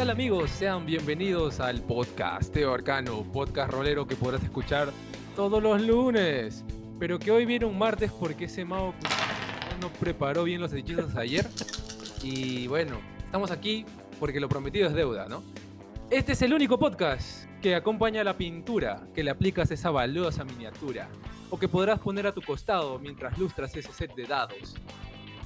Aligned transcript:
tal 0.00 0.08
amigos? 0.08 0.50
Sean 0.52 0.86
bienvenidos 0.86 1.60
al 1.60 1.82
podcast 1.82 2.54
Teo 2.54 2.72
Arcano, 2.72 3.22
podcast 3.22 3.70
rolero 3.70 4.06
que 4.06 4.16
podrás 4.16 4.42
escuchar 4.42 4.90
todos 5.36 5.62
los 5.62 5.82
lunes. 5.82 6.64
Pero 6.98 7.18
que 7.18 7.30
hoy 7.30 7.44
viene 7.44 7.66
un 7.66 7.76
martes 7.76 8.10
porque 8.10 8.46
ese 8.46 8.64
mago 8.64 8.94
no 9.78 9.90
preparó 10.00 10.44
bien 10.44 10.62
los 10.62 10.72
hechizos 10.72 11.14
ayer. 11.16 11.46
Y 12.22 12.66
bueno, 12.66 12.98
estamos 13.22 13.50
aquí 13.50 13.84
porque 14.18 14.40
lo 14.40 14.48
prometido 14.48 14.88
es 14.88 14.94
deuda, 14.94 15.28
¿no? 15.28 15.42
Este 16.08 16.32
es 16.32 16.40
el 16.40 16.54
único 16.54 16.78
podcast 16.78 17.44
que 17.60 17.74
acompaña 17.74 18.22
a 18.22 18.24
la 18.24 18.38
pintura 18.38 19.06
que 19.14 19.22
le 19.22 19.30
aplicas 19.30 19.70
esa 19.70 19.90
valiosa 19.90 20.44
miniatura 20.44 21.10
o 21.50 21.58
que 21.58 21.68
podrás 21.68 21.98
poner 21.98 22.26
a 22.26 22.32
tu 22.32 22.40
costado 22.40 22.98
mientras 22.98 23.36
lustras 23.36 23.76
ese 23.76 23.92
set 23.92 24.14
de 24.14 24.24
dados. 24.24 24.76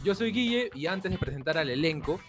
Yo 0.04 0.14
soy 0.14 0.30
Guille 0.30 0.70
y 0.76 0.86
antes 0.86 1.10
de 1.10 1.18
presentar 1.18 1.58
al 1.58 1.70
elenco, 1.70 2.20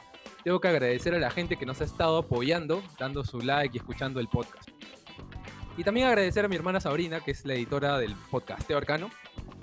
tengo 0.45 0.59
que 0.59 0.67
agradecer 0.67 1.16
a 1.16 1.17
la 1.17 1.31
gente 1.31 1.58
que 1.58 1.66
nos 1.66 1.81
ha 1.81 1.85
estado 1.85 2.20
apoyando, 2.20 2.84
dando 2.99 3.26
su 3.26 3.40
like 3.40 3.76
y 3.76 3.80
escuchando 3.80 4.20
el 4.20 4.27
podcast. 4.27 4.70
Y 5.76 5.84
también 5.84 6.05
agradecer 6.05 6.45
a 6.45 6.48
mi 6.48 6.55
hermana 6.55 6.80
Sabrina, 6.80 7.20
que 7.20 7.31
es 7.31 7.44
la 7.45 7.55
editora 7.55 7.98
del 7.98 8.13
podcast 8.30 8.68
Teo 8.68 8.77
Arcano. 8.77 9.09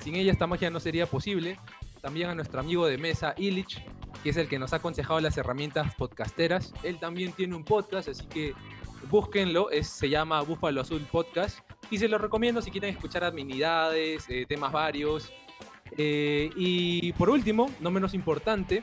Sin 0.02 0.16
ella 0.16 0.32
esta 0.32 0.48
magia 0.48 0.70
no 0.70 0.80
sería 0.80 1.06
posible. 1.06 1.56
También 2.00 2.30
a 2.30 2.34
nuestro 2.34 2.58
amigo 2.58 2.84
de 2.84 2.98
mesa, 2.98 3.32
Illich, 3.38 3.80
que 4.24 4.30
es 4.30 4.36
el 4.36 4.48
que 4.48 4.58
nos 4.58 4.72
ha 4.72 4.77
aconsejado 4.77 5.20
las 5.20 5.38
herramientas 5.38 5.95
podcasteras. 5.95 6.74
Él 6.83 6.98
también 6.98 7.30
tiene 7.30 7.55
un 7.55 7.62
podcast, 7.62 8.08
así 8.08 8.27
que 8.27 8.52
búsquenlo. 9.08 9.70
Es, 9.70 9.86
se 9.86 10.08
llama 10.08 10.42
Búfalo 10.42 10.80
Azul 10.80 11.06
Podcast. 11.12 11.60
Y 11.92 11.98
se 11.98 12.08
lo 12.08 12.19
recomiendo 12.19 12.60
si 12.60 12.72
quieren 12.72 12.91
escuchar 12.91 13.22
amenidades, 13.22 14.27
eh, 14.28 14.47
temas 14.48 14.72
varios. 14.72 15.33
Eh, 15.97 16.50
y 16.56 17.12
por 17.12 17.30
último, 17.30 17.70
no 17.78 17.92
menos 17.92 18.14
importante, 18.14 18.83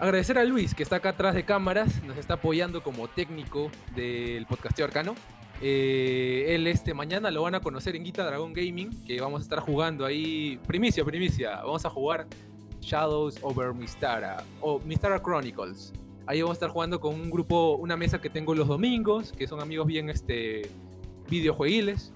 Agradecer 0.00 0.38
a 0.38 0.44
Luis, 0.44 0.74
que 0.74 0.82
está 0.82 0.96
acá 0.96 1.10
atrás 1.10 1.34
de 1.34 1.44
cámaras, 1.44 2.02
nos 2.04 2.16
está 2.16 2.34
apoyando 2.34 2.82
como 2.82 3.06
técnico 3.06 3.70
del 3.94 4.46
podcasteo 4.46 4.86
arcano. 4.86 5.14
Eh, 5.60 6.46
él 6.48 6.66
este 6.68 6.94
mañana 6.94 7.30
lo 7.30 7.42
van 7.42 7.54
a 7.54 7.60
conocer 7.60 7.94
en 7.94 8.04
Guita 8.04 8.24
Dragon 8.24 8.50
Gaming, 8.54 9.04
que 9.04 9.20
vamos 9.20 9.40
a 9.40 9.42
estar 9.42 9.60
jugando 9.60 10.06
ahí. 10.06 10.58
Primicia, 10.66 11.04
primicia. 11.04 11.56
Vamos 11.56 11.84
a 11.84 11.90
jugar 11.90 12.26
Shadows 12.80 13.40
over 13.42 13.74
Mistara 13.74 14.42
o 14.62 14.78
Mistara 14.80 15.20
Chronicles. 15.22 15.92
Ahí 16.26 16.40
vamos 16.40 16.54
a 16.54 16.56
estar 16.56 16.70
jugando 16.70 16.98
con 16.98 17.14
un 17.14 17.28
grupo, 17.28 17.76
una 17.76 17.98
mesa 17.98 18.22
que 18.22 18.30
tengo 18.30 18.54
los 18.54 18.68
domingos, 18.68 19.32
que 19.32 19.46
son 19.46 19.60
amigos 19.60 19.86
bien 19.86 20.08
este 20.08 20.62
videojuegiles 21.28 22.10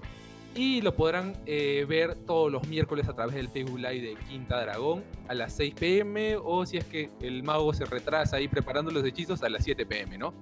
y 0.55 0.81
lo 0.81 0.95
podrán 0.95 1.33
eh, 1.45 1.85
ver 1.87 2.15
todos 2.15 2.49
los 2.51 2.65
miércoles 2.67 3.07
a 3.09 3.13
través 3.13 3.35
del 3.35 3.49
Facebook 3.49 3.77
Live 3.77 4.01
de 4.01 4.15
Quinta 4.29 4.61
Dragón 4.61 5.03
a 5.27 5.33
las 5.33 5.53
6 5.53 5.73
pm 5.73 6.37
o 6.37 6.65
si 6.65 6.77
es 6.77 6.85
que 6.85 7.09
el 7.21 7.43
mago 7.43 7.73
se 7.73 7.85
retrasa 7.85 8.37
ahí 8.37 8.47
preparando 8.47 8.89
los 8.89 9.03
hechizos 9.03 9.43
a 9.43 9.49
las 9.49 9.65
7 9.65 9.85
pm, 9.85 10.17
¿no? 10.17 10.33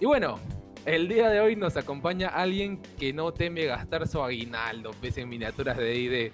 Y 0.00 0.06
bueno, 0.06 0.40
el 0.84 1.08
día 1.08 1.28
de 1.28 1.40
hoy 1.40 1.54
nos 1.54 1.76
acompaña 1.76 2.28
alguien 2.28 2.80
que 2.98 3.12
no 3.12 3.32
teme 3.32 3.66
gastar 3.66 4.08
su 4.08 4.20
aguinaldo, 4.20 4.90
pese 5.00 5.20
en 5.20 5.28
miniaturas 5.28 5.76
de 5.76 5.84
D&D. 5.84 6.32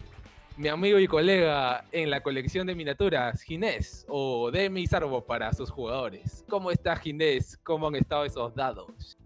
Mi 0.57 0.69
amigo 0.69 0.99
y 0.99 1.07
colega 1.07 1.85
en 1.93 2.09
la 2.09 2.23
colección 2.23 2.67
de 2.67 2.75
miniaturas, 2.75 3.43
Ginés, 3.43 4.07
o 4.09 4.51
Demi 4.51 4.87
Sarbo 4.87 5.27
para 5.27 5.53
sus 5.53 5.71
jugadores. 5.71 6.45
¿Cómo 6.49 6.71
está 6.71 6.97
Ginés? 6.97 7.59
¿Cómo 7.63 7.89
han 7.89 7.97
estado 7.97 8.25
esos 8.25 8.55
dados? 8.55 9.19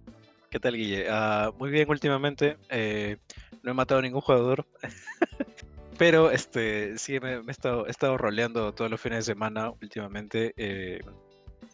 ¿Qué 0.50 0.58
tal, 0.58 0.74
Guille? 0.74 1.06
Uh, 1.08 1.52
muy 1.56 1.70
bien 1.70 1.88
últimamente. 1.88 2.56
Eh, 2.68 3.18
no 3.62 3.70
he 3.70 3.74
matado 3.74 4.00
a 4.00 4.02
ningún 4.02 4.20
jugador. 4.20 4.66
Pero 5.98 6.30
este 6.30 6.96
sí 6.96 7.20
me, 7.20 7.34
he, 7.34 7.42
estado, 7.48 7.86
he, 7.86 7.90
estado, 7.90 8.16
roleando 8.16 8.72
todos 8.72 8.90
los 8.90 9.00
fines 9.00 9.18
de 9.18 9.34
semana 9.34 9.70
últimamente. 9.82 10.54
Eh, 10.56 11.00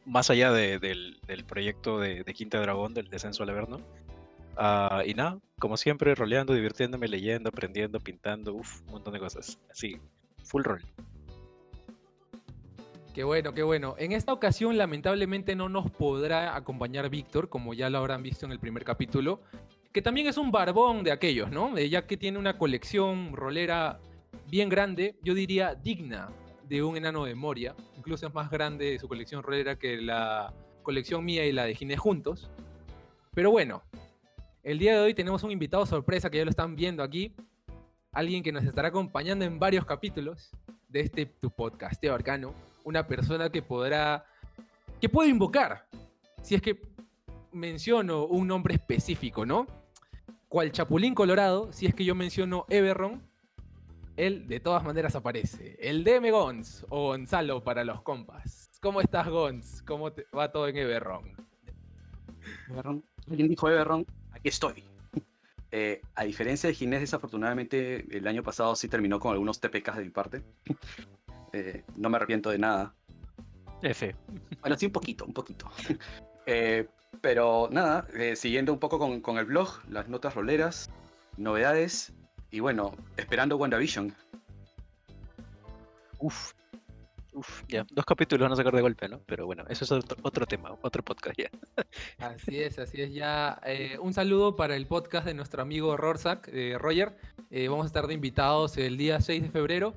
más 0.05 0.31
allá 0.31 0.53
de, 0.53 0.79
del, 0.79 1.45
proyecto 1.47 1.99
de, 1.99 2.25
Quinta 2.35 2.61
Dragón, 2.61 2.95
del 2.95 3.09
descenso 3.09 3.43
al 3.43 3.51
Averno. 3.51 3.81
Uh, 4.57 5.03
y 5.05 5.15
nada, 5.15 5.39
como 5.59 5.77
siempre, 5.77 6.15
roleando, 6.15 6.55
divirtiéndome, 6.55 7.09
leyendo, 7.09 7.51
aprendiendo, 7.51 8.01
pintando, 8.01 8.55
uff, 8.55 8.81
un 8.87 8.93
montón 8.93 9.13
de 9.13 9.21
cosas. 9.21 9.59
Así, 9.71 10.01
full 10.45 10.63
roll. 10.63 10.83
Qué 13.17 13.25
bueno, 13.25 13.55
qué 13.55 13.63
bueno. 13.63 13.95
En 13.99 14.13
esta 14.13 14.33
ocasión, 14.33 14.77
lamentablemente, 14.77 15.57
no 15.57 15.69
nos 15.69 15.91
podrá 15.91 16.55
acompañar 16.55 17.09
Víctor, 17.11 17.49
como 17.49 17.75
ya 17.75 17.91
lo 17.91 17.99
habrán 17.99 18.23
visto 18.23 18.47
en 18.47 18.53
el 18.53 18.59
primer 18.59 18.85
capítulo, 18.85 19.41
que 19.97 20.03
también 20.03 20.27
es 20.27 20.37
un 20.37 20.53
barbón 20.53 21.03
de 21.05 21.11
aquellos, 21.11 21.51
¿no? 21.51 21.75
Ya 21.79 22.07
que 22.07 22.19
tiene 22.19 22.39
una 22.39 22.59
colección 22.59 23.33
rolera 23.35 23.99
bien 24.47 24.69
grande, 24.69 25.17
yo 25.23 25.33
diría 25.33 25.75
digna 25.75 26.29
de 26.69 26.83
un 26.83 26.99
enano 26.99 27.25
de 27.25 27.35
Moria. 27.35 27.75
Incluso 27.97 28.27
es 28.27 28.35
más 28.35 28.51
grande 28.51 28.99
su 28.99 29.09
colección 29.09 29.43
rolera 29.43 29.79
que 29.79 29.97
la 29.97 30.53
colección 30.83 31.25
mía 31.25 31.47
y 31.47 31.53
la 31.53 31.65
de 31.65 31.75
Ginés 31.75 31.99
juntos. 31.99 32.51
Pero 33.33 33.51
bueno, 33.51 33.85
el 34.63 34.79
día 34.79 34.93
de 34.93 35.01
hoy 35.01 35.15
tenemos 35.15 35.43
un 35.45 35.51
invitado 35.51 35.87
sorpresa 35.87 36.29
que 36.29 36.37
ya 36.37 36.45
lo 36.45 36.51
están 36.51 36.77
viendo 36.77 37.03
aquí. 37.03 37.35
Alguien 38.13 38.43
que 38.43 38.53
nos 38.53 38.65
estará 38.65 38.89
acompañando 38.89 39.47
en 39.47 39.59
varios 39.59 39.87
capítulos 39.87 40.51
de 40.91 41.01
este 41.01 41.25
tu 41.25 41.49
podcasteo 41.49 42.13
arcano. 42.13 42.53
Una 42.85 43.07
persona 43.07 43.49
que 43.49 43.63
podrá. 43.63 44.27
que 45.01 45.09
puede 45.09 45.31
invocar. 45.31 45.87
Si 46.43 46.55
es 46.55 46.61
que 46.61 46.83
menciono 47.51 48.27
un 48.27 48.47
nombre 48.47 48.75
específico, 48.75 49.47
¿no? 49.47 49.86
Cual 50.49 50.73
Chapulín 50.73 51.15
Colorado, 51.15 51.73
si 51.73 51.87
es 51.87 51.95
que 51.95 52.05
yo 52.05 52.15
menciono 52.15 52.67
Everron, 52.69 53.23
él 54.17 54.47
de 54.49 54.61
todas 54.61 54.83
maneras 54.85 55.15
aparece. 55.15 55.77
El 55.81 56.05
DM 56.05 56.31
Gons 56.31 56.87
o 56.89 57.09
Gonzalo 57.09 57.63
para 57.63 57.85
los 57.85 58.03
compas. 58.03 58.71
¿Cómo 58.81 59.01
estás, 59.01 59.29
Gons? 59.29 59.83
¿Cómo 59.83 60.13
te 60.13 60.27
va 60.35 60.51
todo 60.51 60.69
en 60.69 60.77
Everron? 60.77 61.25
Everron. 62.71 63.05
¿Alguien 63.29 63.49
dijo 63.49 63.69
Everron? 63.69 64.07
Aquí 64.33 64.49
estoy. 64.49 64.85
Eh, 65.71 66.01
a 66.15 66.25
diferencia 66.25 66.69
de 66.69 66.75
Ginés, 66.75 67.01
desafortunadamente 67.01 68.07
el 68.17 68.27
año 68.27 68.43
pasado 68.43 68.77
sí 68.77 68.89
terminó 68.89 69.19
con 69.19 69.33
algunos 69.33 69.61
TPKs 69.61 69.97
de 69.97 70.05
mi 70.05 70.11
parte. 70.11 70.43
Eh, 71.53 71.85
no 71.97 72.11
me 72.11 72.17
arrepiento 72.17 72.51
de 72.51 72.59
nada. 72.59 72.95
F. 73.81 74.15
Bueno, 74.61 74.77
sí, 74.77 74.87
un 74.87 74.93
poquito, 74.93 75.25
un 75.25 75.33
poquito. 75.33 75.71
Eh, 76.49 76.87
pero 77.21 77.69
nada, 77.71 78.07
eh, 78.15 78.37
siguiendo 78.37 78.73
un 78.73 78.79
poco 78.79 78.99
con, 78.99 79.21
con, 79.21 79.39
el 79.39 79.47
blog, 79.47 79.81
las 79.89 80.09
notas 80.09 80.35
roleras, 80.35 80.91
novedades 81.37 82.13
y 82.51 82.61
bueno, 82.61 82.95
esperando 83.17 83.57
WandaVision. 83.57 84.15
Uf, 86.19 86.53
uf, 87.33 87.63
ya, 87.69 87.87
dos 87.91 88.05
capítulos 88.05 88.45
van 88.45 88.53
a 88.53 88.57
sacar 88.57 88.75
de 88.75 88.81
golpe, 88.81 89.09
¿no? 89.09 89.21
Pero 89.27 89.47
bueno, 89.47 89.65
eso 89.69 89.85
es 89.85 89.93
otro, 89.93 90.17
otro 90.23 90.47
tema, 90.47 90.75
otro 90.83 91.03
podcast 91.03 91.39
ya. 91.39 91.51
Así 92.19 92.59
es, 92.61 92.79
así 92.79 93.03
es 93.03 93.13
ya. 93.13 93.61
Eh, 93.65 93.99
un 94.01 94.15
saludo 94.15 94.57
para 94.57 94.77
el 94.77 94.87
podcast 94.87 95.27
de 95.27 95.35
nuestro 95.35 95.63
amigo 95.63 95.97
Rorsak, 95.97 96.49
eh, 96.53 96.77
Roger. 96.79 97.17
Eh, 97.51 97.69
vamos 97.69 97.85
a 97.85 97.87
estar 97.89 98.07
de 98.07 98.15
invitados 98.15 98.77
el 98.79 98.97
día 98.97 99.21
6 99.21 99.43
de 99.43 99.51
febrero. 99.51 99.95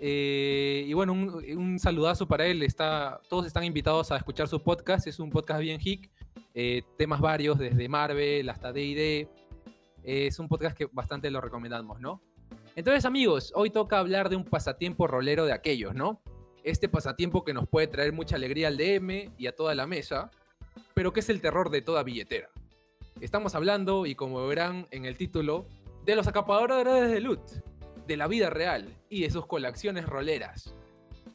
Eh, 0.00 0.84
y 0.86 0.92
bueno, 0.92 1.12
un, 1.12 1.44
un, 1.56 1.78
saludazo 1.78 2.26
para 2.26 2.46
él. 2.46 2.62
Está, 2.62 3.20
todos 3.28 3.46
están 3.46 3.64
invitados 3.64 4.10
a 4.10 4.16
escuchar 4.16 4.48
su 4.48 4.60
podcast. 4.60 5.06
Es 5.06 5.18
un 5.18 5.30
podcast 5.30 5.60
bien 5.60 5.80
hic. 5.82 6.10
Eh, 6.54 6.82
temas 6.96 7.20
varios, 7.20 7.58
desde 7.58 7.88
Marvel 7.88 8.48
hasta 8.48 8.72
DD. 8.72 9.28
es 10.02 10.38
un 10.38 10.48
podcast 10.48 10.76
que 10.76 10.86
bastante 10.92 11.30
lo 11.30 11.40
recomendamos, 11.40 12.00
¿no? 12.00 12.20
Entonces, 12.76 13.04
amigos, 13.04 13.52
hoy 13.54 13.70
toca 13.70 13.98
hablar 13.98 14.28
de 14.28 14.36
un 14.36 14.44
pasatiempo 14.44 15.06
rolero 15.06 15.46
de 15.46 15.52
aquellos, 15.52 15.94
¿no? 15.94 16.20
Este 16.62 16.88
pasatiempo 16.88 17.44
que 17.44 17.54
nos 17.54 17.68
puede 17.68 17.86
traer 17.86 18.12
mucha 18.12 18.36
alegría 18.36 18.68
al 18.68 18.76
DM 18.76 19.32
y 19.38 19.46
a 19.46 19.54
toda 19.54 19.74
la 19.74 19.86
mesa, 19.86 20.30
pero 20.92 21.12
que 21.12 21.20
es 21.20 21.28
el 21.28 21.40
terror 21.40 21.70
de 21.70 21.82
toda 21.82 22.02
billetera. 22.02 22.50
Estamos 23.20 23.54
hablando, 23.54 24.06
y 24.06 24.14
como 24.14 24.46
verán 24.46 24.88
en 24.90 25.04
el 25.04 25.16
título, 25.16 25.66
de 26.04 26.16
los 26.16 26.26
acaparadores 26.26 27.10
de 27.10 27.20
loot, 27.20 27.40
de 28.06 28.16
la 28.16 28.26
vida 28.26 28.50
real 28.50 28.94
y 29.08 29.22
de 29.22 29.30
sus 29.30 29.46
colecciones 29.46 30.06
roleras. 30.06 30.74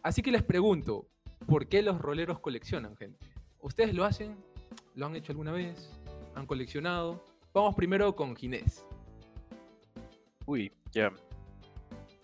Así 0.03 0.21
que 0.21 0.31
les 0.31 0.43
pregunto, 0.43 1.07
¿por 1.47 1.67
qué 1.67 1.81
los 1.81 1.99
roleros 1.99 2.39
coleccionan, 2.39 2.95
gente? 2.95 3.25
¿Ustedes 3.61 3.93
lo 3.93 4.05
hacen? 4.05 4.37
¿Lo 4.99 5.05
han 5.05 5.15
hecho 5.15 5.31
alguna 5.31 5.53
vez? 5.53 5.89
¿Han 6.35 6.45
coleccionado? 6.45 7.23
Vamos 7.53 7.73
primero 7.73 8.13
con 8.13 8.35
Ginés. 8.35 8.85
Uy, 10.45 10.73
ya. 10.91 11.09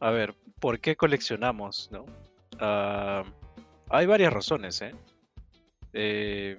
A 0.01 0.11
ver, 0.11 0.35
¿por 0.59 0.81
qué 0.81 0.97
coleccionamos, 0.97 1.89
no? 1.89 2.03
Uh, 2.55 3.23
hay 3.87 4.05
varias 4.05 4.33
razones, 4.33 4.81
¿eh? 4.81 4.93
Eh, 5.93 6.57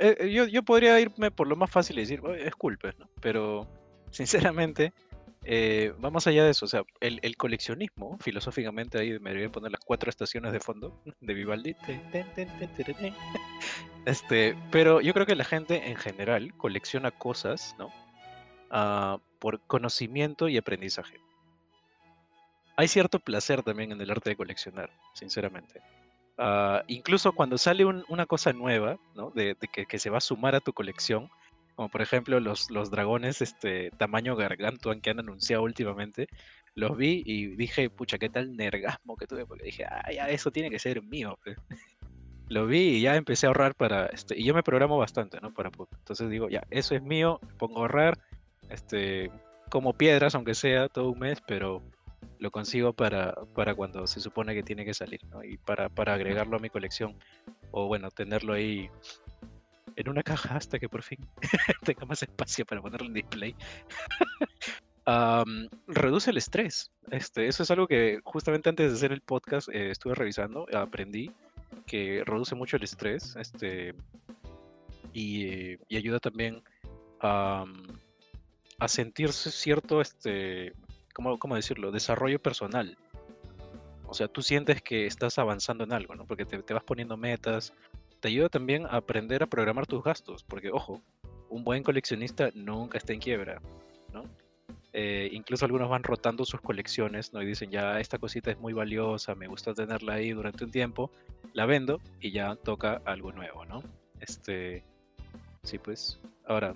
eh, 0.00 0.32
yo, 0.32 0.46
yo, 0.46 0.64
podría 0.64 0.98
irme 0.98 1.30
por 1.30 1.46
lo 1.46 1.54
más 1.54 1.70
fácil 1.70 1.98
y 1.98 2.00
decir, 2.00 2.20
es 2.36 2.56
¿no? 2.98 3.08
Pero, 3.20 3.68
sinceramente, 4.10 4.92
eh, 5.44 5.92
vamos 5.98 6.26
allá 6.26 6.44
de 6.44 6.50
eso, 6.50 6.64
o 6.66 6.68
sea, 6.68 6.82
el, 7.00 7.18
el, 7.22 7.36
coleccionismo, 7.36 8.18
filosóficamente 8.20 8.98
ahí 8.98 9.18
me 9.18 9.30
debería 9.30 9.50
poner 9.50 9.72
las 9.72 9.80
cuatro 9.84 10.10
estaciones 10.10 10.52
de 10.52 10.60
fondo 10.60 10.92
de 11.20 11.34
Vivaldi. 11.34 11.74
Este, 14.06 14.56
pero 14.70 15.02
yo 15.02 15.12
creo 15.12 15.26
que 15.26 15.34
la 15.34 15.44
gente 15.44 15.90
en 15.90 15.96
general 15.96 16.54
colecciona 16.56 17.10
cosas, 17.10 17.76
¿no? 17.78 17.92
Uh, 18.70 19.18
por 19.38 19.60
conocimiento 19.66 20.48
y 20.48 20.56
aprendizaje. 20.56 21.18
Hay 22.76 22.88
cierto 22.88 23.18
placer 23.20 23.62
también 23.62 23.92
en 23.92 24.00
el 24.00 24.10
arte 24.10 24.30
de 24.30 24.36
coleccionar, 24.36 24.88
sinceramente. 25.12 25.82
Ah, 26.38 26.82
incluso 26.86 27.32
cuando 27.32 27.58
sale 27.58 27.84
un- 27.84 28.04
una 28.08 28.24
cosa 28.24 28.54
nueva, 28.54 28.96
¿no? 29.14 29.30
De, 29.30 29.54
de 29.60 29.68
que, 29.68 29.84
que 29.84 29.98
se 29.98 30.08
va 30.08 30.16
a 30.16 30.22
sumar 30.22 30.54
a 30.54 30.60
tu 30.60 30.72
colección, 30.72 31.28
como 31.80 31.88
por 31.88 32.02
ejemplo 32.02 32.40
los, 32.40 32.70
los 32.70 32.90
dragones 32.90 33.40
este, 33.40 33.90
tamaño 33.92 34.36
gargantuan 34.36 35.00
que 35.00 35.08
han 35.08 35.18
anunciado 35.18 35.62
últimamente, 35.62 36.26
los 36.74 36.94
vi 36.94 37.22
y 37.24 37.56
dije, 37.56 37.88
pucha, 37.88 38.18
qué 38.18 38.28
tal 38.28 38.54
nergasmo 38.54 39.16
que 39.16 39.26
tuve, 39.26 39.46
porque 39.46 39.64
dije, 39.64 39.86
ah, 39.86 40.12
ya, 40.12 40.28
eso 40.28 40.50
tiene 40.50 40.68
que 40.68 40.78
ser 40.78 41.02
mío. 41.02 41.38
pues". 41.42 41.56
Lo 42.50 42.66
vi 42.66 42.96
y 42.96 43.00
ya 43.00 43.16
empecé 43.16 43.46
a 43.46 43.48
ahorrar 43.48 43.74
para, 43.74 44.08
este, 44.08 44.38
y 44.38 44.44
yo 44.44 44.52
me 44.52 44.62
programo 44.62 44.98
bastante, 44.98 45.40
¿no? 45.40 45.54
Para, 45.54 45.70
entonces 45.70 46.28
digo, 46.28 46.50
ya, 46.50 46.62
eso 46.68 46.94
es 46.94 47.02
mío, 47.02 47.40
pongo 47.58 47.78
a 47.78 47.80
ahorrar, 47.80 48.18
este, 48.68 49.30
como 49.70 49.94
piedras, 49.94 50.34
aunque 50.34 50.54
sea 50.54 50.88
todo 50.88 51.10
un 51.10 51.20
mes, 51.20 51.38
pero 51.48 51.82
lo 52.40 52.50
consigo 52.50 52.92
para, 52.92 53.32
para 53.54 53.74
cuando 53.74 54.06
se 54.06 54.20
supone 54.20 54.52
que 54.52 54.62
tiene 54.62 54.84
que 54.84 54.92
salir, 54.92 55.24
¿no? 55.30 55.42
Y 55.42 55.56
para, 55.56 55.88
para 55.88 56.12
agregarlo 56.12 56.58
a 56.58 56.60
mi 56.60 56.68
colección, 56.68 57.16
o 57.70 57.86
bueno, 57.86 58.10
tenerlo 58.10 58.52
ahí 58.52 58.90
en 59.96 60.08
una 60.08 60.22
caja 60.22 60.56
hasta 60.56 60.78
que 60.78 60.88
por 60.88 61.02
fin 61.02 61.18
tenga 61.84 62.06
más 62.06 62.22
espacio 62.22 62.64
para 62.64 62.80
ponerlo 62.80 63.06
en 63.06 63.14
display. 63.14 63.54
Reduce 65.86 66.30
el 66.30 66.36
estrés. 66.36 66.92
Este, 67.10 67.46
eso 67.46 67.62
es 67.62 67.70
algo 67.70 67.86
que 67.86 68.20
justamente 68.24 68.68
antes 68.68 68.90
de 68.90 68.96
hacer 68.96 69.12
el 69.12 69.20
podcast 69.20 69.68
eh, 69.68 69.90
estuve 69.90 70.14
revisando, 70.14 70.66
aprendí 70.74 71.32
que 71.86 72.22
reduce 72.24 72.54
mucho 72.54 72.76
el 72.76 72.84
estrés 72.84 73.36
este, 73.36 73.94
y, 75.12 75.76
y 75.88 75.96
ayuda 75.96 76.20
también 76.20 76.62
a, 77.20 77.64
a 78.78 78.88
sentirse 78.88 79.50
cierto, 79.50 80.00
este, 80.00 80.72
¿cómo, 81.14 81.38
cómo 81.38 81.56
decirlo? 81.56 81.90
Desarrollo 81.90 82.40
personal. 82.40 82.96
O 84.06 84.14
sea, 84.14 84.26
tú 84.26 84.42
sientes 84.42 84.82
que 84.82 85.06
estás 85.06 85.38
avanzando 85.38 85.84
en 85.84 85.92
algo, 85.92 86.14
¿no? 86.16 86.26
Porque 86.26 86.44
te, 86.44 86.62
te 86.62 86.74
vas 86.74 86.82
poniendo 86.82 87.16
metas. 87.16 87.72
Te 88.20 88.28
ayuda 88.28 88.48
también 88.48 88.86
a 88.86 88.96
aprender 88.96 89.42
a 89.42 89.46
programar 89.46 89.86
tus 89.86 90.04
gastos, 90.04 90.44
porque, 90.44 90.70
ojo, 90.70 91.00
un 91.48 91.64
buen 91.64 91.82
coleccionista 91.82 92.50
nunca 92.54 92.98
está 92.98 93.12
en 93.12 93.20
quiebra, 93.20 93.60
¿no? 94.12 94.24
Eh, 94.92 95.28
incluso 95.32 95.64
algunos 95.64 95.88
van 95.88 96.02
rotando 96.02 96.44
sus 96.44 96.60
colecciones, 96.60 97.32
¿no? 97.32 97.42
Y 97.42 97.46
dicen, 97.46 97.70
ya, 97.70 97.98
esta 98.00 98.18
cosita 98.18 98.50
es 98.50 98.58
muy 98.58 98.72
valiosa, 98.72 99.34
me 99.34 99.46
gusta 99.46 99.72
tenerla 99.72 100.14
ahí 100.14 100.32
durante 100.32 100.64
un 100.64 100.70
tiempo, 100.70 101.10
la 101.52 101.64
vendo 101.64 102.00
y 102.20 102.32
ya 102.32 102.56
toca 102.56 103.00
algo 103.04 103.32
nuevo, 103.32 103.64
¿no? 103.64 103.82
Este, 104.20 104.82
sí, 105.62 105.78
pues. 105.78 106.20
Ahora, 106.46 106.74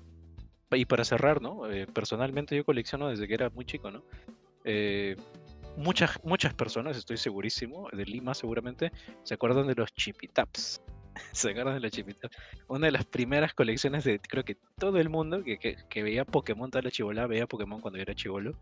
y 0.71 0.85
para 0.87 1.05
cerrar, 1.05 1.43
¿no? 1.43 1.71
Eh, 1.71 1.87
personalmente 1.87 2.57
yo 2.57 2.65
colecciono 2.65 3.09
desde 3.09 3.29
que 3.29 3.35
era 3.35 3.51
muy 3.51 3.65
chico, 3.65 3.91
¿no? 3.91 4.03
Eh, 4.65 5.17
muchas, 5.77 6.19
muchas 6.25 6.55
personas, 6.55 6.97
estoy 6.97 7.17
segurísimo, 7.17 7.89
de 7.93 8.05
Lima 8.05 8.35
seguramente, 8.35 8.93
se 9.25 9.35
acuerdan 9.35 9.67
de 9.67 9.75
los 9.75 9.93
chipitaps. 9.93 10.81
¿Se 11.33 11.51
acuerdan 11.51 11.75
de 11.75 11.81
los 11.81 11.91
chipitaps? 11.91 12.37
Una 12.69 12.87
de 12.87 12.93
las 12.93 13.05
primeras 13.05 13.55
colecciones 13.55 14.05
de, 14.05 14.19
creo 14.19 14.45
que 14.45 14.57
todo 14.79 14.99
el 14.99 15.09
mundo 15.09 15.43
que, 15.43 15.59
que, 15.59 16.03
veía 16.03 16.25
Pokémon 16.25 16.71
toda 16.71 16.83
la 16.83 16.91
chivola, 16.91 17.27
veía 17.27 17.47
Pokémon 17.47 17.81
cuando 17.81 17.99
yo 17.99 18.03
era 18.03 18.15
chivolo 18.15 18.55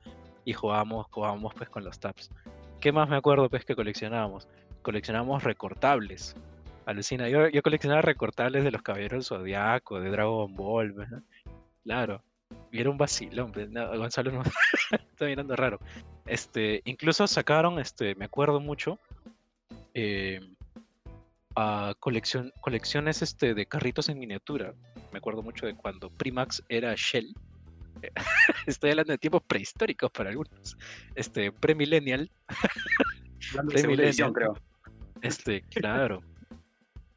y 0.45 0.53
jugábamos, 0.53 1.07
jugábamos 1.11 1.55
pues 1.55 1.69
con 1.69 1.85
los 1.85 1.99
taps. 1.99 2.31
¿Qué 2.81 2.93
más 2.93 3.09
me 3.09 3.17
acuerdo 3.17 3.49
pues 3.49 3.65
que 3.65 3.75
coleccionábamos? 3.75 4.49
Coleccionábamos 4.83 5.45
recortables. 5.45 6.35
Alucina, 6.85 7.29
yo, 7.29 7.49
yo 7.49 7.63
coleccionaba 7.63 8.03
recortables 8.03 8.65
de 8.65 8.73
los 8.73 8.83
Caballeros 8.83 9.29
Zodiaco, 9.29 10.01
de 10.01 10.11
Dragon 10.11 10.53
Ball, 10.55 10.93
pues, 10.93 11.09
¿no? 11.11 11.23
Claro. 11.85 12.23
Y 12.73 12.81
era 12.81 12.91
un 12.91 12.99
vacilón, 12.99 13.53
pues, 13.53 13.71
Gonzalo 13.71 14.33
no 14.33 14.43
está 14.91 15.27
mirando 15.27 15.55
raro. 15.55 15.79
Este, 16.27 16.83
incluso 16.85 17.27
sacaron, 17.27 17.79
este, 17.79 18.15
me 18.17 18.25
acuerdo 18.25 18.61
mucho, 18.61 18.99
eh, 19.95 20.41
a 21.57 21.95
colección, 22.01 22.53
colecciones 22.61 23.23
este, 23.23 23.55
de 23.55 23.67
carritos 23.67 24.09
en 24.09 24.19
miniatura. 24.19 24.75
Me 25.13 25.19
acuerdo 25.19 25.43
mucho 25.43 25.67
de 25.67 25.75
cuando 25.75 26.11
Primax 26.11 26.63
era 26.69 26.95
Shell. 26.97 27.35
Estoy 28.67 28.91
hablando 28.91 29.13
de 29.13 29.19
tiempos 29.19 29.43
prehistóricos 29.47 30.11
para 30.11 30.31
algunos. 30.31 30.77
Este, 31.15 31.53
premillennial. 31.53 32.31
Edición, 33.73 34.33
creo. 34.35 34.55
Este, 35.21 35.63
claro. 35.63 36.23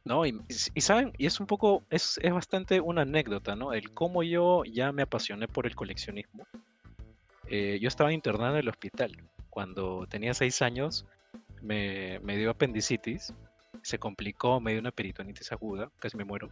No, 0.03 0.25
y, 0.25 0.39
y 0.47 0.81
saben, 0.81 1.13
y 1.17 1.25
es 1.25 1.39
un 1.39 1.47
poco, 1.47 1.83
es, 1.89 2.19
es 2.21 2.31
bastante 2.31 2.79
una 2.79 3.01
anécdota, 3.01 3.55
¿no? 3.55 3.73
El 3.73 3.91
cómo 3.91 4.21
yo 4.21 4.63
ya 4.63 4.91
me 4.91 5.01
apasioné 5.01 5.47
por 5.47 5.65
el 5.65 5.75
coleccionismo. 5.75 6.45
Eh, 7.47 7.79
yo 7.81 7.87
estaba 7.87 8.13
internado 8.13 8.53
en 8.53 8.59
el 8.59 8.69
hospital. 8.69 9.17
Cuando 9.49 10.05
tenía 10.07 10.35
seis 10.35 10.61
años, 10.61 11.07
me, 11.61 12.19
me 12.19 12.37
dio 12.37 12.51
apendicitis. 12.51 13.33
Se 13.85 13.99
complicó, 13.99 14.59
me 14.59 14.71
dio 14.71 14.79
una 14.79 14.89
peritonitis 14.89 15.51
aguda, 15.51 15.91
casi 15.99 16.17
me 16.17 16.25
muero. 16.25 16.49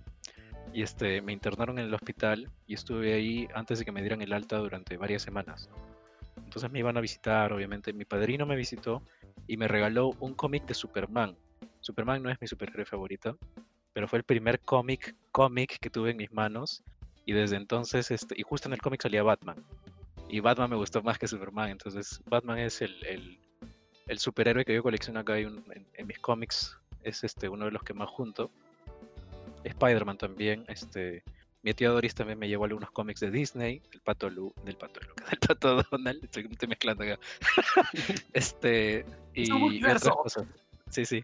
Y 0.72 0.84
este, 0.84 1.20
me 1.20 1.34
internaron 1.34 1.80
en 1.80 1.86
el 1.86 1.94
hospital 1.96 2.48
y 2.68 2.76
estuve 2.76 3.16
ahí 3.16 3.48
antes 3.56 3.80
de 3.80 3.86
que 3.86 3.92
me 3.92 4.02
dieran 4.02 4.22
el 4.22 4.34
alta 4.34 4.58
durante 4.58 4.98
varias 4.98 5.24
semanas. 5.24 5.68
Entonces 6.38 6.70
me 6.70 6.78
iban 6.78 6.96
a 6.96 7.02
visitar, 7.02 7.52
obviamente. 7.52 7.92
Mi 7.92 8.06
padrino 8.06 8.46
me 8.46 8.56
visitó 8.56 9.02
y 9.48 9.58
me 9.58 9.68
regaló 9.68 10.12
un 10.20 10.36
cómic 10.36 10.68
de 10.68 10.76
Superman. 10.76 11.36
Superman 11.80 12.22
no 12.22 12.30
es 12.30 12.40
mi 12.40 12.46
superhéroe 12.48 12.86
favorito, 12.86 13.40
pero 13.94 14.08
fue 14.08 14.20
el 14.20 14.26
primer 14.26 14.60
cómic 14.60 15.16
cómic 15.32 15.80
que 15.80 15.90
tuve 15.90 16.12
en 16.12 16.18
mis 16.18 16.32
manos 16.32 16.84
y 17.26 17.34
desde 17.34 17.56
entonces, 17.56 18.12
este, 18.12 18.40
y 18.40 18.44
justo 18.44 18.70
en 18.70 18.74
el 18.74 18.82
cómic 18.82 19.02
salía 19.02 19.24
Batman. 19.24 19.66
Y 20.30 20.40
Batman 20.40 20.70
me 20.70 20.76
gustó 20.76 21.02
más 21.02 21.18
que 21.18 21.28
Superman, 21.28 21.72
entonces 21.72 22.22
Batman 22.28 22.60
es 22.60 22.80
el, 22.84 23.04
el, 23.08 23.40
el 24.08 24.20
superhéroe 24.20 24.66
que 24.66 24.74
yo 24.74 24.84
colecciono 24.84 25.20
acá 25.20 25.38
en, 25.38 25.64
mis 26.06 26.20
cómics, 26.20 26.78
es 27.04 27.24
este, 27.24 27.50
uno 27.50 27.66
de 27.66 27.72
los 27.72 27.84
que 27.84 27.94
más 27.94 28.10
junto. 28.10 28.52
Spider-Man 29.64 30.18
también, 30.18 30.66
este, 30.68 31.24
mi 31.64 31.74
tía 31.74 31.90
Doris 31.90 32.14
también 32.14 32.38
me 32.38 32.48
llevó 32.50 32.66
algunos 32.66 32.92
cómics 32.92 33.22
de 33.22 33.32
Disney, 33.32 33.82
del 33.92 34.02
Pato 34.02 34.30
Lu, 34.30 34.54
del 34.66 34.76
Pato 34.76 35.00
Lucas, 35.00 35.30
del 35.32 35.40
Pato 35.40 35.84
Donald, 35.90 36.24
estoy, 36.24 36.48
estoy 36.52 36.68
mezclando 36.68 37.04
acá. 37.04 37.20
este, 38.34 39.06
y, 39.34 39.50
y 39.50 39.84
otras 39.84 40.10
cosas. 40.10 40.46
Sí, 40.90 41.06
sí. 41.06 41.24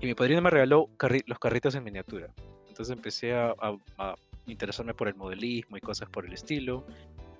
Y 0.00 0.06
mi 0.06 0.14
padrino 0.14 0.40
me 0.40 0.50
regaló 0.50 0.88
carri 0.96 1.22
los 1.26 1.38
carritos 1.38 1.74
en 1.74 1.84
miniatura. 1.84 2.28
Entonces 2.68 2.96
empecé 2.96 3.34
a, 3.34 3.54
a, 3.60 3.76
a, 3.98 4.14
interesarme 4.46 4.94
por 4.94 5.08
el 5.08 5.14
modelismo 5.14 5.76
y 5.76 5.80
cosas 5.80 6.08
por 6.08 6.26
el 6.26 6.32
estilo. 6.32 6.84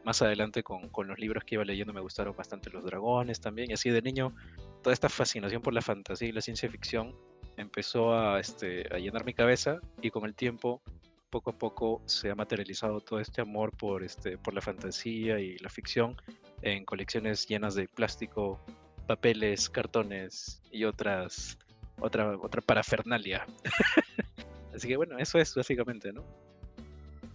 Más 0.05 0.21
adelante 0.21 0.63
con, 0.63 0.91
con, 0.91 1.09
los 1.09 1.19
libros 1.19 1.45
que 1.45 1.55
iba 1.55 1.65
leyendo 1.65 1.93
me 1.95 2.01
gustaron 2.01 2.37
bastante 2.37 2.71
los 2.71 2.85
dragones 2.85 3.41
también. 3.41 3.71
Y 3.71 3.73
así 3.73 3.91
de 3.91 4.03
niño, 4.03 4.35
toda 4.83 4.93
esta 4.93 5.09
fascinación 5.09 5.63
por 5.63 5.73
la 5.73 5.81
fantasía 5.81 6.29
y 6.29 6.33
la 6.33 6.43
ciencia 6.43 6.71
ficción 6.71 7.17
empezó 7.57 8.15
a, 8.15 8.41
este, 8.41 8.87
a 8.95 8.99
llenar 8.99 9.25
mi 9.25 9.35
cabeza 9.35 9.81
y 10.01 10.11
con 10.11 10.25
el 10.25 10.35
tiempo, 10.35 10.83
poco 11.31 11.51
a 11.51 11.59
poco, 11.59 12.03
se 12.07 12.31
ha 12.31 12.35
materializado 12.35 13.01
todo 13.01 13.21
este 13.21 13.41
amor 13.41 13.77
por, 13.77 14.05
este, 14.05 14.39
por 14.39 14.55
la 14.55 14.61
fantasía 14.61 15.41
y 15.41 15.59
la 15.59 15.69
ficción 15.69 16.17
en 16.63 16.85
colecciones 16.85 17.47
llenas 17.47 17.75
de 17.75 17.89
plástico, 17.89 18.61
papeles, 19.07 19.69
cartones 19.69 20.63
y 20.71 20.85
otras 20.85 21.59
otra, 22.01 22.37
otra 22.37 22.61
parafernalia. 22.61 23.47
Así 24.75 24.89
que 24.89 24.97
bueno, 24.97 25.19
eso 25.19 25.39
es 25.39 25.55
básicamente, 25.55 26.13
¿no? 26.13 26.25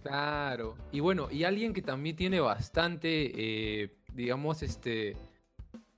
Claro. 0.02 0.76
Y 0.92 1.00
bueno, 1.00 1.30
y 1.30 1.44
alguien 1.44 1.72
que 1.72 1.82
también 1.82 2.16
tiene 2.16 2.40
bastante, 2.40 3.82
eh, 3.82 3.90
digamos, 4.14 4.62
este 4.62 5.16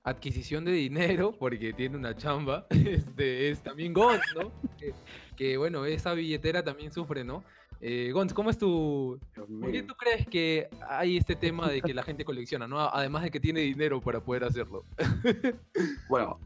adquisición 0.03 0.65
de 0.65 0.73
dinero, 0.73 1.33
porque 1.37 1.73
tiene 1.73 1.97
una 1.97 2.15
chamba, 2.15 2.67
este, 2.69 3.49
es 3.49 3.61
también 3.61 3.93
Gons, 3.93 4.21
¿no? 4.35 4.51
que, 4.77 4.93
que, 5.35 5.57
bueno, 5.57 5.85
esa 5.85 6.13
billetera 6.13 6.63
también 6.63 6.91
sufre, 6.91 7.23
¿no? 7.23 7.43
Eh, 7.85 8.11
Gons, 8.13 8.33
¿cómo 8.33 8.49
es 8.49 8.57
tu... 8.57 9.19
¿Por 9.35 9.71
qué 9.71 9.83
tú 9.83 9.93
crees 9.95 10.25
que 10.27 10.69
hay 10.87 11.17
este 11.17 11.35
tema 11.35 11.69
de 11.69 11.81
que 11.81 11.93
la 11.93 12.03
gente 12.03 12.23
colecciona, 12.23 12.65
¿no? 12.65 12.79
Además 12.79 13.23
de 13.23 13.31
que 13.31 13.41
tiene 13.41 13.59
dinero 13.59 13.99
para 13.99 14.21
poder 14.21 14.45
hacerlo. 14.45 14.85
bueno, 16.07 16.39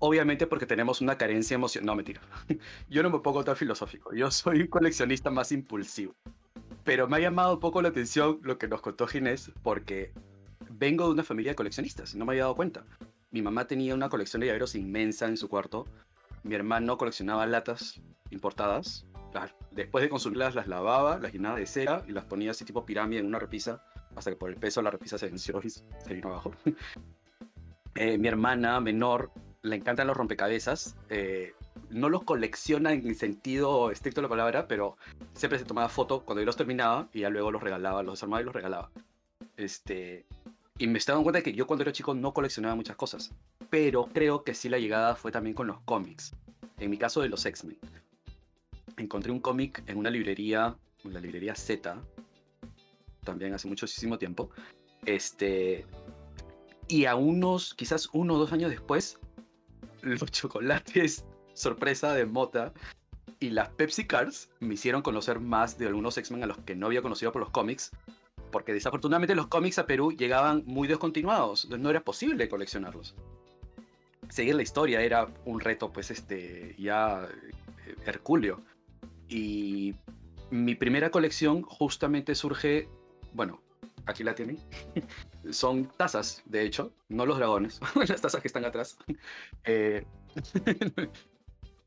obviamente 0.00 0.46
porque 0.46 0.66
tenemos 0.66 1.00
una 1.00 1.16
carencia 1.16 1.54
emocional. 1.54 1.86
No, 1.86 1.94
mentira. 1.94 2.20
Yo 2.90 3.02
no 3.02 3.08
me 3.08 3.20
pongo 3.20 3.42
tan 3.42 3.56
filosófico. 3.56 4.14
Yo 4.14 4.30
soy 4.30 4.60
un 4.60 4.66
coleccionista 4.66 5.30
más 5.30 5.50
impulsivo. 5.52 6.14
Pero 6.84 7.08
me 7.08 7.16
ha 7.16 7.20
llamado 7.20 7.54
un 7.54 7.60
poco 7.60 7.80
la 7.80 7.88
atención 7.88 8.40
lo 8.42 8.58
que 8.58 8.68
nos 8.68 8.82
contó 8.82 9.06
Ginés, 9.06 9.50
porque 9.62 10.12
vengo 10.82 11.06
de 11.06 11.12
una 11.12 11.22
familia 11.22 11.52
de 11.52 11.54
coleccionistas, 11.54 12.16
no 12.16 12.24
me 12.24 12.32
había 12.32 12.42
dado 12.42 12.56
cuenta. 12.56 12.84
Mi 13.30 13.40
mamá 13.40 13.68
tenía 13.68 13.94
una 13.94 14.08
colección 14.08 14.40
de 14.40 14.48
llaveros 14.48 14.74
inmensa 14.74 15.28
en 15.28 15.36
su 15.36 15.48
cuarto. 15.48 15.86
Mi 16.42 16.56
hermano 16.56 16.98
coleccionaba 16.98 17.46
latas 17.46 18.02
importadas. 18.30 19.06
Después 19.70 20.02
de 20.02 20.08
consumirlas, 20.08 20.56
las 20.56 20.66
lavaba, 20.66 21.20
las 21.20 21.32
llenaba 21.32 21.56
de 21.56 21.66
cera 21.66 22.02
y 22.08 22.10
las 22.10 22.24
ponía 22.24 22.50
así 22.50 22.64
tipo 22.64 22.84
pirámide 22.84 23.20
en 23.20 23.26
una 23.26 23.38
repisa, 23.38 23.84
hasta 24.16 24.32
que 24.32 24.36
por 24.36 24.50
el 24.50 24.56
peso 24.56 24.82
la 24.82 24.90
repisa 24.90 25.18
se 25.18 25.26
venció 25.26 25.60
y 25.62 25.70
se 25.70 25.84
vino 26.12 26.30
abajo. 26.30 26.52
eh, 27.94 28.18
mi 28.18 28.26
hermana 28.26 28.80
menor 28.80 29.30
le 29.62 29.76
encantan 29.76 30.08
los 30.08 30.16
rompecabezas. 30.16 30.96
Eh, 31.10 31.54
no 31.90 32.08
los 32.08 32.24
colecciona 32.24 32.92
en 32.92 33.06
el 33.06 33.14
sentido 33.14 33.92
estricto 33.92 34.20
de 34.20 34.24
la 34.24 34.30
palabra, 34.30 34.66
pero 34.66 34.96
siempre 35.32 35.60
se 35.60 35.64
tomaba 35.64 35.88
foto 35.88 36.24
cuando 36.24 36.42
yo 36.42 36.46
los 36.46 36.56
terminaba 36.56 37.08
y 37.12 37.20
ya 37.20 37.30
luego 37.30 37.52
los 37.52 37.62
regalaba, 37.62 38.02
los 38.02 38.14
desarmaba 38.14 38.42
y 38.42 38.46
los 38.46 38.54
regalaba. 38.54 38.90
Este, 39.56 40.26
y 40.78 40.86
me 40.86 40.98
estaba 40.98 41.16
dando 41.16 41.24
cuenta 41.24 41.38
de 41.38 41.42
que 41.44 41.52
yo 41.52 41.66
cuando 41.66 41.82
era 41.82 41.92
chico 41.92 42.14
no 42.14 42.32
coleccionaba 42.32 42.74
muchas 42.74 42.96
cosas, 42.96 43.32
pero 43.70 44.06
creo 44.12 44.44
que 44.44 44.54
sí 44.54 44.68
la 44.68 44.78
llegada 44.78 45.14
fue 45.14 45.30
también 45.30 45.54
con 45.54 45.66
los 45.66 45.80
cómics. 45.82 46.34
En 46.78 46.90
mi 46.90 46.98
caso 46.98 47.20
de 47.20 47.28
los 47.28 47.44
X-Men. 47.44 47.78
Encontré 48.96 49.30
un 49.30 49.40
cómic 49.40 49.82
en 49.86 49.98
una 49.98 50.10
librería, 50.10 50.76
en 51.04 51.14
la 51.14 51.20
librería 51.20 51.54
Z, 51.54 52.02
también 53.24 53.54
hace 53.54 53.68
muchísimo 53.68 54.18
tiempo. 54.18 54.50
Este, 55.04 55.86
y 56.88 57.04
a 57.04 57.14
unos, 57.14 57.74
quizás 57.74 58.08
uno 58.12 58.34
o 58.34 58.38
dos 58.38 58.52
años 58.52 58.70
después, 58.70 59.18
los 60.02 60.30
chocolates 60.30 61.24
sorpresa 61.54 62.14
de 62.14 62.26
Mota 62.26 62.72
y 63.40 63.50
las 63.50 63.68
Pepsi 63.70 64.06
Cars 64.06 64.50
me 64.60 64.74
hicieron 64.74 65.02
conocer 65.02 65.40
más 65.40 65.78
de 65.78 65.86
algunos 65.86 66.16
X-Men 66.16 66.44
a 66.44 66.46
los 66.46 66.58
que 66.58 66.74
no 66.74 66.86
había 66.86 67.02
conocido 67.02 67.32
por 67.32 67.40
los 67.40 67.50
cómics, 67.50 67.90
porque 68.52 68.72
desafortunadamente 68.72 69.34
los 69.34 69.48
cómics 69.48 69.80
a 69.80 69.86
Perú 69.86 70.12
llegaban 70.12 70.62
muy 70.66 70.86
descontinuados, 70.86 71.68
no 71.68 71.90
era 71.90 72.02
posible 72.02 72.48
coleccionarlos. 72.48 73.16
Seguir 74.28 74.54
la 74.54 74.62
historia 74.62 75.02
era 75.02 75.26
un 75.44 75.58
reto, 75.58 75.92
pues, 75.92 76.12
este, 76.12 76.76
ya 76.78 77.28
eh, 77.86 77.96
hercúleo. 78.06 78.60
Y 79.28 79.94
mi 80.50 80.74
primera 80.74 81.10
colección 81.10 81.62
justamente 81.62 82.34
surge, 82.34 82.88
bueno, 83.32 83.60
aquí 84.06 84.22
la 84.22 84.34
tienen. 84.34 84.58
Son 85.50 85.86
tazas, 85.86 86.42
de 86.44 86.62
hecho, 86.62 86.92
no 87.08 87.26
los 87.26 87.38
dragones, 87.38 87.80
las 88.08 88.20
tazas 88.20 88.40
que 88.40 88.48
están 88.48 88.64
atrás. 88.64 88.96
Eh, 89.64 90.04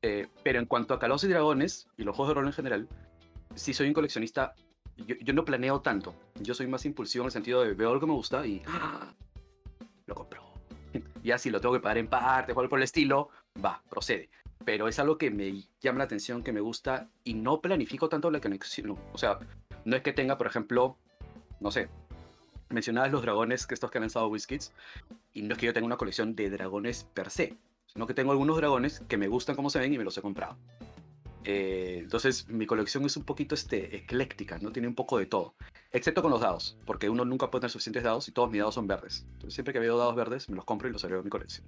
eh, 0.03 0.27
pero 0.43 0.60
en 0.60 0.65
cuanto 0.67 0.93
a 0.93 1.00
Calabozos 1.00 1.27
y 1.27 1.34
Dragones 1.34 1.88
y 1.98 2.03
los 2.03 2.15
juegos 2.15 2.29
de 2.29 2.36
rol 2.36 2.48
en 2.48 2.53
general, 2.53 2.88
sí 3.55 3.74
soy 3.74 3.88
un 3.88 3.93
coleccionista. 3.93 4.53
Yo, 4.97 5.15
yo 5.21 5.33
no 5.33 5.45
planeo 5.45 5.81
tanto. 5.81 6.15
Yo 6.41 6.53
soy 6.53 6.67
más 6.67 6.85
impulsivo 6.85 7.23
en 7.23 7.27
el 7.27 7.31
sentido 7.31 7.61
de 7.61 7.73
veo 7.73 7.89
algo 7.89 7.99
que 7.99 8.07
me 8.07 8.13
gusta 8.13 8.45
y 8.45 8.61
¡ah! 8.67 9.13
lo 10.05 10.15
compro. 10.15 10.43
Ya 11.23 11.37
si 11.37 11.49
lo 11.49 11.59
tengo 11.59 11.73
que 11.73 11.79
pagar 11.79 11.97
en 11.97 12.07
parte 12.07 12.53
o 12.53 12.59
algo 12.59 12.69
por 12.69 12.79
el 12.79 12.83
estilo, 12.83 13.29
va, 13.63 13.81
procede. 13.89 14.29
Pero 14.63 14.87
es 14.87 14.99
algo 14.99 15.17
que 15.17 15.31
me 15.31 15.63
llama 15.81 15.99
la 15.99 16.05
atención, 16.05 16.43
que 16.43 16.53
me 16.53 16.61
gusta 16.61 17.09
y 17.23 17.33
no 17.33 17.61
planifico 17.61 18.09
tanto 18.09 18.29
la 18.31 18.39
conexión. 18.39 18.97
O 19.11 19.17
sea, 19.17 19.39
no 19.85 19.95
es 19.95 20.03
que 20.03 20.13
tenga, 20.13 20.37
por 20.37 20.47
ejemplo, 20.47 20.97
no 21.59 21.71
sé, 21.71 21.89
mencionabas 22.69 23.11
los 23.11 23.21
dragones 23.21 23.67
que 23.67 23.73
estos 23.73 23.91
que 23.91 23.97
han 23.97 24.03
lanzado 24.03 24.27
WizKids, 24.27 24.73
y 25.33 25.41
no 25.41 25.53
es 25.53 25.59
que 25.59 25.65
yo 25.67 25.73
tenga 25.73 25.85
una 25.85 25.97
colección 25.97 26.35
de 26.35 26.49
dragones 26.49 27.03
per 27.13 27.29
se, 27.29 27.57
sino 27.87 28.07
que 28.07 28.13
tengo 28.13 28.31
algunos 28.31 28.57
dragones 28.57 29.01
que 29.07 29.17
me 29.17 29.27
gustan 29.27 29.55
como 29.55 29.69
se 29.69 29.79
ven 29.79 29.93
y 29.93 29.97
me 29.97 30.03
los 30.03 30.17
he 30.17 30.21
comprado. 30.21 30.57
Eh, 31.45 31.99
entonces 31.99 32.49
mi 32.49 32.65
colección 32.65 33.05
es 33.05 33.15
un 33.17 33.23
poquito 33.23 33.53
este, 33.53 33.95
ecléctica, 33.95 34.57
¿no? 34.57 34.71
Tiene 34.71 34.87
un 34.87 34.95
poco 34.95 35.19
de 35.19 35.27
todo. 35.27 35.55
Excepto 35.91 36.23
con 36.23 36.31
los 36.31 36.41
dados, 36.41 36.77
porque 36.85 37.09
uno 37.09 37.23
nunca 37.23 37.51
puede 37.51 37.61
tener 37.61 37.71
suficientes 37.71 38.03
dados 38.03 38.27
y 38.27 38.31
todos 38.31 38.49
mis 38.49 38.59
dados 38.59 38.75
son 38.75 38.87
verdes. 38.87 39.25
Entonces 39.33 39.53
siempre 39.53 39.73
que 39.73 39.79
veo 39.79 39.97
dados 39.97 40.15
verdes 40.15 40.49
me 40.49 40.55
los 40.55 40.65
compro 40.65 40.89
y 40.89 40.91
los 40.91 41.03
agrego 41.03 41.21
a 41.21 41.23
mi 41.23 41.29
colección. 41.29 41.67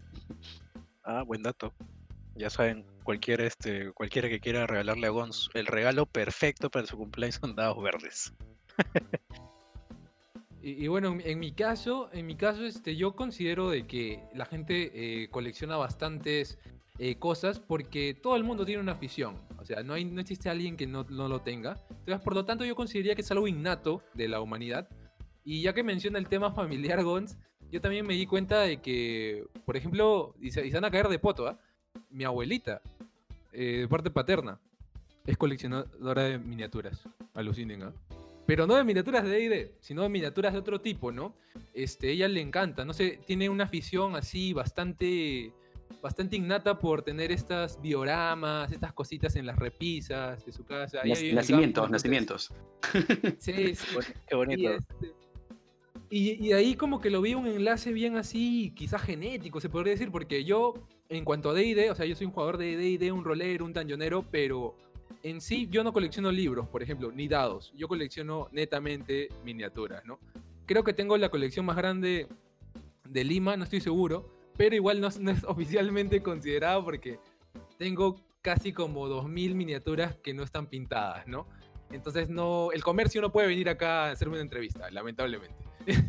Ah, 1.04 1.24
buen 1.24 1.44
dato. 1.44 1.74
Ya 2.36 2.50
saben, 2.50 2.86
cualquier 3.04 3.42
este, 3.42 3.92
cualquiera 3.94 4.30
que 4.30 4.40
quiera 4.40 4.68
regalarle 4.68 5.08
a 5.08 5.12
Gons, 5.12 5.50
el 5.54 5.68
regalo 5.68 6.06
perfecto 6.06 6.70
para 6.70 6.86
su 6.88 6.98
cumpleaños 6.98 7.36
son 7.36 7.56
dados 7.56 7.82
verdes. 7.82 8.34
Y, 10.60 10.84
y 10.84 10.88
bueno, 10.88 11.14
en, 11.14 11.22
en 11.22 11.40
mi 11.40 11.52
caso, 11.52 12.10
en 12.12 12.26
mi 12.26 12.36
caso, 12.36 12.66
este, 12.66 12.96
yo 12.96 13.16
considero 13.16 13.70
de 13.70 13.86
que 13.86 14.24
la 14.34 14.46
gente 14.46 14.92
eh, 15.24 15.30
colecciona 15.30 15.78
bastantes 15.78 16.58
eh, 17.00 17.16
cosas 17.16 17.60
porque 17.60 18.14
todo 18.14 18.36
el 18.36 18.44
mundo 18.44 18.66
tiene 18.66 18.82
una 18.82 18.94
afición. 18.94 19.38
O 19.60 19.66
sea, 19.66 19.84
no, 19.84 19.94
hay, 19.94 20.06
no 20.06 20.22
existe 20.22 20.50
alguien 20.50 20.78
que 20.78 20.88
no, 20.88 21.06
no 21.10 21.28
lo 21.28 21.42
tenga. 21.42 21.76
Entonces, 21.90 22.22
por 22.22 22.34
lo 22.34 22.46
tanto, 22.46 22.66
yo 22.66 22.76
consideraría 22.76 23.16
que 23.16 23.22
es 23.22 23.32
algo 23.32 23.48
innato 23.48 24.04
de 24.14 24.28
la 24.28 24.42
humanidad. 24.42 24.90
Y 25.44 25.62
ya 25.62 25.74
que 25.74 25.84
menciona 25.84 26.20
el 26.20 26.28
tema 26.28 26.52
familiar, 26.52 27.04
Gons, 27.04 27.38
yo 27.72 27.82
también 27.82 28.06
me 28.06 28.14
di 28.14 28.26
cuenta 28.26 28.62
de 28.62 28.82
que, 28.82 29.46
por 29.66 29.78
ejemplo, 29.78 30.36
y 30.42 30.52
se, 30.52 30.66
y 30.66 30.72
se 30.72 30.78
van 30.78 30.86
a 30.86 30.92
caer 30.92 31.08
de 31.08 31.20
poto, 31.20 31.48
¿ah? 31.48 31.60
Mi 32.10 32.24
abuelita, 32.24 32.82
eh, 33.52 33.80
de 33.80 33.88
parte 33.88 34.10
paterna, 34.10 34.60
es 35.26 35.38
coleccionadora 35.38 36.24
de 36.24 36.38
miniaturas. 36.40 37.08
Alucinen, 37.34 37.84
¿ah? 37.84 37.94
Pero 38.46 38.66
no 38.66 38.76
de 38.76 38.86
miniaturas 38.86 39.26
de 39.26 39.30
D&D, 39.30 39.76
sino 39.82 40.04
de 40.04 40.10
miniaturas 40.10 40.54
de 40.54 40.60
otro 40.60 40.80
tipo, 40.80 41.12
¿no? 41.12 41.36
Este, 41.74 42.12
ella 42.12 42.30
le 42.30 42.40
encanta, 42.40 42.86
no 42.86 42.94
sé, 42.94 43.20
tiene 43.28 43.50
una 43.50 43.66
afición 43.66 44.16
así 44.16 44.54
bastante, 44.54 45.52
bastante 46.02 46.36
innata 46.36 46.78
por 46.78 47.02
tener 47.02 47.32
estas 47.32 47.82
dioramas, 47.82 48.72
estas 48.72 48.94
cositas 48.94 49.36
en 49.36 49.46
las 49.46 49.58
repisas 49.58 50.46
de 50.46 50.52
su 50.52 50.64
casa. 50.64 51.02
Nacimientos, 51.04 51.84
campo, 51.84 51.92
nacimientos. 51.92 52.54
Sí, 53.40 53.76
sí. 53.76 53.86
Qué 54.28 54.36
bonito. 54.36 54.62
Y, 54.62 54.66
este, 54.68 55.14
y, 56.10 56.48
y 56.48 56.54
ahí 56.54 56.76
como 56.76 57.02
que 57.02 57.10
lo 57.10 57.22
vi 57.22 57.34
un 57.34 57.48
enlace 57.48 57.92
bien 57.92 58.16
así, 58.16 58.72
quizás 58.76 59.02
genético, 59.02 59.60
se 59.60 59.70
podría 59.70 59.92
decir, 59.92 60.12
porque 60.12 60.46
yo, 60.46 60.74
en 61.10 61.26
cuanto 61.26 61.50
a 61.50 61.54
D&D, 61.54 61.92
o 61.92 61.96
sea, 61.96 62.06
yo 62.06 62.16
soy 62.16 62.28
un 62.28 62.34
jugador 62.34 62.58
de 62.58 62.78
D&D, 62.78 63.12
un 63.12 63.26
rolero, 63.26 63.66
un 63.66 63.74
dungeonero, 63.74 64.26
pero 64.32 64.76
en 65.24 65.42
sí 65.42 65.68
yo 65.70 65.84
no 65.84 65.92
colecciono 65.92 66.32
libros, 66.32 66.68
por 66.68 66.82
ejemplo, 66.82 67.12
ni 67.12 67.28
dados. 67.28 67.74
Yo 67.76 67.88
colecciono 67.88 68.48
netamente 68.52 69.30
miniaturas, 69.44 70.06
¿no? 70.06 70.20
Creo 70.66 70.84
que 70.84 70.94
tengo 70.94 71.18
la 71.18 71.30
colección 71.30 71.66
más 71.66 71.76
grande 71.76 72.28
de 73.04 73.24
Lima, 73.24 73.58
no 73.58 73.64
estoy 73.64 73.82
seguro, 73.82 74.37
pero 74.58 74.76
igual 74.76 75.00
no, 75.02 75.08
es- 75.08 75.20
no 75.20 75.32
es 75.32 75.44
oficialmente 75.44 76.22
considerado 76.22 76.84
porque 76.84 77.20
tengo 77.78 78.16
casi 78.42 78.74
como 78.74 79.08
2.000 79.08 79.56
miniaturas 79.56 80.16
que 80.24 80.34
no 80.34 80.44
están 80.44 80.68
pintadas, 80.68 81.28
¿no? 81.28 81.48
Entonces 81.92 82.30
no, 82.30 82.72
el 82.74 82.84
comercio 82.84 83.22
no 83.22 83.32
puede 83.32 83.48
venir 83.48 83.70
acá 83.70 84.06
a 84.08 84.12
hacerme 84.12 84.34
una 84.36 84.42
entrevista, 84.44 84.90
lamentablemente. 84.92 85.56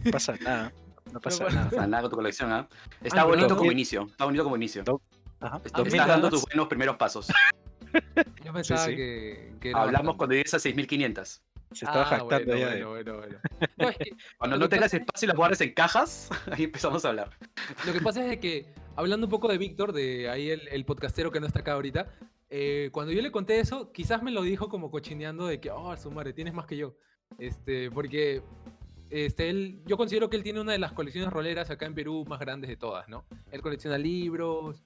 No 0.05 0.11
pasa 0.11 0.35
nada. 0.41 0.73
No 1.13 1.21
pasa 1.21 1.49
nada. 1.49 1.87
Nada 1.87 2.03
con 2.03 2.11
tu 2.11 2.17
colección, 2.17 2.53
¿ah? 2.53 2.69
Está 3.03 3.23
Ah, 3.23 3.25
bonito 3.25 3.49
no- 3.51 3.57
como 3.57 3.71
inicio. 3.73 4.07
Está 4.11 4.25
bonito 4.25 4.45
como 4.45 4.57
inicio. 4.57 4.83
Ajá. 5.41 5.57
Ah, 5.57 5.61
Estás 5.65 6.07
dando 6.09 6.31
tus 6.31 6.43
buenos 6.43 6.67
primeros 6.69 6.97
pasos. 6.97 7.29
Yo 8.45 8.53
pensaba 8.53 8.85
sí. 8.87 8.97
que, 8.97 9.53
Hablamos 9.73 9.93
bastante. 9.93 10.17
cuando 10.17 10.35
llegues 10.35 10.53
a 10.55 10.59
6500. 10.59 11.43
Se 11.73 11.85
estaba 11.85 12.03
Ah, 12.03 12.07
jactando 12.07 12.47
bueno, 12.53 12.59
ya 12.59 12.75
de- 12.75 12.85
bueno, 12.85 13.15
bueno, 13.17 13.19
bueno. 13.19 13.39
No, 13.77 13.89
es 13.89 13.97
que 13.99 14.11
Cuando 14.39 14.57
no 14.57 14.65
que 14.67 14.77
tengas 14.77 14.95
espacio 14.95 15.27
y 15.27 15.29
las 15.29 15.37
guardes 15.37 15.61
en 15.61 15.73
cajas, 15.75 16.31
ahí 16.53 16.65
empezamos 16.65 17.05
a 17.05 17.09
hablar. 17.11 17.31
Lo 17.87 17.93
que 17.93 18.01
pasa 18.01 18.23
es 18.23 18.29
de 18.31 18.41
que, 18.41 18.73
hablando 18.97 19.27
un 19.27 19.31
poco 19.31 19.49
de 19.49 19.59
Víctor, 19.59 19.93
de 19.93 20.29
ahí 20.31 20.51
el, 20.51 20.67
el 20.69 20.85
podcastero 20.85 21.31
que 21.31 21.41
no 21.41 21.47
está 21.47 21.61
acá 21.61 21.73
ahorita, 21.73 22.11
eh, 22.51 22.89
cuando 22.93 23.13
yo 23.13 23.21
le 23.21 23.31
conté 23.31 23.61
eso, 23.61 23.93
quizás 23.93 24.23
me 24.23 24.31
lo 24.31 24.43
dijo 24.43 24.69
como 24.69 24.91
cochineando 24.91 25.47
de 25.47 25.61
que, 25.61 25.71
oh, 25.71 25.95
su 25.97 26.11
madre, 26.11 26.33
tienes 26.33 26.55
más 26.55 26.67
que 26.67 26.77
yo. 26.79 26.97
Este, 27.39 27.91
porque 27.91 28.43
este, 29.11 29.51
él, 29.51 29.83
yo 29.85 29.99
considero 29.99 30.31
que 30.31 30.37
él 30.39 30.43
tiene 30.43 30.61
una 30.61 30.73
de 30.73 30.79
las 30.79 30.93
colecciones 30.93 31.31
roleras 31.31 31.69
acá 31.71 31.85
en 31.85 31.95
Perú 31.95 32.25
más 32.27 32.41
grandes 32.41 32.69
de 32.71 32.77
todas, 32.77 33.07
¿no? 33.09 33.27
Él 33.53 33.61
colecciona 33.61 33.99
libros. 33.99 34.83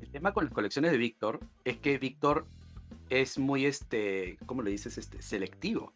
El 0.00 0.10
tema 0.10 0.32
con 0.32 0.44
las 0.44 0.54
colecciones 0.54 0.92
de 0.92 0.98
Víctor 0.98 1.40
es 1.64 1.76
que 1.78 1.98
Víctor 1.98 2.46
es 3.10 3.38
muy, 3.38 3.66
este, 3.66 4.38
¿cómo 4.46 4.62
le 4.62 4.70
dices? 4.70 4.98
Este, 4.98 5.22
selectivo. 5.22 5.92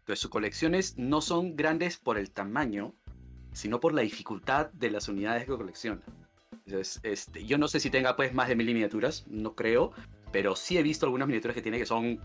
Entonces 0.00 0.20
sus 0.20 0.30
colecciones 0.30 0.98
no 0.98 1.20
son 1.20 1.56
grandes 1.56 1.96
por 1.98 2.18
el 2.18 2.30
tamaño, 2.30 2.94
sino 3.52 3.80
por 3.80 3.94
la 3.94 4.02
dificultad 4.02 4.70
de 4.72 4.90
las 4.90 5.08
unidades 5.08 5.44
que 5.44 5.52
colecciona. 5.56 6.02
Entonces, 6.66 7.00
este, 7.02 7.44
yo 7.44 7.58
no 7.58 7.68
sé 7.68 7.80
si 7.80 7.90
tenga 7.90 8.16
pues 8.16 8.34
más 8.34 8.48
de 8.48 8.56
mil 8.56 8.66
miniaturas, 8.66 9.24
no 9.28 9.54
creo, 9.54 9.92
pero 10.32 10.56
sí 10.56 10.76
he 10.78 10.82
visto 10.82 11.06
algunas 11.06 11.28
miniaturas 11.28 11.54
que 11.54 11.62
tiene 11.62 11.78
que 11.78 11.86
son 11.86 12.20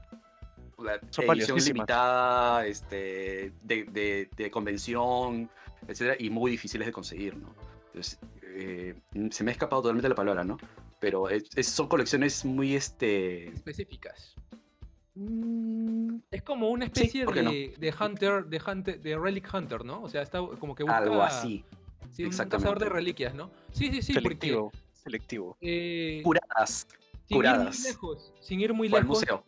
la 0.78 1.00
Son 1.10 1.26
edición 1.38 1.58
limitada, 1.74 2.66
este, 2.66 3.52
de, 3.64 3.84
de- 3.84 4.30
de 4.36 4.52
convención, 4.52 5.50
etcétera, 5.88 6.16
y 6.20 6.30
muy 6.30 6.52
difíciles 6.52 6.86
de 6.88 6.94
conseguir, 6.94 7.36
¿no? 7.36 7.54
Entonces, 7.88 8.18
eh, 8.44 8.96
se 9.30 9.44
me 9.44 9.52
ha 9.52 9.54
escapado 9.54 9.82
totalmente 9.82 10.08
la 10.08 10.16
palabra, 10.16 10.44
¿no? 10.46 10.58
Pero 11.00 11.30
es- 11.30 11.50
es- 11.56 11.68
son 11.68 11.88
colecciones 11.88 12.44
muy, 12.46 12.76
este... 12.76 13.48
específicas. 13.50 14.36
Es 16.32 16.42
como 16.44 16.70
una 16.70 16.86
especie 16.86 17.26
de, 17.26 17.74
de 17.78 17.94
Hunter, 18.00 18.46
de 18.46 18.62
Hunter, 18.66 19.02
de 19.02 19.18
Relic 19.18 19.50
Hunter, 19.54 19.84
¿no? 19.84 20.02
O 20.02 20.10
sea, 20.10 20.22
está 20.22 20.40
como 20.60 20.76
que 20.76 20.84
busca 20.84 20.98
Algo 20.98 21.22
así. 21.22 21.64
sí, 22.12 22.24
un 22.24 22.30
exactamente. 22.30 22.66
cazador 22.68 22.80
de 22.80 22.90
reliquias, 22.90 23.34
¿no? 23.36 23.50
Sí, 23.72 23.90
sí, 23.92 24.02
sí, 24.02 24.14
porque 24.14 24.28
selectivo. 24.28 24.72
Selectivo. 24.94 25.58
eh, 25.62 26.22
Curadas. 26.24 26.88
sin 27.28 27.38
ir 27.44 27.56
muy 27.58 27.84
lejos, 27.84 28.34
sin 28.40 28.62
ir 28.62 28.74
muy 28.74 28.88
O 28.92 28.96
al 28.96 29.02
lejos, 29.04 29.20
museo. 29.20 29.44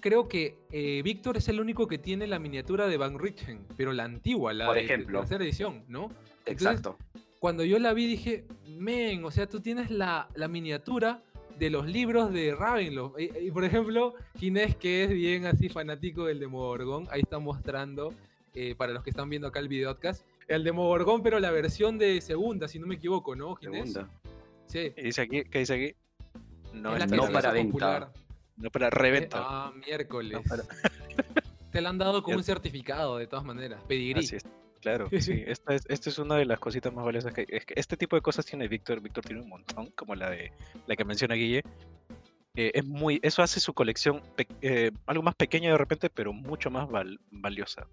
creo 0.00 0.28
que 0.28 0.58
eh, 0.70 1.00
Víctor 1.02 1.36
es 1.38 1.48
el 1.48 1.60
único 1.60 1.86
que 1.88 1.98
tiene 1.98 2.26
la 2.26 2.38
miniatura 2.38 2.86
de 2.86 2.96
Van 2.96 3.18
Richten, 3.18 3.66
pero 3.76 3.92
la 3.92 4.04
antigua, 4.04 4.52
la 4.52 4.66
Por 4.66 4.74
de- 4.74 4.80
de 4.82 4.86
ejemplo. 4.86 5.20
tercera 5.20 5.44
edición, 5.44 5.84
¿no? 5.88 6.10
Exacto. 6.46 6.98
Cuando 7.40 7.64
yo 7.64 7.78
la 7.80 7.92
vi 7.94 8.06
dije, 8.06 8.44
men, 8.66 9.24
o 9.24 9.30
sea, 9.32 9.48
tú 9.48 9.60
tienes 9.60 9.90
la, 9.90 10.28
la 10.34 10.46
miniatura 10.46 11.22
de 11.58 11.70
los 11.70 11.86
libros 11.86 12.32
de 12.32 12.54
Ravenloft. 12.54 13.18
Y, 13.18 13.30
y, 13.46 13.50
por 13.50 13.64
ejemplo, 13.64 14.14
Ginés, 14.38 14.76
que 14.76 15.04
es 15.04 15.10
bien 15.10 15.46
así 15.46 15.68
fanático 15.68 16.26
del 16.26 16.38
Demogorgón, 16.38 17.08
ahí 17.10 17.22
está 17.22 17.38
mostrando, 17.38 18.14
eh, 18.54 18.74
para 18.76 18.92
los 18.92 19.02
que 19.02 19.10
están 19.10 19.28
viendo 19.30 19.48
acá 19.48 19.58
el 19.58 19.68
videocast, 19.68 20.24
el 20.48 20.64
Demogorgón, 20.64 21.22
pero 21.22 21.40
la 21.40 21.50
versión 21.50 21.96
de 21.98 22.20
segunda, 22.20 22.68
si 22.68 22.78
no 22.78 22.86
me 22.86 22.96
equivoco, 22.96 23.34
¿no, 23.34 23.54
Ginés? 23.56 23.92
Segunda. 23.92 24.14
Sí. 24.66 24.92
¿Qué 24.94 25.02
dice 25.02 25.22
aquí? 25.22 25.42
¿Qué 25.44 25.58
dice 25.60 25.74
aquí? 25.74 25.94
No, 26.74 26.94
es 26.94 27.00
la 27.10 27.16
no 27.16 27.32
para 27.32 27.52
venta. 27.52 27.72
popular. 27.72 28.12
No 28.58 28.70
para 28.70 28.86
Eh, 28.88 28.90
reventa. 28.90 29.38
Ah, 29.40 29.72
miércoles. 29.86 30.32
No 30.32 30.42
para- 30.42 30.62
Te 31.72 31.80
la 31.80 31.88
han 31.88 31.98
dado 31.98 32.22
con 32.22 32.32
Ya- 32.32 32.36
un 32.38 32.44
certificado, 32.44 33.16
de 33.16 33.26
todas 33.26 33.44
maneras. 33.46 33.82
Pedigrí. 33.88 34.20
Así 34.20 34.36
es. 34.36 34.44
Claro, 34.80 35.08
sí. 35.20 35.42
Esta 35.46 35.74
es, 35.74 35.84
esta 35.88 36.10
es 36.10 36.18
una 36.18 36.36
de 36.36 36.46
las 36.46 36.58
cositas 36.58 36.92
más 36.92 37.04
valiosas 37.04 37.32
que 37.34 37.44
es 37.48 37.64
que 37.66 37.74
este 37.76 37.96
tipo 37.96 38.16
de 38.16 38.22
cosas 38.22 38.46
tiene 38.46 38.68
Víctor. 38.68 39.00
Víctor 39.00 39.24
tiene 39.24 39.42
un 39.42 39.48
montón, 39.48 39.90
como 39.90 40.14
la 40.14 40.30
de 40.30 40.52
la 40.86 40.96
que 40.96 41.04
menciona 41.04 41.34
Guille. 41.34 41.62
eh, 42.56 42.72
es 42.74 42.84
muy, 42.86 43.20
eso 43.22 43.42
hace 43.42 43.60
su 43.60 43.72
colección 43.74 44.22
eh, 44.62 44.90
algo 45.06 45.22
más 45.22 45.34
pequeña 45.34 45.70
de 45.70 45.78
repente, 45.78 46.10
pero 46.10 46.32
mucho 46.32 46.70
más 46.70 46.88
val- 46.88 47.20
valiosa. 47.30 47.86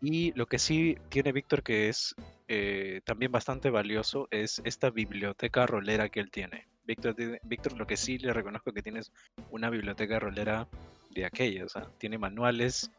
Y 0.00 0.32
lo 0.34 0.46
que 0.46 0.58
sí 0.58 0.96
tiene 1.08 1.32
Víctor 1.32 1.62
que 1.62 1.88
es 1.88 2.14
eh, 2.46 3.00
también 3.04 3.32
bastante 3.32 3.68
valioso 3.68 4.28
es 4.30 4.62
esta 4.64 4.90
biblioteca 4.90 5.66
rolera 5.66 6.08
que 6.08 6.20
él 6.20 6.30
tiene. 6.30 6.66
Víctor, 6.86 7.14
Víctor 7.42 7.76
lo 7.76 7.86
que 7.86 7.96
sí 7.96 8.16
le 8.18 8.32
reconozco 8.32 8.72
que 8.72 8.80
tienes 8.82 9.12
una 9.50 9.68
biblioteca 9.70 10.18
rolera 10.20 10.66
de 11.10 11.24
aquellas. 11.26 11.64
o 11.64 11.68
sea, 11.68 11.90
tiene 11.98 12.16
manuales 12.16 12.90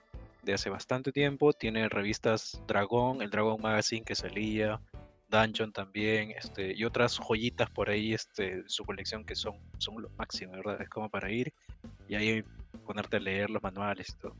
de 0.43 0.53
hace 0.53 0.69
bastante 0.69 1.11
tiempo, 1.11 1.53
tiene 1.53 1.89
revistas 1.89 2.61
Dragón, 2.67 3.21
el 3.21 3.29
Dragon 3.29 3.61
Magazine 3.61 4.03
que 4.05 4.15
salía, 4.15 4.79
Dungeon 5.29 5.71
también, 5.71 6.31
este, 6.31 6.73
y 6.75 6.83
otras 6.85 7.17
joyitas 7.19 7.69
por 7.69 7.89
ahí, 7.89 8.13
este, 8.13 8.63
su 8.67 8.83
colección 8.83 9.23
que 9.23 9.35
son, 9.35 9.59
son 9.77 10.01
lo 10.01 10.09
máximo, 10.17 10.53
¿verdad? 10.53 10.81
Es 10.81 10.89
como 10.89 11.09
para 11.09 11.31
ir 11.31 11.53
y 12.07 12.15
ahí 12.15 12.43
ponerte 12.85 13.17
a 13.17 13.19
leer 13.19 13.49
los 13.49 13.61
manuales 13.61 14.09
y 14.09 14.19
todo. 14.19 14.35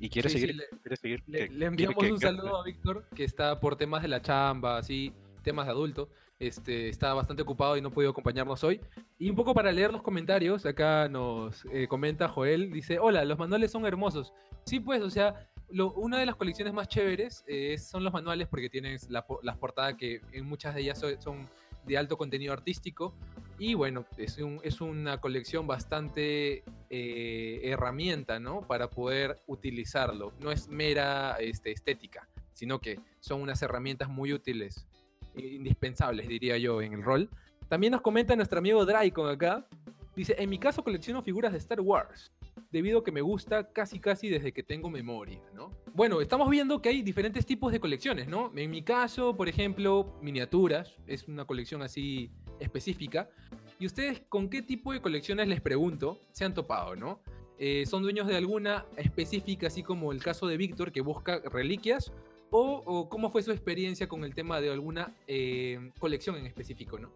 ¿Y 0.00 0.08
quieres 0.08 0.32
Sí, 0.32 0.38
sí, 0.38 0.46
seguir? 0.48 0.56
le- 0.56 0.78
¿Quieres 0.80 0.98
seguir? 1.00 1.22
Le, 1.26 1.38
¿Qué- 1.38 1.44
le 1.44 1.48
quiere 1.50 1.66
enviamos 1.66 1.96
que- 2.04 2.12
un 2.12 2.18
que- 2.18 2.26
saludo 2.26 2.56
a 2.60 2.64
Víctor, 2.64 3.06
que 3.14 3.22
está 3.22 3.60
por 3.60 3.76
temas 3.76 4.02
de 4.02 4.08
la 4.08 4.20
chamba, 4.20 4.78
así, 4.78 5.12
temas 5.44 5.66
de 5.66 5.72
adulto. 5.72 6.08
Este, 6.46 6.88
está 6.88 7.14
bastante 7.14 7.42
ocupado 7.42 7.76
y 7.76 7.80
no 7.80 7.88
ha 7.88 7.92
podido 7.92 8.10
acompañarnos 8.10 8.64
hoy. 8.64 8.80
Y 9.16 9.30
un 9.30 9.36
poco 9.36 9.54
para 9.54 9.70
leer 9.70 9.92
los 9.92 10.02
comentarios, 10.02 10.66
acá 10.66 11.08
nos 11.08 11.64
eh, 11.66 11.86
comenta 11.86 12.26
Joel, 12.28 12.72
dice, 12.72 12.98
hola, 12.98 13.24
los 13.24 13.38
manuales 13.38 13.70
son 13.70 13.86
hermosos. 13.86 14.32
Sí, 14.64 14.80
pues, 14.80 15.02
o 15.02 15.08
sea, 15.10 15.48
lo- 15.70 15.92
una 15.92 16.18
de 16.18 16.26
las 16.26 16.34
colecciones 16.34 16.74
más 16.74 16.88
chéveres 16.88 17.44
eh, 17.46 17.78
son 17.78 18.02
los 18.02 18.12
manuales 18.12 18.48
porque 18.48 18.68
tienen 18.68 18.98
la 19.08 19.24
po- 19.24 19.38
las 19.44 19.56
portadas 19.56 19.94
que 19.94 20.20
en 20.32 20.44
muchas 20.44 20.74
de 20.74 20.80
ellas 20.80 20.98
so- 20.98 21.20
son 21.20 21.48
de 21.86 21.96
alto 21.96 22.16
contenido 22.18 22.52
artístico. 22.52 23.14
Y 23.60 23.74
bueno, 23.74 24.04
es, 24.16 24.36
un- 24.38 24.58
es 24.64 24.80
una 24.80 25.20
colección 25.20 25.68
bastante 25.68 26.64
eh, 26.90 27.60
herramienta, 27.62 28.40
¿no? 28.40 28.62
Para 28.66 28.90
poder 28.90 29.40
utilizarlo. 29.46 30.32
No 30.40 30.50
es 30.50 30.66
mera 30.68 31.36
este, 31.38 31.70
estética, 31.70 32.28
sino 32.52 32.80
que 32.80 32.98
son 33.20 33.40
unas 33.40 33.62
herramientas 33.62 34.08
muy 34.08 34.32
útiles, 34.32 34.88
indispensables, 35.36 36.28
diría 36.28 36.58
yo, 36.58 36.82
en 36.82 36.94
el 36.94 37.02
rol. 37.02 37.28
También 37.68 37.92
nos 37.92 38.02
comenta 38.02 38.36
nuestro 38.36 38.58
amigo 38.58 38.84
Draicon 38.84 39.28
acá. 39.28 39.66
Dice, 40.14 40.34
en 40.38 40.50
mi 40.50 40.58
caso 40.58 40.84
colecciono 40.84 41.22
figuras 41.22 41.52
de 41.52 41.58
Star 41.58 41.80
Wars, 41.80 42.30
debido 42.70 42.98
a 42.98 43.04
que 43.04 43.10
me 43.12 43.22
gusta 43.22 43.72
casi 43.72 43.98
casi 43.98 44.28
desde 44.28 44.52
que 44.52 44.62
tengo 44.62 44.90
memoria, 44.90 45.40
¿no? 45.54 45.70
Bueno, 45.94 46.20
estamos 46.20 46.50
viendo 46.50 46.82
que 46.82 46.90
hay 46.90 47.02
diferentes 47.02 47.46
tipos 47.46 47.72
de 47.72 47.80
colecciones, 47.80 48.28
¿no? 48.28 48.52
En 48.54 48.70
mi 48.70 48.82
caso, 48.82 49.34
por 49.34 49.48
ejemplo, 49.48 50.18
miniaturas, 50.20 50.98
es 51.06 51.28
una 51.28 51.46
colección 51.46 51.80
así 51.80 52.30
específica. 52.60 53.30
¿Y 53.78 53.86
ustedes 53.86 54.22
con 54.28 54.50
qué 54.50 54.60
tipo 54.60 54.92
de 54.92 55.00
colecciones 55.00 55.48
les 55.48 55.62
pregunto 55.62 56.20
se 56.32 56.44
han 56.44 56.52
topado, 56.52 56.94
no? 56.94 57.20
Eh, 57.58 57.84
¿Son 57.86 58.02
dueños 58.02 58.26
de 58.26 58.36
alguna 58.36 58.84
específica, 58.96 59.68
así 59.68 59.82
como 59.82 60.12
el 60.12 60.22
caso 60.22 60.46
de 60.46 60.56
Víctor, 60.56 60.92
que 60.92 61.00
busca 61.00 61.40
reliquias? 61.50 62.12
O, 62.54 63.08
cómo 63.08 63.30
fue 63.30 63.42
su 63.42 63.50
experiencia 63.50 64.08
con 64.08 64.24
el 64.24 64.34
tema 64.34 64.60
de 64.60 64.70
alguna 64.70 65.14
eh, 65.26 65.90
colección 65.98 66.36
en 66.36 66.44
específico, 66.44 66.98
no? 66.98 67.10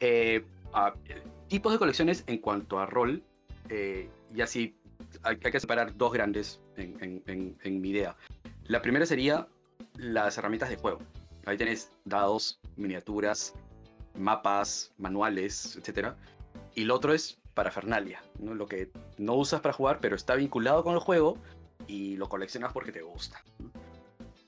Eh, 0.00 0.42
ah, 0.72 0.94
tipos 1.48 1.72
de 1.72 1.78
colecciones 1.78 2.24
en 2.26 2.38
cuanto 2.38 2.78
a 2.78 2.86
rol, 2.86 3.22
eh, 3.68 4.08
y 4.34 4.40
así 4.40 4.74
hay, 5.22 5.36
que 5.36 5.60
separar 5.60 5.94
dos 5.96 6.12
grandes 6.12 6.60
en, 6.76 7.80
mi 7.80 7.90
idea. 7.90 8.16
La 8.64 8.80
primera 8.80 9.04
sería 9.04 9.46
las 9.96 10.38
herramientas 10.38 10.70
de 10.70 10.76
juego. 10.76 11.00
Ahí 11.44 11.58
tenés 11.58 11.90
dados, 12.06 12.58
miniaturas, 12.76 13.54
mapas, 14.18 14.94
manuales, 14.96 15.76
etc. 15.76 16.14
Y 16.74 16.84
lo 16.84 16.94
otro 16.94 17.12
es 17.12 17.38
parafernalia, 17.52 18.22
¿no? 18.38 18.54
lo 18.54 18.66
que 18.66 18.90
no 19.18 19.34
usas 19.34 19.60
para 19.60 19.74
jugar, 19.74 19.98
pero 20.00 20.16
está 20.16 20.36
vinculado 20.36 20.82
con 20.84 20.94
el 20.94 21.00
juego 21.00 21.36
y 21.86 22.16
lo 22.16 22.30
coleccionas 22.30 22.72
porque 22.72 22.92
te 22.92 23.02
gusta. 23.02 23.42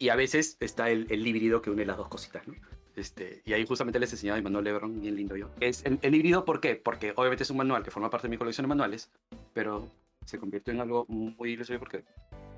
Y 0.03 0.09
a 0.09 0.17
veces 0.17 0.57
está 0.59 0.91
el, 0.91 1.07
el 1.11 1.25
híbrido 1.25 1.63
que 1.63 1.71
une 1.71 1.87
las 1.87 1.97
dos 1.97 2.09
cositas. 2.09 2.49
¿no? 2.49 2.55
Este, 2.97 3.41
y 3.45 3.53
ahí 3.53 3.65
justamente 3.65 4.01
les 4.01 4.11
enseñaba 4.11 4.37
a 4.37 4.43
Manuel 4.43 4.65
Lebron, 4.65 5.01
bien 5.01 5.15
lindo 5.15 5.37
yo. 5.37 5.49
Es 5.61 5.87
el, 5.87 6.01
el 6.03 6.13
híbrido, 6.13 6.45
¿por 6.45 6.59
qué? 6.59 6.75
Porque 6.75 7.13
obviamente 7.15 7.45
es 7.45 7.51
un 7.51 7.59
manual 7.59 7.85
que 7.85 7.93
forma 7.93 8.11
parte 8.11 8.27
de 8.27 8.31
mi 8.31 8.37
colección 8.37 8.65
de 8.65 8.69
manuales, 8.69 9.13
pero 9.55 9.89
se 10.25 10.41
convirtió 10.41 10.75
en 10.75 10.81
algo 10.81 11.07
muy 11.07 11.53
ilusorio 11.53 11.79
porque 11.79 12.03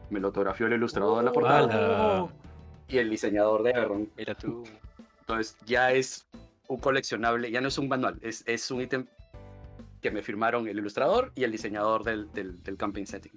me 0.08 0.20
lo 0.20 0.28
autografió 0.28 0.68
el 0.68 0.72
ilustrador 0.72 1.18
de 1.18 1.24
la 1.24 1.32
portada 1.32 1.64
¡Hala! 1.64 2.28
y 2.88 2.96
el 2.96 3.10
diseñador 3.10 3.62
de 3.62 3.72
Ebron. 3.72 4.08
Mira 4.16 4.34
tú. 4.34 4.64
Entonces 5.20 5.54
ya 5.66 5.92
es 5.92 6.26
un 6.66 6.78
coleccionable, 6.78 7.50
ya 7.50 7.60
no 7.60 7.68
es 7.68 7.76
un 7.76 7.88
manual, 7.88 8.18
es, 8.22 8.42
es 8.46 8.70
un 8.70 8.80
ítem 8.80 9.04
que 10.00 10.10
me 10.10 10.22
firmaron 10.22 10.66
el 10.66 10.78
ilustrador 10.78 11.30
y 11.34 11.44
el 11.44 11.52
diseñador 11.52 12.04
del, 12.04 12.32
del, 12.32 12.62
del 12.62 12.78
campaign 12.78 13.06
setting. 13.06 13.32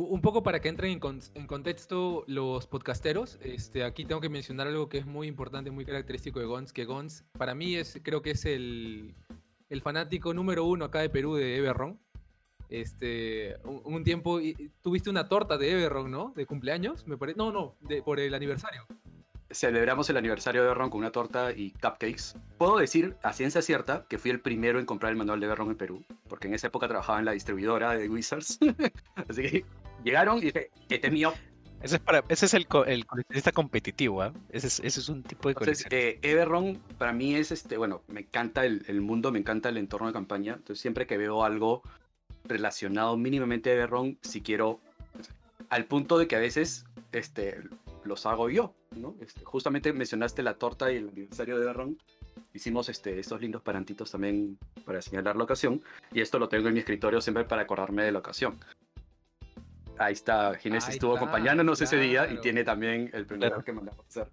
Un 0.00 0.20
poco 0.20 0.42
para 0.42 0.60
que 0.60 0.68
entren 0.68 0.92
en, 0.92 1.00
con- 1.00 1.20
contexto 1.46 2.24
los 2.26 2.66
podcasteros, 2.66 3.38
este, 3.42 3.84
aquí 3.84 4.04
tengo 4.04 4.20
que 4.20 4.28
mencionar 4.28 4.66
algo 4.66 4.88
que 4.88 4.98
es 4.98 5.06
muy 5.06 5.26
importante, 5.26 5.70
muy 5.70 5.84
característico 5.84 6.40
de 6.40 6.46
Gons, 6.46 6.72
que 6.72 6.84
Gons 6.84 7.24
para 7.36 7.54
mí 7.54 7.74
es, 7.76 8.00
creo 8.02 8.22
que 8.22 8.30
es 8.30 8.44
el, 8.44 9.14
el 9.68 9.80
fanático 9.82 10.32
número 10.34 10.64
uno 10.64 10.86
acá 10.86 11.00
de 11.00 11.10
Perú 11.10 11.34
de 11.34 11.56
Everron. 11.56 11.98
Este, 12.68 13.56
un, 13.64 14.04
tiempo 14.04 14.38
tuviste 14.80 15.10
una 15.10 15.28
torta 15.28 15.58
de 15.58 15.72
Everron, 15.72 16.10
¿no? 16.10 16.32
De 16.36 16.46
cumpleaños, 16.46 17.06
me 17.06 17.16
parece. 17.16 17.36
No, 17.36 17.50
no, 17.50 17.76
por 18.04 18.20
el 18.20 18.32
aniversario. 18.32 18.86
Celebramos 19.52 20.08
el 20.08 20.16
aniversario 20.16 20.62
de 20.62 20.68
Berron 20.68 20.90
con 20.90 21.00
una 21.00 21.10
torta 21.10 21.50
y 21.50 21.72
cupcakes. 21.72 22.36
Puedo 22.56 22.78
decir 22.78 23.16
a 23.24 23.32
ciencia 23.32 23.62
cierta 23.62 24.06
que 24.08 24.16
fui 24.16 24.30
el 24.30 24.40
primero 24.40 24.78
en 24.78 24.86
comprar 24.86 25.10
el 25.10 25.18
manual 25.18 25.40
de 25.40 25.48
Berron 25.48 25.70
en 25.70 25.76
Perú, 25.76 26.04
porque 26.28 26.46
en 26.46 26.54
esa 26.54 26.68
época 26.68 26.86
trabajaba 26.86 27.18
en 27.18 27.24
la 27.24 27.32
distribuidora 27.32 27.96
de 27.96 28.08
Wizards. 28.08 28.60
Así 29.28 29.42
que 29.42 29.64
llegaron 30.04 30.38
y 30.38 30.42
dije, 30.42 30.70
este 30.88 31.06
es 31.06 31.12
mío. 31.12 31.32
Ese 31.82 31.96
es, 31.96 32.02
para, 32.02 32.22
ese 32.28 32.44
es 32.44 32.52
el, 32.52 32.66
el 32.86 33.06
coleccionista 33.06 33.52
competitivo, 33.52 34.20
¿ah? 34.20 34.34
Ese, 34.50 34.66
es, 34.66 34.80
ese 34.80 35.00
es 35.00 35.08
un 35.08 35.22
tipo 35.22 35.48
de 35.48 35.52
Entonces, 35.52 35.84
colección. 35.86 35.90
eh, 35.92 36.18
Everron 36.22 36.78
para 36.98 37.12
mí 37.14 37.34
es 37.34 37.52
este, 37.52 37.78
bueno, 37.78 38.02
me 38.06 38.20
encanta 38.20 38.66
el, 38.66 38.84
el 38.86 39.00
mundo, 39.00 39.32
me 39.32 39.38
encanta 39.38 39.70
el 39.70 39.78
entorno 39.78 40.08
de 40.08 40.12
campaña. 40.12 40.54
Entonces, 40.54 40.80
siempre 40.80 41.06
que 41.06 41.16
veo 41.16 41.42
algo 41.42 41.82
relacionado 42.44 43.16
mínimamente 43.16 43.70
a 43.70 43.74
Everron, 43.74 44.18
si 44.20 44.42
quiero, 44.42 44.80
al 45.70 45.86
punto 45.86 46.18
de 46.18 46.28
que 46.28 46.36
a 46.36 46.40
veces 46.40 46.84
este, 47.12 47.62
los 48.04 48.26
hago 48.26 48.50
yo, 48.50 48.74
¿no? 48.94 49.14
Este, 49.22 49.42
justamente 49.44 49.92
mencionaste 49.94 50.42
la 50.42 50.54
torta 50.58 50.92
y 50.92 50.96
el 50.96 51.08
aniversario 51.08 51.56
de 51.56 51.62
Everron. 51.62 51.98
Hicimos 52.52 52.88
este, 52.88 53.18
estos 53.18 53.40
lindos 53.40 53.62
parantitos 53.62 54.10
también 54.10 54.58
para 54.84 55.00
señalar 55.00 55.36
la 55.36 55.44
ocasión. 55.44 55.82
Y 56.12 56.20
esto 56.20 56.38
lo 56.38 56.48
tengo 56.48 56.68
en 56.68 56.74
mi 56.74 56.80
escritorio 56.80 57.20
siempre 57.22 57.44
para 57.44 57.62
acordarme 57.62 58.02
de 58.02 58.12
la 58.12 58.18
ocasión. 58.18 58.58
Ahí 60.00 60.14
está, 60.14 60.54
Ginés 60.54 60.86
Ahí 60.88 60.94
estuvo 60.94 61.12
está, 61.14 61.24
acompañándonos 61.26 61.78
ese 61.82 61.98
día 61.98 62.24
y 62.24 62.28
claro. 62.28 62.40
tiene 62.40 62.64
también 62.64 63.10
el 63.12 63.26
primer 63.26 63.50
Claro. 63.50 63.64
que 63.64 63.72
mandamos 63.72 64.00
a 64.04 64.08
hacer. 64.08 64.30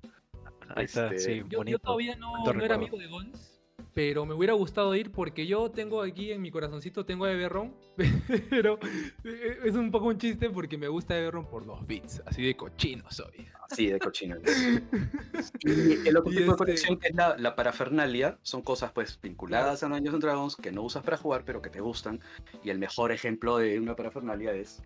Ahí 0.75 0.85
está, 0.85 1.07
este, 1.13 1.19
sí, 1.19 1.43
Yo, 1.49 1.61
yo 1.65 1.77
todavía 1.77 2.15
no, 2.15 2.41
no 2.45 2.63
era 2.63 2.75
amigo 2.75 2.97
de 2.97 3.07
Gons, 3.07 3.59
pero 3.93 4.25
me 4.25 4.33
hubiera 4.33 4.53
gustado 4.53 4.95
ir 4.95 5.11
porque 5.11 5.45
yo 5.45 5.69
tengo 5.69 6.01
aquí 6.01 6.31
en 6.31 6.41
mi 6.41 6.51
corazoncito, 6.51 7.05
tengo 7.05 7.25
a 7.25 7.31
Everron, 7.33 7.75
pero 8.49 8.79
eh, 9.25 9.57
es 9.65 9.75
un 9.75 9.91
poco 9.91 10.05
un 10.05 10.17
chiste 10.17 10.49
porque 10.49 10.77
me 10.77 10.87
gusta 10.87 11.17
Everron 11.17 11.45
por 11.49 11.65
los 11.65 11.85
beats, 11.85 12.21
así 12.25 12.43
de 12.43 12.55
cochino 12.55 13.03
soy. 13.11 13.45
Sí, 13.69 13.87
de 13.87 13.99
cochino. 13.99 14.37
y 15.65 16.07
el 16.07 16.15
otro 16.15 16.31
tipo 16.31 16.43
de 16.43 16.45
este- 16.45 16.55
colección 16.57 16.97
que 16.97 17.09
es 17.09 17.15
la, 17.15 17.35
la 17.37 17.57
parafernalia, 17.57 18.37
son 18.41 18.61
cosas 18.61 18.93
pues 18.93 19.19
vinculadas 19.21 19.83
a 19.83 19.89
Dungeons 19.89 20.13
and 20.13 20.23
Dragons 20.23 20.55
que 20.55 20.71
no 20.71 20.83
usas 20.83 21.03
para 21.03 21.17
jugar, 21.17 21.43
pero 21.45 21.61
que 21.61 21.69
te 21.69 21.81
gustan. 21.81 22.21
Y 22.63 22.69
el 22.69 22.79
mejor 22.79 23.11
ejemplo 23.11 23.57
de 23.57 23.77
una 23.81 23.95
parafernalia 23.97 24.53
es 24.53 24.81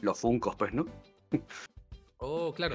los 0.00 0.20
Funcos, 0.20 0.56
pues, 0.56 0.72
¿no? 0.72 0.86
Oh, 2.18 2.52
claro. 2.54 2.74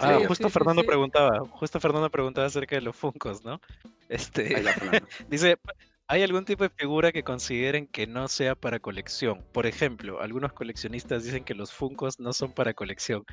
Ah, 0.00 0.20
justo 0.26 0.48
sí, 0.48 0.52
Fernando 0.52 0.82
sí. 0.82 0.88
preguntaba, 0.88 1.40
justo 1.50 1.80
Fernando 1.80 2.10
preguntaba 2.10 2.46
acerca 2.46 2.76
de 2.76 2.82
los 2.82 2.96
Funkos, 2.96 3.44
¿no? 3.44 3.60
Este, 4.08 4.54
dice, 5.28 5.58
¿hay 6.06 6.22
algún 6.22 6.44
tipo 6.44 6.64
de 6.64 6.70
figura 6.70 7.12
que 7.12 7.22
consideren 7.22 7.86
que 7.86 8.06
no 8.06 8.28
sea 8.28 8.54
para 8.54 8.80
colección? 8.80 9.44
Por 9.52 9.66
ejemplo, 9.66 10.20
algunos 10.20 10.52
coleccionistas 10.52 11.24
dicen 11.24 11.44
que 11.44 11.54
los 11.54 11.72
Funkos 11.72 12.18
no 12.18 12.32
son 12.32 12.52
para 12.52 12.74
colección. 12.74 13.24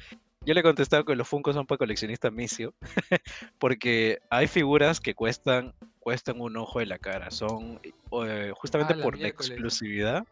Yo 0.46 0.54
le 0.54 0.60
he 0.60 0.64
contestado 0.64 1.06
que 1.06 1.16
los 1.16 1.28
Funkos 1.28 1.56
son 1.56 1.66
para 1.66 1.80
coleccionista 1.80 2.30
misio, 2.30 2.76
porque 3.60 4.20
hay 4.30 4.48
figuras 4.48 5.00
que 5.00 5.16
cuestan, 5.16 5.74
cuestan 6.00 6.40
un 6.40 6.56
ojo 6.58 6.80
de 6.80 6.86
la 6.86 7.00
cara. 7.00 7.32
Son, 7.32 7.80
eh, 7.84 8.52
justamente 8.56 8.94
Ah, 8.94 9.02
por 9.02 9.18
la 9.18 9.30
exclusividad, 9.30 10.24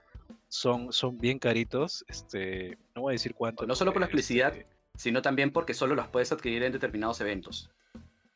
son, 0.53 0.93
son 0.93 1.17
bien 1.17 1.39
caritos. 1.39 2.05
Este, 2.07 2.77
no 2.95 3.01
voy 3.01 3.13
a 3.13 3.15
decir 3.15 3.33
cuánto. 3.33 3.65
No 3.65 3.75
solo 3.75 3.91
por 3.91 4.01
la 4.01 4.05
exclusividad, 4.05 4.55
este, 4.55 4.67
sino 4.95 5.23
también 5.23 5.51
porque 5.51 5.73
solo 5.73 5.95
las 5.95 6.07
puedes 6.07 6.31
adquirir 6.31 6.61
en 6.61 6.71
determinados 6.71 7.19
eventos 7.21 7.71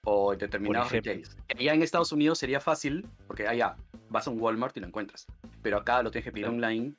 o 0.04 0.34
en 0.34 0.40
determinados 0.40 0.92
retails. 0.92 1.38
Allá 1.56 1.74
en 1.76 1.84
Estados 1.84 2.12
Unidos 2.12 2.40
sería 2.40 2.60
fácil, 2.60 3.08
porque 3.28 3.48
allá 3.48 3.76
vas 4.10 4.26
a 4.26 4.32
un 4.32 4.42
Walmart 4.42 4.76
y 4.78 4.80
lo 4.80 4.88
encuentras. 4.88 5.28
Pero 5.62 5.78
acá 5.78 6.02
lo 6.02 6.10
tienes 6.10 6.26
que 6.26 6.32
pedir 6.32 6.48
online, 6.48 6.94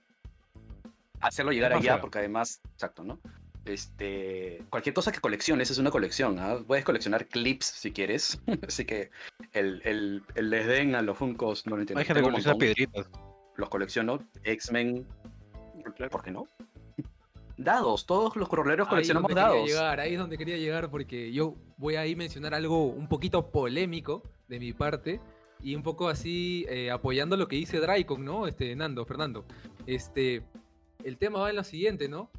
hacerlo 1.20 1.50
llegar 1.50 1.72
allá, 1.72 1.94
feo. 1.94 2.00
porque 2.00 2.18
además, 2.18 2.60
exacto, 2.74 3.02
¿no? 3.02 3.18
Este, 3.64 4.62
cualquier 4.70 4.94
cosa 4.94 5.10
que 5.10 5.18
colecciones 5.18 5.68
es 5.70 5.78
una 5.78 5.90
colección. 5.90 6.38
¿ah? 6.38 6.58
Puedes 6.64 6.84
coleccionar 6.84 7.26
clips 7.26 7.66
si 7.66 7.90
quieres. 7.90 8.40
Así 8.68 8.84
que 8.84 9.10
el, 9.52 9.82
el, 9.84 10.22
el 10.36 10.50
desdén 10.50 10.94
a 10.94 11.02
los 11.02 11.18
Funkos 11.18 11.66
no 11.66 11.74
lo 11.74 11.82
entiendo. 11.82 11.98
Hay 11.98 12.06
gente 12.06 12.20
que 12.20 12.28
colecciona 12.28 12.56
piedritas. 12.56 13.10
Los 13.58 13.68
colecciono. 13.68 14.20
X-Men, 14.44 15.06
Claro. 15.96 16.10
¿por 16.10 16.22
qué 16.22 16.30
no? 16.30 16.48
Dados, 17.56 18.06
todos 18.06 18.36
los 18.36 18.48
Ahí 18.86 18.90
coleccionamos 18.90 19.28
quería 19.28 19.42
dados. 19.42 19.66
llegar, 19.66 20.00
ahí 20.00 20.12
es 20.14 20.18
donde 20.18 20.38
quería 20.38 20.56
llegar 20.56 20.90
porque 20.90 21.32
yo 21.32 21.54
voy 21.76 21.96
a 21.96 22.00
ahí 22.00 22.14
mencionar 22.14 22.54
algo 22.54 22.86
un 22.86 23.08
poquito 23.08 23.50
polémico 23.50 24.22
de 24.48 24.60
mi 24.60 24.72
parte 24.72 25.20
y 25.60 25.74
un 25.74 25.82
poco 25.82 26.08
así 26.08 26.66
eh, 26.68 26.90
apoyando 26.90 27.36
lo 27.36 27.48
que 27.48 27.56
dice 27.56 27.80
Draicon, 27.80 28.24
¿no? 28.24 28.46
Este, 28.46 28.76
Nando, 28.76 29.04
Fernando. 29.06 29.44
Este, 29.86 30.44
el 31.02 31.18
tema 31.18 31.40
va 31.40 31.50
en 31.50 31.56
lo 31.56 31.64
siguiente, 31.64 32.08
¿no? 32.08 32.30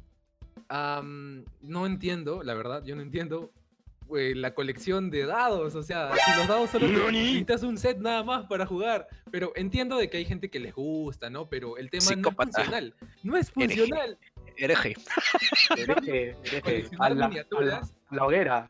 No 0.70 1.86
entiendo, 1.86 2.42
la 2.42 2.54
verdad, 2.54 2.82
yo 2.84 2.96
no 2.96 3.02
entiendo 3.02 3.50
eh, 4.16 4.34
la 4.34 4.54
colección 4.54 5.10
de 5.10 5.26
dados, 5.26 5.74
o 5.74 5.82
sea, 5.82 6.10
si 6.14 6.38
los 6.38 6.48
dados 6.48 6.70
solo 6.70 6.86
te- 6.86 7.12
necesitas 7.12 7.62
un 7.62 7.76
set 7.78 7.98
nada 7.98 8.22
más 8.24 8.46
para 8.46 8.66
jugar, 8.66 9.06
pero 9.30 9.52
entiendo 9.56 9.96
de 9.98 10.08
que 10.10 10.16
hay 10.18 10.24
gente 10.24 10.50
que 10.50 10.58
les 10.60 10.74
gusta, 10.74 11.30
¿no? 11.30 11.48
Pero 11.48 11.76
el 11.76 11.90
tema 11.90 12.14
no 12.16 12.28
es 12.28 12.34
funcional, 12.36 12.94
no 13.22 13.36
es 13.36 13.50
funcional. 13.50 14.18
Hereje. 14.56 14.94
Hereje, 15.76 16.36
hereje. 16.44 16.88
A 16.98 17.08
la- 17.08 17.14
a 17.14 17.14
la- 17.14 17.28
miniaturas. 17.28 17.94
la 18.10 18.26
hoguera. 18.26 18.68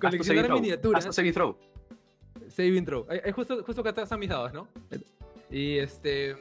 Coleccionar 0.00 0.52
miniaturas. 0.52 1.04
Hasta 1.04 1.12
saving 1.12 1.32
throw. 1.32 1.56
Saving 2.48 2.84
throw. 2.84 3.06
Justo, 3.34 3.62
justo 3.64 3.80
acá 3.86 4.02
están 4.02 4.18
mis 4.18 4.28
dados, 4.28 4.52
¿no? 4.52 4.68
Y 5.50 5.78
este. 5.78 6.36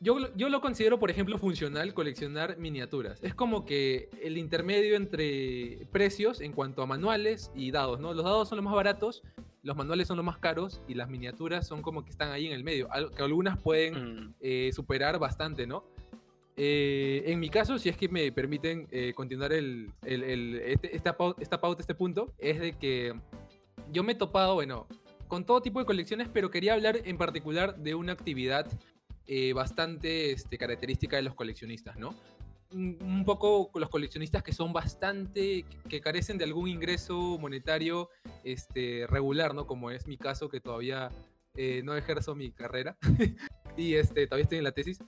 Yo, 0.00 0.18
lo- 0.18 0.34
yo 0.36 0.48
lo 0.50 0.60
considero, 0.60 0.98
por 0.98 1.10
ejemplo, 1.10 1.38
funcional 1.38 1.94
coleccionar 1.94 2.58
miniaturas. 2.58 3.18
Es 3.22 3.34
como 3.34 3.64
que 3.64 4.10
el 4.22 4.36
intermedio 4.36 4.94
entre 4.96 5.86
precios 5.90 6.40
en 6.42 6.52
cuanto 6.52 6.82
a 6.82 6.86
manuales 6.86 7.50
y 7.54 7.70
dados, 7.70 7.98
¿no? 7.98 8.12
Los 8.12 8.24
dados 8.24 8.48
son 8.48 8.56
los 8.56 8.64
más 8.64 8.74
baratos, 8.74 9.22
los 9.62 9.74
manuales 9.76 10.06
son 10.06 10.18
los 10.18 10.26
más 10.26 10.38
caros 10.38 10.82
y 10.86 10.94
las 10.94 11.08
miniaturas 11.08 11.66
son 11.66 11.80
como 11.80 12.04
que 12.04 12.10
están 12.10 12.30
ahí 12.30 12.46
en 12.46 12.52
el 12.52 12.62
medio. 12.62 12.88
Que 13.16 13.22
algunas 13.22 13.58
pueden 13.58 13.94
Mm, 14.26 14.34
eh, 14.40 14.70
superar 14.74 15.18
bastante, 15.18 15.66
¿no? 15.66 15.84
Eh, 16.58 17.22
en 17.26 17.40
mi 17.40 17.48
caso, 17.50 17.78
si 17.78 17.88
es 17.88 17.96
que 17.96 18.08
me 18.08 18.30
permiten 18.32 18.86
eh, 18.90 19.12
continuar 19.14 19.52
el, 19.52 19.90
el- 20.04 20.22
el- 20.22 20.54
este- 20.56 20.94
esta, 20.94 21.16
esta 21.38 21.60
pauta, 21.60 21.80
este 21.80 21.94
punto, 21.94 22.34
es 22.38 22.60
de 22.60 22.72
que 22.72 23.12
yo 23.92 24.02
me 24.02 24.12
he 24.12 24.14
topado, 24.14 24.54
bueno, 24.54 24.86
con 25.28 25.44
todo 25.44 25.60
tipo 25.60 25.80
de 25.80 25.86
colecciones, 25.86 26.28
pero 26.32 26.50
quería 26.50 26.74
hablar 26.74 26.98
en 27.04 27.18
particular 27.18 27.76
de 27.76 27.94
una 27.94 28.12
actividad 28.12 28.66
eh, 29.26 29.52
bastante 29.52 30.32
este, 30.32 30.58
característica 30.58 31.16
de 31.16 31.22
los 31.22 31.34
coleccionistas, 31.34 31.96
¿no? 31.96 32.14
Un 32.72 33.24
poco 33.24 33.70
los 33.78 33.88
coleccionistas 33.88 34.42
que 34.42 34.52
son 34.52 34.72
bastante, 34.72 35.64
que 35.88 36.00
carecen 36.00 36.36
de 36.36 36.44
algún 36.44 36.68
ingreso 36.68 37.38
monetario 37.38 38.10
este, 38.44 39.06
regular, 39.08 39.54
¿no? 39.54 39.66
Como 39.66 39.90
es 39.90 40.06
mi 40.06 40.16
caso, 40.16 40.48
que 40.48 40.60
todavía 40.60 41.10
eh, 41.54 41.82
no 41.84 41.96
ejerzo 41.96 42.34
mi 42.34 42.50
carrera 42.50 42.98
y 43.76 43.94
este, 43.94 44.26
todavía 44.26 44.42
estoy 44.42 44.58
en 44.58 44.64
la 44.64 44.72
tesis 44.72 44.98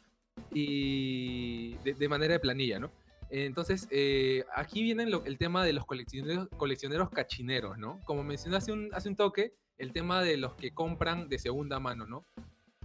y 0.52 1.74
de, 1.84 2.08
manera 2.08 2.34
de 2.34 2.40
planilla, 2.40 2.78
¿no? 2.78 2.90
Entonces, 3.30 3.86
eh, 3.90 4.44
aquí 4.54 4.82
viene 4.82 5.04
lo- 5.06 5.24
el 5.24 5.36
tema 5.36 5.64
de 5.64 5.72
los 5.72 5.84
coleccioneros, 5.84 6.48
coleccioneros 6.56 7.10
cachineros, 7.10 7.76
¿no? 7.76 8.00
Como 8.04 8.24
mencioné 8.24 8.56
hace 8.56 8.72
hace 8.92 9.08
un 9.08 9.16
toque, 9.16 9.52
el 9.76 9.92
tema 9.92 10.22
de 10.22 10.36
los 10.38 10.54
que 10.54 10.72
compran 10.72 11.28
de 11.28 11.38
segunda 11.38 11.78
mano, 11.78 12.06
¿no? 12.06 12.24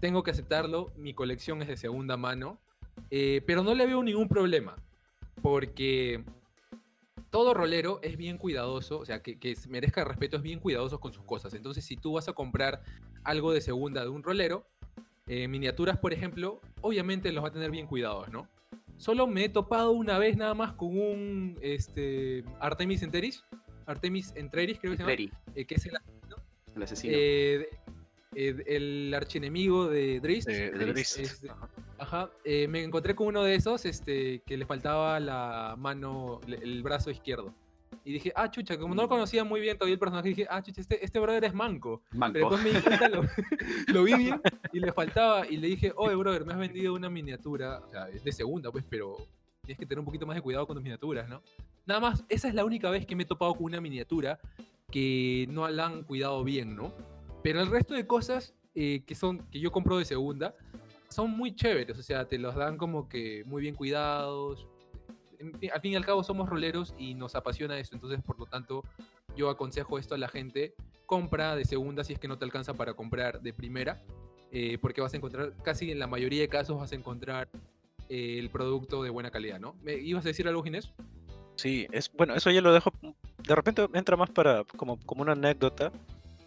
Tengo 0.04 0.22
que 0.22 0.32
aceptarlo, 0.32 0.92
mi 0.98 1.14
colección 1.14 1.62
es 1.62 1.70
de 1.70 1.78
segunda 1.78 2.18
mano, 2.18 2.60
eh, 3.10 3.42
pero 3.48 3.64
no 3.64 3.74
le 3.74 3.86
veo 3.86 4.04
ningún 4.04 4.28
problema, 4.28 4.76
porque 5.42 6.26
todo 7.30 7.54
rolero 7.54 8.02
es 8.02 8.18
bien 8.18 8.38
cuidadoso, 8.38 9.00
o 9.00 9.06
sea, 9.06 9.22
que, 9.24 9.40
que 9.40 9.56
merezca 9.70 10.04
respeto, 10.04 10.36
es 10.36 10.44
bien 10.44 10.60
cuidadoso 10.60 11.00
con 11.00 11.14
sus 11.14 11.24
cosas. 11.24 11.54
Entonces, 11.54 11.86
si 11.86 11.96
tú 11.96 12.12
vas 12.12 12.28
a 12.28 12.34
comprar 12.34 12.84
algo 13.24 13.54
de 13.54 13.62
segunda 13.62 14.04
de 14.04 14.10
un 14.10 14.24
rolero, 14.24 14.68
eh, 15.28 15.48
miniaturas, 15.48 15.98
por 15.98 16.12
ejemplo, 16.12 16.60
obviamente 16.82 17.32
los 17.32 17.42
va 17.42 17.48
a 17.48 17.54
tener 17.54 17.72
bien 17.72 17.88
cuidados, 17.88 18.28
¿no? 18.30 18.50
Solo 18.98 19.26
me 19.26 19.46
he 19.46 19.50
topado 19.50 19.92
una 19.92 20.18
vez 20.18 20.36
nada 20.36 20.54
más 20.54 20.74
con 20.74 21.00
un 21.00 21.58
este, 21.62 22.44
Artemis 22.60 23.04
Enteris, 23.04 23.46
Artemis 23.86 24.34
Entreris, 24.36 24.80
creo 24.80 24.92
que 24.92 24.98
se 24.98 25.04
llama, 25.04 25.32
eh, 25.56 25.64
que 25.64 25.76
es 25.76 25.86
el, 25.86 25.94
el 26.76 26.84
asesino. 26.84 27.14
eh, 27.16 27.70
eh, 28.36 28.64
el 28.68 29.14
archienemigo 29.16 29.88
de 29.88 30.20
Drist. 30.20 30.48
de- 30.48 30.94
este, 30.96 31.50
Ajá. 31.50 31.70
Ajá, 32.00 32.30
eh, 32.44 32.68
me 32.68 32.84
encontré 32.84 33.16
con 33.16 33.28
uno 33.28 33.44
de 33.44 33.56
esos 33.56 33.86
este, 33.86 34.42
que 34.46 34.58
le 34.58 34.66
faltaba 34.66 35.20
la 35.20 35.76
mano, 35.78 36.42
el 36.48 36.84
brazo 36.84 37.10
izquierdo. 37.12 37.54
Y 38.04 38.12
dije, 38.12 38.34
ah, 38.36 38.50
chucha, 38.52 38.78
como 38.78 38.94
no 38.96 39.04
lo 39.04 39.08
conocía 39.08 39.44
muy 39.46 39.62
bien 39.62 39.78
todavía 39.78 39.94
el 39.94 40.00
personaje, 40.00 40.30
dije, 40.30 40.48
ah, 40.50 40.62
chucha, 40.62 40.82
este, 40.82 41.06
este 41.06 41.20
brother 41.20 41.46
es 41.46 41.54
manco. 41.54 42.02
Pero 42.10 42.20
Manco. 42.20 42.38
después 42.40 42.64
me 42.64 42.72
di 42.72 42.82
cuenta, 42.82 43.08
lo, 43.08 43.22
lo 43.88 44.04
vi 44.04 44.14
bien 44.16 44.42
y 44.74 44.80
le 44.80 44.92
faltaba. 44.92 45.48
Y 45.48 45.58
le 45.58 45.68
dije, 45.68 45.94
oye, 45.96 46.16
brother, 46.16 46.44
me 46.46 46.54
has 46.54 46.60
vendido 46.60 46.94
una 46.96 47.10
miniatura. 47.10 47.80
O 47.80 47.90
sea, 47.92 48.10
es 48.10 48.24
de 48.24 48.32
segunda, 48.34 48.72
pues, 48.72 48.84
pero 48.90 49.16
tienes 49.64 49.80
que 49.80 49.86
tener 49.86 50.00
un 50.00 50.06
poquito 50.06 50.26
más 50.26 50.36
de 50.36 50.42
cuidado 50.42 50.68
con 50.68 50.76
tus 50.76 50.84
miniaturas, 50.84 51.30
¿no? 51.30 51.42
Nada 51.86 52.02
más, 52.02 52.26
esa 52.28 52.50
es 52.50 52.54
la 52.56 52.66
única 52.66 52.90
vez 52.90 53.06
que 53.06 53.16
me 53.16 53.24
he 53.24 53.26
topado 53.26 53.54
con 53.54 53.66
una 53.66 53.80
miniatura 53.80 54.40
que 54.92 55.48
no 55.50 55.68
la 55.70 55.86
han 55.86 56.04
cuidado 56.04 56.44
bien, 56.44 56.76
¿no? 56.76 56.94
Pero 57.44 57.62
el 57.62 57.68
resto 57.68 57.94
de 57.94 58.08
cosas 58.08 58.56
eh, 58.74 59.04
que 59.06 59.14
son 59.14 59.40
que 59.52 59.60
yo 59.60 59.72
compro 59.72 60.00
de 60.00 60.06
segunda 60.06 60.56
son 61.10 61.30
muy 61.30 61.56
chéveres, 61.56 62.00
o 62.00 62.02
sea, 62.02 62.28
te 62.28 62.40
los 62.40 62.56
dan 62.56 62.78
como 62.78 63.08
que 63.08 63.44
muy 63.46 63.62
bien 63.62 63.76
cuidados. 63.76 64.68
Al 65.72 65.82
fin 65.82 65.92
y 65.92 65.96
al 65.96 66.06
cabo 66.06 66.24
somos 66.24 66.50
roleros 66.50 66.96
y 66.98 67.14
nos 67.14 67.36
apasiona 67.36 67.78
eso, 67.78 67.94
entonces 67.94 68.22
por 68.24 68.40
lo 68.40 68.46
tanto 68.46 68.84
yo 69.36 69.50
aconsejo 69.50 70.00
esto 70.00 70.16
a 70.16 70.18
la 70.18 70.28
gente, 70.28 70.74
compra 71.06 71.56
de 71.56 71.66
segunda 71.66 72.04
si 72.04 72.14
es 72.14 72.20
que 72.20 72.28
no 72.28 72.38
te 72.38 72.46
alcanza 72.46 72.74
para 72.74 72.94
comprar 72.94 73.42
de 73.42 73.54
primera, 73.54 74.02
eh, 74.52 74.78
porque 74.80 75.02
vas 75.02 75.14
a 75.14 75.18
encontrar, 75.18 75.54
casi 75.64 75.92
en 75.92 76.00
la 76.00 76.08
mayoría 76.08 76.42
de 76.42 76.48
casos 76.48 76.80
vas 76.80 76.92
a 76.94 76.96
encontrar 76.96 77.50
eh, 78.10 78.38
el 78.40 78.50
producto 78.50 79.04
de 79.04 79.10
buena 79.10 79.32
calidad, 79.32 79.60
¿no? 79.60 79.76
¿Me 79.84 79.96
ibas 79.96 80.26
a 80.26 80.30
decir 80.30 80.48
algo, 80.48 80.64
Ginés? 80.64 80.94
Sí, 81.56 81.88
es 81.92 82.12
bueno, 82.14 82.36
eso 82.36 82.50
ya 82.52 82.62
lo 82.62 82.74
dejo. 82.74 82.92
De 83.48 83.56
repente 83.56 83.88
entra 83.94 84.18
más 84.18 84.30
para 84.30 84.64
como, 84.64 84.98
como 85.06 85.22
una 85.22 85.34
anécdota, 85.34 85.92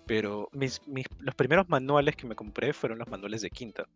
pero 0.07 0.49
mis, 0.53 0.81
mis, 0.87 1.07
los 1.21 1.35
primeros 1.35 1.69
manuales 1.69 2.17
que 2.17 2.27
me 2.27 2.35
compré 2.35 2.73
fueron 2.73 2.99
los 2.99 3.09
manuales 3.09 3.43
de 3.43 3.51
quinta. 3.51 3.87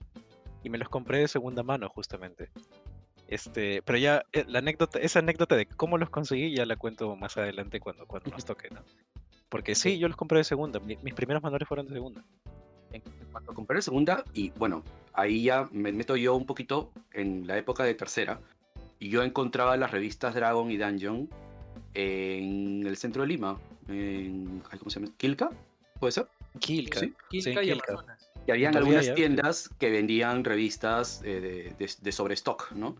Y 0.62 0.68
me 0.68 0.77
los 0.79 0.88
compré 0.88 1.18
de 1.18 1.29
segunda 1.29 1.62
mano, 1.62 1.88
justamente. 1.88 2.51
Este, 3.29 3.81
pero 3.83 3.96
ya 3.96 4.23
eh, 4.33 4.44
la 4.49 4.59
anécdota, 4.59 4.99
esa 4.99 5.20
anécdota 5.20 5.57
de 5.57 5.66
cómo 5.66 5.96
los 5.99 6.11
conseguí 6.11 6.55
ya 6.55 6.66
la 6.66 6.77
cuento 6.77 7.14
más 7.16 7.37
adelante 7.37 7.79
cuando, 7.81 8.05
cuando 8.07 8.31
nos 8.31 8.44
toque, 8.44 8.68
¿no? 8.70 8.81
Porque 9.49 9.75
sí, 9.75 9.99
yo 9.99 10.09
los 10.09 10.16
compré 10.16 10.38
de 10.38 10.44
segunda. 10.44 10.81
mi- 10.81 10.99
mis 11.03 11.14
primeros 11.14 11.42
manuales 11.42 11.66
fueron 11.68 11.87
de 11.87 11.94
segunda. 11.94 12.25
En 12.92 13.03
cuanto 13.31 13.55
compré 13.55 13.77
la 13.77 13.83
segunda, 13.83 14.25
y 14.35 14.51
bueno, 14.51 14.83
ahí 15.12 15.44
ya 15.44 15.68
me 15.70 15.92
meto 15.92 16.16
yo 16.16 16.35
un 16.35 16.44
poquito 16.44 16.90
en 17.12 17.46
la 17.46 17.57
época 17.57 17.85
de 17.85 17.94
tercera. 17.94 18.40
Y 18.99 19.09
yo 19.11 19.23
encontraba 19.23 19.77
las 19.77 19.92
revistas 19.92 20.35
Dragon 20.35 20.70
y 20.70 20.77
Dungeon 20.77 21.29
en 21.94 22.85
el 22.87 22.96
centro 22.96 23.23
de 23.23 23.29
Lima. 23.29 23.59
En, 23.88 24.61
¿Cómo 24.79 24.90
se 24.90 25.01
llama? 25.01 25.12
¿Kilka? 25.16 25.51
¿Puede 26.00 26.12
ser? 26.12 26.26
Kilka. 26.58 27.00
Sí. 27.00 27.14
Quilca 27.28 27.62
y 27.62 27.66
Quilca. 27.66 27.92
Amazonas. 27.92 28.32
Y 28.46 28.50
habían 28.50 28.72
Todavía 28.72 28.98
algunas 28.98 29.06
ya. 29.06 29.14
tiendas 29.14 29.70
que 29.78 29.90
vendían 29.90 30.44
revistas 30.44 31.20
eh, 31.24 31.40
de, 31.78 31.86
de, 31.86 31.92
de 32.00 32.12
sobrestock, 32.12 32.72
¿no? 32.72 32.96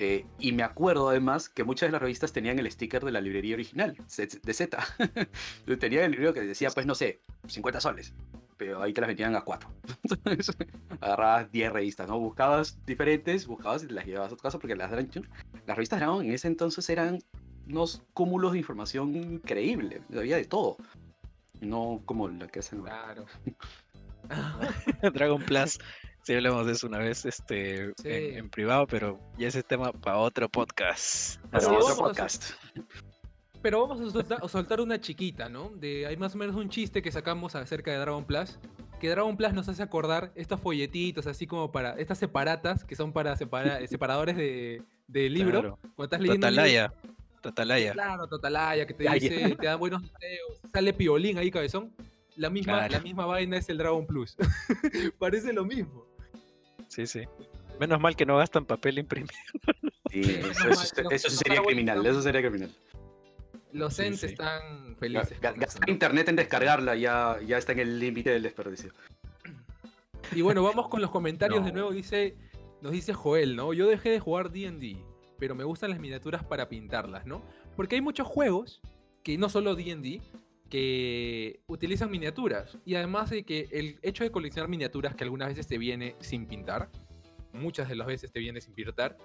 Eh, 0.00 0.24
y 0.38 0.52
me 0.52 0.62
acuerdo 0.62 1.08
además 1.08 1.48
que 1.48 1.64
muchas 1.64 1.88
de 1.88 1.92
las 1.92 2.00
revistas 2.00 2.32
tenían 2.32 2.58
el 2.60 2.70
sticker 2.70 3.04
de 3.04 3.10
la 3.10 3.20
librería 3.20 3.56
original, 3.56 3.96
de 4.16 4.54
Z. 4.54 4.78
Tenía 5.80 6.04
el 6.04 6.12
libro 6.12 6.32
que 6.32 6.40
decía, 6.40 6.70
pues 6.70 6.86
no 6.86 6.94
sé, 6.94 7.20
50 7.48 7.80
soles. 7.80 8.14
Pero 8.56 8.80
ahí 8.80 8.92
te 8.92 9.00
las 9.00 9.08
vendían 9.08 9.34
a 9.34 9.42
4. 9.42 9.68
Entonces, 10.24 10.56
agarrabas 11.00 11.50
10 11.50 11.72
revistas, 11.72 12.08
¿no? 12.08 12.18
Buscabas 12.20 12.78
diferentes, 12.86 13.46
buscabas 13.46 13.82
y 13.82 13.88
las 13.88 14.06
llevabas 14.06 14.32
a 14.32 14.36
tu 14.36 14.42
casa 14.42 14.58
porque 14.60 14.76
las, 14.76 14.90
las 14.90 15.76
revistas 15.76 15.98
Dragon 15.98 16.24
en 16.24 16.32
ese 16.32 16.46
entonces 16.46 16.88
eran 16.88 17.18
unos 17.68 18.02
cúmulos 18.14 18.52
de 18.52 18.58
información 18.58 19.16
increíble. 19.16 20.00
Había 20.16 20.36
de 20.36 20.44
todo. 20.44 20.76
No 21.60 22.00
como 22.04 22.28
la 22.28 22.46
que 22.48 22.60
hacen. 22.60 22.82
Claro. 22.82 23.26
Dragon 25.14 25.42
Plus. 25.42 25.78
Sí, 26.22 26.34
hablamos 26.34 26.66
de 26.66 26.72
eso 26.72 26.86
una 26.86 26.98
vez 26.98 27.24
este, 27.24 27.92
Sí. 27.96 28.08
en, 28.08 28.36
en 28.38 28.50
privado, 28.50 28.86
pero 28.86 29.18
ya 29.38 29.48
ese 29.48 29.62
tema 29.62 29.92
para 29.92 30.18
otro 30.18 30.48
podcast. 30.48 31.40
Para 31.50 31.64
Sí, 31.64 31.70
otro 31.70 31.96
podcast. 31.96 32.44
Pero 33.60 33.80
vamos 33.88 34.00
a 34.00 34.08
soltar, 34.12 34.38
a 34.40 34.46
soltar 34.48 34.80
una 34.80 35.00
chiquita, 35.00 35.48
¿no? 35.48 35.70
De, 35.70 36.06
hay 36.06 36.16
más 36.16 36.32
o 36.32 36.38
menos 36.38 36.54
un 36.54 36.68
chiste 36.68 37.02
que 37.02 37.10
sacamos 37.10 37.56
acerca 37.56 37.90
de 37.90 37.98
Dragon 37.98 38.24
Plus. 38.24 38.56
Que 39.00 39.08
Dragon 39.08 39.36
Plus 39.36 39.52
nos 39.52 39.68
hace 39.68 39.82
acordar 39.82 40.30
estos 40.36 40.60
folletitos, 40.60 41.26
así 41.26 41.44
como 41.48 41.72
para. 41.72 41.94
Estas 41.94 42.18
separatas, 42.18 42.84
que 42.84 42.94
son 42.94 43.12
para 43.12 43.34
separa- 43.36 43.84
separadores 43.88 44.36
de, 44.36 44.80
de 45.08 45.28
libro. 45.28 45.60
Claro. 45.60 45.78
Cuando 45.96 46.04
estás 46.04 46.20
leyendo. 46.20 46.50
libro- 46.50 46.94
Tatalaya. 47.50 47.90
Tatalaya. 47.90 47.92
Claro, 47.92 48.26
Totalaya, 48.28 48.86
que 48.86 48.94
te 48.94 49.08
dice, 49.10 49.56
te 49.56 49.66
da 49.66 49.76
buenos 49.76 50.02
videos. 50.02 50.60
Sale 50.72 50.92
piolín 50.92 51.38
ahí, 51.38 51.50
cabezón. 51.50 51.92
La 52.36 52.50
misma, 52.50 52.74
Claro. 52.78 52.92
la 52.92 53.00
misma 53.00 53.26
vaina 53.26 53.56
es 53.56 53.68
el 53.68 53.78
Dragon 53.78 54.06
Plus. 54.06 54.36
Parece 55.18 55.52
lo 55.52 55.64
mismo. 55.64 56.06
Sí, 56.88 57.06
sí. 57.06 57.22
Menos 57.80 58.00
mal 58.00 58.16
que 58.16 58.26
no 58.26 58.36
gastan 58.38 58.64
papel 58.64 58.98
imprimir. 58.98 59.30
Sí, 60.10 60.20
eso, 60.22 61.28
sería 61.28 61.62
criminal, 61.62 62.04
eso 62.06 62.22
sería 62.22 62.40
criminal. 62.40 62.70
Los 63.72 63.94
Sí, 63.94 64.14
sí. 64.16 64.26
están 64.26 64.96
felices. 64.98 65.38
Gastar 65.40 65.86
¿no? 65.86 65.92
internet 65.92 66.28
en 66.28 66.36
descargarla 66.36 66.96
ya, 66.96 67.38
ya 67.46 67.58
está 67.58 67.72
en 67.72 67.80
el 67.80 67.98
límite 67.98 68.30
del 68.30 68.42
desperdicio. 68.42 68.92
Y 70.32 70.40
bueno, 70.42 70.62
vamos 70.62 70.88
con 70.88 71.00
los 71.00 71.10
comentarios 71.10 71.64
de 71.64 71.72
nuevo. 71.72 71.90
Dice, 71.92 72.36
nos 72.80 72.92
dice 72.92 73.12
Joel, 73.12 73.54
¿no? 73.56 73.72
Yo 73.74 73.86
dejé 73.86 74.10
de 74.10 74.20
jugar 74.20 74.50
D&D, 74.50 74.96
pero 75.38 75.54
me 75.54 75.64
gustan 75.64 75.90
las 75.90 76.00
miniaturas 76.00 76.44
para 76.44 76.68
pintarlas, 76.68 77.26
¿no? 77.26 77.42
Porque 77.76 77.96
hay 77.96 78.00
muchos 78.00 78.26
juegos, 78.26 78.80
que 79.22 79.38
no 79.38 79.48
solo 79.48 79.74
D&D, 79.74 80.20
que 80.68 81.60
utilizan 81.66 82.10
miniaturas. 82.10 82.76
Y 82.84 82.94
además 82.96 83.30
de 83.30 83.44
que 83.44 83.68
el 83.72 83.98
hecho 84.02 84.24
de 84.24 84.30
coleccionar 84.30 84.68
miniaturas 84.68 85.14
que 85.14 85.24
algunas 85.24 85.48
veces 85.48 85.66
te 85.66 85.78
viene 85.78 86.14
sin 86.20 86.46
pintar, 86.46 86.90
muchas 87.52 87.88
de 87.88 87.96
las 87.96 88.06
veces 88.06 88.30
te 88.30 88.40
viene 88.40 88.60
sin 88.60 88.74
pintar, 88.74 89.16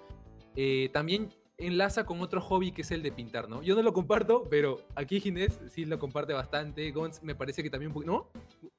eh, 0.56 0.88
también 0.92 1.28
enlaza 1.58 2.04
con 2.04 2.20
otro 2.20 2.40
hobby 2.40 2.72
que 2.72 2.82
es 2.82 2.90
el 2.90 3.02
de 3.02 3.12
pintar, 3.12 3.48
¿no? 3.48 3.62
Yo 3.62 3.74
no 3.76 3.82
lo 3.82 3.92
comparto, 3.92 4.48
pero 4.50 4.80
aquí 4.94 5.20
Ginés 5.20 5.60
sí 5.68 5.84
lo 5.84 5.98
comparte 5.98 6.32
bastante. 6.32 6.90
Gons 6.90 7.22
me 7.22 7.34
parece 7.34 7.62
que 7.62 7.70
también 7.70 7.90
un 7.90 7.94
poco... 7.94 8.06
¿No? 8.06 8.30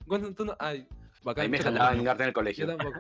Gons, 0.06 0.36
tú 0.36 0.46
no... 0.46 0.56
Ay, 0.60 0.88
bacán. 1.24 1.44
Ahí 1.44 1.50
me 1.50 1.58
yo 1.58 1.64
jalaba 1.64 1.90
tampoco. 1.92 2.12
en 2.12 2.22
el 2.22 2.28
Yo 2.28 2.34
colegio. 2.34 2.68
tampoco. 2.68 3.00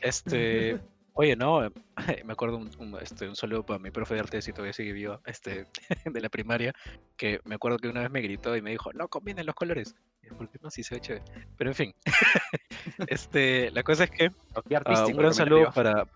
Este, 0.00 0.80
oye, 1.14 1.36
no, 1.36 1.60
me 2.24 2.32
acuerdo 2.32 2.56
un, 2.56 2.70
un, 2.78 2.98
este, 3.00 3.28
un 3.28 3.36
saludo 3.36 3.64
para 3.64 3.78
mi 3.78 3.90
profe 3.90 4.14
de 4.14 4.20
arte, 4.20 4.42
si 4.42 4.52
todavía 4.52 4.72
sigue 4.72 4.92
viva, 4.92 5.20
este, 5.26 5.66
de 6.04 6.20
la 6.20 6.28
primaria, 6.28 6.72
que 7.16 7.40
me 7.44 7.54
acuerdo 7.54 7.78
que 7.78 7.88
una 7.88 8.00
vez 8.00 8.10
me 8.10 8.20
gritó 8.20 8.56
y 8.56 8.62
me 8.62 8.70
dijo, 8.70 8.92
no 8.92 9.08
combinen 9.08 9.46
los 9.46 9.54
colores. 9.54 9.94
Y 10.22 10.28
yo, 10.28 10.36
¿Por 10.36 10.48
qué 10.48 10.58
no? 10.62 10.70
Si 10.70 10.82
se 10.82 10.94
ve 10.94 11.00
chévere. 11.00 11.24
Pero 11.56 11.70
en 11.70 11.76
fin, 11.76 11.94
este, 13.08 13.70
la 13.70 13.82
cosa 13.82 14.04
es 14.04 14.10
que 14.10 14.30
artístico, 14.74 15.10
un 15.10 15.16
gran 15.16 15.34
saludo 15.34 15.70
para 15.72 16.06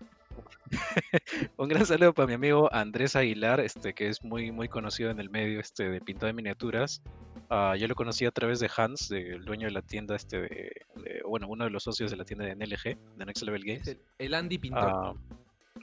un 1.57 1.67
gran 1.67 1.85
saludo 1.85 2.13
para 2.13 2.27
mi 2.27 2.33
amigo 2.33 2.73
Andrés 2.73 3.15
Aguilar, 3.15 3.59
este, 3.59 3.93
que 3.93 4.09
es 4.09 4.23
muy, 4.23 4.51
muy 4.51 4.67
conocido 4.67 5.09
en 5.09 5.19
el 5.19 5.29
medio 5.29 5.59
este, 5.59 5.89
de 5.89 6.01
pintado 6.01 6.27
de 6.27 6.33
miniaturas. 6.33 7.01
Ah, 7.49 7.75
yo 7.77 7.87
lo 7.87 7.95
conocí 7.95 8.25
a 8.25 8.31
través 8.31 8.59
de 8.59 8.69
Hans, 8.75 9.07
de- 9.09 9.33
el 9.33 9.45
dueño 9.45 9.67
de 9.67 9.73
la 9.73 9.81
tienda, 9.81 10.15
este, 10.15 10.41
de, 10.41 10.47
de- 10.47 11.21
bueno, 11.27 11.47
uno 11.47 11.63
de 11.65 11.69
los 11.69 11.83
socios 11.83 12.11
de 12.11 12.17
la 12.17 12.25
tienda 12.25 12.45
de 12.45 12.51
NLG, 12.55 12.97
de 13.17 13.25
Next 13.25 13.43
Level 13.43 13.63
Games. 13.63 13.81
Es 13.87 13.87
el, 13.95 14.01
el 14.19 14.33
Andy 14.33 14.57
Pintor. 14.57 14.91
Ah, 14.95 15.13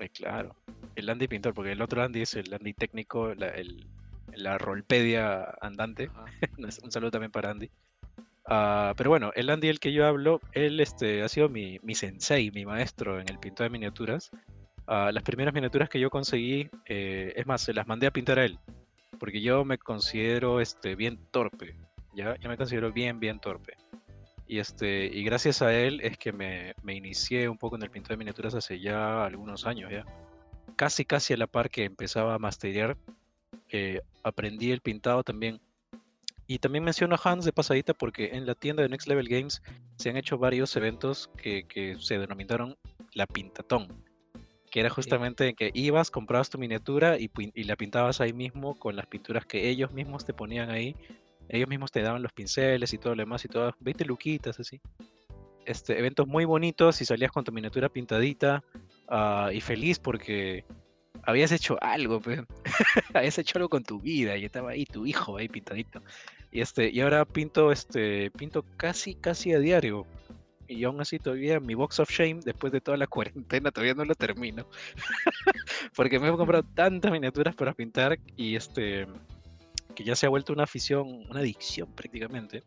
eh, 0.00 0.08
claro. 0.08 0.56
El 0.96 1.08
Andy 1.08 1.28
Pintor, 1.28 1.54
porque 1.54 1.72
el 1.72 1.82
otro 1.82 2.02
Andy 2.02 2.22
es 2.22 2.34
el 2.34 2.52
Andy 2.52 2.74
técnico, 2.74 3.34
la, 3.34 3.48
el, 3.48 3.86
la 4.34 4.58
rolpedia 4.58 5.54
andante. 5.60 6.10
Un 6.82 6.90
saludo 6.92 7.10
también 7.12 7.30
para 7.30 7.50
Andy. 7.50 7.70
Ah, 8.46 8.92
pero 8.96 9.10
bueno, 9.10 9.30
el 9.36 9.48
Andy 9.48 9.68
del 9.68 9.78
que 9.78 9.92
yo 9.92 10.04
hablo, 10.04 10.40
él 10.52 10.80
este, 10.80 11.22
ha 11.22 11.28
sido 11.28 11.48
mi, 11.48 11.78
mi 11.82 11.94
sensei, 11.94 12.50
mi 12.50 12.64
maestro 12.64 13.20
en 13.20 13.28
el 13.28 13.38
pintado 13.38 13.64
de 13.64 13.70
miniaturas. 13.70 14.30
Las 14.88 15.22
primeras 15.22 15.54
miniaturas 15.54 15.88
que 15.88 16.00
yo 16.00 16.10
conseguí, 16.10 16.68
eh, 16.86 17.32
es 17.36 17.46
más, 17.46 17.62
se 17.62 17.72
las 17.72 17.86
mandé 17.86 18.08
a 18.08 18.10
pintar 18.10 18.38
a 18.40 18.44
él, 18.44 18.58
porque 19.18 19.40
yo 19.40 19.64
me 19.64 19.78
considero 19.78 20.60
este, 20.60 20.94
bien 20.96 21.18
torpe, 21.30 21.76
¿ya? 22.14 22.36
Me 22.46 22.56
considero 22.56 22.92
bien, 22.92 23.20
bien 23.20 23.40
torpe. 23.40 23.74
Y, 24.46 24.58
este, 24.58 25.06
y 25.06 25.24
gracias 25.24 25.62
a 25.62 25.72
él 25.72 26.00
es 26.02 26.18
que 26.18 26.32
me, 26.32 26.74
inicié 26.86 27.48
un 27.48 27.58
poco 27.58 27.76
en 27.76 27.82
el 27.82 27.90
pintado 27.90 28.14
de 28.14 28.18
miniaturas 28.18 28.54
hace 28.54 28.80
ya 28.80 29.24
algunos 29.24 29.66
años, 29.66 29.90
ya. 29.90 30.04
Casi, 30.76 31.04
casi 31.04 31.34
a 31.34 31.36
la 31.36 31.46
par 31.46 31.70
que 31.70 31.84
empezaba 31.84 32.34
a 32.34 32.38
masterear, 32.38 32.96
eh, 33.70 34.00
aprendí 34.22 34.72
el 34.72 34.80
pintado 34.80 35.22
también. 35.22 35.60
Y 36.46 36.58
también 36.58 36.84
menciono 36.84 37.14
a 37.14 37.20
Hans 37.22 37.44
de 37.44 37.52
pasadita 37.52 37.94
porque 37.94 38.30
en 38.32 38.46
la 38.46 38.54
tienda 38.54 38.82
de 38.82 38.88
Next 38.88 39.08
Level 39.08 39.28
Games 39.28 39.62
se 39.96 40.10
han 40.10 40.16
hecho 40.16 40.36
varios 40.36 40.76
eventos 40.76 41.30
que 41.36 41.96
se 42.00 42.18
denominaron 42.18 42.76
la 43.14 43.26
Pintatón. 43.26 44.11
Que 44.72 44.80
era 44.80 44.88
justamente 44.88 45.48
en 45.48 45.54
que 45.54 45.70
ibas, 45.74 46.10
comprabas 46.10 46.48
tu 46.48 46.58
miniatura 46.58 47.18
y, 47.18 47.30
la 47.64 47.76
pintabas 47.76 48.22
ahí 48.22 48.32
mismo 48.32 48.78
con 48.78 48.96
las 48.96 49.06
pinturas 49.06 49.44
que 49.44 49.68
ellos 49.68 49.92
mismos 49.92 50.24
te 50.24 50.32
ponían 50.32 50.70
ahí. 50.70 50.96
Ellos 51.50 51.68
mismos 51.68 51.92
te 51.92 52.00
daban 52.00 52.22
los 52.22 52.32
pinceles 52.32 52.94
y 52.94 52.98
todo 52.98 53.14
lo 53.14 53.22
demás 53.22 53.44
y 53.44 53.48
todas 53.48 53.74
20 53.80 54.06
luquitas 54.06 54.58
así. 54.58 54.80
Este, 55.66 55.98
eventos 55.98 56.26
muy 56.26 56.46
bonitos 56.46 57.02
y 57.02 57.04
salías 57.04 57.30
con 57.30 57.44
tu 57.44 57.52
miniatura 57.52 57.90
pintadita 57.90 58.64
ah, 59.08 59.50
y 59.52 59.60
feliz 59.60 59.98
porque 59.98 60.64
habías 61.24 61.52
hecho 61.52 61.76
algo, 61.82 62.20
pues. 62.20 62.40
habías 63.14 63.38
hecho 63.38 63.58
algo 63.58 63.68
con 63.68 63.84
tu 63.84 64.00
vida 64.00 64.38
y 64.38 64.46
estaba 64.46 64.70
ahí 64.70 64.86
tu 64.86 65.04
hijo 65.04 65.36
ahí 65.36 65.48
pintadito. 65.48 66.00
Y 66.50 66.62
este, 66.62 66.90
y 66.90 67.00
ahora 67.00 67.26
pinto 67.26 67.72
este, 67.72 68.30
pinto 68.30 68.64
casi 68.78 69.14
casi 69.16 69.52
a 69.52 69.58
diario. 69.58 70.06
Y 70.72 70.84
aún 70.84 71.00
así 71.00 71.18
todavía 71.18 71.60
mi 71.60 71.74
box 71.74 72.00
of 72.00 72.10
shame, 72.10 72.40
después 72.44 72.72
de 72.72 72.80
toda 72.80 72.96
la 72.96 73.06
cuarentena, 73.08 73.70
todavía 73.70 73.94
no 73.94 74.04
lo 74.04 74.14
termino. 74.14 74.66
Porque 75.96 76.18
me 76.18 76.28
he 76.28 76.32
comprado 76.32 76.62
tantas 76.62 77.12
miniaturas 77.12 77.54
para 77.54 77.72
pintar 77.72 78.18
y 78.36 78.56
este 78.56 79.06
que 79.94 80.04
ya 80.04 80.16
se 80.16 80.26
ha 80.26 80.30
vuelto 80.30 80.52
una 80.52 80.64
afición, 80.64 81.26
una 81.28 81.40
adicción 81.40 81.92
prácticamente. 81.94 82.64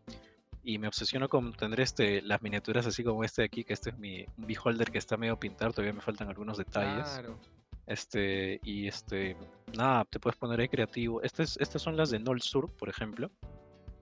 Y 0.63 0.79
me 0.79 0.87
obsesiono 0.87 1.29
con 1.29 1.53
tener 1.53 1.79
este, 1.79 2.21
las 2.21 2.41
miniaturas 2.41 2.87
así 2.87 3.03
como 3.03 3.23
este 3.23 3.43
de 3.43 3.45
aquí, 3.47 3.63
que 3.63 3.73
este 3.73 3.91
es 3.91 3.97
mi 3.97 4.25
beholder 4.37 4.91
que 4.91 4.97
está 4.97 5.15
medio 5.15 5.39
pintar, 5.39 5.73
todavía 5.73 5.93
me 5.93 6.01
faltan 6.01 6.27
algunos 6.27 6.57
detalles. 6.57 7.07
Claro. 7.07 7.39
Este, 7.85 8.59
y 8.63 8.87
este, 8.87 9.37
nada, 9.77 10.05
te 10.05 10.19
puedes 10.19 10.37
poner 10.37 10.59
ahí 10.59 10.67
creativo. 10.67 11.21
Estas, 11.21 11.57
estas 11.57 11.81
son 11.81 11.95
las 11.95 12.09
de 12.09 12.19
Nol 12.19 12.41
Sur, 12.41 12.71
por 12.75 12.89
ejemplo. 12.89 13.29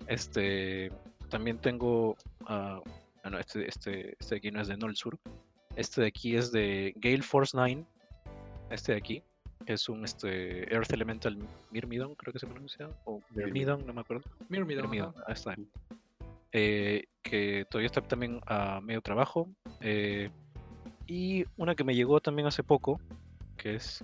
Este, 0.08 0.90
también 1.30 1.58
tengo, 1.58 2.16
ah, 2.46 2.82
ah, 3.24 3.30
no, 3.30 3.40
este, 3.40 3.68
este, 3.68 4.16
este 4.20 4.36
de 4.36 4.38
aquí 4.38 4.52
no 4.52 4.62
es 4.62 4.68
de 4.68 4.78
Nol 4.78 4.96
Sur. 4.96 5.20
Este 5.76 6.02
de 6.02 6.08
aquí 6.08 6.36
es 6.36 6.52
de 6.52 6.94
Gale 6.98 7.24
Force 7.24 7.52
9. 7.56 7.86
Este 8.70 8.92
de 8.94 8.98
aquí 8.98 9.24
es 9.66 9.88
un 9.90 10.04
este, 10.04 10.72
Earth 10.74 10.92
Elemental 10.94 11.38
Myrmidon, 11.72 12.16
creo 12.16 12.34
que 12.34 12.40
se 12.40 12.48
pronuncia, 12.48 12.90
o 13.06 13.22
Myrmidon, 13.32 13.86
no 13.86 13.94
me 13.94 14.02
acuerdo. 14.02 14.24
Myrmidon, 14.50 14.86
ajá. 14.86 15.14
ahí 15.28 15.34
está. 15.34 15.56
Eh, 16.52 17.06
que 17.24 17.66
todavía 17.70 17.88
está 17.88 18.02
también 18.02 18.40
a 18.46 18.80
medio 18.82 19.02
trabajo. 19.02 19.50
eh, 19.82 20.30
y 21.08 21.44
una 21.58 21.76
que 21.76 21.84
me 21.84 21.96
llegó 21.96 22.22
también 22.22 22.48
hace 22.48 22.64
poco, 22.64 23.00
que 23.58 23.76
es 23.76 24.04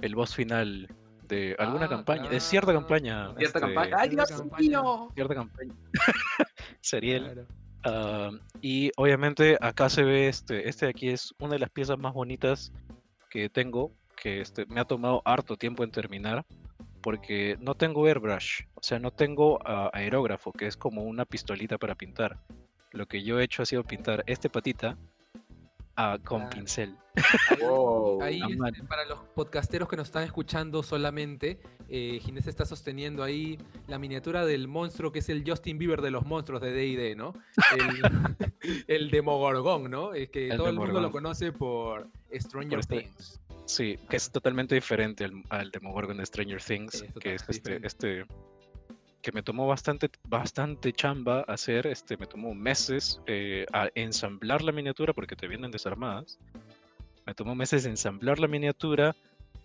el 0.00 0.14
boss 0.14 0.34
final 0.34 0.88
de 1.28 1.54
alguna 1.58 1.86
Ah, 1.86 1.88
campaña, 1.90 2.28
de 2.30 2.40
cierta 2.40 2.72
campaña. 2.72 3.34
Cierta 3.36 3.58
este, 3.58 3.60
campaña. 3.60 3.96
¡Ay, 3.98 4.08
Cierta 4.10 4.26
Dios 4.26 4.40
campaña. 4.40 4.68
mío! 4.82 5.08
Cierta 5.14 5.34
campaña. 5.34 5.74
Seriel. 6.80 7.24
Claro. 7.24 7.46
Ah, 7.84 8.30
y 8.60 8.90
obviamente 8.96 9.56
acá 9.60 9.88
se 9.88 10.04
ve 10.04 10.28
este, 10.28 10.68
este 10.68 10.86
de 10.86 10.90
aquí 10.90 11.08
es 11.08 11.34
una 11.38 11.54
de 11.54 11.58
las 11.58 11.70
piezas 11.70 11.98
más 11.98 12.14
bonitas 12.14 12.72
que 13.28 13.48
tengo, 13.48 13.92
que 14.16 14.40
este, 14.40 14.66
me 14.66 14.80
ha 14.80 14.84
tomado 14.84 15.22
harto 15.24 15.56
tiempo 15.56 15.82
en 15.82 15.90
terminar, 15.90 16.44
porque 17.00 17.56
no 17.60 17.74
tengo 17.74 18.06
airbrush, 18.06 18.62
o 18.74 18.82
sea, 18.82 18.98
no 18.98 19.10
tengo 19.10 19.58
ah, 19.66 19.90
aerógrafo, 19.92 20.52
que 20.52 20.66
es 20.66 20.76
como 20.76 21.02
una 21.02 21.24
pistolita 21.24 21.78
para 21.78 21.94
pintar. 21.94 22.38
Lo 22.92 23.06
que 23.06 23.22
yo 23.22 23.40
he 23.40 23.44
hecho 23.44 23.62
ha 23.62 23.66
sido 23.66 23.82
pintar 23.84 24.22
este 24.26 24.50
patita 24.50 24.96
ah, 25.96 26.18
con 26.24 26.48
pincel. 26.48 26.96
Wow. 27.60 28.22
Ahí, 28.22 28.40
este, 28.40 28.84
para 28.84 29.04
los 29.04 29.18
podcasteros 29.34 29.88
que 29.88 29.96
nos 29.96 30.08
están 30.08 30.24
escuchando 30.24 30.82
solamente, 30.82 31.60
eh, 31.88 32.18
Ginés 32.22 32.46
está 32.46 32.64
sosteniendo 32.64 33.22
ahí 33.22 33.58
la 33.86 33.98
miniatura 33.98 34.46
del 34.46 34.66
monstruo 34.68 35.12
que 35.12 35.18
es 35.18 35.28
el 35.28 35.44
Justin 35.46 35.78
Bieber 35.78 36.00
de 36.00 36.10
los 36.10 36.24
monstruos 36.24 36.62
de 36.62 36.72
D&D, 36.72 37.14
¿no? 37.16 37.34
El, 37.76 38.02
el 38.86 39.10
Demogorgon, 39.10 39.90
¿no? 39.90 40.14
Es 40.14 40.30
que 40.30 40.48
El 40.48 40.56
todo 40.56 40.68
el 40.68 40.76
mundo 40.76 41.00
lo 41.00 41.10
conoce 41.10 41.52
por 41.52 42.08
Stranger 42.32 42.78
este- 42.78 43.00
Things. 43.00 43.40
Sí, 43.64 43.98
que 44.08 44.16
es 44.16 44.30
totalmente 44.30 44.74
diferente 44.74 45.24
al, 45.24 45.42
al 45.50 45.70
Demogorgon 45.70 46.16
de 46.16 46.26
Stranger 46.26 46.60
Things, 46.60 47.02
Es 47.02 47.12
que 47.14 47.34
es 47.34 47.44
este, 47.48 47.86
este 47.86 48.26
que 49.22 49.32
me 49.32 49.42
tomó 49.42 49.66
bastante, 49.68 50.10
bastante 50.28 50.92
chamba 50.92 51.42
hacer, 51.42 51.86
este, 51.86 52.16
me 52.16 52.26
tomó 52.26 52.54
meses 52.54 53.20
eh, 53.26 53.64
a 53.72 53.88
ensamblar 53.94 54.62
la 54.62 54.72
miniatura 54.72 55.12
porque 55.12 55.36
te 55.36 55.46
vienen 55.46 55.70
desarmadas. 55.70 56.38
Me 57.24 57.34
tomó 57.34 57.54
meses 57.54 57.86
ensamblar 57.86 58.40
la 58.40 58.48
miniatura, 58.48 59.14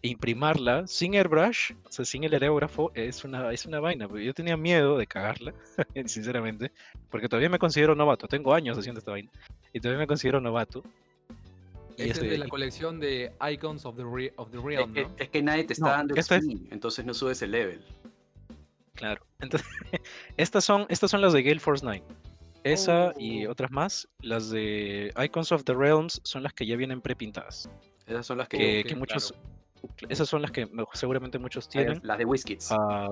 imprimarla 0.03 0.85
sin 0.85 1.15
airbrush, 1.15 1.73
o 1.85 1.91
sea, 1.91 2.05
sin 2.05 2.23
el 2.23 2.33
aerógrafo, 2.33 2.91
es 2.93 3.23
una, 3.25 3.51
es 3.51 3.65
una 3.65 3.79
vaina. 3.79 4.07
Yo 4.23 4.33
tenía 4.33 4.55
miedo 4.55 4.95
de 4.97 5.07
cagarla, 5.07 5.53
sinceramente, 6.05 6.71
porque 7.09 7.27
todavía 7.27 7.49
me 7.49 7.57
considero 7.59 7.95
novato. 7.95 8.27
Tengo 8.27 8.53
años 8.53 8.77
haciendo 8.77 8.99
esta 8.99 9.11
vaina 9.11 9.31
y 9.73 9.79
todavía 9.79 9.99
me 9.99 10.07
considero 10.07 10.39
novato. 10.39 10.83
Este, 11.97 12.11
es 12.11 12.19
de 12.19 12.37
la 12.37 12.47
colección 12.47 12.99
de 12.99 13.31
Icons 13.53 13.83
of 13.87 13.95
the, 13.95 14.03
Re- 14.03 14.33
of 14.35 14.51
the 14.51 14.57
Es 14.57 14.63
Realm, 14.63 14.93
que, 14.93 15.01
¿no? 15.01 15.15
es 15.17 15.29
que 15.29 15.41
nadie 15.41 15.63
te 15.63 15.73
está 15.73 15.85
No, 15.87 15.91
dando 15.93 16.13
esta 16.13 16.35
es- 16.35 16.45
entonces 16.69 17.03
no 17.03 17.15
subes 17.15 17.41
el 17.41 17.49
level. 17.51 17.81
Claro. 18.97 19.25
Entonces, 19.39 19.67
estas 20.35 20.65
son, 20.65 20.85
estas 20.89 21.09
son 21.11 21.21
las 21.21 21.31
de 21.33 21.43
Gale 21.43 21.59
Force 21.59 21.85
9. 21.85 22.03
Esa 22.63 23.13
y 23.17 23.45
Oh. 23.45 23.51
otras 23.51 23.71
más, 23.71 24.09
las 24.19 24.49
de 24.49 25.13
Icons 25.23 25.51
of 25.53 25.63
the 25.63 25.73
Realms, 25.73 26.19
son 26.23 26.43
las 26.43 26.51
que 26.53 26.65
ya 26.65 26.75
vienen 26.75 26.99
prepintadas. 27.01 27.69
Esas 28.05 28.25
son 28.25 28.37
las 28.39 28.49
que. 28.49 28.57
Que, 28.57 28.79
ok, 28.81 28.87
que 28.87 28.95
muchos, 28.95 29.33
claro. 29.95 30.11
esas 30.11 30.27
son 30.27 30.41
las 30.41 30.51
que 30.51 30.65
me- 30.65 30.83
seguramente 30.93 31.39
muchos 31.39 31.69
tienen. 31.69 31.99
las 32.03 32.17
de 32.17 32.25
Whiskits. 32.25 32.71
Ah, 32.71 33.09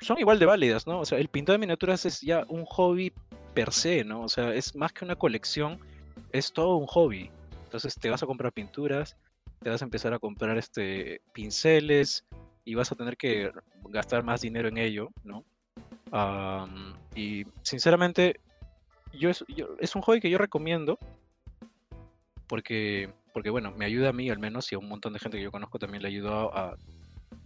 son 0.00 0.18
igual 0.18 0.38
de 0.40 0.46
válidas, 0.46 0.86
¿no? 0.88 0.98
O 1.00 1.04
sea, 1.04 1.18
el 1.18 1.28
pintado 1.28 1.54
de 1.54 1.58
miniaturas 1.60 2.04
es 2.04 2.20
ya 2.20 2.44
un 2.48 2.64
hobby 2.64 3.12
per 3.54 3.72
se, 3.72 4.02
¿no? 4.02 4.22
O 4.22 4.28
sea, 4.28 4.52
es 4.52 4.74
más 4.74 4.92
que 4.92 5.04
una 5.04 5.14
colección, 5.14 5.78
es 6.32 6.52
todo 6.52 6.76
un 6.76 6.86
hobby. 6.86 7.30
Entonces 7.64 7.94
te 7.94 8.10
vas 8.10 8.22
a 8.22 8.26
comprar 8.26 8.52
pinturas, 8.52 9.16
te 9.62 9.70
vas 9.70 9.82
a 9.82 9.84
empezar 9.84 10.12
a 10.14 10.18
comprar 10.18 10.58
este 10.58 11.20
pinceles 11.32 12.24
y 12.64 12.74
vas 12.74 12.90
a 12.92 12.96
tener 12.96 13.16
que 13.16 13.50
gastar 13.90 14.24
más 14.24 14.40
dinero 14.40 14.68
en 14.68 14.78
ello, 14.78 15.10
¿no? 15.22 15.44
Am, 16.10 16.94
y 17.14 17.44
sinceramente, 17.62 18.40
yo 19.12 19.30
es, 19.30 19.44
yo- 19.48 19.76
es 19.78 19.94
un 19.94 20.02
hobby 20.02 20.20
que 20.20 20.30
yo 20.30 20.38
recomiendo 20.38 20.98
porque, 22.46 23.10
porque, 23.32 23.50
bueno, 23.50 23.72
me 23.72 23.84
ayuda 23.84 24.10
a 24.10 24.12
mí 24.12 24.30
al 24.30 24.38
menos 24.38 24.70
y 24.70 24.74
a 24.74 24.78
un 24.78 24.88
montón 24.88 25.12
de 25.12 25.18
gente 25.18 25.38
que 25.38 25.44
yo 25.44 25.50
conozco 25.50 25.78
también 25.78 26.02
le 26.02 26.08
ayudó 26.08 26.54
a, 26.56 26.76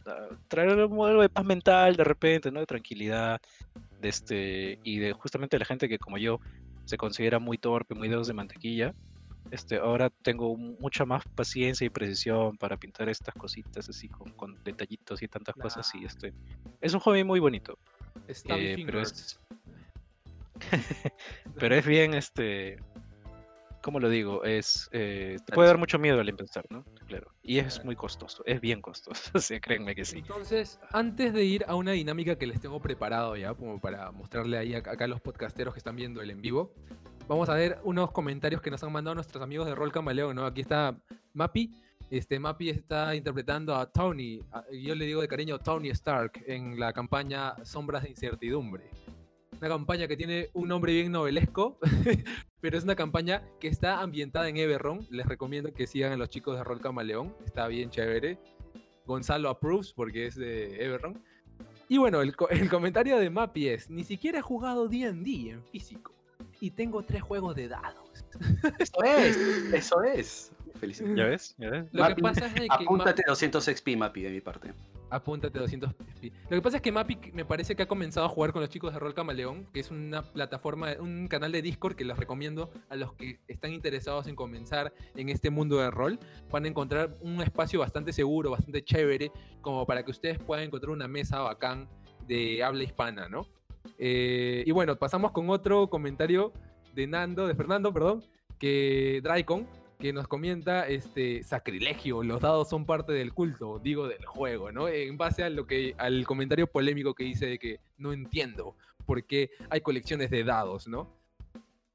a 0.06 0.28
traer 0.48 0.76
un 0.84 0.94
modelo 0.96 1.22
de 1.22 1.28
paz 1.28 1.44
mental 1.44 1.96
de 1.96 2.04
repente, 2.04 2.50
¿no? 2.50 2.60
De 2.60 2.66
tranquilidad, 2.66 3.40
de 4.00 4.08
este, 4.08 4.78
y 4.84 4.98
de 4.98 5.12
justamente 5.12 5.58
la 5.58 5.64
gente 5.64 5.88
que 5.88 5.98
como 5.98 6.18
yo 6.18 6.40
se 6.84 6.96
considera 6.96 7.38
muy 7.38 7.58
torpe, 7.58 7.94
muy 7.94 8.08
dedos 8.08 8.26
de 8.28 8.34
mantequilla. 8.34 8.94
Este, 9.50 9.76
ahora 9.76 10.10
tengo 10.22 10.56
mucha 10.56 11.04
más 11.04 11.24
paciencia 11.34 11.86
y 11.86 11.90
precisión 11.90 12.56
para 12.58 12.76
pintar 12.76 13.08
estas 13.08 13.34
cositas 13.34 13.88
así 13.88 14.08
con, 14.08 14.30
con 14.32 14.62
detallitos 14.62 15.22
y 15.22 15.28
tantas 15.28 15.54
cosas 15.56 15.90
y 15.94 16.04
este 16.04 16.34
es 16.80 16.92
un 16.94 17.00
hobby 17.00 17.24
muy 17.24 17.40
bonito. 17.40 17.78
Eh, 18.44 18.76
pero 18.84 19.00
es, 19.00 19.38
pero 21.58 21.74
es 21.74 21.86
bien, 21.86 22.14
este, 22.14 22.78
¿cómo 23.82 24.00
lo 24.00 24.08
digo? 24.08 24.44
Es, 24.44 24.88
eh, 24.92 25.36
te 25.46 25.52
puede 25.54 25.68
dar 25.68 25.78
mucho 25.78 25.98
miedo 25.98 26.20
al 26.20 26.28
empezar, 26.28 26.66
¿no? 26.70 26.84
Claro. 27.06 27.30
Y 27.42 27.58
es 27.58 27.82
muy 27.84 27.96
costoso, 27.96 28.42
es 28.44 28.60
bien 28.60 28.82
costoso, 28.82 29.30
sea, 29.40 29.60
créanme 29.60 29.94
que 29.94 30.04
sí. 30.04 30.18
Entonces, 30.18 30.78
antes 30.92 31.32
de 31.32 31.44
ir 31.44 31.64
a 31.68 31.74
una 31.74 31.92
dinámica 31.92 32.36
que 32.36 32.46
les 32.46 32.60
tengo 32.60 32.80
preparado 32.80 33.36
ya, 33.36 33.54
como 33.54 33.80
para 33.80 34.10
mostrarle 34.12 34.58
ahí 34.58 34.74
a- 34.74 34.78
acá 34.78 35.04
a 35.04 35.08
los 35.08 35.20
podcasteros 35.20 35.72
que 35.74 35.78
están 35.78 35.96
viendo 35.96 36.20
el 36.20 36.30
en 36.30 36.42
vivo, 36.42 36.74
vamos 37.28 37.48
a 37.48 37.54
ver 37.54 37.78
unos 37.84 38.10
comentarios 38.10 38.60
que 38.62 38.70
nos 38.70 38.82
han 38.82 38.92
mandado 38.92 39.14
nuestros 39.14 39.42
amigos 39.42 39.66
de 39.66 39.74
Rol 39.74 39.92
Camaleón, 39.92 40.36
¿no? 40.36 40.46
Aquí 40.46 40.60
está 40.62 40.96
Mappy. 41.34 41.72
Este, 42.10 42.38
Mappy 42.38 42.70
está 42.70 43.14
interpretando 43.14 43.74
a 43.74 43.84
Tony, 43.90 44.40
yo 44.72 44.94
le 44.94 45.04
digo 45.04 45.20
de 45.20 45.28
cariño 45.28 45.58
Tony 45.58 45.90
Stark, 45.90 46.42
en 46.46 46.80
la 46.80 46.92
campaña 46.94 47.54
Sombras 47.64 48.02
de 48.04 48.10
Incertidumbre. 48.10 48.84
Una 49.60 49.68
campaña 49.68 50.06
que 50.08 50.16
tiene 50.16 50.48
un 50.54 50.68
nombre 50.68 50.92
bien 50.94 51.12
novelesco, 51.12 51.78
pero 52.60 52.78
es 52.78 52.84
una 52.84 52.94
campaña 52.94 53.42
que 53.60 53.68
está 53.68 54.00
ambientada 54.00 54.48
en 54.48 54.56
Eberron. 54.56 55.06
Les 55.10 55.26
recomiendo 55.26 55.74
que 55.74 55.86
sigan 55.86 56.12
a 56.12 56.16
los 56.16 56.30
chicos 56.30 56.56
de 56.56 56.64
Rol 56.64 56.80
Camaleón, 56.80 57.34
está 57.44 57.66
bien 57.68 57.90
chévere. 57.90 58.38
Gonzalo 59.04 59.50
approves 59.50 59.92
porque 59.92 60.26
es 60.26 60.36
de 60.36 60.82
Eberron. 60.82 61.22
Y 61.88 61.98
bueno, 61.98 62.22
el, 62.22 62.36
co- 62.36 62.48
el 62.48 62.70
comentario 62.70 63.18
de 63.18 63.28
Mappy 63.30 63.68
es, 63.68 63.90
ni 63.90 64.04
siquiera 64.04 64.38
he 64.38 64.42
jugado 64.42 64.88
D&D 64.88 65.50
en 65.50 65.62
físico. 65.64 66.14
Y 66.60 66.70
tengo 66.70 67.02
tres 67.02 67.22
juegos 67.22 67.54
de 67.56 67.68
dados. 67.68 68.08
Eso 68.78 69.02
es, 69.04 69.36
eso 69.72 70.02
es. 70.02 70.52
Felicidades. 70.78 71.16
¿Ya 71.16 71.24
ves? 71.24 71.54
¿Ya 71.58 71.70
ves? 71.70 71.86
Lo 71.92 72.02
Mappy, 72.02 72.14
que 72.14 72.22
pasa 72.22 72.46
es 72.46 72.54
de 72.54 72.60
que 72.60 72.68
Apúntate 72.70 73.22
200 73.26 73.64
XP, 73.64 73.88
Mappy, 73.96 74.22
de 74.22 74.30
mi 74.30 74.40
parte. 74.40 74.72
Apúntate 75.10 75.58
200 75.58 75.90
XP. 75.90 76.32
Lo 76.50 76.56
que 76.56 76.62
pasa 76.62 76.76
es 76.76 76.82
que 76.82 76.92
Mappy 76.92 77.18
me 77.32 77.44
parece 77.44 77.74
que 77.74 77.82
ha 77.82 77.88
comenzado 77.88 78.26
a 78.26 78.28
jugar 78.28 78.52
con 78.52 78.60
los 78.60 78.70
chicos 78.70 78.92
de 78.92 78.98
Rol 78.98 79.14
Camaleón, 79.14 79.66
que 79.72 79.80
es 79.80 79.90
una 79.90 80.22
plataforma, 80.22 80.92
un 81.00 81.28
canal 81.28 81.50
de 81.52 81.62
Discord 81.62 81.96
que 81.96 82.04
les 82.04 82.16
recomiendo 82.16 82.70
a 82.88 82.96
los 82.96 83.14
que 83.14 83.40
están 83.48 83.72
interesados 83.72 84.26
en 84.28 84.36
comenzar 84.36 84.92
en 85.16 85.28
este 85.30 85.50
mundo 85.50 85.78
de 85.78 85.90
rol. 85.90 86.18
Van 86.50 86.64
a 86.64 86.68
encontrar 86.68 87.16
un 87.20 87.40
espacio 87.42 87.80
bastante 87.80 88.12
seguro, 88.12 88.50
bastante 88.50 88.84
chévere, 88.84 89.32
como 89.60 89.86
para 89.86 90.04
que 90.04 90.10
ustedes 90.10 90.38
puedan 90.38 90.64
encontrar 90.64 90.90
una 90.90 91.08
mesa 91.08 91.40
bacán 91.40 91.88
de 92.26 92.62
habla 92.62 92.84
hispana, 92.84 93.28
¿no? 93.28 93.46
Eh, 93.98 94.64
y 94.66 94.70
bueno, 94.70 94.96
pasamos 94.96 95.32
con 95.32 95.50
otro 95.50 95.88
comentario 95.88 96.52
de 96.94 97.06
Nando, 97.06 97.46
de 97.46 97.54
Fernando, 97.54 97.92
perdón, 97.92 98.24
que 98.58 99.20
Drycon, 99.22 99.66
que 99.98 100.12
nos 100.12 100.28
comenta 100.28 100.86
este 100.86 101.42
sacrilegio, 101.42 102.22
los 102.22 102.40
dados 102.40 102.68
son 102.68 102.84
parte 102.86 103.12
del 103.12 103.34
culto, 103.34 103.80
digo 103.80 104.06
del 104.06 104.24
juego, 104.24 104.70
¿no? 104.70 104.88
En 104.88 105.16
base 105.16 105.42
a 105.42 105.50
lo 105.50 105.66
que 105.66 105.94
al 105.98 106.24
comentario 106.26 106.66
polémico 106.68 107.14
que 107.14 107.24
hice 107.24 107.46
de 107.46 107.58
que 107.58 107.80
no 107.96 108.12
entiendo 108.12 108.76
por 109.06 109.24
qué 109.24 109.50
hay 109.70 109.80
colecciones 109.80 110.30
de 110.30 110.44
dados, 110.44 110.86
¿no? 110.86 111.08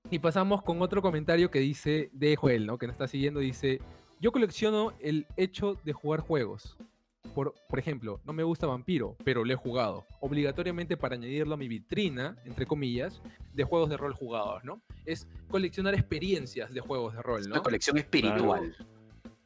Y 0.09 0.19
pasamos 0.19 0.61
con 0.63 0.81
otro 0.81 1.01
comentario 1.01 1.49
que 1.49 1.59
dice 1.59 2.09
de 2.11 2.35
Joel, 2.35 2.65
¿no? 2.65 2.77
Que 2.77 2.87
nos 2.87 2.95
está 2.95 3.07
siguiendo, 3.07 3.39
dice, 3.39 3.79
yo 4.19 4.31
colecciono 4.31 4.93
el 4.99 5.25
hecho 5.37 5.77
de 5.85 5.93
jugar 5.93 6.19
juegos. 6.19 6.77
Por, 7.33 7.55
por 7.67 7.79
ejemplo, 7.79 8.19
no 8.25 8.33
me 8.33 8.43
gusta 8.43 8.67
Vampiro, 8.67 9.15
pero 9.23 9.43
lo 9.43 9.51
he 9.53 9.55
jugado. 9.55 10.05
Obligatoriamente 10.19 10.97
para 10.97 11.15
añadirlo 11.15 11.55
a 11.55 11.57
mi 11.57 11.67
vitrina, 11.67 12.37
entre 12.45 12.65
comillas, 12.65 13.21
de 13.53 13.63
juegos 13.63 13.89
de 13.89 13.97
rol 13.97 14.13
jugados, 14.13 14.63
¿no? 14.63 14.81
Es 15.05 15.27
coleccionar 15.49 15.93
experiencias 15.95 16.73
de 16.73 16.79
juegos 16.81 17.15
de 17.15 17.21
rol, 17.21 17.41
¿no? 17.47 17.55
Una 17.55 17.63
colección 17.63 17.97
espiritual. 17.97 18.75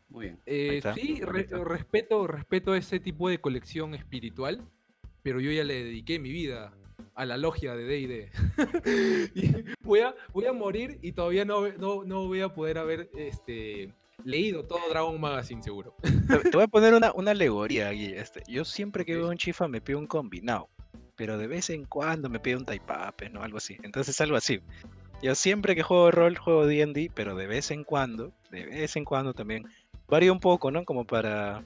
Muy 0.09 0.25
bien. 0.25 0.39
Eh, 0.45 0.81
sí, 0.95 1.21
re- 1.21 1.47
respeto, 1.63 2.27
respeto 2.27 2.75
ese 2.75 2.99
tipo 2.99 3.29
de 3.29 3.39
colección 3.39 3.93
espiritual, 3.93 4.61
pero 5.23 5.39
yo 5.39 5.51
ya 5.51 5.63
le 5.63 5.83
dediqué 5.83 6.19
mi 6.19 6.31
vida 6.31 6.73
a 7.13 7.25
la 7.25 7.37
logia 7.37 7.75
de 7.75 7.85
D&D. 7.85 8.31
Voy, 9.81 9.99
a, 10.01 10.13
voy 10.33 10.45
a 10.45 10.53
morir 10.53 10.99
y 11.01 11.11
todavía 11.13 11.45
no, 11.45 11.67
no, 11.73 12.03
no 12.03 12.27
voy 12.27 12.41
a 12.41 12.49
poder 12.53 12.77
haber 12.77 13.09
este, 13.15 13.93
leído 14.27 14.63
todo 14.63 14.79
Dragon 14.89 15.19
Magazine, 15.19 15.63
seguro. 15.63 15.95
Te, 16.01 16.49
voy 16.51 16.63
a 16.63 16.67
poner 16.67 16.93
una, 16.93 17.11
una 17.13 17.31
alegoría 17.31 17.89
aquí. 17.89 18.13
Este. 18.13 18.43
Yo 18.47 18.65
siempre 18.65 19.05
que 19.05 19.15
veo 19.15 19.29
un 19.29 19.37
chifa 19.37 19.67
me 19.67 19.81
pido 19.81 19.99
un 19.99 20.07
combinado, 20.07 20.69
pero 21.15 21.37
de 21.37 21.47
vez 21.47 21.69
en 21.69 21.85
cuando 21.85 22.29
me 22.29 22.39
pido 22.39 22.59
un 22.59 22.65
taipape, 22.65 23.29
¿no? 23.29 23.41
Algo 23.41 23.57
así. 23.57 23.77
Entonces 23.83 24.19
algo 24.21 24.35
así. 24.35 24.59
Yo 25.21 25.33
siempre 25.33 25.75
que 25.75 25.81
juego 25.81 26.11
rol, 26.11 26.37
juego 26.37 26.67
D&D, 26.67 27.11
pero 27.15 27.35
de 27.35 27.47
vez 27.47 27.71
en 27.71 27.83
cuando, 27.83 28.33
de 28.51 28.65
vez 28.65 28.95
en 28.95 29.05
cuando 29.05 29.33
también, 29.33 29.65
varía 30.07 30.31
un 30.31 30.39
poco, 30.39 30.69
¿no? 30.69 30.85
Como 30.85 31.05
para, 31.05 31.63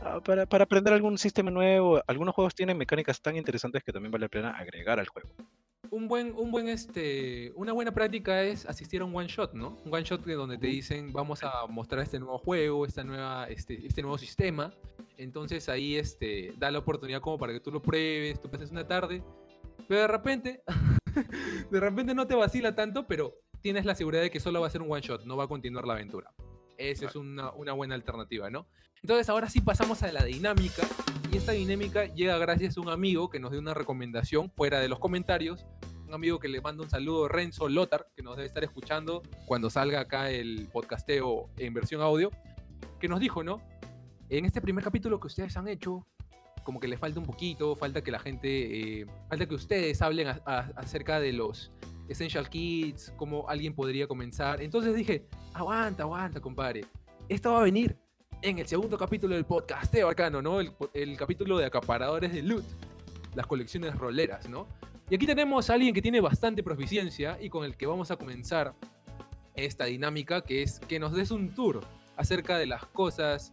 ah, 0.00 0.20
para, 0.24 0.46
para 0.46 0.64
aprender 0.64 0.92
algún 0.92 1.16
sistema 1.16 1.50
nuevo. 1.50 2.02
Algunos 2.08 2.34
juegos 2.34 2.54
tienen 2.54 2.78
mecánicas 2.78 3.20
tan 3.20 3.36
interesantes 3.36 3.84
que 3.84 3.92
también 3.92 4.10
vale 4.10 4.24
la 4.24 4.28
pena 4.28 4.50
agregar 4.50 4.98
al 4.98 5.06
juego. 5.06 5.28
Un 5.90 6.08
buen, 6.08 6.32
un 6.36 6.50
buen, 6.50 6.68
este, 6.68 7.52
una 7.56 7.72
buena 7.72 7.92
práctica 7.92 8.42
es 8.42 8.66
asistir 8.66 9.02
a 9.02 9.04
un 9.04 9.14
one 9.14 9.28
shot, 9.28 9.52
¿no? 9.52 9.80
Un 9.84 9.92
one 9.92 10.04
shot 10.04 10.24
donde 10.24 10.56
te 10.56 10.68
dicen 10.68 11.12
vamos 11.12 11.42
a 11.42 11.66
mostrar 11.68 12.02
este 12.02 12.18
nuevo 12.18 12.38
juego, 12.38 12.86
esta 12.86 13.04
nueva, 13.04 13.46
este, 13.48 13.86
este 13.86 14.00
nuevo 14.00 14.16
sistema. 14.16 14.72
Entonces 15.18 15.68
ahí 15.68 15.96
este, 15.96 16.54
da 16.56 16.70
la 16.70 16.78
oportunidad 16.78 17.20
como 17.20 17.38
para 17.38 17.52
que 17.52 17.60
tú 17.60 17.70
lo 17.70 17.82
pruebes, 17.82 18.40
tú 18.40 18.50
pases 18.50 18.70
una 18.70 18.86
tarde, 18.86 19.22
pero 19.88 20.00
de 20.02 20.08
repente, 20.08 20.62
de 21.70 21.80
repente 21.80 22.14
no 22.14 22.26
te 22.26 22.34
vacila 22.34 22.74
tanto, 22.74 23.06
pero 23.06 23.34
tienes 23.60 23.84
la 23.84 23.94
seguridad 23.94 24.22
de 24.22 24.30
que 24.30 24.40
solo 24.40 24.60
va 24.60 24.68
a 24.68 24.70
ser 24.70 24.82
un 24.82 24.90
one 24.90 25.02
shot, 25.02 25.24
no 25.24 25.36
va 25.36 25.44
a 25.44 25.48
continuar 25.48 25.86
la 25.86 25.94
aventura. 25.94 26.32
Esa 26.90 27.06
es 27.06 27.16
una, 27.16 27.50
una 27.52 27.72
buena 27.72 27.94
alternativa, 27.94 28.50
¿no? 28.50 28.66
Entonces 29.02 29.28
ahora 29.28 29.48
sí 29.48 29.60
pasamos 29.60 30.02
a 30.02 30.12
la 30.12 30.24
dinámica 30.24 30.82
y 31.32 31.36
esta 31.36 31.52
dinámica 31.52 32.06
llega 32.06 32.36
gracias 32.38 32.76
a 32.76 32.80
un 32.80 32.88
amigo 32.88 33.30
que 33.30 33.40
nos 33.40 33.50
dio 33.50 33.60
una 33.60 33.74
recomendación 33.74 34.50
fuera 34.50 34.80
de 34.80 34.88
los 34.88 34.98
comentarios 34.98 35.64
un 36.06 36.14
amigo 36.16 36.38
que 36.38 36.48
le 36.48 36.60
manda 36.60 36.82
un 36.82 36.90
saludo, 36.90 37.26
Renzo 37.26 37.70
Lotar, 37.70 38.06
que 38.14 38.22
nos 38.22 38.36
debe 38.36 38.46
estar 38.46 38.62
escuchando 38.62 39.22
cuando 39.46 39.70
salga 39.70 40.00
acá 40.00 40.28
el 40.30 40.68
podcasteo 40.70 41.48
en 41.56 41.72
versión 41.72 42.02
audio, 42.02 42.30
que 43.00 43.08
nos 43.08 43.18
dijo, 43.18 43.42
¿no? 43.42 43.62
En 44.28 44.44
este 44.44 44.60
primer 44.60 44.84
capítulo 44.84 45.18
que 45.18 45.28
ustedes 45.28 45.56
han 45.56 45.68
hecho, 45.68 46.06
como 46.64 46.80
que 46.80 46.86
le 46.88 46.98
falta 46.98 47.18
un 47.18 47.24
poquito, 47.24 47.74
falta 47.76 48.02
que 48.04 48.10
la 48.10 48.18
gente, 48.18 49.00
eh, 49.00 49.06
falta 49.30 49.46
que 49.46 49.54
ustedes 49.54 50.02
hablen 50.02 50.28
a- 50.28 50.42
a- 50.44 50.70
acerca 50.76 51.18
de 51.18 51.32
los 51.32 51.72
Essential 52.08 52.48
Kits, 52.48 53.12
cómo 53.16 53.48
alguien 53.48 53.74
podría 53.74 54.06
comenzar. 54.06 54.60
Entonces 54.62 54.94
dije, 54.94 55.26
aguanta, 55.54 56.02
aguanta, 56.02 56.40
compadre. 56.40 56.84
Esto 57.28 57.52
va 57.52 57.60
a 57.60 57.62
venir 57.62 57.96
en 58.42 58.58
el 58.58 58.66
segundo 58.66 58.98
capítulo 58.98 59.34
del 59.34 59.44
podcasteo 59.44 60.08
arcano, 60.08 60.42
¿no? 60.42 60.60
El 60.60 61.16
capítulo 61.16 61.58
de 61.58 61.66
acaparadores 61.66 62.32
de 62.32 62.42
loot, 62.42 62.64
las 63.34 63.46
colecciones 63.46 63.94
roleras, 63.96 64.48
¿no? 64.48 64.66
Y 65.08 65.14
aquí 65.14 65.26
tenemos 65.26 65.68
a 65.70 65.74
alguien 65.74 65.94
que 65.94 66.02
tiene 66.02 66.20
bastante 66.20 66.62
proficiencia 66.62 67.38
y 67.40 67.48
con 67.50 67.64
el 67.64 67.76
que 67.76 67.86
vamos 67.86 68.10
a 68.10 68.16
comenzar 68.16 68.74
esta 69.54 69.84
dinámica, 69.84 70.42
que 70.42 70.62
es 70.62 70.80
que 70.80 70.98
nos 70.98 71.12
des 71.12 71.30
un 71.30 71.54
tour 71.54 71.80
acerca 72.16 72.58
de 72.58 72.66
las 72.66 72.86
cosas 72.86 73.52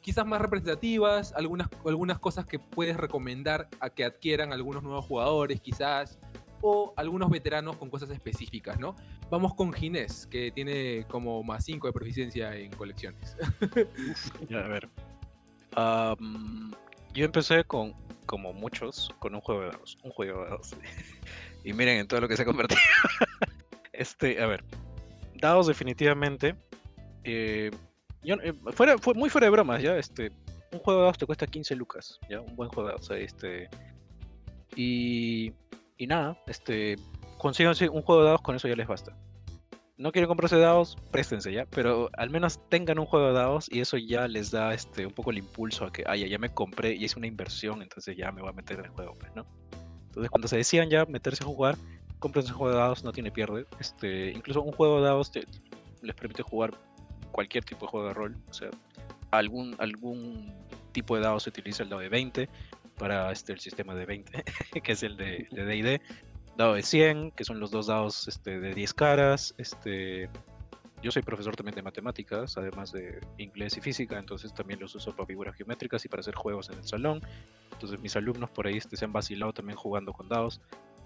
quizás 0.00 0.26
más 0.26 0.40
representativas, 0.40 1.32
algunas, 1.34 1.68
algunas 1.86 2.18
cosas 2.18 2.44
que 2.44 2.58
puedes 2.58 2.96
recomendar 2.96 3.68
a 3.80 3.90
que 3.90 4.04
adquieran 4.04 4.52
algunos 4.52 4.82
nuevos 4.82 5.04
jugadores, 5.04 5.60
quizás, 5.60 6.18
o 6.62 6.94
algunos 6.96 7.28
veteranos 7.28 7.76
con 7.76 7.90
cosas 7.90 8.08
específicas, 8.10 8.78
¿no? 8.78 8.96
Vamos 9.30 9.54
con 9.54 9.72
Ginés, 9.72 10.26
que 10.26 10.50
tiene 10.52 11.04
como 11.08 11.42
más 11.42 11.64
5 11.64 11.88
de 11.88 11.92
proficiencia 11.92 12.56
en 12.56 12.70
colecciones. 12.70 13.36
A 14.50 14.68
ver. 14.68 14.88
Yo 17.14 17.24
empecé 17.26 17.64
con, 17.64 17.94
como 18.26 18.52
muchos, 18.52 19.10
con 19.18 19.34
un 19.34 19.40
juego 19.40 19.62
de 19.62 19.66
dados. 19.68 19.98
Un 20.02 20.10
juego 20.12 20.44
de 20.44 20.50
dados. 20.50 20.74
y 21.64 21.72
miren 21.72 21.98
en 21.98 22.08
todo 22.08 22.20
lo 22.20 22.28
que 22.28 22.36
se 22.36 22.42
ha 22.42 22.46
convertido. 22.46 22.80
este, 23.92 24.40
a 24.42 24.46
ver. 24.46 24.64
Dados 25.34 25.66
definitivamente. 25.66 26.54
eh, 27.24 27.70
yo, 28.22 28.36
eh, 28.36 28.54
fuera, 28.72 28.96
fue 28.98 29.14
muy 29.14 29.28
fuera 29.28 29.46
de 29.46 29.50
bromas, 29.50 29.82
ya. 29.82 29.96
Este, 29.96 30.30
un 30.70 30.78
juego 30.78 31.00
de 31.00 31.04
dados 31.04 31.18
te 31.18 31.26
cuesta 31.26 31.46
15 31.46 31.74
lucas, 31.76 32.18
ya. 32.30 32.40
Un 32.40 32.54
buen 32.56 32.70
juego 32.70 32.88
de 32.88 32.94
dados. 32.94 33.10
Este, 33.10 33.68
y, 34.76 35.52
y 35.96 36.06
nada, 36.06 36.38
este, 36.46 36.96
consíganse 37.38 37.88
un 37.88 38.02
juego 38.02 38.22
de 38.22 38.26
dados, 38.26 38.42
con 38.42 38.56
eso 38.56 38.68
ya 38.68 38.76
les 38.76 38.86
basta 38.86 39.16
no 40.02 40.10
quieren 40.10 40.26
comprarse 40.26 40.58
dados, 40.58 40.96
préstense 41.12 41.52
ya, 41.52 41.64
pero 41.66 42.10
al 42.16 42.28
menos 42.28 42.58
tengan 42.68 42.98
un 42.98 43.06
juego 43.06 43.28
de 43.28 43.34
dados 43.34 43.68
y 43.70 43.80
eso 43.80 43.96
ya 43.98 44.26
les 44.26 44.50
da 44.50 44.74
este 44.74 45.06
un 45.06 45.12
poco 45.12 45.30
el 45.30 45.38
impulso 45.38 45.84
a 45.84 45.92
que, 45.92 46.02
ay, 46.06 46.28
ya, 46.28 46.38
me 46.38 46.48
compré 46.48 46.94
y 46.94 47.04
es 47.04 47.16
una 47.16 47.28
inversión, 47.28 47.82
entonces 47.82 48.16
ya 48.16 48.32
me 48.32 48.40
voy 48.40 48.50
a 48.50 48.52
meter 48.52 48.80
en 48.80 48.86
el 48.86 48.90
juego, 48.90 49.14
pues, 49.14 49.32
¿no? 49.36 49.46
Entonces 50.06 50.28
cuando 50.28 50.48
se 50.48 50.56
decían 50.56 50.90
ya 50.90 51.04
meterse 51.06 51.44
a 51.44 51.46
jugar, 51.46 51.76
compren 52.18 52.44
ese 52.44 52.52
juego 52.52 52.72
de 52.72 52.80
dados, 52.80 53.04
no 53.04 53.12
tiene 53.12 53.30
pierde. 53.30 53.64
Este, 53.78 54.32
incluso 54.32 54.60
un 54.62 54.72
juego 54.72 54.96
de 54.96 55.04
dados 55.04 55.30
les 56.02 56.14
permite 56.16 56.42
jugar 56.42 56.74
cualquier 57.30 57.64
tipo 57.64 57.86
de 57.86 57.90
juego 57.90 58.08
de 58.08 58.14
rol. 58.14 58.36
O 58.50 58.52
sea, 58.52 58.70
algún, 59.30 59.76
algún 59.78 60.52
tipo 60.90 61.14
de 61.16 61.22
dado 61.22 61.38
se 61.38 61.50
utiliza 61.50 61.84
el 61.84 61.88
dado 61.88 62.02
de 62.02 62.08
20 62.08 62.48
para 63.02 63.32
este, 63.32 63.52
el 63.52 63.58
sistema 63.58 63.96
de 63.96 64.06
20, 64.06 64.44
que 64.84 64.92
es 64.92 65.02
el 65.02 65.16
de 65.16 65.48
D&D. 65.50 66.00
Dado 66.56 66.74
de 66.74 66.84
100, 66.84 67.32
que 67.32 67.42
son 67.42 67.58
los 67.58 67.72
dos 67.72 67.88
dados 67.88 68.28
este, 68.28 68.60
de 68.60 68.74
10 68.74 68.94
caras. 68.94 69.56
Este, 69.58 70.30
yo 71.02 71.10
soy 71.10 71.22
profesor 71.22 71.56
también 71.56 71.74
de 71.74 71.82
matemáticas, 71.82 72.56
además 72.56 72.92
de 72.92 73.18
inglés 73.38 73.76
y 73.76 73.80
física, 73.80 74.20
entonces 74.20 74.54
también 74.54 74.78
los 74.78 74.94
uso 74.94 75.16
para 75.16 75.26
figuras 75.26 75.56
geométricas 75.56 76.04
y 76.04 76.08
para 76.08 76.20
hacer 76.20 76.36
juegos 76.36 76.70
en 76.70 76.78
el 76.78 76.84
salón. 76.84 77.20
Entonces 77.72 77.98
mis 77.98 78.14
alumnos 78.14 78.50
por 78.50 78.68
ahí 78.68 78.76
este, 78.76 78.96
se 78.96 79.04
han 79.04 79.12
vacilado 79.12 79.52
también 79.52 79.76
jugando 79.76 80.12
con 80.12 80.28
dados. 80.28 80.60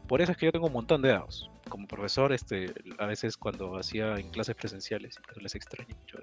Por 0.06 0.20
eso 0.20 0.32
es 0.32 0.36
que 0.36 0.44
yo 0.44 0.52
tengo 0.52 0.66
un 0.66 0.74
montón 0.74 1.00
de 1.00 1.08
dados. 1.08 1.50
Como 1.70 1.86
profesor, 1.86 2.30
este, 2.34 2.74
a 2.98 3.06
veces 3.06 3.38
cuando 3.38 3.78
hacía 3.78 4.16
en 4.16 4.28
clases 4.28 4.54
presenciales, 4.54 5.16
por 5.16 5.30
eso 5.30 5.40
les 5.40 5.54
extraño 5.54 5.96
mucho, 5.98 6.18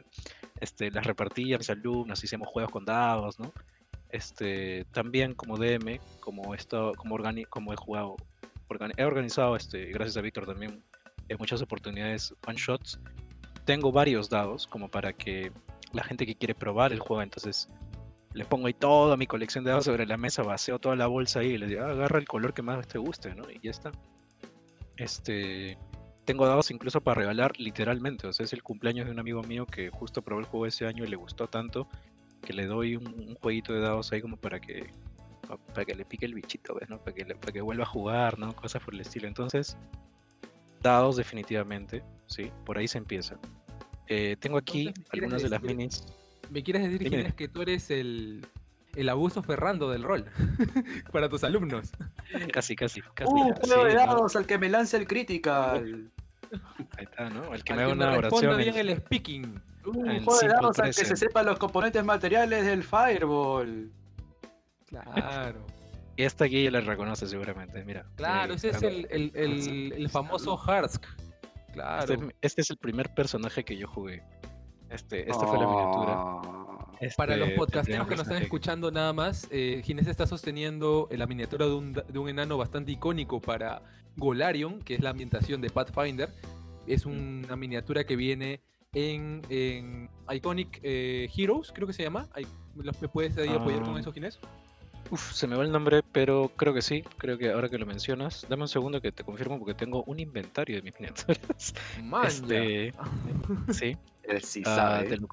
este, 0.60 0.92
las 0.92 1.08
repartía 1.08 1.56
a 1.56 1.58
mis 1.58 1.72
alumnos, 1.72 2.24
hicimos 2.24 2.48
juegos 2.48 2.72
con 2.72 2.86
dados, 2.86 3.40
¿no? 3.40 3.52
Este, 4.14 4.86
también 4.92 5.34
como 5.34 5.58
DM, 5.58 6.00
como, 6.20 6.54
esto, 6.54 6.94
como, 6.96 7.18
organi- 7.18 7.48
como 7.50 7.74
he 7.74 7.76
jugado, 7.76 8.16
he 8.96 9.04
organizado, 9.04 9.56
este, 9.56 9.86
gracias 9.88 10.18
a 10.18 10.22
Víctor 10.22 10.46
también, 10.46 10.84
en 11.30 11.38
muchas 11.40 11.64
oportunidades 11.64 12.32
one 12.46 12.56
shots. 12.56 13.00
Tengo 13.66 13.92
varios 13.92 14.30
dados 14.30 14.68
como 14.68 14.88
para 14.88 15.14
que 15.14 15.52
la 15.94 16.04
gente 16.04 16.28
que 16.28 16.36
quiere 16.36 16.54
probar 16.54 16.94
el 16.94 17.00
juego, 17.00 17.24
entonces 17.24 17.68
le 18.34 18.46
pongo 18.46 18.68
ahí 18.68 18.74
toda 18.76 19.18
mi 19.18 19.26
colección 19.26 19.64
de 19.64 19.72
dados 19.72 19.86
sobre 19.86 20.06
la 20.06 20.18
mesa, 20.18 20.44
vacío 20.44 20.78
toda 20.78 20.96
la 20.96 21.08
bolsa 21.08 21.40
ahí 21.40 21.54
y 21.54 21.58
les 21.58 21.70
digo, 21.70 21.84
"Ah, 21.84 21.90
agarra 21.90 22.20
el 22.20 22.28
color 22.28 22.54
que 22.54 22.62
más 22.62 22.88
te 22.88 23.00
guste, 23.00 23.34
¿no? 23.34 23.50
Y 23.50 23.60
ya 23.64 23.72
está. 23.72 23.92
Este, 24.98 25.78
tengo 26.26 26.46
dados 26.46 26.70
incluso 26.70 27.02
para 27.02 27.16
regalar 27.22 27.60
literalmente, 27.60 28.28
o 28.28 28.30
es 28.30 28.54
el 28.54 28.62
cumpleaños 28.62 29.08
de 29.08 29.12
un 29.12 29.20
amigo 29.20 29.42
mío 29.42 29.66
que 29.66 29.90
justo 29.90 30.22
probó 30.22 30.40
el 30.40 30.46
juego 30.46 30.68
ese 30.68 30.86
año 30.86 31.04
y 31.04 31.08
le 31.08 31.16
gustó 31.16 31.48
tanto 31.48 31.88
que 32.44 32.54
le 32.54 32.66
doy 32.66 32.96
un, 32.96 33.08
un 33.08 33.36
jueguito 33.36 33.74
de 33.74 33.80
dados 33.82 34.12
ahí 34.12 34.22
como 34.22 34.38
para 34.38 34.60
que 34.60 34.90
pa- 35.48 35.58
para 35.58 35.86
que 35.86 35.96
le 35.96 36.06
pique 36.06 36.26
el 36.26 36.34
bichito, 36.34 36.76
¿ves? 36.76 36.90
¿no? 36.90 37.00
Para 37.00 37.16
que, 37.16 37.26
le- 37.26 37.36
para 37.36 37.52
que 37.52 37.62
vuelva 37.62 37.84
a 37.84 37.88
jugar, 37.88 38.38
¿no? 38.40 38.54
Cosas 38.56 38.84
por 38.84 38.94
el 38.94 39.02
estilo. 39.02 39.28
Entonces, 39.28 39.78
dados 40.82 41.16
definitivamente, 41.18 42.04
¿sí? 42.28 42.52
Por 42.66 42.78
ahí 42.78 42.88
se 42.88 42.98
empieza. 42.98 43.38
Eh, 44.08 44.36
tengo 44.40 44.58
aquí 44.58 44.88
Entonces, 44.88 45.06
¿me 45.14 45.20
algunas 45.20 45.42
de 45.44 45.50
las 45.50 45.62
minis. 45.64 46.04
¿Me 46.50 46.62
quieres 46.64 46.84
decir. 46.84 47.08
Ginés, 47.10 47.34
que 47.36 47.48
tú 47.48 47.62
eres 47.62 47.90
el, 47.90 48.46
el 48.96 49.10
abuso 49.10 49.42
ferrando 49.42 49.90
del 49.90 50.04
rol 50.04 50.26
para 51.14 51.30
tus 51.30 51.44
alumnos? 51.46 51.92
Casi, 52.52 52.76
casi, 52.76 53.02
casi. 53.16 53.32
¡Uh, 53.32 53.54
juego 53.62 53.86
de 53.86 53.96
dados! 53.96 54.36
Al 54.36 54.46
que 54.46 54.58
me 54.58 54.68
lance 54.70 54.98
el 54.98 55.08
critical. 55.08 56.12
Ahí 56.98 57.06
está, 57.06 57.30
¿no? 57.30 57.54
El 57.56 57.64
que 57.64 57.72
Al 57.74 57.78
me 57.78 57.84
haga 57.86 57.96
me 57.96 58.04
una 58.04 58.22
responda 58.22 58.50
oración. 58.50 58.58
bien 58.58 58.76
en- 58.78 58.90
el 58.90 58.98
speaking. 58.98 59.62
¡Uh, 59.86 60.06
En 60.10 60.24
juego 60.24 60.40
de 60.40 60.48
dados! 60.48 60.80
Al 60.80 60.86
que 60.88 60.94
se 60.94 61.00
Present. 61.02 61.20
sepa 61.20 61.44
los 61.44 61.58
componentes 61.60 62.04
materiales 62.04 62.66
del 62.66 62.84
Fireball. 62.84 63.92
Claro. 64.88 65.66
Y 66.16 66.24
esta 66.24 66.46
aquí 66.46 66.64
ya 66.64 66.72
la 66.72 66.82
reconoce 66.82 67.28
seguramente, 67.28 67.84
mira. 67.86 68.06
Claro, 68.16 68.54
Eh, 68.54 68.58
ese 68.58 68.70
es 68.70 68.84
el, 68.84 69.08
el, 69.10 69.32
el, 69.34 69.94
el 69.94 70.10
famoso 70.10 70.58
Harsk. 70.62 71.04
Claro. 71.74 72.02
Este, 72.02 72.14
es 72.14 72.20
mi- 72.22 72.34
este 72.42 72.62
es 72.62 72.70
el 72.70 72.78
primer 72.78 73.14
personaje 73.16 73.64
que 73.66 73.76
yo 73.78 73.88
jugué. 73.88 74.22
Este, 74.92 75.22
esta 75.30 75.48
fue 75.48 75.58
la 75.58 75.66
miniatura. 75.68 76.14
Ah. 76.16 76.70
Para 77.18 77.36
los 77.36 77.48
Este, 77.48 77.58
podcasteros 77.58 78.08
que 78.08 78.16
nos 78.16 78.28
están 78.28 78.44
escuchando 78.44 78.92
nada 78.92 79.12
más, 79.12 79.48
eh, 79.52 79.82
Ginés 79.84 80.08
está 80.08 80.28
sosteniendo 80.28 81.10
la 81.12 81.26
miniatura 81.26 81.66
de 81.66 81.74
un, 81.74 81.94
de 81.94 82.20
un 82.20 82.30
enano 82.30 82.58
bastante 82.58 82.92
icónico 82.92 83.42
para 83.42 83.82
Golarion, 84.16 84.80
que 84.84 84.94
es 84.94 85.02
la 85.02 85.10
ambientación 85.10 85.60
de 85.62 85.70
Pathfinder. 85.72 86.30
Es 86.86 87.06
una 87.08 87.56
miniatura 87.56 88.04
que 88.06 88.16
viene 88.16 88.62
en, 88.94 89.42
en 89.50 90.10
Iconic 90.30 90.80
eh, 90.84 91.30
Heroes, 91.36 91.72
creo 91.74 91.88
que 91.88 91.94
se 91.94 92.04
llama. 92.04 92.28
Ay, 92.34 92.46
¿los- 92.76 93.02
¿Me 93.02 93.08
puedes 93.08 93.38
ahí 93.38 93.50
apoyar 93.50 93.82
con 93.84 93.96
Ah. 93.96 94.00
eso, 94.00 94.12
Ginés? 94.14 94.40
Uf, 95.12 95.34
se 95.34 95.48
me 95.48 95.56
va 95.56 95.64
el 95.64 95.72
nombre, 95.72 96.02
pero 96.12 96.50
creo 96.56 96.74
que 96.74 96.82
sí. 96.82 97.04
Creo 97.18 97.38
que 97.38 97.52
ahora 97.52 97.70
que 97.70 97.78
lo 97.78 97.86
mencionas, 97.86 98.46
dame 98.50 98.64
un 98.64 98.68
segundo 98.70 99.02
que 99.02 99.12
te 99.12 99.24
confirmo 99.24 99.60
porque 99.60 99.74
tengo 99.74 100.04
un 100.06 100.20
inventario 100.20 100.78
de 100.78 100.82
mis 100.82 100.94
miniaturas. 101.00 101.74
Man, 102.04 102.26
Este, 102.26 102.94
sí. 103.74 103.98
Él 104.24 104.42
sí 104.42 104.64
ah, 104.66 104.76
sabe. 104.76 105.10
del- 105.10 105.28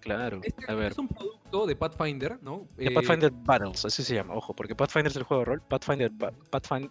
Claro. 0.00 0.40
Este 0.42 0.64
A 0.70 0.74
ver. 0.74 0.92
es 0.92 0.98
un 0.98 1.08
producto 1.08 1.66
de 1.66 1.76
Pathfinder, 1.76 2.38
¿no? 2.42 2.66
de 2.76 2.86
Eh, 2.86 2.90
Pathfinder 2.90 3.30
Battles, 3.30 3.84
así 3.84 4.02
se 4.02 4.14
llama, 4.14 4.34
ojo, 4.34 4.54
porque 4.54 4.74
Pathfinder 4.74 5.10
es 5.10 5.16
el 5.16 5.24
juego 5.24 5.40
de 5.42 5.44
rol, 5.46 5.60
Pathfinder, 5.62 6.10
Ba- 6.10 6.32
Pathfinder, 6.50 6.90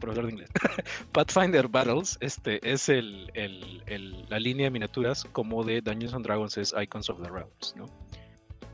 profesor 0.00 0.26
de 0.26 0.32
inglés, 0.32 0.50
Pathfinder 1.12 1.68
Battles, 1.68 2.18
este 2.20 2.58
es 2.68 2.88
el, 2.88 3.30
el- 3.34 3.82
el- 3.86 4.26
la 4.28 4.38
línea 4.40 4.64
de 4.66 4.70
miniaturas 4.70 5.24
como 5.32 5.62
de 5.64 5.80
Dungeons 5.80 6.14
and 6.14 6.24
Dragons 6.24 6.58
es 6.58 6.74
Icons 6.80 7.08
of 7.10 7.22
the 7.22 7.28
Realms, 7.30 7.74
¿no? 7.76 7.86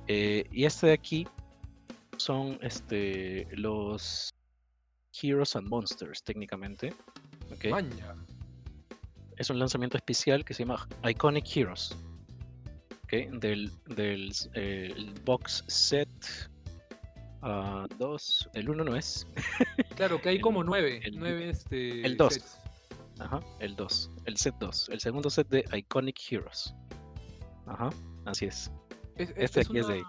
Eh, 0.07 0.45
y 0.51 0.65
este 0.65 0.87
de 0.87 0.93
aquí 0.95 1.27
son 2.17 2.59
este, 2.63 3.47
los 3.53 4.33
Heroes 5.23 5.55
and 5.57 5.69
Monsters, 5.69 6.23
técnicamente, 6.23 6.95
es 9.37 9.51
un 9.51 9.59
lanzamiento 9.59 9.97
especial 9.97 10.45
que 10.45 10.55
se 10.55 10.65
llama 10.65 10.89
Iconic 11.09 11.45
Heroes. 11.55 11.97
¿Ok? 13.09 13.41
Del, 13.41 13.73
del 13.87 14.33
eh, 14.55 14.93
el 14.95 15.15
box 15.25 15.65
set 15.67 16.09
2. 17.99 18.49
el 18.55 18.69
1 18.69 18.85
no 18.85 18.97
es. 18.97 19.27
Claro, 19.97 20.21
que 20.21 20.29
hay 20.29 20.37
El- 20.37 20.43
como 20.43 20.63
nueve. 20.63 21.01
el- 21.05 21.19
nueve 21.19 21.49
este, 21.51 22.05
el 22.07 22.17
dos. 22.17 22.35
sets. 22.35 22.59
Ajá, 23.19 23.41
el 23.59 23.75
2. 23.75 24.11
El 24.27 24.37
set 24.37 24.55
2. 24.61 24.91
El 24.91 25.01
segundo 25.01 25.29
set 25.29 25.49
de 25.49 25.65
Iconic 25.77 26.17
Heroes. 26.31 26.73
Ajá, 27.67 27.91
así 28.27 28.45
es. 28.47 28.71
Es, 29.17 29.31
es- 29.31 29.37
Este 29.37 29.61
es 29.63 29.67
aquí 29.69 29.79
es 29.79 29.87
una, 29.87 29.95
de- 29.95 30.05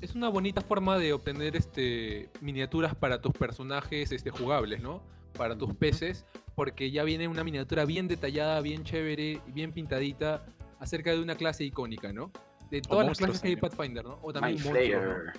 es 0.00 0.14
una 0.14 0.28
bonita 0.28 0.60
forma 0.60 0.96
de 0.98 1.12
obtener 1.12 1.56
este 1.56 2.30
miniaturas 2.40 2.94
para 2.94 3.20
tus 3.20 3.32
personajes 3.32 4.12
este, 4.12 4.30
jugables, 4.30 4.80
¿no? 4.80 5.02
Para 5.36 5.56
tus 5.58 5.74
peces, 5.74 6.24
porque 6.54 6.90
ya 6.92 7.02
viene 7.02 7.26
una 7.26 7.42
miniatura 7.42 7.84
bien 7.84 8.06
detallada, 8.06 8.60
bien 8.60 8.84
chévere, 8.84 9.40
bien 9.48 9.72
pintadita 9.72 10.44
acerca 10.82 11.12
de 11.12 11.20
una 11.22 11.34
clase 11.36 11.64
icónica, 11.64 12.12
¿no? 12.12 12.30
De 12.70 12.80
todas 12.82 13.06
las 13.06 13.18
clases 13.18 13.40
que 13.40 13.48
hay 13.48 13.54
en. 13.54 13.60
Pathfinder, 13.60 14.04
¿no? 14.04 14.18
O 14.22 14.32
también. 14.32 14.58
Flayer. 14.58 15.32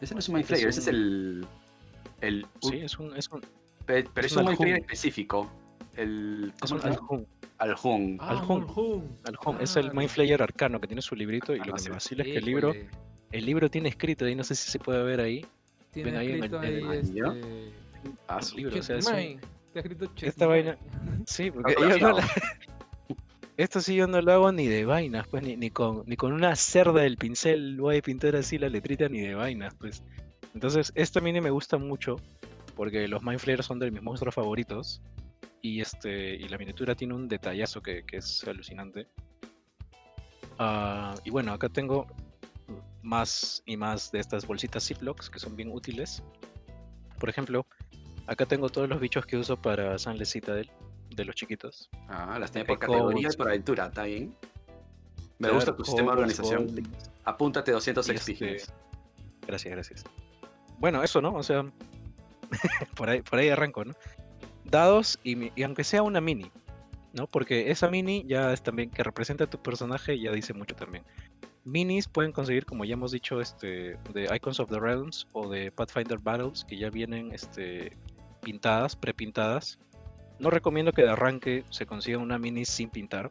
Ese 0.00 0.14
no 0.14 0.20
es 0.20 0.28
un 0.28 0.34
Mind 0.36 0.46
Flayer, 0.46 0.68
ese 0.68 0.80
es 0.80 0.86
un- 0.88 0.94
el. 0.94 1.46
el 2.22 2.46
Sí, 2.62 2.76
es 2.78 2.98
un, 2.98 3.16
es 3.16 3.28
un, 3.28 3.40
pe- 3.86 4.04
pero 4.14 4.26
es 4.26 4.32
es 4.32 4.36
un 4.36 4.42
un 4.42 4.46
Mind 4.48 4.56
Flayer 4.58 4.74
Alhun. 4.76 4.84
específico. 4.84 5.50
El. 5.96 6.52
es 6.62 6.70
¿Cómo 6.70 6.80
un? 6.82 6.86
Alhun. 6.88 7.26
Alhun. 7.58 8.16
Ah, 8.20 8.30
Alhun. 8.30 8.62
Alhun. 8.62 9.18
Alhun, 9.24 9.60
Es 9.60 9.76
el 9.76 9.82
Claro. 9.84 9.98
Mind 9.98 10.10
Flayer 10.10 10.42
arcano 10.42 10.80
que 10.80 10.86
tiene 10.86 11.02
su 11.02 11.14
librito 11.14 11.54
y 11.54 11.60
Ah, 11.60 11.64
lo 11.66 11.72
que 11.74 11.78
sí. 11.80 11.88
me 11.88 11.94
vacila 11.94 12.22
es 12.22 12.28
que 12.30 12.38
el 12.38 12.44
libro, 12.44 12.72
el 13.32 13.44
libro 13.46 13.70
tiene 13.70 13.88
escrito 13.90 14.24
ahí, 14.24 14.34
no 14.34 14.44
sé 14.44 14.54
si 14.54 14.70
se 14.70 14.78
puede 14.78 15.02
ver 15.04 15.20
ahí. 15.20 15.44
Tiene 15.92 16.10
ven 16.12 16.20
ahí 16.20 16.26
en 16.28 16.32
el- 16.32 16.44
escrito 16.44 16.62
en 16.62 16.64
el 16.64 16.88
ahí 16.90 17.02
libro. 17.02 17.32
este... 17.32 17.72
Ah, 18.28 18.40
su- 18.42 18.56
libro, 18.56 18.78
o 18.78 18.82
sea, 18.82 18.96
es 18.96 19.06
un-. 19.06 19.14
Está 19.14 19.80
escrito 19.80 20.10
Esta 20.22 20.46
vaina- 20.46 20.78
Sí, 21.26 21.50
porque 21.50 21.74
yo 21.78 21.98
no 21.98 22.12
la- 22.16 22.24
Esto 23.60 23.82
sí 23.82 23.94
yo 23.94 24.06
no 24.06 24.22
lo 24.22 24.32
hago 24.32 24.52
ni 24.52 24.68
de 24.68 24.86
vainas, 24.86 25.28
pues 25.28 25.42
ni, 25.42 25.68
con 25.68 26.02
ni 26.06 26.16
con 26.16 26.32
una 26.32 26.56
cerda 26.56 27.02
del 27.02 27.18
pincel 27.18 27.78
voy 27.78 27.98
a 27.98 28.00
pintar 28.00 28.34
así 28.34 28.56
la 28.56 28.70
letrita 28.70 29.06
ni 29.10 29.20
de 29.20 29.34
vainas, 29.34 29.74
pues. 29.74 30.02
Entonces, 30.54 30.90
esta 30.94 31.20
mini 31.20 31.42
me 31.42 31.50
gusta 31.50 31.76
mucho 31.76 32.16
porque 32.74 33.06
los 33.06 33.22
Mind 33.22 33.38
Flayers 33.38 33.66
son 33.66 33.78
de 33.78 33.90
mis 33.90 34.00
monstruos 34.00 34.34
favoritos 34.34 35.02
y 35.60 35.82
este 35.82 36.36
y 36.36 36.48
la 36.48 36.56
miniatura 36.56 36.94
tiene 36.94 37.12
un 37.12 37.28
detallazo 37.28 37.82
que, 37.82 38.02
que 38.06 38.16
es 38.16 38.42
alucinante. 38.48 39.06
Ah, 40.58 41.14
y 41.22 41.28
bueno, 41.28 41.52
acá 41.52 41.68
tengo 41.68 42.06
más 43.02 43.62
y 43.66 43.76
más 43.76 44.10
de 44.10 44.20
estas 44.20 44.46
bolsitas 44.46 44.86
Ziplocs 44.86 45.28
que 45.28 45.38
son 45.38 45.54
bien 45.54 45.68
útiles. 45.70 46.22
Por 47.18 47.28
ejemplo, 47.28 47.66
acá 48.26 48.46
tengo 48.46 48.70
todos 48.70 48.88
los 48.88 49.00
bichos 49.00 49.26
que 49.26 49.36
uso 49.36 49.60
para 49.60 49.98
Sunless 49.98 50.30
Citadel 50.30 50.70
de 51.14 51.24
los 51.24 51.34
chiquitos. 51.34 51.90
Ah, 52.08 52.38
las 52.38 52.52
tiene 52.52 52.64
por 52.66 52.76
Hay 52.76 52.80
categoría 52.80 53.20
y 53.20 53.22
codes. 53.24 53.36
por 53.36 53.48
aventura, 53.48 53.86
¿está 53.86 54.04
bien? 54.04 54.34
Me 55.38 55.48
Claro, 55.48 55.54
gusta 55.54 55.76
tu 55.76 55.84
sistema 55.84 56.08
de 56.08 56.12
organización. 56.12 56.68
Apúntate 57.24 57.72
200 57.72 58.08
y 58.08 58.16
XP. 58.18 58.28
este, 58.30 58.72
Gracias, 59.46 59.72
gracias. 59.74 60.04
Bueno, 60.78 61.02
eso, 61.02 61.20
¿no? 61.20 61.34
O 61.34 61.42
sea, 61.42 61.64
por 62.96 63.08
ahí, 63.10 63.22
por 63.22 63.38
ahí 63.38 63.48
arranco, 63.48 63.84
¿no? 63.84 63.94
Dados 64.64 65.18
y, 65.24 65.50
y 65.58 65.62
aunque 65.62 65.84
sea 65.84 66.02
una 66.02 66.20
mini, 66.20 66.50
¿no? 67.12 67.26
Porque 67.26 67.70
esa 67.70 67.88
mini 67.90 68.24
ya 68.26 68.52
es 68.52 68.62
también 68.62 68.90
que 68.90 69.02
representa 69.02 69.44
a 69.44 69.50
tu 69.50 69.58
personaje, 69.60 70.18
ya 70.18 70.30
dice 70.32 70.52
mucho 70.52 70.74
también. 70.76 71.04
Minis 71.64 72.08
pueden 72.08 72.32
conseguir, 72.32 72.64
como 72.64 72.84
ya 72.84 72.94
hemos 72.94 73.12
dicho, 73.12 73.40
este, 73.40 73.98
de 74.14 74.34
Icons 74.34 74.60
of 74.60 74.70
the 74.70 74.80
Realms 74.80 75.26
o 75.32 75.48
de 75.48 75.70
Pathfinder 75.70 76.18
Battles, 76.18 76.64
que 76.64 76.78
ya 76.78 76.88
vienen 76.90 77.32
este, 77.32 77.96
pintadas, 78.42 78.96
prepintadas. 78.96 79.78
No 80.40 80.50
recomiendo 80.50 80.92
que 80.92 81.02
de 81.02 81.10
arranque 81.10 81.64
se 81.70 81.86
consiga 81.86 82.18
una 82.18 82.38
mini 82.38 82.64
sin 82.64 82.88
pintar, 82.90 83.30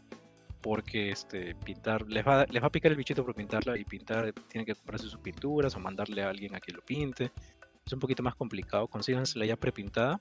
porque 0.62 1.10
este, 1.10 1.56
pintar 1.56 2.06
les 2.08 2.26
va, 2.26 2.46
les 2.46 2.62
va 2.62 2.68
a 2.68 2.72
picar 2.72 2.92
el 2.92 2.98
bichito 2.98 3.26
por 3.26 3.34
pintarla 3.34 3.78
y 3.78 3.84
pintar 3.84 4.32
tiene 4.48 4.66
que 4.66 4.76
comprarse 4.76 5.08
sus 5.08 5.20
pinturas 5.20 5.76
o 5.76 5.80
mandarle 5.80 6.22
a 6.24 6.30
alguien 6.30 6.56
a 6.56 6.60
que 6.60 6.72
lo 6.72 6.82
pinte. 6.82 7.32
Es 7.86 7.94
un 7.94 8.00
poquito 8.00 8.22
más 8.22 8.36
complicado, 8.36 8.88
consígansela 8.88 9.46
ya 9.46 9.56
prepintada. 9.56 10.20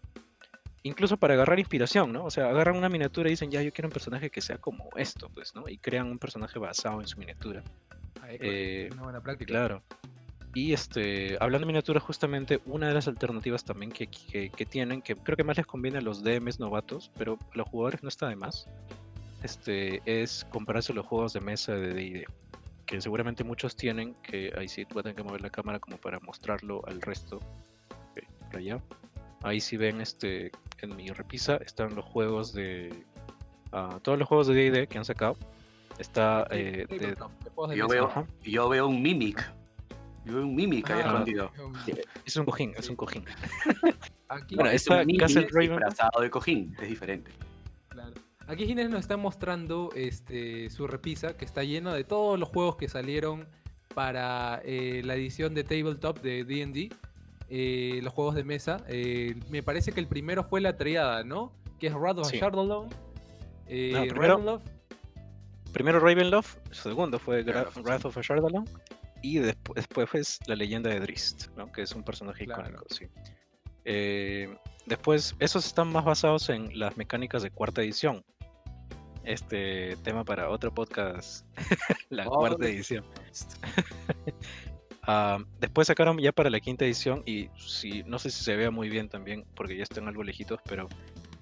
incluso 0.85 1.17
para 1.19 1.35
agarrar 1.35 1.59
inspiración, 1.59 2.13
¿no? 2.13 2.25
O 2.25 2.31
sea, 2.31 2.49
agarran 2.49 2.77
una 2.77 2.89
miniatura 2.89 3.29
y 3.29 3.33
dicen, 3.33 3.51
ya, 3.51 3.61
yo 3.63 3.73
quiero 3.73 3.89
un 3.89 3.93
personaje 3.93 4.31
que 4.31 4.41
sea 4.41 4.57
como 4.59 4.89
esto, 4.97 5.29
pues, 5.35 5.55
¿no? 5.55 5.69
Y 5.69 5.77
crean 5.77 6.07
un 6.07 6.19
personaje 6.19 6.59
basado 6.59 7.01
en 7.01 7.07
su 7.07 7.19
miniatura. 7.19 7.63
Ah, 8.23 8.29
Eh, 8.31 8.89
una 8.93 9.03
buena 9.03 9.21
práctica. 9.21 9.49
Claro. 9.49 9.83
Y 10.55 10.73
este, 10.73 11.37
hablando 11.41 11.67
de 11.67 11.67
miniaturas, 11.67 12.03
justamente 12.03 12.61
una 12.67 12.89
de 12.89 12.95
las 12.95 13.07
alternativas 13.07 13.65
también 13.65 13.93
que, 13.93 14.07
que, 14.07 14.51
que 14.51 14.67
tienen, 14.67 15.03
que 15.03 15.15
creo 15.15 15.37
que 15.37 15.45
más 15.45 15.57
les 15.57 15.67
conviene 15.67 15.99
a 15.99 16.01
los 16.01 16.23
DMs 16.23 16.59
novatos, 16.59 17.11
pero 17.17 17.39
a 17.53 17.59
los 17.59 17.69
jugadores 17.69 18.03
no 18.03 18.09
está 18.09 18.29
de 18.29 18.37
más, 18.37 18.67
este, 19.43 20.03
es 20.05 20.47
compararse 20.51 20.93
los 20.93 21.07
juegos 21.07 21.33
de 21.33 21.41
mesa 21.41 21.75
de 21.75 21.95
D&D, 21.95 22.27
que 22.87 23.01
seguramente 23.01 23.45
muchos 23.45 23.77
tienen, 23.77 24.15
que 24.23 24.53
ahí 24.57 24.69
sí 24.69 24.85
voy 24.91 25.01
a 25.01 25.03
tener 25.05 25.17
que 25.17 25.23
mover 25.23 25.43
la 25.43 25.51
cámara 25.51 25.79
como 25.79 25.97
para 25.99 26.19
mostrarlo 26.21 26.83
al 26.87 27.01
resto. 27.01 27.41
Por 28.51 28.57
allá. 28.57 28.81
Ahí 29.43 29.61
sí 29.61 29.77
ven, 29.77 30.01
este, 30.01 30.51
en 30.79 30.97
mi 30.97 31.09
repisa 31.09 31.57
están 31.59 31.95
los 31.95 32.05
juegos 32.05 32.53
de, 32.53 33.05
ah, 33.73 34.01
todos 34.03 34.19
los 34.19 34.27
juegos 34.27 34.47
de 34.49 34.55
D&D 34.55 34.87
que 34.89 34.99
han 34.99 35.05
sacado. 35.05 35.37
Está 35.99 36.47
eh, 36.51 36.87
de, 36.89 37.17
Yo 37.77 37.89
veo, 37.89 38.27
yo 38.43 38.69
veo 38.69 38.89
un 38.89 39.03
Mimic. 39.03 39.58
Yo 40.29 40.35
veo 40.35 40.47
un 40.47 40.55
Mimic 40.55 40.91
ahí 40.91 41.01
Ah, 41.03 41.07
escondido. 41.09 41.51
es 42.25 42.37
un 42.37 42.45
cojín, 42.45 42.75
es 42.77 42.89
un 42.91 42.97
cojín. 42.97 43.25
Aquí, 44.29 44.55
Bueno, 44.57 44.71
Es 44.71 44.87
un 44.89 45.17
Castle 45.17 45.49
Raven- 45.51 45.71
disfrazado 45.71 46.21
de 46.21 46.31
cojín, 46.31 46.77
es 46.81 46.89
diferente. 46.89 47.31
claro. 47.89 48.13
Aquí 48.47 48.67
Ginés 48.67 48.89
nos 48.91 49.01
está 49.01 49.17
mostrando 49.19 49.91
este, 49.95 50.71
su 50.71 50.87
repisa 50.87 51.37
que 51.37 51.45
está 51.45 51.65
llena 51.65 51.93
de 51.95 52.05
todos 52.05 52.39
los 52.39 52.49
juegos 52.49 52.77
que 52.77 52.89
salieron 52.89 53.47
para 53.95 54.61
eh, 54.65 55.03
la 55.05 55.15
edición 55.17 55.55
de 55.55 55.65
Tabletop 55.65 56.21
de 56.23 56.45
D&D, 56.45 56.91
eh, 57.51 58.01
los 58.03 58.13
juegos 58.13 58.35
de 58.35 58.45
mesa. 58.45 58.85
Eh, 58.89 59.35
me 59.51 59.63
parece 59.63 59.93
que 59.93 60.01
el 60.01 60.07
primero 60.07 60.45
fue 60.45 60.61
la 60.63 60.77
triada, 60.77 61.25
¿no? 61.25 61.53
Que 61.79 61.89
es 61.89 61.95
Wrath 61.95 62.19
of 62.19 62.29
Sí. 62.29 62.39
Shardowlands, 62.39 62.95
eh, 63.67 63.91
No, 63.95 64.01
primero- 64.03 64.29
Ravenloft, 64.35 64.67
Primero 65.73 66.01
Ravenloft, 66.01 66.57
segundo 66.71 67.19
fue 67.19 67.43
Wrath 67.43 67.77
of 67.77 67.85
Wrath 67.85 68.05
of 68.07 68.17
Shardalon 68.19 68.65
y 69.23 69.39
despu- 69.39 69.75
después 69.75 70.09
fue 70.09 70.23
la 70.47 70.57
leyenda 70.57 70.91
de 70.91 71.01
Drist, 71.01 71.49
¿no? 71.57 71.71
que 71.73 71.83
es 71.83 71.93
un 71.95 72.03
personaje 72.03 72.45
Claro. 72.45 72.63
icónico. 72.63 72.85
Sí. 72.95 73.07
Eh, 73.85 74.55
después, 74.87 75.35
esos 75.39 75.67
están 75.67 75.91
más 75.93 76.05
basados 76.05 76.49
en 76.51 76.79
las 76.79 76.97
mecánicas 76.97 77.43
de 77.43 77.51
cuarta 77.51 77.83
edición. 77.83 78.25
Este 79.25 79.97
tema 80.05 80.25
para 80.25 80.49
otro 80.49 80.73
podcast, 80.73 81.45
la 82.11 82.27
Oh, 82.29 82.39
cuarta 82.39 82.65
de- 82.65 82.71
edición. 82.73 83.05
Ah, 85.11 85.39
después 85.59 85.87
sacaron 85.87 86.19
ya 86.19 86.33
para 86.33 86.51
la 86.51 86.61
quinta 86.61 86.85
edición 86.85 87.23
y 87.25 87.49
si, 87.57 88.03
no 88.03 88.19
sé 88.19 88.31
si 88.31 88.45
se 88.45 88.57
vea 88.57 88.71
muy 88.71 88.91
bien 88.91 89.09
también 89.09 89.47
porque 89.55 89.75
ya 89.75 89.83
están 89.83 90.07
algo 90.07 90.23
lejitos, 90.23 90.61
pero 90.69 90.87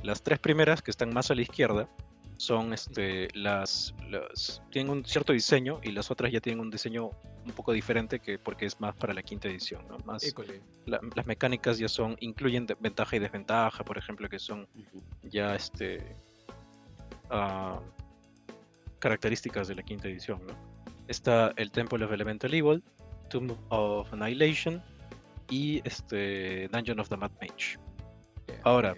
las 0.04 0.22
tres 0.22 0.38
primeras 0.38 0.82
que 0.82 0.92
están 0.92 1.12
más 1.12 1.32
a 1.32 1.34
la 1.34 1.42
izquierda 1.42 1.88
son 2.36 2.72
este, 2.72 3.26
las, 3.34 3.92
las 4.08 4.62
tienen 4.70 4.92
un 4.92 5.04
cierto 5.04 5.32
diseño 5.32 5.80
y 5.82 5.90
las 5.90 6.12
otras 6.12 6.30
ya 6.30 6.38
tienen 6.40 6.60
un 6.60 6.70
diseño 6.70 7.10
un 7.46 7.52
poco 7.52 7.72
diferente 7.72 8.18
que 8.20 8.38
porque 8.38 8.66
es 8.66 8.78
más 8.80 8.94
para 8.96 9.14
la 9.14 9.22
quinta 9.22 9.48
edición, 9.48 9.86
¿no? 9.88 9.96
Más 10.04 10.22
la- 10.86 11.00
las 11.14 11.26
mecánicas 11.26 11.78
ya 11.78 11.88
son 11.88 12.16
incluyen 12.20 12.66
de- 12.66 12.76
ventaja 12.78 13.16
y 13.16 13.18
desventaja, 13.20 13.84
por 13.84 13.96
ejemplo, 13.98 14.28
que 14.28 14.38
son 14.38 14.66
ya 15.22 15.54
este 15.54 16.16
ah, 17.30 17.80
características 18.98 19.68
de 19.68 19.74
la 19.76 19.82
quinta 19.82 20.08
edición, 20.08 20.40
¿no? 20.46 20.54
Está 21.08 21.52
el 21.56 21.70
Temple 21.70 22.04
of 22.04 22.12
Elemental 22.12 22.52
Evil, 22.52 22.82
Tomb 23.30 23.56
of 23.68 24.12
Annihilation 24.12 24.82
y 25.48 25.80
este 25.84 26.68
Dungeon 26.68 26.98
of 27.00 27.08
the 27.08 27.16
Mad 27.16 27.30
Mage. 27.40 27.78
Yeah, 28.48 28.60
Ahora. 28.64 28.94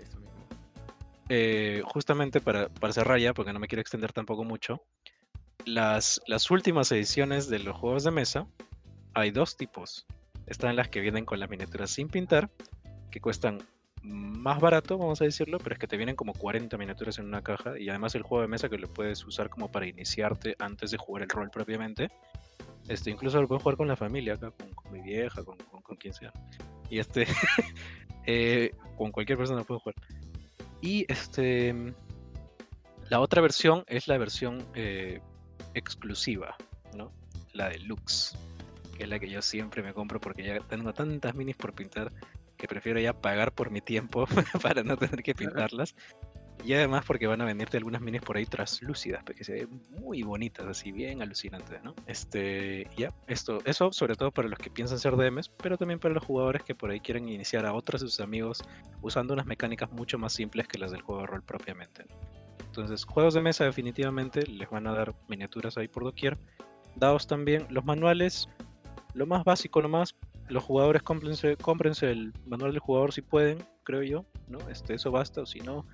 Eh, 1.30 1.82
justamente 1.84 2.40
para, 2.40 2.70
para 2.70 2.90
cerrar 2.94 3.18
ya, 3.18 3.34
porque 3.34 3.53
no 3.53 3.59
me 3.59 3.68
quiero 3.68 3.82
extender 3.82 4.14
tampoco 4.14 4.44
mucho, 4.44 4.80
las, 5.69 6.21
las 6.27 6.51
últimas 6.51 6.91
ediciones 6.93 7.49
de 7.49 7.59
los 7.59 7.77
juegos 7.77 8.05
de 8.05 8.11
mesa 8.11 8.47
hay 9.14 9.31
dos 9.31 9.57
tipos. 9.57 10.07
Están 10.47 10.77
las 10.77 10.89
que 10.89 11.01
vienen 11.01 11.25
con 11.25 11.41
las 11.41 11.51
miniaturas 11.51 11.91
sin 11.91 12.09
pintar, 12.09 12.51
que 13.11 13.21
cuestan 13.21 13.59
más 14.03 14.61
barato, 14.61 14.97
vamos 14.97 15.21
a 15.21 15.25
decirlo, 15.25 15.59
pero 15.59 15.75
es 15.75 15.79
que 15.79 15.87
te 15.87 15.97
vienen 15.97 16.16
como 16.16 16.33
40 16.33 16.77
miniaturas 16.79 17.19
en 17.19 17.27
una 17.27 17.43
caja 17.43 17.79
y 17.79 17.89
además 17.89 18.14
el 18.14 18.23
juego 18.23 18.43
de 18.43 18.49
mesa 18.49 18.69
que 18.69 18.79
lo 18.79 18.89
puedes 18.93 19.25
usar 19.27 19.51
como 19.51 19.71
para 19.71 19.87
iniciarte 19.87 20.57
antes 20.59 20.91
de 20.91 20.99
jugar 20.99 21.25
el 21.25 21.29
rol 21.29 21.51
propiamente. 21.51 22.11
Este, 22.89 23.11
incluso 23.11 23.41
lo 23.41 23.49
puedes 23.49 23.62
jugar 23.62 23.77
con 23.77 23.89
la 23.89 23.97
familia, 23.97 24.35
acá, 24.35 24.53
con, 24.75 24.93
mi 24.93 25.03
vieja, 25.03 25.45
con, 25.45 25.59
con, 25.59 25.83
con 25.83 25.97
quien 25.97 26.14
sea. 26.14 26.33
Y 26.89 26.99
este, 26.99 27.27
eh, 28.27 28.71
con 28.97 29.12
cualquier 29.12 29.37
persona 29.37 29.64
puedo 29.64 29.81
jugar. 29.81 29.97
Y 30.81 31.05
este, 31.12 31.75
la 33.11 33.21
otra 33.21 33.43
versión 33.43 33.85
es 33.87 34.07
la 34.09 34.16
versión 34.16 34.64
eh, 34.75 35.21
exclusiva, 35.75 36.57
¿no? 36.95 37.12
La 37.53 37.69
deluxe, 37.69 38.37
que 38.97 39.05
es 39.05 39.09
la 39.09 39.19
que 39.19 39.29
yo 39.29 39.43
siempre 39.43 39.83
me 39.83 39.93
compro 39.95 40.21
porque 40.21 40.43
ya 40.43 40.61
tengo 40.61 40.93
tantas 40.93 41.35
minis 41.35 41.57
por 41.57 41.73
pintar 41.73 42.12
que 42.57 42.66
prefiero 42.66 43.01
ya 43.01 43.12
pagar 43.12 43.53
por 43.53 43.71
mi 43.71 43.81
tiempo 43.81 44.27
para 44.62 44.83
no 44.83 44.97
tener 44.97 45.23
que 45.23 45.35
pintarlas. 45.35 45.95
Y 46.64 46.73
además 46.73 47.05
porque 47.07 47.29
van 47.29 47.41
a 47.41 47.45
venirte 47.45 47.77
algunas 47.77 48.01
minis 48.01 48.21
por 48.21 48.37
ahí 48.37 48.45
translúcidas, 48.45 49.23
porque 49.23 49.45
se 49.45 49.53
ven 49.53 49.81
muy 50.01 50.25
bonitas, 50.25 50.66
así 50.66 50.91
bien 50.91 51.23
alucinantes, 51.23 51.83
¿no? 51.85 51.95
Este, 52.07 52.89
ya, 52.97 53.14
esto, 53.29 53.61
eso 53.64 53.93
sobre 53.93 54.16
todo 54.16 54.33
para 54.33 54.49
los 54.49 54.59
que 54.59 54.69
piensan 54.69 54.99
ser 54.99 55.16
DMs, 55.16 55.51
pero 55.62 55.79
también 55.79 56.01
para 56.01 56.14
los 56.14 56.25
jugadores 56.25 56.64
que 56.64 56.75
por 56.75 56.91
ahí 56.91 56.99
quieren 56.99 57.29
iniciar 57.29 57.64
a 57.64 57.73
otros 57.73 58.01
de 58.01 58.09
sus 58.09 58.19
amigos 58.19 58.64
usando 59.03 59.35
unas 59.35 59.47
mecánicas 59.47 59.93
mucho 59.93 60.19
más 60.19 60.33
simples 60.33 60.66
que 60.66 60.79
las 60.79 60.91
del 60.91 61.03
juego 61.03 61.21
de 61.21 61.27
rol 61.29 61.43
propiamente. 61.45 62.05
¿no? 62.09 62.38
Entonces, 62.79 63.05
juegos 63.05 63.35
de 63.35 63.41
mesa 63.41 63.64
definitivamente 63.64 64.47
les 64.47 64.70
van 64.70 64.87
a 64.87 64.93
dar 64.93 65.12
miniaturas 65.26 65.76
ahí 65.76 65.89
por 65.89 66.05
doquier. 66.05 66.39
Dados 66.95 67.26
también, 67.26 67.66
los 67.70 67.85
manuales, 67.85 68.49
lo 69.14 69.26
más 69.26 69.43
básico 69.43 69.83
nomás, 69.83 70.14
los 70.49 70.62
jugadores 70.62 71.03
cómprense, 71.03 71.57
cómprense 71.57 72.09
el 72.09 72.33
manual 72.47 72.70
del 72.70 72.79
jugador 72.79 73.12
si 73.12 73.20
pueden, 73.20 73.59
creo 73.83 74.05
yo, 74.05 74.24
¿no? 74.47 74.61
Este, 74.70 74.95
eso 74.95 75.11
basta, 75.11 75.41
o 75.41 75.47
si 75.47 75.59
no, 75.59 75.85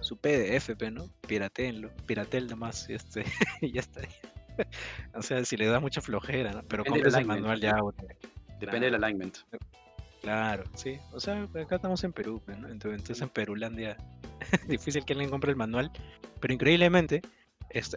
su 0.00 0.16
PDF, 0.16 0.70
¿no? 0.90 1.04
Pirateenlo, 1.28 1.90
piratel 2.06 2.48
nomás, 2.48 2.90
y 2.90 2.94
este, 2.94 3.24
y 3.60 3.70
ya 3.74 3.80
está. 3.80 4.00
o 5.14 5.22
sea, 5.22 5.44
si 5.44 5.56
le 5.56 5.66
da 5.66 5.78
mucha 5.78 6.00
flojera, 6.00 6.50
¿no? 6.50 6.64
Pero 6.64 6.82
Depende 6.82 7.04
del 7.04 7.12
cómprense 7.12 7.18
el 7.20 7.26
manual 7.26 7.60
ya. 7.60 7.76
Depende 8.58 8.90
del 8.90 9.04
alignment. 9.04 9.38
Claro, 10.22 10.64
sí. 10.74 10.98
O 11.12 11.20
sea, 11.20 11.42
acá 11.42 11.76
estamos 11.76 12.02
en 12.04 12.12
Perú, 12.12 12.40
pues, 12.44 12.58
¿no? 12.58 12.68
Entonces, 12.68 13.20
en 13.20 13.28
Perulandia 13.28 13.96
difícil 14.68 15.04
que 15.04 15.12
alguien 15.12 15.30
compre 15.30 15.50
el 15.50 15.56
manual. 15.56 15.90
Pero 16.40 16.54
increíblemente, 16.54 17.22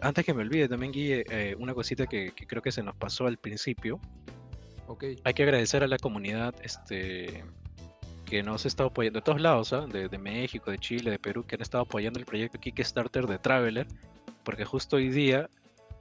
antes 0.02 0.24
que 0.24 0.34
me 0.34 0.42
olvide 0.42 0.68
también, 0.68 0.92
Guille, 0.92 1.24
eh, 1.30 1.54
una 1.58 1.74
cosita 1.74 2.06
que, 2.06 2.32
que 2.32 2.46
creo 2.46 2.62
que 2.62 2.72
se 2.72 2.82
nos 2.82 2.96
pasó 2.96 3.26
al 3.26 3.38
principio. 3.38 4.00
Ok. 4.88 5.04
Hay 5.24 5.34
que 5.34 5.42
agradecer 5.42 5.82
a 5.82 5.88
la 5.88 5.98
comunidad 5.98 6.54
este, 6.62 7.44
que 8.24 8.42
nos 8.42 8.64
ha 8.64 8.68
estado 8.68 8.90
apoyando 8.90 9.20
de 9.20 9.24
todos 9.24 9.40
lados, 9.40 9.74
de, 9.92 10.08
de 10.08 10.18
México, 10.18 10.70
de 10.70 10.78
Chile, 10.78 11.10
de 11.12 11.18
Perú, 11.18 11.44
que 11.44 11.54
han 11.54 11.62
estado 11.62 11.84
apoyando 11.84 12.18
el 12.18 12.26
proyecto 12.26 12.58
Kickstarter 12.58 13.26
de 13.26 13.38
Traveler, 13.38 13.86
porque 14.44 14.64
justo 14.64 14.96
hoy 14.96 15.08
día 15.08 15.48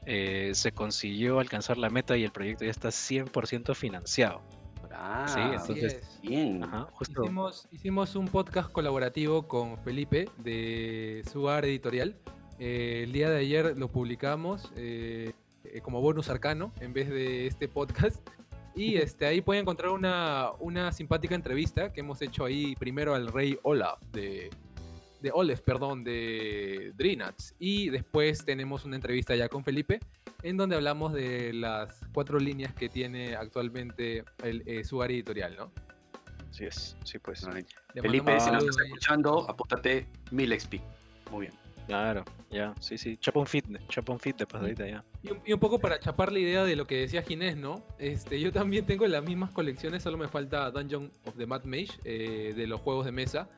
eh, 0.05 0.51
se 0.53 0.71
consiguió 0.71 1.39
alcanzar 1.39 1.78
la 1.78 1.89
meta 1.89 2.17
y 2.17 2.23
el 2.23 2.32
proyecto 2.32 2.65
ya 2.65 2.71
está 2.71 2.89
100% 2.89 3.76
financiado. 3.76 4.41
Ah, 4.98 5.26
Sí, 5.28 5.39
entonces- 5.41 5.93
es. 5.96 6.22
bien. 6.22 6.64
Ajá, 6.64 6.88
justo. 6.93 7.24
Hicimos, 7.24 7.68
hicimos 7.72 8.16
un 8.16 8.28
podcast 8.28 8.72
colaborativo 8.72 9.48
con 9.48 9.78
Felipe 9.80 10.30
de 10.38 11.24
Sugar 11.32 11.66
Editorial. 11.66 12.16
Eh, 12.60 13.02
el 13.04 13.12
día 13.12 13.30
de 13.30 13.38
ayer 13.39 13.78
lo 13.78 13.89
publicamos 13.91 14.72
eh, 14.78 15.34
eh, 15.66 15.82
como 15.82 16.02
bonus 16.02 16.30
arcano 16.30 16.72
en 16.80 16.93
vez 16.93 17.10
de 17.10 17.48
este 17.48 17.68
podcast. 17.68 18.26
Y 18.76 18.96
este, 18.98 19.26
ahí 19.26 19.41
pueden 19.41 19.64
encontrar 19.64 19.91
una, 19.91 20.52
una 20.60 20.91
simpática 20.91 21.36
entrevista 21.36 21.91
que 21.91 22.00
hemos 22.02 22.22
hecho 22.22 22.46
ahí 22.46 22.76
primero 22.76 23.14
al 23.16 23.28
rey 23.28 23.58
Olaf 23.64 24.02
de, 24.14 24.50
de 25.26 25.32
Olef, 25.34 25.61
perdón, 25.61 26.03
de 26.03 26.93
Drinats. 26.95 27.55
Y 27.57 27.89
después 27.89 28.45
tenemos 28.45 28.86
una 28.86 28.95
entrevista 28.95 29.36
ya 29.36 29.49
con 29.49 29.63
Felipe 29.63 29.99
en 30.43 30.55
donde 30.55 30.76
hablamos 30.76 31.13
de 31.13 31.51
las 31.51 31.99
cuatro 32.13 32.38
líneas 32.38 32.76
que 32.76 32.89
tiene 32.89 33.36
actualmente 33.36 34.23
el 34.43 34.61
eh, 34.67 34.84
Sugar 34.84 35.09
Editorial, 35.09 35.55
¿no? 35.57 35.71
Así 36.51 36.65
es, 36.65 36.95
sí, 37.03 37.17
pues. 37.17 37.43
Le 37.95 38.01
Felipe, 38.01 38.39
si 38.39 38.51
nos 38.51 38.63
estás 38.65 38.86
escuchando, 38.86 39.49
apúntate 39.49 40.07
1000 40.30 40.59
XP. 40.59 40.73
Muy 41.32 41.47
bien. 41.47 41.53
Claro, 41.88 42.23
ya, 42.51 42.76
sí, 42.80 42.97
sí. 42.99 43.17
Chapón 43.17 43.47
fit, 43.47 43.65
chapón 43.89 44.19
fit 44.19 44.38
de 44.38 44.45
pasadita 44.45 44.88
ya. 44.88 45.03
Y 45.23 45.32
un, 45.32 45.41
y 45.43 45.53
un 45.53 45.59
poco 45.59 45.80
para 45.80 45.99
chapar 45.99 46.32
la 46.32 46.39
idea 46.39 46.63
de 46.63 46.76
lo 46.76 46.86
que 46.86 46.97
decía 46.97 47.23
Ginés, 47.23 47.57
¿no? 47.57 47.84
Este, 47.97 48.39
yo 48.39 48.51
también 48.51 48.86
tengo 48.86 49.07
las 49.07 49.23
mismas 49.23 49.51
colecciones, 49.51 50.03
solo 50.03 50.17
me 50.17 50.28
falta 50.28 50.69
Dungeon 50.69 51.11
of 51.26 51.36
the 51.36 51.47
Mad 51.47 51.63
Mage 51.63 51.99
eh, 52.03 52.53
de 52.55 52.67
los 52.67 52.82
juegos 52.82 53.05
de 53.05 53.11
mesa. 53.11 53.49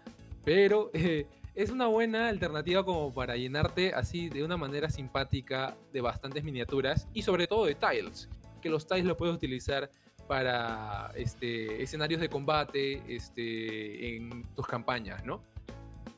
Pero 0.47 0.91
eh, 0.93 1.27
es 1.57 1.71
una 1.71 1.87
buena 1.87 2.29
alternativa 2.29 2.85
como 2.85 3.11
para 3.13 3.35
llenarte 3.35 3.91
así 3.93 4.29
de 4.29 4.43
una 4.43 4.57
manera 4.57 4.89
simpática 4.91 5.75
de 5.91 6.01
bastantes 6.01 6.43
miniaturas 6.43 7.07
y 7.13 7.23
sobre 7.23 7.47
todo 7.47 7.65
de 7.65 7.73
tiles. 7.75 8.29
Que 8.61 8.69
los 8.69 8.85
tiles 8.85 9.05
lo 9.05 9.17
puedes 9.17 9.35
utilizar 9.35 9.89
para 10.27 11.11
este, 11.15 11.81
escenarios 11.81 12.21
de 12.21 12.29
combate 12.29 13.01
este, 13.07 14.15
en 14.17 14.43
tus 14.55 14.67
campañas, 14.67 15.25
¿no? 15.25 15.41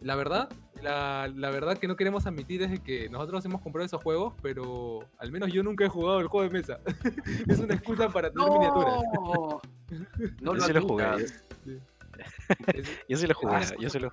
La 0.01 0.15
verdad, 0.15 0.49
la, 0.81 1.31
la 1.33 1.49
verdad 1.51 1.77
que 1.77 1.87
no 1.87 1.95
queremos 1.95 2.25
admitir 2.25 2.61
es 2.63 2.79
que 2.81 3.07
nosotros 3.09 3.43
hemos 3.45 3.61
comprado 3.61 3.85
esos 3.85 4.01
juegos, 4.03 4.33
pero 4.41 4.99
al 5.19 5.31
menos 5.31 5.51
yo 5.53 5.63
nunca 5.63 5.85
he 5.85 5.89
jugado 5.89 6.19
el 6.19 6.27
juego 6.27 6.49
de 6.49 6.57
mesa. 6.59 6.79
es 7.47 7.59
una 7.59 7.75
excusa 7.75 8.09
para 8.09 8.29
tener 8.29 8.49
miniaturas. 8.51 9.03
No, 10.41 10.53
no 10.53 10.53
Yo 10.53 10.53
lo 10.53 10.61
sí 10.61 10.73
lo 10.73 10.81
jugué. 10.87 11.05
Es- 11.23 11.43
Yo 13.07 13.17
sí 13.17 13.25
lo 13.25 13.31
es 13.31 13.37
jugué, 13.37 13.55
una 13.55 13.75
yo 13.77 13.89
sí 13.89 13.99
lo... 13.99 14.11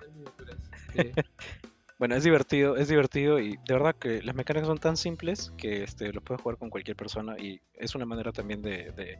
Sí. 0.97 1.11
Bueno, 1.99 2.13
es 2.15 2.23
divertido, 2.23 2.75
es 2.77 2.89
divertido 2.89 3.39
y 3.39 3.57
de 3.57 3.73
verdad 3.73 3.95
que 3.95 4.21
las 4.21 4.35
mecánicas 4.35 4.67
son 4.67 4.77
tan 4.77 4.95
simples 4.97 5.51
que 5.57 5.81
este, 5.81 6.13
lo 6.13 6.21
puedes 6.21 6.39
jugar 6.43 6.55
con 6.59 6.69
cualquier 6.69 6.95
persona 6.95 7.35
y 7.39 7.59
es 7.73 7.95
una 7.95 8.05
manera 8.05 8.31
también 8.31 8.61
de, 8.61 8.91
de- 8.91 9.17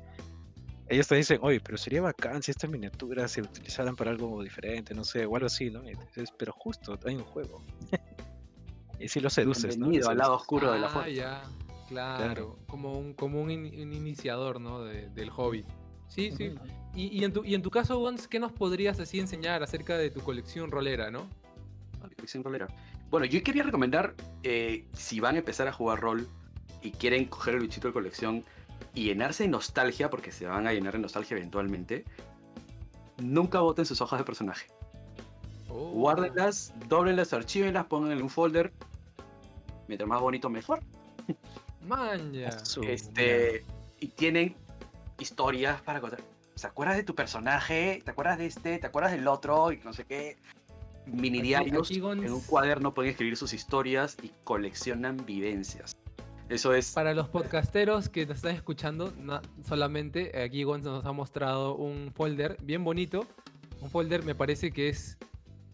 Ellos 0.87 1.07
te 1.07 1.15
dicen, 1.15 1.39
oye, 1.41 1.59
pero 1.59 1.75
sería 1.79 2.03
bacán 2.03 2.43
si 2.43 2.51
estas 2.51 2.69
miniaturas 2.69 3.31
se 3.31 3.41
utilizaran 3.41 3.95
para 3.95 4.11
algo 4.11 4.43
diferente, 4.43 4.93
no 4.93 5.03
sé, 5.03 5.25
o 5.25 5.35
algo 5.35 5.47
así, 5.47 5.71
¿no? 5.71 5.89
Y 5.89 5.95
dices, 5.95 6.31
pero 6.37 6.51
justo, 6.53 6.99
hay 7.03 7.15
un 7.15 7.23
juego. 7.23 7.63
y 8.99 9.07
si 9.09 9.21
lo 9.21 9.31
seduces, 9.31 9.75
¿no? 9.77 9.87
Bienvenido 9.87 10.09
al 10.11 10.17
lado 10.19 10.35
oscuro 10.35 10.71
de 10.71 10.77
la 10.77 10.85
Ah, 10.85 10.89
fuerza. 10.91 11.09
ya, 11.09 11.43
claro. 11.89 12.59
Como 12.67 12.97
un, 12.99 13.15
como 13.15 13.41
un, 13.41 13.49
in- 13.49 13.81
un 13.81 13.91
iniciador, 13.91 14.61
¿no? 14.61 14.83
De- 14.83 15.09
del 15.09 15.31
hobby. 15.31 15.65
Sí, 16.09 16.31
sí. 16.31 16.53
Y, 16.95 17.07
y 17.07 17.23
en 17.23 17.33
tu, 17.33 17.43
y 17.43 17.55
en 17.55 17.63
tu 17.63 17.71
caso, 17.71 18.05
¿qué 18.29 18.39
nos 18.39 18.51
podrías 18.51 18.99
así 18.99 19.19
enseñar 19.19 19.63
acerca 19.63 19.97
de 19.97 20.11
tu 20.11 20.21
colección 20.21 20.69
rolera, 20.69 21.09
no? 21.09 21.27
Rolera. 22.43 22.67
Bueno, 23.09 23.25
yo 23.25 23.41
quería 23.43 23.63
recomendar, 23.63 24.15
eh, 24.43 24.85
si 24.93 25.19
van 25.19 25.35
a 25.35 25.39
empezar 25.39 25.67
a 25.67 25.71
jugar 25.71 25.99
rol 25.99 26.27
y 26.81 26.91
quieren 26.91 27.25
coger 27.25 27.55
el 27.55 27.61
bichito 27.61 27.87
de 27.87 27.93
colección 27.93 28.43
y 28.93 29.05
llenarse 29.05 29.43
de 29.43 29.49
nostalgia, 29.49 30.09
porque 30.09 30.31
se 30.31 30.45
van 30.45 30.67
a 30.67 30.73
llenar 30.73 30.93
de 30.93 30.99
nostalgia 30.99 31.37
eventualmente, 31.37 32.05
nunca 33.17 33.59
boten 33.59 33.85
sus 33.85 34.01
hojas 34.01 34.19
de 34.19 34.25
personaje. 34.25 34.67
Oh. 35.69 35.91
Guárdenlas, 35.91 36.73
doblenlas, 36.87 37.33
archívenlas, 37.33 37.85
pónganlas 37.85 38.17
en 38.17 38.23
un 38.23 38.29
folder. 38.29 38.73
Mientras 39.87 40.07
más 40.07 40.19
bonito, 40.19 40.49
mejor. 40.49 40.81
Maña. 41.81 42.49
Este, 42.81 43.63
y 43.99 44.07
tienen 44.09 44.55
historias 45.19 45.81
para 45.81 46.01
contar. 46.01 46.19
¿Se 46.55 46.67
acuerdas 46.67 46.97
de 46.97 47.03
tu 47.03 47.15
personaje? 47.15 48.01
¿Te 48.03 48.11
acuerdas 48.11 48.37
de 48.37 48.47
este? 48.47 48.79
¿Te 48.79 48.87
acuerdas 48.87 49.11
del 49.11 49.27
otro? 49.27 49.71
Y 49.71 49.77
no 49.77 49.93
sé 49.93 50.05
qué. 50.05 50.37
Mini 51.07 51.41
diarios. 51.41 51.89
En 51.91 52.31
un 52.31 52.41
cuaderno 52.41 52.93
pueden 52.93 53.11
escribir 53.11 53.37
sus 53.37 53.53
historias 53.53 54.17
y 54.21 54.31
coleccionan 54.43 55.25
vivencias. 55.25 55.95
Eso 56.49 56.73
es. 56.73 56.93
Para 56.93 57.13
los 57.13 57.27
podcasteros 57.27 58.09
que 58.09 58.25
nos 58.25 58.37
están 58.37 58.55
escuchando, 58.55 59.13
solamente 59.67 60.39
aquí 60.41 60.63
Gons 60.63 60.83
nos 60.83 61.05
ha 61.05 61.11
mostrado 61.11 61.75
un 61.75 62.11
folder 62.13 62.57
bien 62.63 62.83
bonito. 62.83 63.27
Un 63.81 63.89
folder 63.89 64.23
me 64.23 64.33
parece 64.33 64.71
que 64.71 64.89
es 64.89 65.17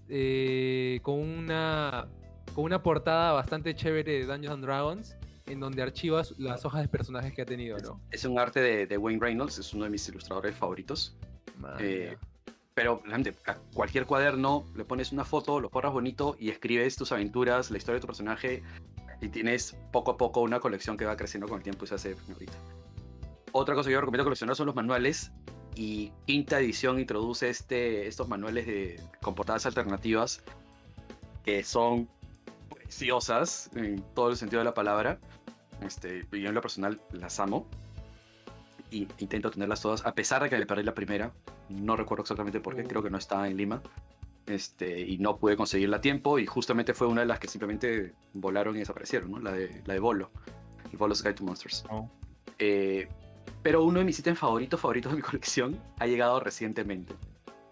eh, 0.09 0.99
con 1.03 1.19
una 1.19 2.07
con 2.53 2.65
una 2.65 2.83
portada 2.83 3.31
bastante 3.31 3.75
chévere 3.75 4.11
de 4.11 4.25
Dungeons 4.25 4.53
and 4.53 4.65
Dragons, 4.65 5.15
en 5.47 5.59
donde 5.59 5.81
archivas 5.81 6.37
las 6.37 6.65
hojas 6.65 6.81
de 6.81 6.87
personajes 6.87 7.33
que 7.33 7.41
ha 7.41 7.45
tenido, 7.45 7.77
¿no? 7.79 7.99
Es 8.11 8.25
un 8.25 8.37
arte 8.37 8.59
de, 8.59 8.85
de 8.85 8.97
Wayne 8.97 9.19
Reynolds, 9.19 9.57
es 9.57 9.73
uno 9.73 9.85
de 9.85 9.89
mis 9.89 10.07
ilustradores 10.09 10.55
favoritos. 10.55 11.15
Eh, 11.79 12.15
pero 12.73 13.01
realmente, 13.03 13.35
a 13.45 13.55
cualquier 13.73 14.05
cuaderno 14.05 14.65
le 14.75 14.85
pones 14.85 15.11
una 15.11 15.25
foto, 15.25 15.59
lo 15.59 15.69
forras 15.69 15.93
bonito 15.93 16.35
y 16.39 16.49
escribes 16.49 16.95
tus 16.95 17.11
aventuras, 17.11 17.69
la 17.69 17.77
historia 17.77 17.95
de 17.95 18.01
tu 18.01 18.07
personaje 18.07 18.63
y 19.21 19.29
tienes 19.29 19.77
poco 19.91 20.11
a 20.11 20.17
poco 20.17 20.41
una 20.41 20.59
colección 20.59 20.97
que 20.97 21.05
va 21.05 21.15
creciendo 21.15 21.47
con 21.47 21.57
el 21.57 21.63
tiempo 21.63 21.85
y 21.85 21.87
se 21.87 21.95
hace 21.95 22.15
ahorita. 22.33 22.53
Otra 23.51 23.75
cosa 23.75 23.87
que 23.87 23.93
yo 23.93 24.01
recomiendo 24.01 24.23
coleccionar 24.23 24.55
son 24.55 24.65
los 24.65 24.75
manuales 24.75 25.31
y 25.75 26.11
quinta 26.25 26.59
edición 26.59 26.99
introduce 26.99 27.49
este, 27.49 28.07
estos 28.07 28.27
manuales 28.27 28.65
de, 28.65 28.99
con 29.21 29.35
portadas 29.35 29.65
alternativas 29.65 30.41
que 31.45 31.63
son 31.63 32.09
preciosas 32.73 33.69
en 33.75 34.01
todo 34.13 34.29
el 34.29 34.37
sentido 34.37 34.59
de 34.59 34.65
la 34.65 34.73
palabra. 34.73 35.19
Este, 35.81 36.25
yo 36.31 36.49
en 36.49 36.55
lo 36.55 36.61
personal 36.61 36.99
las 37.11 37.39
amo 37.39 37.67
y 38.93 39.07
intento 39.17 39.49
tenerlas 39.51 39.81
todas, 39.81 40.05
a 40.05 40.13
pesar 40.13 40.43
de 40.43 40.49
que 40.49 40.57
me 40.57 40.65
perdí 40.65 40.83
la 40.83 40.93
primera. 40.93 41.31
No 41.69 41.95
recuerdo 41.95 42.21
exactamente 42.23 42.59
por 42.59 42.75
qué, 42.75 42.83
Uh. 42.83 42.87
creo 42.87 43.03
que 43.03 43.09
no 43.09 43.17
estaba 43.17 43.47
en 43.47 43.57
Lima. 43.57 43.81
Este, 44.45 44.99
y 44.99 45.17
no 45.19 45.37
pude 45.37 45.55
conseguirla 45.55 45.97
a 45.97 46.01
tiempo 46.01 46.37
y 46.37 46.45
justamente 46.45 46.93
fue 46.93 47.07
una 47.07 47.21
de 47.21 47.27
las 47.27 47.39
que 47.39 47.47
simplemente 47.47 48.13
volaron 48.33 48.75
y 48.75 48.79
desaparecieron, 48.79 49.31
¿no? 49.31 49.39
La 49.39 49.53
de, 49.53 49.81
la 49.85 49.93
de 49.93 49.99
Bolo, 50.01 50.31
el 50.91 50.97
Bolo's 50.97 51.23
Guide 51.23 51.35
to 51.35 51.43
Monsters. 51.45 51.85
Oh. 51.89 52.09
Eh, 52.59 53.07
pero 53.61 53.83
uno 53.85 53.99
de 53.99 54.05
mis 54.05 54.19
ítems 54.19 54.37
favoritos, 54.39 54.79
favoritos 54.81 55.13
de 55.13 55.15
mi 55.15 55.21
colección 55.29 55.79
ha 55.97 56.07
llegado 56.07 56.39
recientemente. 56.41 57.13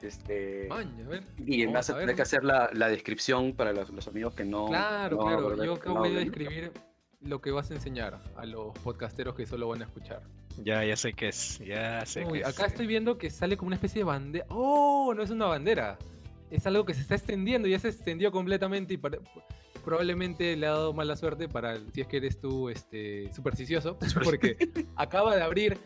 Este, 0.01 0.67
Maña, 0.69 1.05
a 1.05 1.09
ver. 1.09 1.23
y 1.37 1.65
vamos 1.65 1.73
vas 1.75 1.89
a 1.89 1.95
a 1.95 1.99
tener 1.99 2.15
que 2.15 2.21
hacer 2.23 2.43
la, 2.43 2.69
la 2.73 2.87
descripción 2.87 3.53
para 3.53 3.73
los, 3.73 3.89
los 3.91 4.07
amigos 4.07 4.33
que 4.33 4.45
no... 4.45 4.67
Claro, 4.67 5.17
no 5.17 5.23
claro. 5.23 5.63
Yo 5.63 5.73
acá 5.73 5.91
voy 5.91 6.15
a 6.15 6.19
describir 6.19 6.71
lo 7.19 7.41
que 7.41 7.51
vas 7.51 7.69
a 7.69 7.75
enseñar 7.75 8.19
a 8.35 8.45
los 8.45 8.73
podcasteros 8.79 9.35
que 9.35 9.45
solo 9.45 9.67
van 9.67 9.81
a 9.81 9.85
escuchar. 9.85 10.23
Ya, 10.63 10.83
ya 10.85 10.95
sé 10.95 11.13
qué 11.13 11.29
es, 11.29 11.59
ya 11.59 12.05
sé 12.05 12.25
Uy, 12.25 12.39
qué 12.39 12.45
acá 12.45 12.65
es. 12.65 12.71
estoy 12.73 12.87
viendo 12.87 13.17
que 13.17 13.29
sale 13.29 13.57
como 13.57 13.67
una 13.67 13.75
especie 13.75 13.99
de 13.99 14.03
bandera. 14.05 14.45
¡Oh! 14.49 15.13
No 15.15 15.23
es 15.23 15.29
una 15.31 15.45
bandera. 15.47 15.97
Es 16.49 16.67
algo 16.67 16.85
que 16.85 16.93
se 16.93 17.01
está 17.01 17.15
extendiendo, 17.15 17.67
ya 17.67 17.79
se 17.79 17.87
extendió 17.89 18.31
completamente 18.31 18.93
y 18.93 18.97
probablemente 19.83 20.55
le 20.55 20.67
ha 20.67 20.71
dado 20.71 20.93
mala 20.93 21.15
suerte 21.15 21.47
para 21.47 21.73
el- 21.75 21.91
si 21.93 22.01
es 22.01 22.07
que 22.07 22.17
eres 22.17 22.39
tú 22.39 22.69
este, 22.69 23.31
supersticioso, 23.33 23.97
porque 24.23 24.57
acaba 24.95 25.35
de 25.35 25.41
abrir 25.41 25.77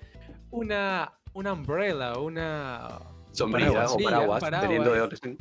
una, 0.52 1.14
una 1.34 1.54
umbrella, 1.54 2.18
una... 2.18 3.00
Sombrilla 3.32 3.68
paraguas. 3.72 3.92
o 3.94 3.98
paraguas, 4.04 4.42
de 4.42 4.50
paraguas. 4.52 5.00
dónde 5.00 5.16
estén. 5.16 5.38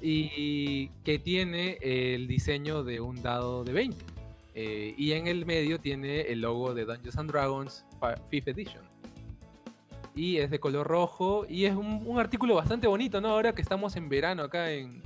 y 0.00 0.88
que 1.04 1.18
tiene 1.18 1.78
el 1.80 2.26
diseño 2.26 2.82
de 2.84 3.00
un 3.00 3.22
dado 3.22 3.64
de 3.64 3.72
20. 3.72 4.04
Eh, 4.54 4.94
y 4.98 5.12
en 5.12 5.26
el 5.28 5.46
medio 5.46 5.80
tiene 5.80 6.22
el 6.22 6.40
logo 6.42 6.74
de 6.74 6.84
Dungeons 6.84 7.16
and 7.16 7.30
Dragons 7.30 7.84
5th 8.00 8.48
Edition. 8.48 8.82
Y 10.14 10.36
es 10.38 10.50
de 10.50 10.60
color 10.60 10.86
rojo 10.86 11.46
y 11.48 11.64
es 11.64 11.74
un, 11.74 12.02
un 12.06 12.18
artículo 12.18 12.54
bastante 12.54 12.86
bonito, 12.86 13.20
¿no? 13.20 13.28
Ahora 13.28 13.54
que 13.54 13.62
estamos 13.62 13.96
en 13.96 14.08
verano 14.10 14.42
acá 14.42 14.70
en, 14.70 15.02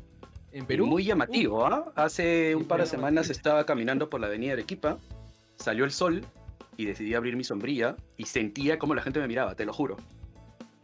Perú. 0.66 0.86
Muy 0.86 1.05
llamativo, 1.05 1.66
¿ah? 1.66 1.92
Hace 1.94 2.57
un 2.57 2.62
Sí, 2.62 2.68
par 2.68 2.80
de 2.80 2.86
semanas 2.86 3.26
llamativo. 3.26 3.32
estaba 3.32 3.66
caminando 3.66 4.09
por 4.09 4.20
la 4.22 4.26
avenida 4.26 4.55
Arequipa, 4.55 4.97
salió 5.57 5.84
el 5.84 5.90
sol 5.90 6.24
y 6.78 6.86
decidí 6.86 7.12
abrir 7.14 7.36
mi 7.36 7.44
sombrilla 7.44 7.94
y 8.16 8.24
sentía 8.24 8.78
como 8.78 8.94
la 8.94 9.03
gente 9.03 9.20
me 9.20 9.28
miraba, 9.28 9.55
te 9.55 9.66
lo 9.66 9.74
juro. 9.74 9.99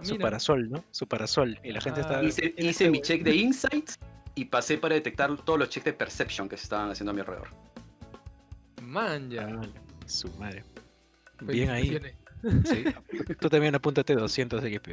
Su 0.02 0.12
Mira, 0.12 0.24
parasol, 0.24 0.68
¿no? 0.70 0.84
Su 0.90 1.06
parasol. 1.06 1.58
Y 1.64 1.72
la 1.72 1.80
gente 1.80 2.00
Ah, 2.00 2.20
está... 2.20 2.22
Hice, 2.22 2.54
hice 2.58 2.90
mi 2.90 3.00
check 3.00 3.22
de 3.22 3.34
insight 3.34 3.92
y 4.34 4.44
pasé 4.44 4.76
para 4.76 4.94
detectar 4.94 5.34
todos 5.38 5.58
los 5.58 5.70
checks 5.70 5.86
de 5.86 5.92
perception 5.94 6.48
que 6.50 6.56
se 6.58 6.64
estaban 6.64 6.90
haciendo 6.90 7.12
a 7.12 7.14
mi 7.14 7.20
alrededor. 7.20 7.48
Man, 8.93 9.30
ya. 9.30 9.47
Ah, 9.49 9.62
su 10.07 10.28
madre. 10.38 10.64
Bien 11.40 11.70
ahí. 11.70 11.99
Sí. 12.64 12.84
Tú 13.40 13.49
también 13.49 13.74
apúntate 13.74 14.14
200 14.14 14.61
XP. 14.62 14.88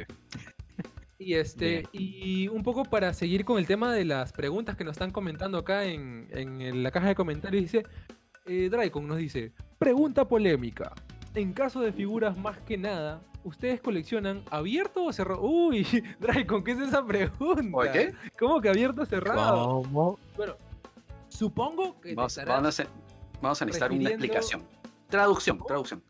Y 1.18 1.34
este, 1.34 1.66
Bien. 1.66 1.88
y 1.92 2.48
un 2.48 2.62
poco 2.62 2.84
para 2.84 3.12
seguir 3.12 3.44
con 3.44 3.58
el 3.58 3.66
tema 3.66 3.92
de 3.92 4.04
las 4.06 4.32
preguntas 4.32 4.74
que 4.76 4.84
nos 4.84 4.92
están 4.92 5.10
comentando 5.10 5.58
acá 5.58 5.84
en, 5.84 6.28
en 6.30 6.82
la 6.82 6.90
caja 6.90 7.08
de 7.08 7.14
comentarios, 7.14 7.62
dice, 7.62 7.84
eh, 8.46 8.68
Draicon 8.70 9.06
nos 9.06 9.18
dice, 9.18 9.52
pregunta 9.78 10.26
polémica. 10.26 10.92
En 11.34 11.52
caso 11.52 11.80
de 11.82 11.92
figuras 11.92 12.38
más 12.38 12.58
que 12.60 12.78
nada, 12.78 13.20
¿ustedes 13.44 13.80
coleccionan 13.82 14.42
abierto 14.50 15.04
o 15.04 15.12
cerrado? 15.12 15.42
Uy, 15.42 15.86
Draicon, 16.20 16.64
¿qué 16.64 16.72
es 16.72 16.78
esa 16.78 17.04
pregunta? 17.04 17.92
¿Cómo 18.38 18.60
que 18.62 18.68
abierto 18.70 19.02
o 19.02 19.06
cerrado? 19.06 19.82
¿Cómo? 19.82 20.18
Bueno, 20.38 20.54
supongo 21.28 22.00
que 22.00 22.10
te 22.10 22.14
Vamos, 22.14 22.38
estarás- 22.38 22.80
a, 22.80 22.86
vamos 23.40 23.60
a 23.62 23.64
necesitar 23.64 23.92
una 23.92 24.08
explicación. 24.10 24.62
Traducción, 25.08 25.58
traducción. 25.66 26.02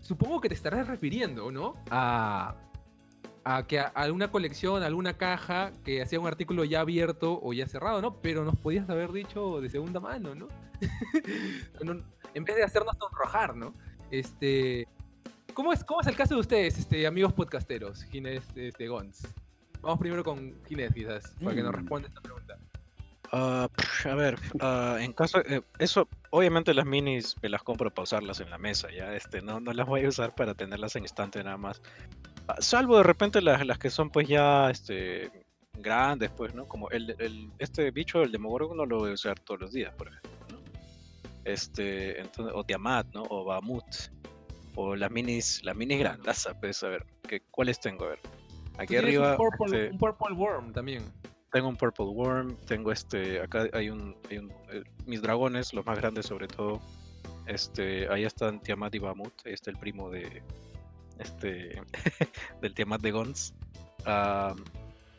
supongo 0.00 0.40
que 0.40 0.48
te 0.48 0.54
estarás 0.54 0.86
refiriendo, 0.88 1.50
¿no? 1.52 1.74
A, 1.90 2.54
a 3.44 3.66
que 3.66 3.78
a, 3.80 3.86
a 3.88 4.10
una 4.12 4.30
colección, 4.30 4.82
a 4.82 4.86
alguna 4.86 5.16
caja 5.16 5.72
que 5.84 6.02
hacía 6.02 6.18
un 6.20 6.26
artículo 6.26 6.64
ya 6.64 6.80
abierto 6.80 7.38
o 7.42 7.52
ya 7.52 7.66
cerrado, 7.66 8.00
¿no? 8.02 8.16
Pero 8.20 8.44
nos 8.44 8.56
podías 8.56 8.88
haber 8.90 9.12
dicho 9.12 9.60
de 9.60 9.68
segunda 9.70 10.00
mano, 10.00 10.34
¿no? 10.34 10.48
No- 11.84 12.02
en 12.34 12.44
vez 12.44 12.56
de 12.56 12.62
hacernos 12.62 12.96
sonrojar, 12.98 13.56
¿no? 13.56 13.74
Este, 14.10 14.86
¿cómo 15.54 15.72
es, 15.72 15.82
¿Cómo 15.84 16.00
es 16.00 16.06
el 16.06 16.16
caso 16.16 16.34
de 16.34 16.40
ustedes, 16.40 16.78
este, 16.78 17.06
amigos 17.06 17.32
podcasteros, 17.32 18.04
Ginés 18.04 18.44
este, 18.56 18.86
Gons? 18.88 19.26
Vamos 19.80 19.98
primero 19.98 20.22
con 20.22 20.54
Ginés, 20.66 20.92
quizás, 20.94 21.34
para 21.42 21.54
que 21.56 21.62
nos 21.62 21.72
Mm. 21.72 21.76
responda 21.76 22.08
esta 22.08 22.20
pregunta. 22.20 22.58
Pf, 23.30 24.06
a 24.06 24.14
ver, 24.14 24.36
ah, 24.60 24.96
en 25.00 25.12
caso, 25.12 25.38
eh, 25.46 25.62
eso, 25.78 26.08
obviamente 26.30 26.74
las 26.74 26.84
minis 26.86 27.36
me 27.42 27.48
las 27.48 27.62
compro 27.62 27.90
para 27.90 28.02
usarlas 28.02 28.40
en 28.40 28.50
la 28.50 28.58
mesa, 28.58 28.88
ya, 28.90 29.14
este, 29.14 29.40
no, 29.40 29.60
no 29.60 29.72
las 29.72 29.86
voy 29.86 30.04
a 30.04 30.08
usar 30.08 30.34
para 30.34 30.54
tenerlas 30.54 30.96
en 30.96 31.04
instante 31.04 31.42
nada 31.44 31.56
más. 31.56 31.80
Ah, 32.48 32.56
salvo 32.58 32.96
de 32.96 33.04
repente 33.04 33.40
las, 33.40 33.64
las 33.64 33.78
que 33.78 33.90
son 33.90 34.10
pues 34.10 34.26
ya, 34.26 34.68
este, 34.70 35.30
grandes, 35.76 36.30
pues, 36.36 36.54
¿no? 36.54 36.66
Como 36.66 36.90
el, 36.90 37.14
el- 37.20 37.50
este 37.58 37.90
bicho, 37.92 38.22
el 38.22 38.32
Demogorgon, 38.32 38.76
no 38.76 38.84
lo 38.86 38.98
voy 38.98 39.10
a 39.12 39.14
usar 39.14 39.38
todos 39.38 39.60
los 39.60 39.72
días, 39.72 39.94
por 39.94 40.08
ejemplo, 40.08 40.30
¿no? 40.50 40.58
Este, 41.44 42.20
entonces, 42.20 42.52
o 42.56 42.64
Tiamat, 42.64 43.06
¿no? 43.14 43.22
O 43.30 43.44
Bamut, 43.44 43.84
o 44.74 44.96
las 44.96 45.10
minis, 45.10 45.60
las 45.64 45.76
minis 45.76 46.00
grandazas, 46.00 46.56
pues, 46.60 46.82
a 46.82 46.88
ver, 46.88 47.06
¿qué, 47.28 47.42
¿cuáles 47.50 47.78
tengo? 47.80 48.06
A 48.06 48.08
ver, 48.08 48.18
aquí 48.78 48.96
arriba, 48.96 49.32
un 49.32 49.50
purple, 49.50 49.66
este, 49.84 49.90
un 49.92 49.98
purple 49.98 50.32
Worm 50.34 50.72
también. 50.72 51.04
Tengo 51.52 51.68
un 51.68 51.76
Purple 51.76 52.06
Worm, 52.06 52.56
tengo 52.66 52.92
este, 52.92 53.40
acá 53.40 53.68
hay 53.72 53.90
un, 53.90 54.16
hay 54.30 54.38
un 54.38 54.50
eh, 54.70 54.82
mis 55.06 55.20
dragones, 55.22 55.72
los 55.74 55.84
más 55.84 55.98
grandes 55.98 56.26
sobre 56.26 56.48
todo, 56.48 56.80
este, 57.46 58.08
ahí 58.12 58.24
están 58.24 58.60
Tiamat 58.60 58.94
y 58.94 58.98
Bamut, 58.98 59.32
ahí 59.44 59.52
está 59.52 59.70
el 59.70 59.76
primo 59.76 60.10
de, 60.10 60.42
este, 61.18 61.80
del 62.62 62.74
Tiamat 62.74 63.00
de 63.00 63.10
Gons, 63.10 63.54
ah, 64.06 64.54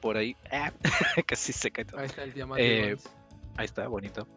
por 0.01 0.17
ahí, 0.17 0.35
ah, 0.51 0.71
casi 1.25 1.53
se 1.53 1.71
cae 1.71 1.85
todo. 1.85 1.99
Ahí 1.99 2.07
está 2.07 2.23
el 2.23 2.33
Tiamat 2.33 2.59
Eh, 2.59 2.63
de 2.63 2.93
Gons. 2.93 3.09
Ahí 3.57 3.65
está, 3.65 3.87
bonito. 3.87 4.27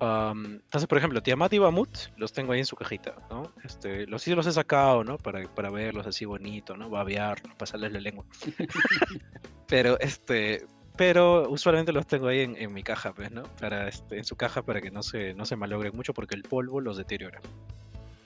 Am, 0.00 0.60
entonces, 0.64 0.86
por 0.86 0.96
ejemplo, 0.96 1.22
Tiamat 1.22 1.52
y 1.52 1.58
Bamut 1.58 1.90
los 2.16 2.32
tengo 2.32 2.52
ahí 2.52 2.60
en 2.60 2.66
su 2.66 2.74
cajita, 2.74 3.16
¿no? 3.28 3.52
Este, 3.64 4.06
los 4.06 4.22
sí 4.22 4.34
los 4.34 4.46
he 4.46 4.52
sacado, 4.52 5.04
¿no? 5.04 5.18
Para, 5.18 5.46
para 5.54 5.70
verlos 5.70 6.06
así 6.06 6.24
bonito, 6.24 6.76
¿no? 6.76 6.88
Babear, 6.88 7.42
pasarles 7.58 7.92
la 7.92 8.00
lengua. 8.00 8.24
pero, 9.68 10.00
este, 10.00 10.66
pero 10.96 11.50
usualmente 11.50 11.92
los 11.92 12.06
tengo 12.06 12.28
ahí 12.28 12.40
en, 12.40 12.56
en 12.56 12.72
mi 12.72 12.82
caja, 12.82 13.12
pues, 13.12 13.30
¿no? 13.30 13.42
Para, 13.60 13.88
este, 13.88 14.16
en 14.16 14.24
su 14.24 14.36
caja 14.36 14.62
para 14.62 14.80
que 14.80 14.90
no 14.90 15.02
se, 15.02 15.34
no 15.34 15.44
se 15.44 15.56
malogren 15.56 15.94
mucho 15.94 16.14
porque 16.14 16.34
el 16.34 16.44
polvo 16.44 16.80
los 16.80 16.96
deteriora. 16.96 17.40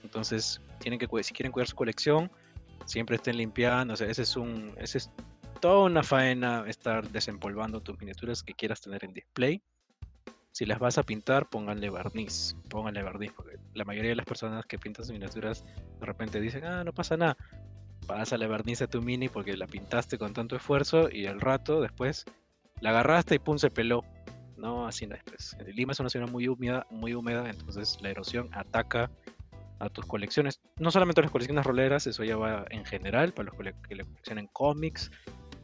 Entonces, 0.05 0.61
tienen 0.79 1.01
que, 1.01 1.09
si 1.25 1.35
quieren 1.35 1.51
cuidar 1.51 1.67
su 1.67 1.75
colección, 1.75 2.31
siempre 2.85 3.17
estén 3.17 3.37
limpiando, 3.37 3.95
o 3.95 3.97
sea, 3.97 4.09
ese 4.09 4.23
es 4.23 4.37
un, 4.37 4.75
ese 4.79 4.99
es 4.99 5.11
toda 5.61 5.87
una 5.87 6.03
faena 6.03 6.65
estar 6.69 7.09
desempolvando 7.09 7.81
tus 7.81 7.99
miniaturas 7.99 8.43
que 8.43 8.55
quieras 8.55 8.81
tener 8.81 9.05
en 9.05 9.13
display. 9.13 9.63
Si 10.55 10.67
las 10.67 10.79
vas 10.79 10.99
a 10.99 11.03
pintar, 11.03 11.49
pónganle 11.49 11.91
barniz, 11.91 12.55
pónganle 12.71 13.03
barniz, 13.03 13.33
porque 13.33 13.57
la 13.75 13.85
mayoría 13.85 14.11
de 14.11 14.15
las 14.15 14.25
personas 14.25 14.65
que 14.67 14.79
pintan 14.79 15.05
sus 15.05 15.13
miniaturas 15.13 15.65
de 15.99 16.07
repente 16.07 16.41
dicen, 16.41 16.65
ah, 16.65 16.85
no 16.85 16.93
pasa 16.93 17.17
nada, 17.17 17.37
pásale 18.07 18.47
barniz 18.47 18.81
a 18.81 18.87
tu 18.87 19.03
mini 19.03 19.29
porque 19.29 19.57
la 19.57 19.67
pintaste 19.67 20.17
con 20.17 20.33
tanto 20.33 20.55
esfuerzo 20.55 21.11
y 21.11 21.27
al 21.27 21.41
rato 21.41 21.81
después 21.81 22.25
la 22.79 22.91
agarraste 22.91 23.35
y 23.35 23.39
pum, 23.41 23.59
se 23.59 23.69
peló. 23.69 24.05
No, 24.57 24.87
así 24.87 25.09
no 25.09 25.17
es. 25.17 25.25
Pues. 25.25 25.57
Lima 25.75 25.91
es 25.91 25.99
una 25.99 26.09
ciudad 26.09 26.29
muy 26.29 26.47
húmeda, 26.47 26.87
muy 26.89 27.15
húmeda, 27.15 27.51
entonces 27.51 27.99
la 28.01 28.11
erosión 28.11 28.49
ataca 28.53 29.11
a 29.81 29.89
tus 29.89 30.07
colecciones. 30.07 30.61
No 30.79 30.93
solamente 30.93 31.21
a 31.21 31.23
las 31.23 31.33
colecciones 31.33 31.67
roleras, 31.67 32.07
eso 32.07 32.23
ya 32.23 32.37
va 32.37 32.65
en 32.71 32.85
general, 32.85 33.35
para 33.35 33.47
los 33.47 33.57
que 33.57 33.97
le 33.97 34.05
coleccionen 34.05 34.47
cómics, 34.53 35.11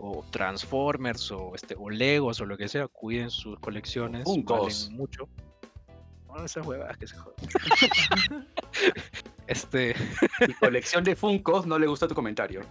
o 0.01 0.25
Transformers, 0.31 1.31
o, 1.31 1.53
este, 1.55 1.75
o 1.79 1.91
Legos, 1.91 2.41
o 2.41 2.47
lo 2.47 2.57
que 2.57 2.69
sea, 2.69 2.89
cuiden 2.89 3.31
sus 3.31 3.59
colecciones. 3.61 4.25
Funkos. 4.25 4.87
Valen 4.87 4.97
mucho. 4.99 5.29
No, 6.27 6.45
esas 6.45 6.67
huevadas 6.67 6.97
que 6.97 7.07
se 7.07 7.17
jodan. 7.17 7.37
este, 9.47 9.95
Mi 10.47 10.55
colección 10.55 11.05
de 11.05 11.17
Funkos 11.17 11.67
no 11.67 11.79
le 11.79 11.87
gusta 11.87 12.07
tu 12.09 12.15
comentario. 12.15 12.63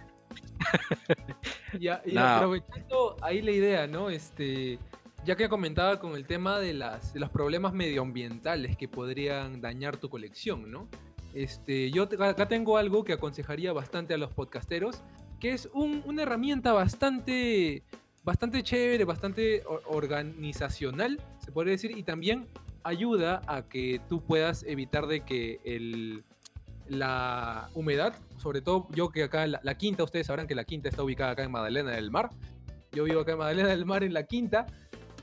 Y, 1.78 1.88
aprovechando 1.88 3.16
ahí 3.22 3.42
la 3.42 3.50
idea, 3.50 3.86
¿no? 3.86 4.10
Este, 4.10 4.78
ya 5.24 5.36
que 5.36 5.48
comentaba 5.48 6.00
con 6.00 6.14
el 6.16 6.26
tema 6.26 6.58
de, 6.58 6.74
las, 6.74 7.12
de 7.12 7.20
los 7.20 7.30
problemas 7.30 7.72
medioambientales 7.72 8.76
que 8.76 8.88
podrían 8.88 9.60
dañar 9.60 9.98
tu 9.98 10.08
colección, 10.08 10.70
¿no? 10.70 10.88
Este, 11.34 11.90
yo 11.90 12.08
te- 12.08 12.22
acá 12.22 12.48
tengo 12.48 12.76
algo 12.76 13.04
que 13.04 13.12
aconsejaría 13.12 13.72
bastante 13.72 14.14
a 14.14 14.18
los 14.18 14.32
podcasteros, 14.32 15.02
que 15.40 15.52
es 15.52 15.68
un- 15.72 16.02
una 16.06 16.22
herramienta 16.22 16.72
bastante, 16.72 17.82
bastante 18.22 18.62
chévere, 18.62 19.04
bastante 19.04 19.62
or- 19.66 19.82
organizacional, 19.86 21.18
se 21.44 21.50
podría 21.52 21.72
decir, 21.72 21.96
y 21.96 22.02
también 22.02 22.46
ayuda 22.84 23.42
a 23.46 23.62
que 23.62 24.00
tú 24.08 24.22
puedas 24.22 24.62
evitar 24.64 25.06
de 25.06 25.20
que 25.24 25.60
el, 25.64 26.22
la 26.88 27.68
humedad, 27.74 28.14
sobre 28.38 28.60
todo 28.60 28.88
yo 28.94 29.10
que 29.10 29.22
acá 29.22 29.46
la, 29.46 29.60
la 29.62 29.76
quinta, 29.76 30.04
ustedes 30.04 30.26
sabrán 30.26 30.46
que 30.46 30.54
la 30.54 30.64
quinta 30.64 30.88
está 30.88 31.02
ubicada 31.02 31.32
acá 31.32 31.42
en 31.44 31.50
Magdalena 31.50 31.92
del 31.92 32.10
Mar. 32.10 32.30
Yo 32.92 33.04
vivo 33.04 33.20
acá 33.20 33.32
en 33.32 33.38
Magdalena 33.38 33.68
del 33.68 33.86
Mar 33.86 34.02
en 34.02 34.12
la 34.12 34.24
quinta. 34.24 34.66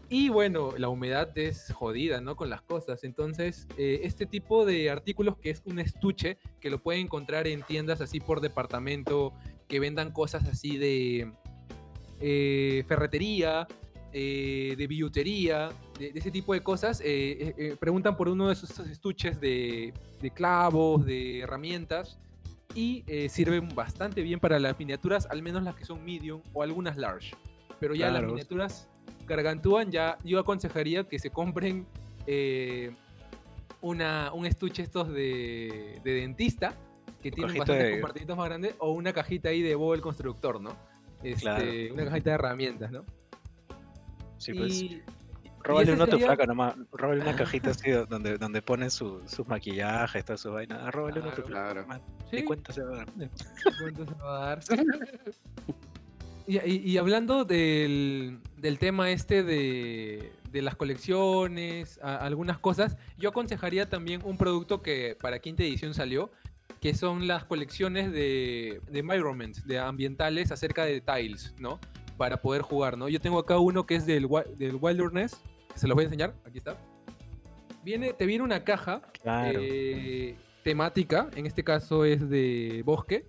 Y 0.09 0.30
bueno, 0.30 0.72
la 0.78 0.88
humedad 0.88 1.38
es 1.38 1.74
jodida, 1.74 2.22
¿no? 2.22 2.38
Con 2.38 2.49
las 2.49 2.61
cosas. 2.61 3.03
Entonces, 3.03 3.68
eh, 3.78 3.99
este 4.03 4.26
tipo 4.26 4.65
de 4.65 4.89
artículos 4.89 5.38
que 5.38 5.49
es 5.49 5.61
un 5.65 5.80
estuche, 5.80 6.38
que 6.61 6.70
lo 6.70 6.82
pueden 6.82 7.01
encontrar 7.07 7.45
en 7.45 7.61
tiendas 7.63 7.99
así 7.99 8.22
por 8.22 8.39
departamento, 8.39 9.34
que 9.68 9.80
vendan 9.80 10.11
cosas 10.11 10.45
así 10.45 10.78
de 10.78 11.32
eh, 12.20 12.84
ferretería, 12.88 13.68
eh, 14.13 14.76
de 14.78 14.88
billutería, 14.88 15.70
de, 15.99 16.11
de 16.11 16.20
ese 16.20 16.32
tipo 16.32 16.53
de 16.53 16.61
cosas, 16.61 17.01
eh, 17.01 17.53
eh, 17.57 17.76
preguntan 17.80 18.15
por 18.15 18.30
uno 18.30 18.47
de 18.47 18.53
esos 18.53 18.80
estuches 18.80 19.39
de, 19.41 19.93
de 20.22 20.32
clavos, 20.32 21.05
de 21.05 21.41
herramientas, 21.41 22.18
y 22.74 23.03
sirven 23.30 23.70
bastante 23.74 24.22
bien 24.22 24.39
para 24.39 24.59
las 24.59 24.78
miniaturas, 24.78 25.28
al 25.32 25.41
menos 25.41 25.63
las 25.63 25.76
que 25.76 25.84
son 25.84 26.05
medium 26.05 26.41
o 26.53 26.61
algunas 26.61 26.95
large. 26.95 27.36
Pero 27.80 27.95
ya 27.95 28.11
las 28.11 28.24
miniaturas 28.24 28.88
gargantúan, 29.28 29.91
ya 29.91 30.20
yo 30.24 30.39
aconsejaría 30.39 31.03
que 31.03 31.18
se 31.18 31.32
compren 31.32 31.88
una, 33.82 34.32
un 34.32 34.45
estuche 34.45 34.84
estos 34.84 35.09
de, 35.09 35.99
de 36.03 36.11
dentista, 36.11 36.76
que 37.22 37.32
tienen 37.32 37.57
bastantes 37.57 37.86
de- 37.86 37.91
compartimentos 37.93 38.38
más 38.38 38.45
grandes, 38.47 38.76
o 38.80 38.91
una 38.91 39.13
cajita 39.13 39.49
ahí 39.49 39.61
de 39.61 39.76
Bob 39.76 39.93
el 39.95 40.01
constructor, 40.01 40.61
¿no? 40.61 40.76
Este, 41.24 41.41
Claro. 41.41 41.93
Una 41.93 42.05
cajita 42.05 42.30
de 42.30 42.34
herramientas, 42.36 42.91
¿no? 42.91 43.03
sí, 44.38 44.53
pues. 44.53 44.82
Y- 44.82 45.01
Róbale 45.63 45.91
una 45.93 46.05
sería- 46.05 46.28
flaca 46.28 46.45
nomás. 46.45 46.76
Róbale 46.93 47.22
una 47.24 47.36
cajita 47.36 47.72
así 47.72 47.89
do- 47.91 48.05
donde, 48.09 48.38
donde 48.38 48.61
ponen 48.61 48.89
su- 48.89 49.22
sus 49.28 49.45
maquillajes, 49.47 50.24
toda 50.24 50.38
su 50.38 50.51
vaina. 50.51 50.80
Ah, 50.88 50.91
Róbale 50.91 51.20
una 51.20 51.32
Claro, 51.32 51.45
flaca. 51.47 51.72
claro. 51.74 51.88
man, 51.88 52.01
sí, 52.30 52.36
Ni 52.38 52.43
cuenta 52.43 52.72
se 52.72 52.84
va 52.84 52.93
a 52.93 52.97
dar. 52.99 53.07
¿cuánto 53.82 54.05
se 54.05 54.13
va 54.22 54.38
a 54.38 54.55
dar? 54.55 54.59
Y, 56.49 56.57
y- 56.59 56.91
y 56.91 56.97
hablando 56.97 57.43
del, 57.43 58.39
del 58.55 58.80
tema 58.80 59.11
este 59.11 59.43
de, 59.43 60.32
de 60.49 60.61
las 60.61 60.78
colecciones, 60.78 61.99
a- 62.01 62.15
algunas 62.26 62.57
cosas, 62.57 62.95
yo 63.18 63.28
aconsejaría 63.30 63.89
también 63.89 64.22
un 64.24 64.38
producto 64.38 64.82
que 64.82 65.18
para 65.20 65.39
quinta 65.39 65.63
edición 65.63 65.93
salió, 65.93 66.32
que 66.82 66.93
son 66.93 67.28
las 67.28 67.43
colecciones 67.45 68.11
de, 68.11 68.82
de 68.89 68.99
environments, 68.99 69.65
de 69.65 69.80
ambientales 69.80 70.51
acerca 70.51 70.86
de 70.86 71.01
tiles, 71.01 71.53
¿no? 71.59 71.80
Para 72.17 72.38
poder 72.41 72.61
jugar, 72.61 72.97
¿no? 72.97 73.09
Yo 73.09 73.19
tengo 73.19 73.39
acá 73.39 73.57
uno 73.59 73.86
que 73.86 73.95
es 73.95 74.05
del, 74.05 74.28
del 74.57 74.78
Wilderness, 74.80 75.38
que 75.73 75.80
se 75.80 75.88
los 75.88 75.95
voy 75.95 76.03
a 76.03 76.05
enseñar, 76.05 76.34
aquí 76.45 76.57
está. 76.59 76.78
Viene, 77.84 78.13
te 78.13 78.25
viene 78.25 78.43
una 78.43 78.63
caja 78.63 79.01
Claro. 79.21 79.59
eh, 79.61 80.36
temática, 80.63 81.30
en 81.36 81.45
este 81.45 81.63
caso 81.63 82.03
es 82.05 82.30
de 82.30 82.82
bosque. 82.86 83.25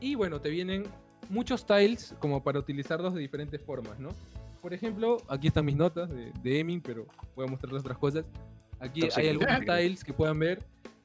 Y 0.00 0.14
bueno, 0.16 0.40
te 0.40 0.50
vienen 0.50 0.84
muchos 1.28 1.64
tiles 1.64 2.14
como 2.18 2.42
para 2.42 2.58
utilizarlos 2.58 3.14
de 3.14 3.20
diferentes 3.20 3.60
formas, 3.62 3.98
¿no? 4.00 4.08
Por 4.60 4.74
ejemplo, 4.74 5.18
aquí 5.28 5.48
están 5.48 5.64
mis 5.64 5.76
notas 5.76 6.10
de, 6.10 6.32
de 6.42 6.58
Emin, 6.60 6.80
pero 6.80 7.06
voy 7.36 7.46
a 7.46 7.50
mostrarles 7.50 7.82
otras 7.82 7.98
cosas. 7.98 8.24
Aquí 8.80 9.00
Entonces, 9.00 9.18
hay 9.18 9.28
algunos 9.28 9.60
tiles 9.60 10.02
que 10.04 10.12
puedan 10.12 10.38
ver. 10.38 10.62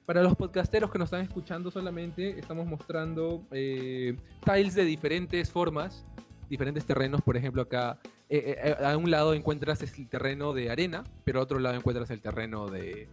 Para 0.07 0.23
los 0.23 0.37
podcasteros 0.37 0.89
que 0.89 0.97
nos 0.97 1.07
están 1.07 1.19
escuchando 1.19 1.69
solamente, 1.69 2.39
estamos 2.39 2.65
mostrando 2.65 3.45
eh, 3.51 4.15
tiles 4.45 4.73
de 4.73 4.85
diferentes 4.85 5.51
formas, 5.51 6.05
diferentes 6.49 6.85
terrenos. 6.85 7.21
Por 7.21 7.35
ejemplo, 7.35 7.63
acá 7.63 7.99
eh, 8.29 8.55
eh, 8.57 8.85
a 8.85 8.95
un 8.95 9.11
lado 9.11 9.33
encuentras 9.33 9.81
el 9.81 10.07
terreno 10.07 10.53
de 10.53 10.71
arena, 10.71 11.03
pero 11.25 11.41
a 11.41 11.43
otro 11.43 11.59
lado 11.59 11.75
encuentras 11.75 12.09
el 12.09 12.21
terreno 12.21 12.69
de, 12.69 13.09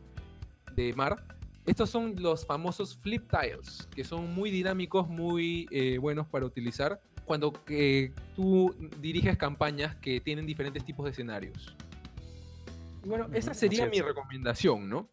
de 0.76 0.94
mar. 0.94 1.24
Estos 1.66 1.90
son 1.90 2.14
los 2.16 2.46
famosos 2.46 2.96
flip 2.96 3.28
tiles, 3.28 3.88
que 3.92 4.04
son 4.04 4.32
muy 4.32 4.52
dinámicos, 4.52 5.08
muy 5.08 5.66
buenos 6.00 6.28
para 6.28 6.46
utilizar 6.46 7.00
cuando 7.24 7.52
tú 8.36 8.72
diriges 9.00 9.36
campañas 9.36 9.96
que 9.96 10.20
tienen 10.20 10.46
diferentes 10.46 10.84
tipos 10.84 11.06
de 11.06 11.10
escenarios. 11.10 11.74
Bueno, 13.04 13.26
esa 13.32 13.52
sería 13.52 13.86
mi 13.86 14.00
recomendación, 14.00 14.88
¿no? 14.88 15.08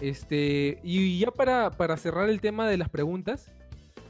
Este, 0.00 0.80
y 0.82 1.18
ya 1.18 1.30
para, 1.30 1.70
para 1.70 1.96
cerrar 1.96 2.28
el 2.28 2.40
tema 2.40 2.68
de 2.68 2.76
las 2.76 2.88
preguntas, 2.88 3.50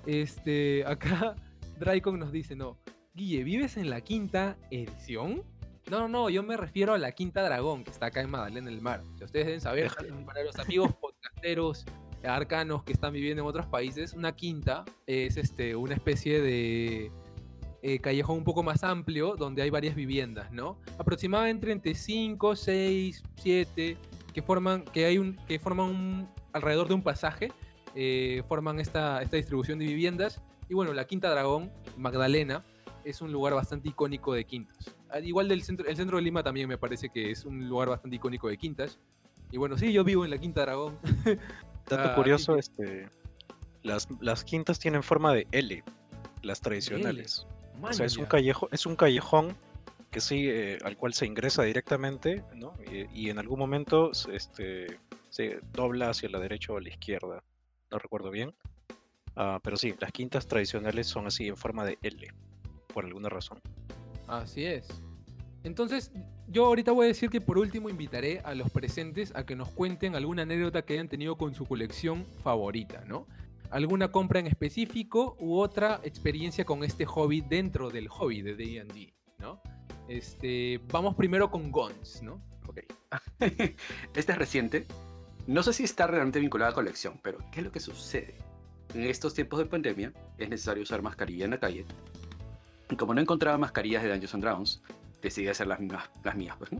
este, 0.06 0.84
acá 0.86 1.36
Draicon 1.78 2.18
nos 2.18 2.32
dice, 2.32 2.56
no, 2.56 2.78
Guille, 3.14 3.44
¿vives 3.44 3.76
en 3.76 3.90
la 3.90 4.00
quinta 4.00 4.56
edición? 4.70 5.42
No, 5.90 6.00
no, 6.00 6.08
no, 6.08 6.30
yo 6.30 6.42
me 6.42 6.56
refiero 6.56 6.94
a 6.94 6.98
la 6.98 7.12
Quinta 7.12 7.42
Dragón, 7.42 7.84
que 7.84 7.90
está 7.90 8.06
acá 8.06 8.22
en 8.22 8.30
Magdalena 8.30 8.70
del 8.70 8.80
Mar. 8.80 9.02
Ustedes 9.22 9.46
deben 9.46 9.60
saber, 9.60 9.84
Déjalo. 9.84 10.16
para 10.26 10.42
los 10.42 10.58
amigos 10.58 10.94
podcasteros 10.94 11.84
arcanos 12.24 12.84
que 12.84 12.94
están 12.94 13.12
viviendo 13.12 13.42
en 13.42 13.48
otros 13.48 13.66
países, 13.66 14.14
una 14.14 14.34
quinta 14.34 14.84
es 15.06 15.36
este, 15.36 15.76
una 15.76 15.94
especie 15.94 16.40
de 16.40 17.10
eh, 17.82 17.98
callejón 17.98 18.38
un 18.38 18.44
poco 18.44 18.62
más 18.62 18.82
amplio 18.82 19.36
donde 19.36 19.60
hay 19.60 19.68
varias 19.68 19.94
viviendas, 19.94 20.50
¿no? 20.50 20.78
Aproximadamente 20.96 21.70
entre 21.70 21.94
5, 21.94 22.56
6, 22.56 23.22
7, 23.36 23.98
que 24.34 24.42
forman, 24.42 24.84
que 24.84 25.06
hay 25.06 25.16
un, 25.16 25.36
que 25.46 25.58
forman 25.58 25.86
un, 25.86 26.28
alrededor 26.52 26.88
de 26.88 26.94
un 26.94 27.02
pasaje, 27.02 27.52
eh, 27.94 28.42
forman 28.48 28.80
esta, 28.80 29.22
esta 29.22 29.36
distribución 29.36 29.78
de 29.78 29.86
viviendas. 29.86 30.42
Y 30.68 30.74
bueno, 30.74 30.92
la 30.92 31.06
Quinta 31.06 31.30
Dragón, 31.30 31.70
Magdalena, 31.96 32.64
es 33.04 33.22
un 33.22 33.32
lugar 33.32 33.54
bastante 33.54 33.88
icónico 33.88 34.34
de 34.34 34.44
quintas. 34.44 34.94
Al 35.10 35.24
igual 35.26 35.48
del 35.48 35.62
centro, 35.62 35.86
el 35.86 35.96
centro 35.96 36.16
de 36.16 36.22
Lima 36.22 36.42
también 36.42 36.68
me 36.68 36.76
parece 36.78 37.10
que 37.10 37.30
es 37.30 37.44
un 37.44 37.68
lugar 37.68 37.88
bastante 37.88 38.16
icónico 38.16 38.48
de 38.48 38.56
quintas. 38.58 38.98
Y 39.52 39.58
bueno, 39.58 39.78
sí, 39.78 39.92
yo 39.92 40.02
vivo 40.04 40.24
en 40.24 40.30
la 40.30 40.38
Quinta 40.38 40.62
Dragón. 40.62 40.98
Dato 41.88 42.10
Ah, 42.10 42.14
curioso, 42.16 42.54
que- 42.54 42.60
este, 42.60 43.08
las, 43.82 44.08
las 44.20 44.42
quintas 44.42 44.78
tienen 44.78 45.02
forma 45.02 45.32
de 45.32 45.46
L, 45.52 45.84
las 46.42 46.60
tradicionales. 46.60 47.46
O 47.82 47.92
sea, 47.92 48.06
es 48.06 48.16
un, 48.16 48.24
callejo, 48.24 48.68
es 48.72 48.86
un 48.86 48.96
callejón 48.96 49.54
que 50.14 50.20
sí, 50.20 50.48
eh, 50.48 50.78
al 50.84 50.96
cual 50.96 51.12
se 51.12 51.26
ingresa 51.26 51.64
directamente, 51.64 52.44
¿no? 52.54 52.72
Y, 52.88 53.26
y 53.26 53.30
en 53.30 53.40
algún 53.40 53.58
momento 53.58 54.12
este, 54.32 55.00
se 55.28 55.58
dobla 55.72 56.10
hacia 56.10 56.28
la 56.28 56.38
derecha 56.38 56.72
o 56.72 56.76
a 56.76 56.80
la 56.80 56.88
izquierda, 56.88 57.42
no 57.90 57.98
recuerdo 57.98 58.30
bien. 58.30 58.54
Ah, 59.34 59.58
pero 59.60 59.76
sí, 59.76 59.92
las 59.98 60.12
quintas 60.12 60.46
tradicionales 60.46 61.08
son 61.08 61.26
así 61.26 61.48
en 61.48 61.56
forma 61.56 61.84
de 61.84 61.98
L, 62.02 62.28
por 62.92 63.04
alguna 63.04 63.28
razón. 63.28 63.58
Así 64.28 64.64
es. 64.64 64.86
Entonces, 65.64 66.12
yo 66.46 66.66
ahorita 66.66 66.92
voy 66.92 67.06
a 67.06 67.08
decir 67.08 67.28
que 67.28 67.40
por 67.40 67.58
último 67.58 67.90
invitaré 67.90 68.38
a 68.44 68.54
los 68.54 68.70
presentes 68.70 69.34
a 69.34 69.44
que 69.44 69.56
nos 69.56 69.68
cuenten 69.70 70.14
alguna 70.14 70.42
anécdota 70.42 70.82
que 70.82 70.92
hayan 70.92 71.08
tenido 71.08 71.36
con 71.36 71.56
su 71.56 71.66
colección 71.66 72.24
favorita, 72.44 73.04
¿no? 73.04 73.26
Alguna 73.70 74.12
compra 74.12 74.38
en 74.38 74.46
específico 74.46 75.36
u 75.40 75.58
otra 75.58 75.98
experiencia 76.04 76.64
con 76.64 76.84
este 76.84 77.04
hobby 77.04 77.40
dentro 77.40 77.90
del 77.90 78.06
hobby 78.06 78.42
de 78.42 78.54
D&D, 78.54 79.12
¿no? 79.40 79.60
Este, 80.08 80.80
vamos 80.92 81.14
primero 81.14 81.50
con 81.50 81.70
Gons, 81.70 82.22
¿no? 82.22 82.40
Ok. 82.66 82.80
Este 84.14 84.32
es 84.32 84.38
reciente. 84.38 84.86
No 85.46 85.62
sé 85.62 85.72
si 85.72 85.84
está 85.84 86.06
realmente 86.06 86.40
vinculado 86.40 86.68
a 86.68 86.70
la 86.70 86.74
colección, 86.74 87.20
pero 87.22 87.38
¿qué 87.52 87.60
es 87.60 87.66
lo 87.66 87.72
que 87.72 87.80
sucede? 87.80 88.36
En 88.94 89.02
estos 89.04 89.34
tiempos 89.34 89.58
de 89.58 89.66
pandemia 89.66 90.12
es 90.38 90.48
necesario 90.48 90.82
usar 90.82 91.02
mascarilla 91.02 91.44
en 91.44 91.50
la 91.52 91.60
calle. 91.60 91.84
Y 92.90 92.96
como 92.96 93.14
no 93.14 93.20
encontraba 93.20 93.58
mascarillas 93.58 94.02
de 94.02 94.10
Dungeons 94.10 94.34
and 94.34 94.42
Dragons, 94.44 94.82
decidí 95.22 95.48
hacer 95.48 95.66
las, 95.66 95.80
mismas- 95.80 96.08
las 96.22 96.36
mías. 96.36 96.56
Pues. 96.58 96.70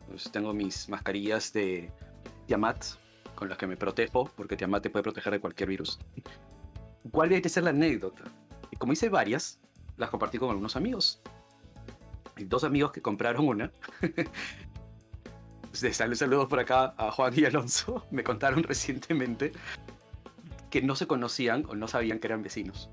Entonces, 0.00 0.32
tengo 0.32 0.52
mis 0.52 0.88
mascarillas 0.88 1.52
de 1.52 1.90
Tiamat, 2.46 2.84
con 3.34 3.48
las 3.48 3.56
que 3.58 3.66
me 3.66 3.76
protejo, 3.76 4.30
porque 4.36 4.56
Tiamat 4.56 4.82
te 4.82 4.90
puede 4.90 5.02
proteger 5.02 5.32
de 5.34 5.40
cualquier 5.40 5.68
virus. 5.68 5.98
¿Cuál 7.10 7.28
debe 7.30 7.48
ser 7.48 7.64
la 7.64 7.70
anécdota? 7.70 8.24
Y 8.70 8.76
como 8.76 8.92
hice 8.92 9.08
varias, 9.08 9.60
las 9.96 10.10
compartí 10.10 10.38
con 10.38 10.50
algunos 10.50 10.76
amigos. 10.76 11.20
Dos 12.44 12.64
amigos 12.64 12.92
que 12.92 13.02
compraron 13.02 13.46
una 13.46 13.72
saludos 15.72 16.48
por 16.48 16.60
acá 16.60 16.94
a 16.96 17.10
Juan 17.10 17.32
y 17.36 17.44
Alonso. 17.44 18.06
Me 18.10 18.24
contaron 18.24 18.62
recientemente 18.62 19.52
que 20.70 20.82
no 20.82 20.94
se 20.94 21.06
conocían 21.06 21.64
o 21.68 21.74
no 21.74 21.88
sabían 21.88 22.18
que 22.18 22.28
eran 22.28 22.42
vecinos. 22.42 22.90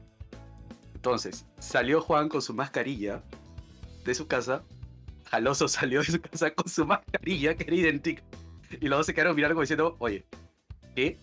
Entonces, 0.96 1.46
salió 1.60 2.02
Juan 2.02 2.28
con 2.28 2.42
su 2.42 2.54
mascarilla 2.54 3.24
de 4.04 4.16
su 4.16 4.28
casa. 4.28 4.64
Jaloso 5.26 5.68
salió 5.68 6.00
de 6.00 6.06
su 6.06 6.22
casa 6.22 6.52
con 6.52 6.68
su 6.68 6.86
mascarilla, 6.86 7.56
que 7.56 7.64
era 7.64 7.76
idéntica. 7.76 8.24
Y 8.82 8.88
los 8.88 9.00
dos 9.00 9.06
se 9.06 9.14
quedaron 9.14 9.36
mirando 9.36 9.56
como 9.56 9.62
diciendo, 9.62 9.96
oye, 10.00 10.26
¿qué? 10.96 11.20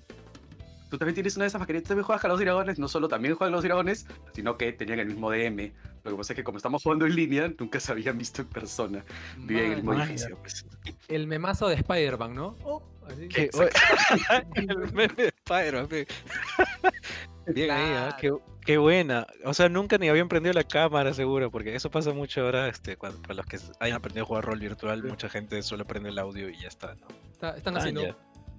¿Tú 0.90 0.98
también 0.98 1.14
tienes 1.14 1.36
una 1.36 1.44
de 1.44 1.48
esas 1.48 1.58
mascarillas? 1.58 1.84
¿Tú 1.84 1.88
también 1.88 2.04
juegas 2.04 2.24
a 2.24 2.28
los 2.28 2.38
dragones? 2.38 2.78
No 2.78 2.88
solo 2.88 3.08
también 3.08 3.34
juegan 3.34 3.52
los 3.52 3.64
dragones, 3.64 4.06
sino 4.32 4.56
que 4.56 4.72
tenían 4.72 5.00
el 5.00 5.08
mismo 5.08 5.30
DM. 5.30 5.72
Lo 6.04 6.10
que 6.10 6.16
pasa 6.18 6.32
es 6.32 6.36
que 6.36 6.44
como 6.44 6.58
estamos 6.58 6.82
jugando 6.82 7.06
en 7.06 7.14
línea, 7.16 7.50
nunca 7.58 7.80
se 7.80 7.90
habían 7.92 8.18
visto 8.18 8.42
en 8.42 8.48
persona. 8.48 9.04
Vivían 9.38 9.66
en 9.66 9.72
el 9.72 9.76
mismo 9.78 9.94
edificio. 9.94 10.36
pues. 10.38 10.66
El 11.08 11.26
memazo 11.26 11.66
de 11.68 11.76
Spider-Man, 11.76 12.34
¿no? 12.34 12.56
Oh, 12.62 12.82
así. 13.08 13.26
¿Qué? 13.28 13.48
el 14.56 14.92
meme 14.92 15.08
de 15.14 15.28
Spider-Man. 15.28 15.88
Bien 17.46 17.70
ahí, 17.70 17.92
¿ah? 17.94 18.16
qué, 18.20 18.32
qué 18.64 18.78
buena. 18.78 19.26
O 19.44 19.52
sea, 19.54 19.68
nunca 19.68 19.98
ni 19.98 20.08
habían 20.08 20.28
prendido 20.28 20.52
la 20.54 20.64
cámara, 20.64 21.12
seguro, 21.14 21.50
porque 21.50 21.74
eso 21.74 21.90
pasa 21.90 22.12
mucho 22.12 22.42
ahora, 22.42 22.68
este, 22.68 22.96
cuando, 22.96 23.20
para 23.22 23.34
los 23.34 23.46
que 23.46 23.58
hayan 23.80 23.96
aprendido 23.96 24.24
a 24.24 24.26
jugar 24.26 24.44
rol 24.44 24.58
virtual, 24.60 25.02
mucha 25.04 25.28
gente 25.28 25.62
solo 25.62 25.86
prende 25.86 26.08
el 26.10 26.18
audio 26.18 26.48
y 26.48 26.58
ya 26.58 26.68
está, 26.68 26.94
¿no? 26.94 27.06
Está- 27.32 27.56
están 27.56 27.76
Ah, 27.76 27.80
haciendo... 27.80 28.02
ya. 28.02 28.16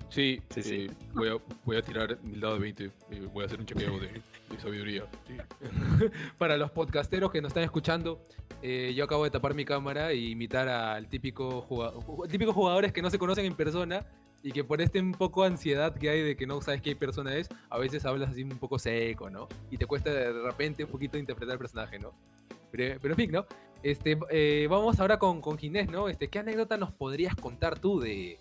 Sí, 0.09 0.41
Sí, 0.49 0.63
sí. 0.63 0.75
eh, 0.89 0.91
voy, 1.13 1.29
a, 1.29 1.37
voy 1.65 1.77
a 1.77 1.81
tirar 1.81 2.17
mi 2.23 2.39
dado 2.39 2.53
de 2.55 2.59
20 2.61 2.91
y 3.11 3.19
voy 3.21 3.43
a 3.43 3.47
hacer 3.47 3.59
un 3.59 3.65
chequeo 3.65 3.99
de, 3.99 4.07
de 4.07 4.59
sabiduría. 4.59 5.05
sí. 5.27 5.35
Para 6.37 6.57
los 6.57 6.71
podcasteros 6.71 7.31
que 7.31 7.41
nos 7.41 7.49
están 7.49 7.63
escuchando, 7.63 8.21
eh, 8.61 8.93
yo 8.95 9.03
acabo 9.03 9.23
de 9.23 9.31
tapar 9.31 9.53
mi 9.55 9.65
cámara 9.65 10.11
e 10.11 10.17
imitar 10.17 10.69
al 10.69 11.07
típico 11.07 11.61
jugador, 11.61 12.27
típicos 12.29 12.53
jugadores 12.55 12.93
que 12.93 13.01
no 13.01 13.09
se 13.09 13.17
conocen 13.19 13.45
en 13.45 13.55
persona 13.55 14.05
y 14.43 14.51
que 14.51 14.63
por 14.63 14.79
este 14.79 14.99
un 15.01 15.13
poco 15.13 15.43
ansiedad 15.43 15.95
que 15.97 16.09
hay 16.09 16.21
de 16.21 16.35
que 16.37 16.45
no 16.45 16.61
sabes 16.61 16.81
qué 16.81 16.95
persona 16.95 17.35
es, 17.35 17.49
a 17.69 17.79
veces 17.79 18.05
hablas 18.05 18.29
así 18.29 18.43
un 18.43 18.57
poco 18.59 18.77
seco, 18.77 19.29
¿no? 19.29 19.47
Y 19.71 19.77
te 19.77 19.85
cuesta 19.87 20.11
de 20.11 20.31
repente 20.31 20.83
un 20.83 20.91
poquito 20.91 21.17
interpretar 21.17 21.53
el 21.53 21.59
personaje, 21.59 21.97
¿no? 21.99 22.13
Pero, 22.71 22.99
pero 23.01 23.13
en 23.13 23.17
fin, 23.17 23.31
¿no? 23.31 23.45
Este, 23.81 24.17
eh, 24.29 24.67
vamos 24.69 24.99
ahora 24.99 25.17
con, 25.17 25.41
con 25.41 25.57
Ginés, 25.57 25.89
¿no? 25.89 26.09
Este, 26.09 26.27
¿Qué 26.27 26.39
anécdota 26.39 26.77
nos 26.77 26.91
podrías 26.91 27.35
contar 27.35 27.79
tú 27.79 27.99
de, 27.99 28.37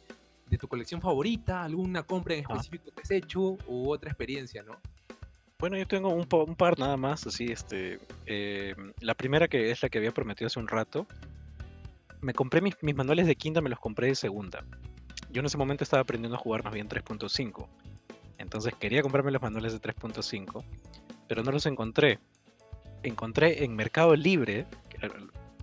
de 0.49 0.59
tu 0.59 0.69
colección 0.69 1.01
favorita? 1.01 1.65
¿Alguna 1.65 2.03
compra 2.03 2.35
en 2.35 2.45
Ah. 2.49 2.55
específico 2.55 2.91
que 2.95 3.03
has 3.03 3.11
hecho 3.11 3.41
u 3.67 3.91
otra 3.91 4.11
experiencia, 4.11 4.63
¿no? 4.63 4.79
Bueno, 5.59 5.77
yo 5.79 5.87
tengo 5.87 6.11
un, 6.11 6.27
par 6.27 6.79
nada 6.79 6.97
más, 6.97 7.27
así, 7.27 7.47
este, 7.47 7.99
eh, 8.27 8.75
la 9.01 9.15
primera 9.15 9.49
que 9.49 9.71
es 9.71 9.83
la 9.83 9.89
que 9.89 9.99
había 9.99 10.13
prometido 10.13 10.49
hace 10.49 10.59
un 10.59 10.69
rato, 10.69 11.07
me 12.21 12.35
compré 12.35 12.61
mis, 12.61 12.75
mis 12.83 12.95
manuales 12.95 13.27
de 13.27 13.37
quinta, 13.37 13.61
me 13.61 13.71
los 13.71 13.79
compré 13.79 14.09
de 14.09 14.15
segunda. 14.15 14.65
Yo 15.31 15.41
en 15.41 15.47
ese 15.47 15.57
momento 15.57 15.85
estaba 15.85 16.03
aprendiendo 16.03 16.37
a 16.37 16.41
jugar 16.41 16.65
más 16.65 16.75
bien 16.75 16.89
3.5, 16.89 17.69
entonces 18.39 18.75
quería 18.79 19.01
comprarme 19.03 19.31
los 19.31 19.41
manuales 19.41 19.73
de 19.73 19.81
3.5, 19.81 20.65
pero 21.29 21.43
no 21.43 21.51
los 21.53 21.67
encontré. 21.67 22.19
Encontré 23.03 23.65
en 23.65 23.75
Mercado 23.75 24.15
Libre, 24.17 24.67
eh, 25.01 25.09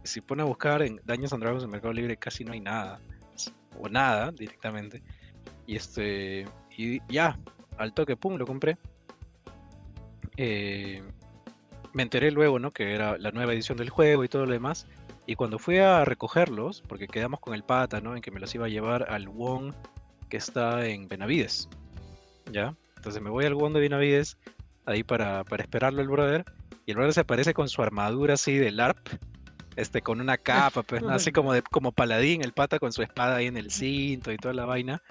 si 0.04 0.22
pone 0.22 0.42
a 0.42 0.46
buscar 0.46 0.82
en 0.82 1.00
Daños 1.06 1.34
and 1.34 1.44
Dragons 1.44 1.64
en 1.64 1.70
Mercado 1.70 1.94
Libre 1.94 2.18
casi 2.18 2.44
no 2.44 2.54
hay 2.54 2.60
nada, 2.62 3.00
o 3.80 3.90
nada 3.90 4.32
directamente, 4.32 5.02
y 5.66 5.76
este, 5.76 6.46
y 6.78 7.02
ya, 7.12 7.40
al 7.78 7.94
toque, 7.94 8.16
pum, 8.16 8.36
lo 8.36 8.46
compré 8.46 8.78
eh, 10.38 11.04
me 11.94 12.04
enteré 12.04 12.32
luego, 12.32 12.60
¿no? 12.60 12.72
Que 12.72 12.94
era 12.94 13.18
la 13.18 13.32
nueva 13.32 13.54
edición 13.54 13.78
del 13.78 13.90
juego 13.90 14.24
y 14.24 14.28
todo 14.28 14.46
lo 14.46 14.52
demás. 14.54 14.88
Y 15.26 15.36
cuando 15.36 15.60
fui 15.60 15.78
a 15.78 16.06
recogerlos, 16.06 16.82
porque 16.88 17.08
quedamos 17.08 17.40
con 17.40 17.54
el 17.54 17.64
pata, 17.64 18.02
¿no? 18.02 18.16
En 18.16 18.22
que 18.22 18.32
me 18.32 18.40
los 18.40 18.54
iba 18.56 18.66
a 18.66 18.70
llevar 18.70 19.12
al 19.12 19.28
Wong 19.30 19.74
que 20.30 20.38
está 20.38 20.88
en 20.88 21.08
Benavides. 21.08 21.70
¿Ya? 22.52 22.76
Entonces 22.96 23.22
me 23.22 23.30
voy 23.30 23.46
al 23.46 23.56
Wong 23.56 23.74
de 23.74 23.82
Benavides, 23.82 24.38
ahí 24.86 25.04
para, 25.04 25.44
para 25.44 25.64
esperarlo 25.64 26.02
el 26.02 26.08
brother. 26.08 26.46
Y 26.86 26.92
el 26.92 26.98
brother 26.98 27.14
se 27.14 27.22
aparece 27.22 27.54
con 27.54 27.70
su 27.70 27.82
armadura 27.82 28.36
así 28.36 28.58
de 28.58 28.72
LARP. 28.72 28.98
Este, 29.76 30.02
con 30.02 30.20
una 30.22 30.38
capa, 30.72 30.84
pues, 30.84 31.02
¿no? 31.02 31.10
así 31.10 31.32
como 31.32 31.54
de, 31.54 31.62
como 31.62 31.92
paladín, 31.92 32.44
el 32.44 32.54
pata 32.54 32.80
con 32.80 32.92
su 32.94 33.02
espada 33.02 33.38
ahí 33.38 33.48
en 33.48 33.58
el 33.58 33.72
cinto 33.72 34.32
y 34.32 34.38
toda 34.38 34.54
la 34.54 34.66
vaina 34.66 35.02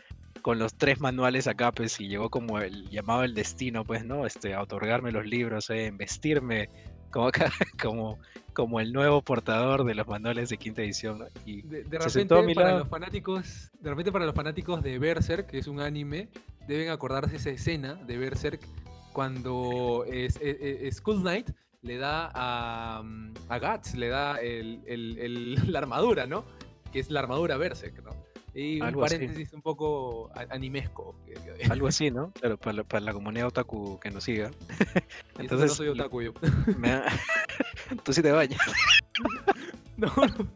con 0.43 0.59
los 0.59 0.75
tres 0.75 1.01
manuales 1.01 1.47
acá, 1.47 1.71
pues, 1.73 2.01
y 2.01 2.09
llegó 2.09 2.31
como 2.31 2.61
el 2.61 2.89
llamado 2.89 3.25
el 3.25 3.35
destino, 3.35 3.85
pues, 3.85 4.05
¿no? 4.05 4.25
Este, 4.27 4.55
a 4.55 4.63
otorgarme 4.63 5.13
los 5.13 5.27
libros, 5.27 5.69
eh, 5.69 5.87
en 5.87 5.99
vestirme 5.99 6.71
como, 7.11 7.31
como, 7.83 8.19
como 8.55 8.81
el 8.81 8.93
nuevo 8.93 9.21
portador 9.21 9.85
de 9.85 9.95
los 9.95 10.07
manuales 10.07 10.49
de 10.49 10.57
quinta 10.57 10.81
edición, 10.83 11.19
¿no? 11.19 11.27
Y 11.45 11.61
De, 11.63 11.85
de 11.85 11.99
repente 11.99 12.55
para 12.55 12.79
los 12.79 12.89
fanáticos, 12.89 13.71
de 13.81 13.91
repente 13.91 14.13
para 14.13 14.25
los 14.25 14.35
fanáticos 14.35 14.83
de 14.83 14.99
Berserk, 14.99 15.47
que 15.49 15.59
es 15.59 15.67
un 15.67 15.81
anime, 15.81 16.29
deben 16.67 16.89
acordarse 16.91 17.37
esa 17.37 17.51
escena 17.51 17.95
de 17.95 18.17
Berserk 18.17 18.61
cuando 19.13 20.05
es, 20.11 20.37
es- 20.41 20.57
es- 20.61 20.97
Skull 20.97 21.21
Knight 21.21 21.51
le 21.83 21.97
da 21.97 22.31
a, 22.35 23.03
mm, 23.03 23.35
a 23.49 23.59
Guts, 23.59 23.95
le 23.95 24.09
da 24.09 24.37
el- 24.41 24.83
el- 24.87 25.19
el- 25.19 25.55
la 25.73 25.79
armadura, 25.79 26.27
¿no? 26.27 26.45
Que 26.93 27.01
es 27.01 27.11
la 27.11 27.21
armadura 27.21 27.57
Berserk, 27.57 28.03
¿no? 28.03 28.11
Y 28.53 28.81
un 28.81 28.87
Algo 28.89 29.05
así. 29.05 29.15
paréntesis 29.15 29.53
un 29.53 29.63
poco 29.63 30.31
animesco. 30.51 31.15
algo 31.71 31.87
así, 31.87 32.11
¿no? 32.11 32.33
Claro, 32.41 32.59
para 32.59 32.73
la, 32.79 32.85
para 32.85 33.05
la 33.05 33.13
comunidad 33.13 33.47
otaku 33.47 33.99
que 34.01 34.11
nos 34.11 34.25
siga. 34.25 34.51
que 34.51 34.57
no 35.37 35.41
Entonces, 35.43 35.73
soy 35.73 35.89
otaku 35.89 36.23
yo. 36.23 36.33
ha- 36.85 37.05
Tú 38.05 38.13
sí 38.13 38.23
te 38.23 38.33
bañas. 38.33 38.61
no, 39.97 40.09
no. 40.17 40.49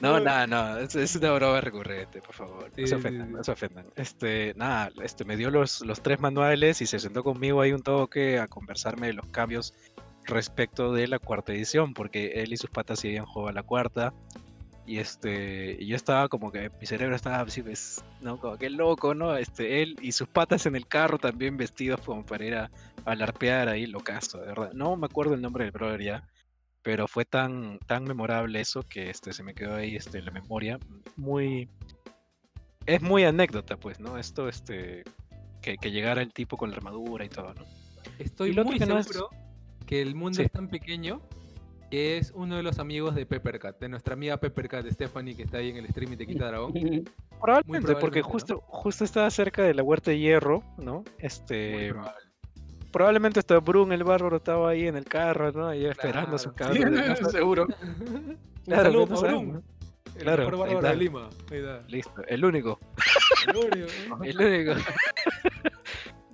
No, 0.00 0.20
nada, 0.20 0.46
no, 0.46 0.78
es, 0.78 0.94
es 0.94 1.16
una 1.16 1.32
broma 1.32 1.60
recurrente, 1.60 2.22
por 2.22 2.32
favor. 2.34 2.70
Sí, 2.76 2.82
no 2.82 2.86
se 2.86 2.94
sí, 2.94 2.94
ofendan, 2.94 3.26
sí. 3.28 3.32
no 3.34 3.44
se 3.44 3.52
ofendan. 3.52 3.86
Este, 3.96 4.54
nada, 4.56 4.90
este, 5.02 5.24
me 5.24 5.36
dio 5.36 5.50
los, 5.50 5.80
los 5.82 6.00
tres 6.00 6.20
manuales 6.20 6.80
y 6.80 6.86
se 6.86 7.00
sentó 7.00 7.24
conmigo 7.24 7.60
ahí 7.60 7.72
un 7.72 7.82
toque 7.82 8.38
a 8.38 8.46
conversarme 8.46 9.08
de 9.08 9.14
los 9.14 9.26
cambios 9.26 9.74
respecto 10.24 10.92
de 10.92 11.08
la 11.08 11.18
cuarta 11.18 11.52
edición, 11.52 11.94
porque 11.94 12.42
él 12.42 12.52
y 12.52 12.56
sus 12.56 12.70
patas 12.70 13.00
sí 13.00 13.08
habían 13.08 13.26
jugado 13.26 13.48
a 13.50 13.52
la 13.52 13.62
cuarta. 13.62 14.12
Y 14.84 14.98
este, 14.98 15.76
y 15.78 15.86
yo 15.86 15.94
estaba 15.94 16.28
como 16.28 16.50
que 16.50 16.68
mi 16.80 16.86
cerebro 16.86 17.14
estaba 17.14 17.40
así, 17.40 17.62
pues, 17.62 18.04
¿no? 18.20 18.38
Como 18.38 18.56
que 18.58 18.68
loco, 18.68 19.14
¿no? 19.14 19.36
Este, 19.36 19.80
él 19.82 19.96
y 20.02 20.10
sus 20.10 20.26
patas 20.28 20.66
en 20.66 20.74
el 20.74 20.88
carro 20.88 21.18
también 21.18 21.56
vestidos 21.56 22.00
como 22.00 22.26
para 22.26 22.44
ir 22.44 22.54
a, 22.56 22.70
a 23.04 23.14
larpear 23.14 23.68
ahí, 23.68 23.86
locazo, 23.86 24.38
de 24.38 24.46
verdad. 24.46 24.72
No 24.72 24.96
me 24.96 25.06
acuerdo 25.06 25.34
el 25.34 25.40
nombre 25.40 25.64
del 25.64 25.70
brother 25.72 26.02
ya, 26.02 26.28
pero 26.82 27.06
fue 27.06 27.24
tan, 27.24 27.78
tan 27.86 28.02
memorable 28.02 28.60
eso 28.60 28.82
que 28.82 29.08
este, 29.08 29.32
se 29.32 29.44
me 29.44 29.54
quedó 29.54 29.76
ahí 29.76 29.94
este, 29.94 30.18
en 30.18 30.24
la 30.24 30.32
memoria. 30.32 30.80
Muy. 31.16 31.68
Es 32.84 33.00
muy 33.00 33.22
anécdota, 33.22 33.76
pues, 33.76 34.00
¿no? 34.00 34.18
Esto, 34.18 34.48
este. 34.48 35.04
Que, 35.60 35.76
que 35.78 35.92
llegara 35.92 36.22
el 36.22 36.32
tipo 36.32 36.56
con 36.56 36.70
la 36.72 36.76
armadura 36.76 37.24
y 37.24 37.28
todo, 37.28 37.54
¿no? 37.54 37.64
Estoy 38.18 38.50
Y 38.50 38.54
muy 38.64 38.80
no 38.80 38.98
es- 38.98 39.06
que 39.92 40.00
el 40.00 40.14
mundo 40.14 40.36
Sí. 40.36 40.42
es 40.44 40.50
tan 40.50 40.68
pequeño 40.68 41.20
que 41.90 42.16
es 42.16 42.32
uno 42.34 42.56
de 42.56 42.62
los 42.62 42.78
amigos 42.78 43.14
de 43.14 43.26
Peppercat, 43.26 43.78
de 43.78 43.90
nuestra 43.90 44.14
amiga 44.14 44.38
Peppercat, 44.38 44.86
Stephanie, 44.90 45.36
que 45.36 45.42
está 45.42 45.58
ahí 45.58 45.68
en 45.68 45.76
el 45.76 45.86
stream 45.88 46.14
y 46.14 46.16
te 46.16 46.26
quita 46.26 46.46
dragón. 46.46 46.72
Probablemente, 47.42 47.94
porque 47.96 48.22
justo, 48.22 48.62
justo 48.66 49.04
estaba 49.04 49.28
cerca 49.30 49.62
de 49.64 49.74
la 49.74 49.82
huerta 49.82 50.10
de 50.10 50.18
hierro, 50.18 50.62
¿no? 50.78 51.04
Este. 51.18 51.72
Muy 51.74 51.90
probable. 51.90 52.20
probablemente 52.90 53.40
hasta 53.40 53.58
Brun 53.58 53.92
el 53.92 54.02
bárbaro 54.02 54.36
estaba 54.38 54.70
ahí 54.70 54.86
en 54.86 54.96
el 54.96 55.04
carro, 55.04 55.52
¿no? 55.52 55.66
Ahí 55.66 55.84
esperando 55.84 56.36
a 56.36 56.38
su 56.38 56.54
carro. 56.54 56.72
Sí, 56.72 56.80
¿no? 57.20 57.28
seguro. 57.30 57.66
Un 58.00 58.38
Claro, 58.64 58.92
no 58.92 59.16
sabes, 59.16 59.32
Brun, 59.34 59.52
¿no? 59.52 59.62
el 60.16 60.22
Claro, 60.22 60.44
mejor 60.50 60.68
ahí 60.68 60.74
bárbaro 60.74 60.88
de. 60.88 60.96
Lima. 61.04 61.28
Ahí 61.50 61.58
está. 61.58 61.82
Listo, 61.88 62.22
el 62.28 62.44
único. 62.46 62.80
El 63.46 63.56
único. 63.58 64.24
El 64.24 64.40
único. 64.40 64.72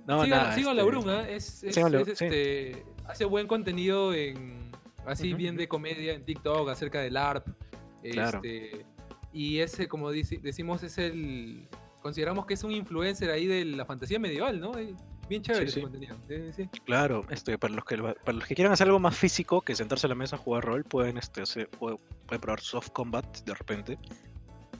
No, 0.07 0.23
Sigan- 0.23 0.29
nada. 0.29 0.55
sigan 0.55 0.75
la 0.75 0.81
este, 0.83 0.91
Brun, 0.95 1.09
¿ah? 1.09 1.29
es, 1.29 1.63
es- 1.63 1.75
síganlo, 1.75 1.99
es, 1.99 2.17
sí. 2.17 2.25
este, 2.25 2.85
hace 3.07 3.25
buen 3.25 3.47
contenido 3.47 4.13
en 4.13 4.71
así 5.05 5.33
bien 5.33 5.55
de 5.55 5.67
comedia 5.67 6.13
en 6.13 6.23
TikTok 6.25 6.69
acerca 6.69 7.01
del 7.01 7.17
ARP. 7.17 7.47
Claro. 8.11 8.41
este, 8.43 8.85
y 9.33 9.59
ese, 9.59 9.87
como 9.87 10.11
decimos, 10.11 10.83
es 10.83 10.97
el. 10.97 11.67
Consideramos 12.01 12.45
que 12.45 12.53
es 12.53 12.63
un 12.63 12.71
influencer 12.71 13.29
ahí 13.29 13.45
de 13.45 13.65
la 13.65 13.85
fantasía 13.85 14.19
medieval, 14.19 14.59
¿no? 14.59 14.77
Eh, 14.77 14.95
Bien 15.27 15.43
chévere 15.43 15.69
Sí, 15.69 15.81
contenido. 15.81 16.17
Sí. 16.55 16.67
Claro, 16.85 17.23
este, 17.29 17.59
para 17.59 17.75
los 17.75 17.85
que 17.85 17.97
para 17.97 18.33
los 18.33 18.47
que 18.47 18.55
quieran 18.55 18.73
hacer 18.73 18.87
algo 18.87 18.99
más 18.99 19.15
físico 19.15 19.61
que 19.61 19.75
sentarse 19.75 20.07
a 20.07 20.09
la 20.09 20.15
mesa 20.15 20.37
a 20.37 20.39
jugar 20.39 20.63
rol, 20.65 20.83
pueden 20.85 21.19
este 21.19 21.43
hacer- 21.43 21.69
puede- 21.69 21.97
pueden 22.25 22.41
probar 22.41 22.61
Soft 22.61 22.89
Combat 22.89 23.25
de 23.45 23.53
repente. 23.53 23.99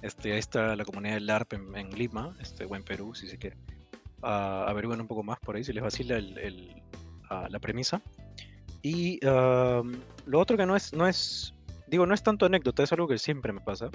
Este, 0.01 0.31
ahí 0.33 0.39
está 0.39 0.75
la 0.75 0.85
comunidad 0.85 1.15
del 1.15 1.27
LARP 1.27 1.53
en, 1.53 1.75
en 1.75 1.89
Lima, 1.91 2.35
este, 2.39 2.65
o 2.65 2.75
en 2.75 2.81
Perú, 2.83 3.13
si 3.13 3.27
se 3.27 3.37
quiere. 3.37 3.57
Ah, 4.21 4.65
averigüen 4.67 4.99
un 5.01 5.07
poco 5.07 5.23
más 5.23 5.39
por 5.39 5.55
ahí 5.55 5.63
si 5.63 5.71
les 5.73 5.83
vacila 5.83 6.17
el, 6.17 6.37
el- 6.37 6.81
ah, 7.29 7.47
la 7.49 7.59
premisa. 7.59 8.01
Y 8.81 9.19
am, 9.25 9.99
lo 10.25 10.39
otro 10.39 10.57
que 10.57 10.65
no 10.65 10.75
es, 10.75 10.93
no 10.93 11.07
es, 11.07 11.53
digo, 11.87 12.05
no 12.05 12.13
es 12.13 12.23
tanto 12.23 12.45
anécdota, 12.45 12.83
es 12.83 12.91
algo 12.93 13.07
que 13.07 13.17
siempre 13.17 13.51
me 13.53 13.61
pasa. 13.61 13.89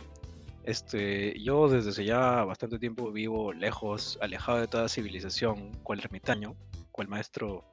Este, 0.64 1.38
yo 1.42 1.68
desde 1.68 1.90
hace 1.90 2.04
ya 2.06 2.42
bastante 2.44 2.78
tiempo 2.78 3.10
vivo 3.12 3.52
lejos, 3.52 4.18
alejado 4.22 4.60
de 4.60 4.66
toda 4.66 4.88
civilización, 4.88 5.72
cual 5.82 6.00
ermitaño, 6.00 6.54
cual 6.90 7.08
maestro 7.08 7.64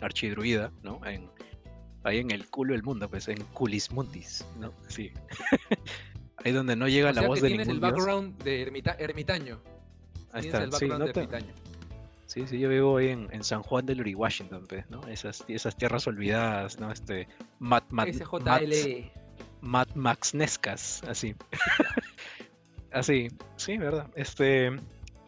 archidruida, 0.00 0.70
¿no? 0.82 1.00
En, 1.04 1.28
ahí 2.04 2.18
en 2.18 2.30
el 2.30 2.48
culo 2.48 2.74
del 2.74 2.82
mundo, 2.84 3.08
pues, 3.10 3.26
en 3.28 3.42
Culismundis, 3.52 4.46
¿no? 4.60 4.72
Sí. 4.88 5.10
ahí 6.44 6.52
donde 6.52 6.76
no 6.76 6.86
llega 6.86 7.10
O 7.10 7.12
la 7.12 7.20
sea 7.22 7.28
voz 7.28 7.38
que 7.40 7.42
de 7.42 7.48
tienes 7.48 7.68
el 7.68 7.74
ningún 7.80 7.88
dios. 7.90 7.98
background 8.06 8.42
de 8.44 8.62
ermita- 8.62 8.96
ermitaño. 8.98 9.60
Ahí 10.32 10.46
está, 10.46 10.62
el 10.64 10.72
sí, 10.72 10.88
no 10.88 11.06
te-. 11.06 11.28
Sí, 12.26 12.44
sí, 12.46 12.58
yo 12.58 12.68
vivo 12.68 12.96
ahí 12.96 13.08
en, 13.10 13.28
en 13.32 13.44
San 13.44 13.62
Juan 13.62 13.86
del 13.86 14.00
Uri, 14.00 14.14
Washington, 14.14 14.64
pues, 14.68 14.88
¿no? 14.90 15.00
Esas, 15.06 15.44
esas 15.48 15.76
tierras 15.76 16.06
olvidadas, 16.08 16.78
¿no? 16.80 16.90
Este, 16.90 17.28
Mad, 17.60 17.84
Mads- 17.90 18.18
SJL. 18.24 19.10
Mad 19.60 19.86
Maxnescas, 19.94 21.02
así. 21.04 21.34
así, 22.92 23.28
sí, 23.56 23.78
verdad. 23.78 24.08
Este, 24.16 24.70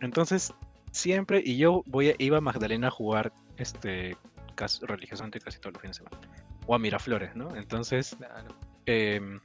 entonces, 0.01 0.53
siempre, 0.93 1.41
y 1.45 1.57
yo 1.57 1.83
voy 1.87 2.11
a, 2.11 2.15
iba 2.19 2.39
a 2.39 2.41
Magdalena 2.41 2.89
a 2.89 2.91
jugar, 2.91 3.33
este, 3.57 4.17
cas- 4.55 4.81
religiosamente 4.83 5.41
casi 5.41 5.59
todos 5.61 5.75
los 5.75 5.83
fines 5.83 5.99
de 5.99 6.05
semana. 6.05 6.29
O 6.67 6.75
a 6.75 6.79
Miraflores, 6.79 7.35
¿no? 7.37 7.55
Entonces, 7.57 8.17
Claro. 8.17 8.55
em, 8.87 9.41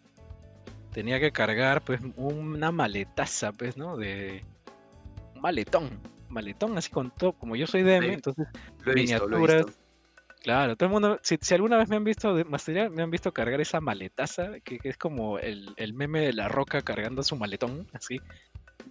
tenía 0.91 1.19
que 1.19 1.31
cargar, 1.31 1.81
pues, 1.83 2.01
una 2.15 2.71
maletaza, 2.71 3.51
pues, 3.51 3.77
¿no? 3.77 3.95
De 3.95 4.43
maletón, 5.43 5.89
maletón 6.29 6.75
así 6.77 6.89
con 6.89 7.11
todo, 7.11 7.33
como 7.33 7.55
yo 7.55 7.67
soy 7.67 7.83
DM, 7.83 8.07
Sí. 8.07 8.13
entonces 8.13 8.47
Lo 8.83 8.91
he 8.91 8.95
visto, 8.95 9.27
lo 9.27 9.37
he 9.37 9.39
miniaturas. 9.41 9.65
visto. 9.67 9.79
Claro, 10.41 10.75
todo 10.75 10.87
el 10.87 10.91
mundo, 10.93 11.19
si, 11.21 11.37
si 11.39 11.53
alguna 11.53 11.77
vez 11.77 11.87
me 11.87 11.95
han 11.95 12.03
visto 12.03 12.35
de 12.35 12.43
material, 12.43 12.89
me 12.89 13.01
han 13.03 13.09
visto 13.11 13.31
cargar 13.31 13.61
esa 13.61 13.79
maletaza, 13.79 14.59
que, 14.63 14.77
que 14.79 14.89
es 14.89 14.97
como 14.97 15.39
el, 15.39 15.73
el 15.77 15.93
meme 15.93 16.19
de 16.21 16.33
la 16.33 16.49
roca 16.49 16.81
cargando 16.81 17.23
su 17.23 17.35
maletón, 17.37 17.87
así. 17.93 18.19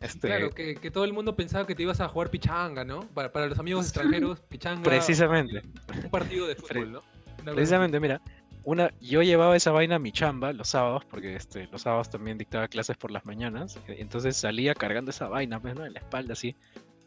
Este, 0.00 0.28
Claro, 0.28 0.50
que, 0.50 0.76
que 0.76 0.90
todo 0.90 1.04
el 1.04 1.12
mundo 1.12 1.36
pensaba 1.36 1.66
que 1.66 1.74
te 1.74 1.82
ibas 1.82 2.00
a 2.00 2.08
jugar 2.08 2.30
pichanga, 2.30 2.84
¿no? 2.84 3.00
Para, 3.08 3.32
para 3.32 3.46
los 3.48 3.58
amigos 3.58 3.84
extranjeros, 3.86 4.40
pichanga. 4.40 4.82
precisamente, 4.82 5.62
Un 6.04 6.10
partido 6.10 6.46
de 6.46 6.54
fútbol, 6.56 6.92
¿no? 6.92 7.02
Precisamente, 7.44 7.98
mira, 8.00 8.20
una, 8.64 8.92
yo 9.00 9.22
llevaba 9.22 9.56
esa 9.56 9.72
vaina 9.72 9.96
a 9.96 9.98
mi 9.98 10.12
chamba 10.12 10.52
los 10.52 10.68
sábados, 10.68 11.04
porque 11.04 11.34
este, 11.36 11.66
los 11.66 11.82
sábados 11.82 12.10
también 12.10 12.38
dictaba 12.38 12.68
clases 12.68 12.96
por 12.96 13.10
las 13.10 13.24
mañanas, 13.24 13.78
y 13.88 14.00
entonces 14.00 14.36
salía 14.36 14.74
cargando 14.74 15.10
esa 15.10 15.28
vaina, 15.28 15.60
pues, 15.60 15.74
¿no? 15.74 15.84
En 15.84 15.94
la 15.94 16.00
espalda, 16.00 16.34
así. 16.34 16.54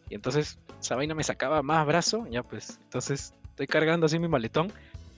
Y 0.10 0.16
entonces 0.16 0.60
esa 0.80 0.96
vaina 0.96 1.16
me 1.16 1.24
sacaba 1.24 1.62
más 1.62 1.86
brazo, 1.86 2.28
ya 2.30 2.44
pues, 2.44 2.80
entonces 2.84 3.34
estoy 3.50 3.68
cargando 3.68 4.06
así 4.06 4.20
mi 4.20 4.28
maletón, 4.28 4.72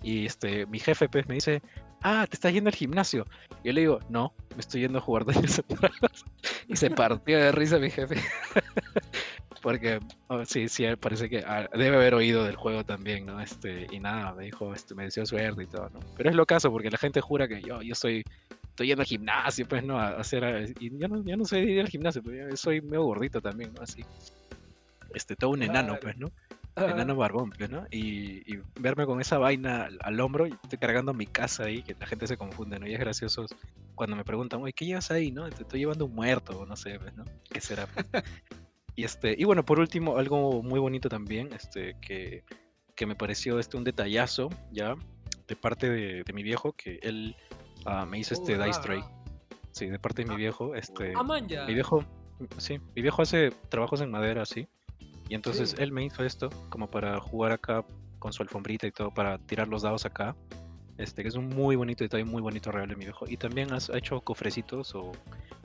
y 0.03 0.25
este, 0.25 0.65
mi 0.67 0.79
jefe 0.79 1.09
pues 1.09 1.27
me 1.27 1.35
dice, 1.35 1.61
ah, 2.01 2.25
te 2.29 2.35
estás 2.35 2.53
yendo 2.53 2.69
al 2.69 2.75
gimnasio. 2.75 3.25
Y 3.63 3.67
yo 3.67 3.73
le 3.73 3.81
digo, 3.81 3.99
no, 4.09 4.33
me 4.55 4.61
estoy 4.61 4.81
yendo 4.81 4.99
a 4.99 5.01
jugar 5.01 5.25
Dungeons 5.25 5.59
and 5.59 5.79
Dragons". 5.79 6.25
Y 6.67 6.75
se 6.75 6.89
partió 6.89 7.37
de 7.37 7.51
risa 7.51 7.79
mi 7.79 7.89
jefe. 7.89 8.15
Porque 9.61 9.99
oh, 10.27 10.45
sí, 10.45 10.67
sí, 10.69 10.85
parece 10.99 11.29
que 11.29 11.39
ah, 11.39 11.67
debe 11.73 11.97
haber 11.97 12.13
oído 12.13 12.43
del 12.43 12.55
juego 12.55 12.83
también, 12.85 13.25
¿no? 13.25 13.41
Este, 13.41 13.87
y 13.91 13.99
nada, 13.99 14.33
me 14.33 14.45
dijo, 14.45 14.73
este, 14.73 14.93
me 14.95 15.03
deseó 15.03 15.25
suerte 15.25 15.63
y 15.63 15.65
todo, 15.65 15.89
¿no? 15.89 15.99
Pero 16.15 16.29
es 16.29 16.35
lo 16.35 16.45
caso, 16.45 16.71
porque 16.71 16.89
la 16.91 16.97
gente 16.97 17.21
jura 17.21 17.47
que 17.47 17.61
yo, 17.61 17.81
yo 17.81 17.95
soy, 17.95 18.23
estoy 18.69 18.87
yendo 18.87 19.01
al 19.01 19.07
gimnasio, 19.07 19.67
pues, 19.67 19.83
¿no? 19.83 19.99
A, 19.99 20.09
hacer, 20.09 20.73
y 20.79 20.97
yo 20.97 21.07
no, 21.07 21.23
yo 21.23 21.35
no 21.35 21.43
soy 21.43 21.65
de 21.65 21.71
ir 21.71 21.81
al 21.81 21.89
gimnasio, 21.89 22.21
pero 22.23 22.49
yo 22.49 22.55
soy 22.55 22.81
medio 22.81 23.03
gordito 23.03 23.41
también, 23.41 23.73
¿no? 23.73 23.81
Así. 23.81 24.05
Este, 25.13 25.35
todo 25.35 25.49
un 25.51 25.63
enano, 25.63 25.97
Claro. 25.97 25.99
pues, 26.01 26.17
¿no? 26.17 26.31
Enano 26.85 27.15
barbón, 27.15 27.51
pues, 27.51 27.69
¿no? 27.69 27.85
Y, 27.91 28.53
y 28.53 28.59
verme 28.79 29.05
con 29.05 29.19
esa 29.19 29.37
vaina 29.37 29.85
al, 29.85 29.97
al 30.01 30.19
hombro, 30.19 30.47
y 30.47 30.51
estoy 30.51 30.77
cargando 30.77 31.13
mi 31.13 31.25
casa 31.25 31.63
ahí, 31.65 31.81
que 31.81 31.95
la 31.99 32.05
gente 32.05 32.27
se 32.27 32.37
confunde, 32.37 32.79
¿no? 32.79 32.87
Y 32.87 32.93
es 32.93 32.99
gracioso 32.99 33.45
cuando 33.95 34.15
me 34.15 34.23
preguntan, 34.23 34.61
oye, 34.61 34.73
¿qué 34.73 34.85
llevas 34.85 35.09
ahí, 35.11 35.31
no? 35.31 35.49
Te 35.49 35.63
estoy 35.63 35.79
llevando 35.79 36.05
un 36.05 36.13
muerto, 36.13 36.59
o 36.59 36.65
no 36.65 36.75
sé, 36.75 36.99
pues, 36.99 37.15
¿no? 37.15 37.25
¿Qué 37.49 37.61
será? 37.61 37.87
pues? 37.87 38.05
y 38.95 39.03
este, 39.03 39.35
y 39.37 39.43
bueno, 39.43 39.65
por 39.65 39.79
último, 39.79 40.17
algo 40.17 40.61
muy 40.61 40.79
bonito 40.79 41.09
también, 41.09 41.51
este, 41.53 41.95
que, 41.99 42.43
que 42.95 43.05
me 43.05 43.15
pareció 43.15 43.59
este 43.59 43.77
un 43.77 43.83
detallazo, 43.83 44.49
ya, 44.71 44.95
de 45.47 45.55
parte 45.55 45.89
de, 45.89 46.23
de 46.23 46.33
mi 46.33 46.43
viejo, 46.43 46.73
que 46.73 46.99
él 47.01 47.35
ah, 47.85 48.05
me 48.05 48.19
hizo 48.19 48.33
este 48.33 48.57
Dice 48.57 48.79
ah, 48.79 48.81
Tray. 48.81 49.03
Sí, 49.71 49.87
de 49.87 49.99
parte 49.99 50.23
de 50.23 50.29
mi 50.29 50.35
Ah, 50.35 50.37
viejo, 50.37 50.75
este. 50.75 51.13
Ya. 51.47 51.65
Mi 51.65 51.73
viejo, 51.73 52.03
sí, 52.57 52.79
mi 52.95 53.01
viejo 53.01 53.21
hace 53.21 53.51
trabajos 53.69 54.01
en 54.01 54.11
madera, 54.11 54.45
sí. 54.45 54.67
Y 55.29 55.35
entonces 55.35 55.71
Sí. 55.71 55.75
él 55.79 55.91
me 55.91 56.05
hizo 56.05 56.23
esto 56.23 56.49
como 56.69 56.87
para 56.89 57.19
jugar 57.19 57.51
acá 57.51 57.83
con 58.19 58.33
su 58.33 58.41
alfombrita 58.43 58.87
y 58.87 58.91
todo, 58.91 59.11
para 59.11 59.37
tirar 59.37 59.67
los 59.67 59.81
dados 59.83 60.05
acá. 60.05 60.35
Este, 60.97 61.21
que 61.21 61.29
es 61.29 61.35
un 61.35 61.49
muy 61.49 61.75
bonito 61.75 62.03
detalle, 62.03 62.23
muy 62.25 62.41
bonito 62.41 62.71
regalo 62.71 62.91
de 62.93 62.97
mi 62.97 63.05
viejo. 63.05 63.25
Y 63.27 63.37
también 63.37 63.71
has 63.71 63.89
ha 63.91 63.97
hecho 63.97 64.19
cofrecitos 64.21 64.95
o 64.95 65.11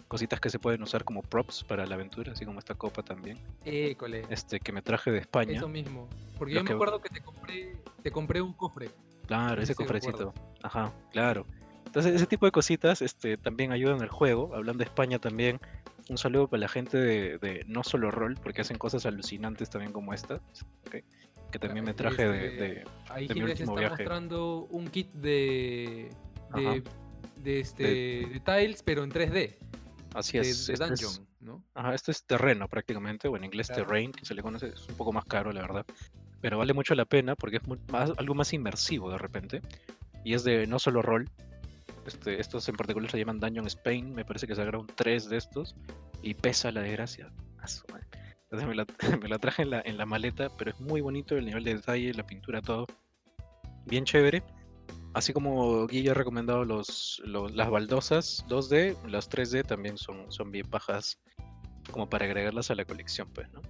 cositas 0.07 0.39
que 0.41 0.51
se 0.51 0.59
pueden 0.59 0.83
usar 0.83 1.05
como 1.05 1.23
props 1.23 1.65
para 1.65 1.87
la 1.87 1.95
aventura, 1.95 2.33
así 2.33 2.45
como 2.45 2.59
esta 2.59 2.75
copa 2.75 3.03
también. 3.03 3.39
École. 3.65 4.27
Este, 4.29 4.61
que 4.61 4.73
me 4.73 4.83
traje 4.83 5.11
de 5.11 5.19
España. 5.19 5.57
Eso 5.57 5.69
mismo. 5.69 6.07
Porque 6.37 6.53
Lo 6.53 6.61
yo 6.61 6.65
me 6.65 6.69
que- 6.69 6.75
acuerdo 6.75 7.01
que 7.01 7.09
te 7.09 7.23
compré, 7.23 7.77
te 8.03 8.11
compré 8.11 8.43
un 8.43 8.53
cofre. 8.53 8.91
Claro, 9.27 9.63
ese 9.63 9.75
cofrecito. 9.75 10.35
Ajá, 10.63 10.93
claro. 11.13 11.47
Entonces, 11.87 12.15
ese 12.15 12.27
tipo 12.27 12.45
de 12.45 12.53
cositas 12.53 13.01
este, 13.01 13.39
también 13.39 13.73
ayudan 13.73 14.03
al 14.03 14.09
juego. 14.11 14.55
Hablando 14.55 14.79
de 14.79 14.85
España 14.85 15.19
también, 15.19 15.59
un 16.09 16.19
saludo 16.19 16.49
para 16.49 16.61
la 16.63 16.69
gente 16.69 16.99
de, 16.99 17.39
de 17.39 17.65
No 17.67 17.83
Solo 17.85 18.11
Roll, 18.11 18.37
porque 18.37 18.61
hacen 18.63 18.79
cosas 18.79 19.07
alucinantes 19.07 19.71
también 19.71 19.93
como 19.93 20.13
esta. 20.15 20.41
Que 21.51 21.59
también 21.59 21.85
me 21.85 21.93
traje 21.95 22.27
de, 22.29 22.47
Este, 22.47 22.63
de- 22.63 22.85
Ahí 23.11 23.27
de 23.29 23.35
mi 23.35 23.43
último 23.43 23.73
está 23.73 23.81
viaje. 23.81 23.97
mostrando 24.05 24.65
un 24.71 24.89
kit 24.89 25.13
de. 25.13 26.11
de, 26.55 26.83
de 27.37 27.61
este. 27.61 27.83
De... 27.85 28.43
tiles, 28.45 28.83
pero 28.83 29.05
en 29.05 29.11
3D. 29.11 29.55
Así 30.15 30.39
es. 30.39 30.67
de 30.67 30.73
este 30.75 30.85
es- 30.85 31.01
dungeon, 31.01 31.27
¿no? 31.41 31.63
Ajá, 31.75 31.95
esto 31.95 32.11
es 32.11 32.25
terreno 32.25 32.69
prácticamente, 32.69 33.29
o 33.29 33.37
en 33.37 33.45
inglés 33.45 33.67
Claro. 33.69 33.85
terrain, 33.85 34.13
que 34.13 34.25
se 34.25 34.35
le 34.35 34.43
conoce, 34.43 34.69
es 34.69 34.87
un 34.89 34.95
poco 34.97 35.13
más 35.13 35.25
caro, 35.27 35.53
la 35.53 35.61
verdad. 35.63 35.87
Pero 36.41 36.59
vale 36.59 36.73
mucho 36.75 36.95
la 36.95 37.05
pena 37.05 37.37
porque 37.37 37.59
es 37.59 37.63
más, 37.91 38.11
algo 38.17 38.35
más 38.35 38.53
inmersivo 38.53 39.11
de 39.11 39.19
repente. 39.19 39.61
Y 40.25 40.35
es 40.35 40.45
de 40.45 40.67
no 40.67 40.79
solo 40.79 41.03
rol. 41.03 41.29
Este, 42.07 42.41
estos 42.41 42.69
en 42.69 42.77
particular 42.77 43.11
se 43.11 43.19
llaman 43.19 43.39
Dungeon 43.39 43.67
Spain, 43.67 44.15
me 44.15 44.25
parece 44.25 44.47
que 44.47 44.55
se 44.55 44.63
un 44.63 44.87
3 44.87 45.29
de 45.29 45.37
estos. 45.37 45.75
Y 46.23 46.35
pesa 46.35 46.71
la 46.73 46.81
desgracia. 46.83 47.33
Entonces 48.45 48.69
me 48.69 48.75
la, 48.75 48.87
me 49.23 49.29
la 49.29 49.39
traje 49.39 49.63
en 49.63 49.71
la, 49.71 49.83
en 49.85 49.97
la 49.97 50.07
maleta, 50.07 50.49
pero 50.59 50.71
es 50.71 50.81
muy 50.81 51.01
bonito 51.01 51.37
el 51.37 51.47
nivel 51.47 51.65
de 51.65 51.75
detalle, 51.75 52.13
la 52.15 52.27
pintura, 52.27 52.61
todo. 52.61 52.87
Bien 53.87 54.05
chévere. 54.05 54.43
Así 55.15 55.33
como 55.33 55.87
Guille 55.87 56.11
ha 56.11 56.15
recomendado 56.15 56.65
los, 56.65 57.21
los- 57.25 57.55
las 57.55 57.69
baldosas 57.71 58.45
2D, 58.49 58.97
las 59.09 59.29
3D 59.31 59.63
también 59.67 59.99
son, 59.99 60.31
son 60.33 60.51
bien 60.51 60.69
bajas 60.71 61.19
como 61.91 62.09
para 62.09 62.25
agregarlas 62.25 62.71
a 62.71 62.75
la 62.75 62.85
colección, 62.85 63.29
pues, 63.35 63.51
¿no? 63.53 63.61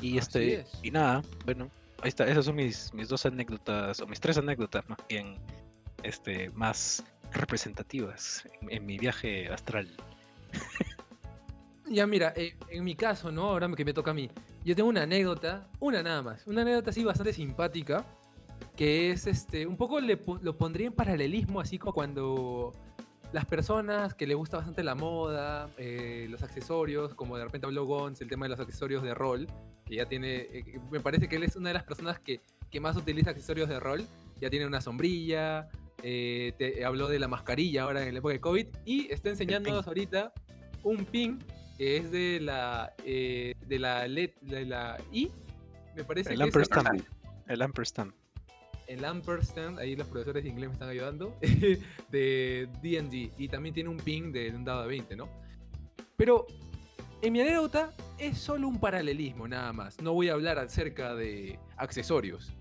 Y 0.00 0.18
Así 0.18 0.18
este, 0.18 0.60
es. 0.60 0.70
y 0.82 0.90
nada, 0.90 1.22
bueno, 1.44 1.70
ahí 2.02 2.08
está, 2.08 2.26
esas 2.28 2.44
son 2.44 2.54
mis, 2.56 2.92
mis 2.94 3.08
dos 3.08 3.24
anécdotas, 3.26 4.00
o 4.00 4.06
mis 4.06 4.20
tres 4.20 4.38
anécdotas 4.38 4.88
más 4.88 4.98
bien, 5.08 5.38
este, 6.02 6.50
más 6.50 7.04
representativas 7.32 8.48
en, 8.68 8.84
mi 8.86 8.98
viaje 8.98 9.48
astral. 9.48 9.88
Ya 11.88 12.06
mira, 12.06 12.32
eh, 12.36 12.54
en 12.70 12.84
mi 12.84 12.94
caso, 12.94 13.30
¿no? 13.30 13.50
Ahora 13.50 13.68
que 13.74 13.84
me 13.84 13.92
toca 13.92 14.12
a 14.12 14.14
mí. 14.14 14.30
Yo 14.64 14.74
tengo 14.74 14.88
una 14.88 15.02
anécdota, 15.02 15.68
una 15.80 16.02
nada 16.02 16.22
más, 16.22 16.46
una 16.46 16.62
anécdota 16.62 16.90
así 16.90 17.04
bastante 17.04 17.32
simpática, 17.32 18.06
que 18.76 19.10
es 19.10 19.26
este, 19.26 19.66
un 19.66 19.76
poco 19.76 20.00
le 20.00 20.18
lo 20.40 20.56
pondría 20.56 20.86
en 20.86 20.92
paralelismo, 20.92 21.60
así 21.60 21.78
como 21.78 21.92
cuando 21.92 22.72
las 23.32 23.44
personas 23.44 24.14
que 24.14 24.26
le 24.26 24.34
gusta 24.34 24.58
bastante 24.58 24.84
la 24.84 24.94
moda, 24.94 25.68
eh, 25.76 26.26
los 26.30 26.42
accesorios, 26.42 27.14
como 27.14 27.36
de 27.36 27.44
repente 27.44 27.66
habló 27.66 27.84
Gons, 27.84 28.20
el 28.20 28.28
tema 28.28 28.46
de 28.46 28.50
los 28.50 28.60
accesorios 28.60 29.02
de 29.02 29.14
rol, 29.14 29.46
que 29.84 29.96
ya 29.96 30.06
tiene, 30.06 30.36
eh, 30.36 30.80
me 30.90 31.00
parece 31.00 31.28
que 31.28 31.36
él 31.36 31.42
es 31.42 31.56
una 31.56 31.70
de 31.70 31.74
las 31.74 31.84
personas 31.84 32.20
que 32.20 32.40
que 32.72 32.80
más 32.80 32.96
utiliza 32.96 33.30
accesorios 33.30 33.68
de 33.68 33.78
rol. 33.78 34.04
Ya 34.40 34.50
tiene 34.50 34.66
una 34.66 34.80
sombrilla, 34.80 35.68
eh, 36.02 36.52
te 36.58 36.84
habló 36.84 37.08
de 37.08 37.18
la 37.18 37.28
mascarilla 37.28 37.84
ahora 37.84 38.06
en 38.06 38.14
la 38.14 38.18
época 38.18 38.34
de 38.34 38.40
COVID 38.40 38.66
y 38.84 39.12
está 39.12 39.30
enseñándonos 39.30 39.86
ahorita 39.86 40.32
un 40.82 41.04
pin 41.04 41.38
que 41.78 41.96
es 41.96 42.10
de 42.10 42.40
la 42.40 42.92
eh, 43.04 43.54
de 43.66 43.78
la 43.78 44.06
LED, 44.08 44.30
de 44.40 44.66
la 44.66 44.98
I, 45.12 45.30
me 45.96 46.04
parece 46.04 46.32
El 46.32 46.38
que 46.38 46.48
es 46.48 46.54
ampersand. 46.54 47.04
El 47.48 47.62
ampersand. 47.62 48.12
el 48.86 49.04
ampersand, 49.04 49.78
ahí 49.78 49.96
los 49.96 50.08
profesores 50.08 50.42
de 50.42 50.50
inglés 50.50 50.70
me 50.70 50.74
están 50.74 50.88
ayudando, 50.88 51.36
de 52.10 52.68
D&D 52.82 53.32
y 53.38 53.48
también 53.48 53.74
tiene 53.74 53.88
un 53.88 53.98
pin 53.98 54.32
de 54.32 54.50
un 54.50 54.64
dado 54.64 54.82
de 54.82 54.88
20, 54.88 55.16
¿no? 55.16 55.28
Pero 56.16 56.46
en 57.22 57.32
mi 57.32 57.40
anécdota 57.40 57.92
es 58.18 58.38
solo 58.38 58.68
un 58.68 58.80
paralelismo 58.80 59.46
nada 59.46 59.72
más, 59.72 60.00
no 60.00 60.12
voy 60.12 60.28
a 60.28 60.32
hablar 60.32 60.58
acerca 60.58 61.14
de 61.14 61.58
accesorios. 61.76 62.52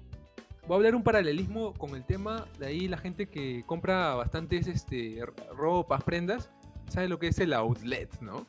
Voy 0.68 0.76
a 0.76 0.78
hablar 0.78 0.95
un 0.95 1.03
paralelismo 1.03 1.74
con 1.74 1.95
el 1.95 2.03
tema 2.03 2.45
de 2.59 2.68
ahí 2.68 2.88
la 2.88 2.97
gente 2.97 3.28
que 3.28 3.64
compra 3.66 4.16
bastantes 4.16 4.68
este, 4.68 5.20
ropas, 5.55 6.03
prendas, 6.03 6.49
sabe 6.88 7.09
lo 7.09 7.20
que 7.20 7.28
es 7.28 7.39
el 7.39 7.53
outlet, 7.53 8.22
¿no? 8.22 8.45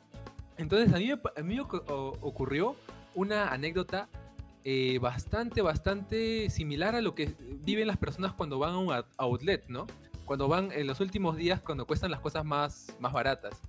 Entonces 0.59 0.93
a 0.95 0.99
mí, 0.99 1.11
a 1.11 1.43
mí 1.43 1.59
ocurrió 1.59 2.77
una 3.15 3.49
anécdota 3.49 4.09
eh, 4.65 4.99
bastante, 5.01 5.63
bastante 5.63 6.49
similar 6.51 6.95
a 6.95 7.01
lo 7.01 7.15
que 7.15 7.35
viven 7.65 7.89
las 7.89 7.97
personas 7.97 8.33
cuando 8.35 8.59
van 8.59 8.75
a 8.75 8.79
un 8.79 8.93
out- 8.93 9.07
outlet, 9.17 9.65
¿no? 9.69 9.87
Cuando 10.25 10.47
van 10.49 10.71
en 10.71 10.87
los 10.87 11.01
últimos 11.01 11.37
días, 11.37 11.61
cuando 11.61 11.87
cuestan 11.87 12.11
las 12.11 12.21
cosas 12.21 12.45
más, 12.45 12.95
más 13.01 13.13
baratas. 13.13 13.61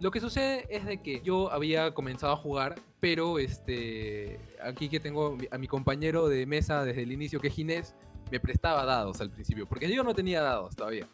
Lo 0.00 0.10
que 0.10 0.20
sucede 0.20 0.66
es 0.70 0.86
de 0.86 1.02
que 1.02 1.20
yo 1.20 1.52
había 1.52 1.92
comenzado 1.92 2.32
a 2.32 2.36
jugar, 2.36 2.76
pero 3.00 3.38
este, 3.38 4.40
aquí 4.62 4.88
que 4.88 4.98
tengo 4.98 5.36
a 5.50 5.58
mi 5.58 5.66
compañero 5.68 6.28
de 6.28 6.46
mesa 6.46 6.84
desde 6.84 7.02
el 7.02 7.12
inicio, 7.12 7.38
que 7.40 7.48
es 7.48 7.54
Ginés, 7.54 7.94
me 8.30 8.40
prestaba 8.40 8.84
dados 8.86 9.20
al 9.20 9.30
principio, 9.30 9.66
porque 9.66 9.92
yo 9.92 10.02
no 10.02 10.14
tenía 10.14 10.40
dados 10.40 10.74
todavía. 10.74 11.06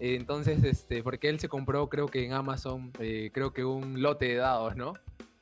Entonces, 0.00 0.64
este, 0.64 1.02
porque 1.02 1.28
él 1.28 1.38
se 1.38 1.48
compró, 1.48 1.88
creo 1.88 2.06
que 2.06 2.24
en 2.24 2.32
Amazon, 2.32 2.92
eh, 2.98 3.30
creo 3.32 3.52
que 3.52 3.64
un 3.64 4.02
lote 4.02 4.26
de 4.26 4.34
dados, 4.36 4.74
¿no? 4.76 4.94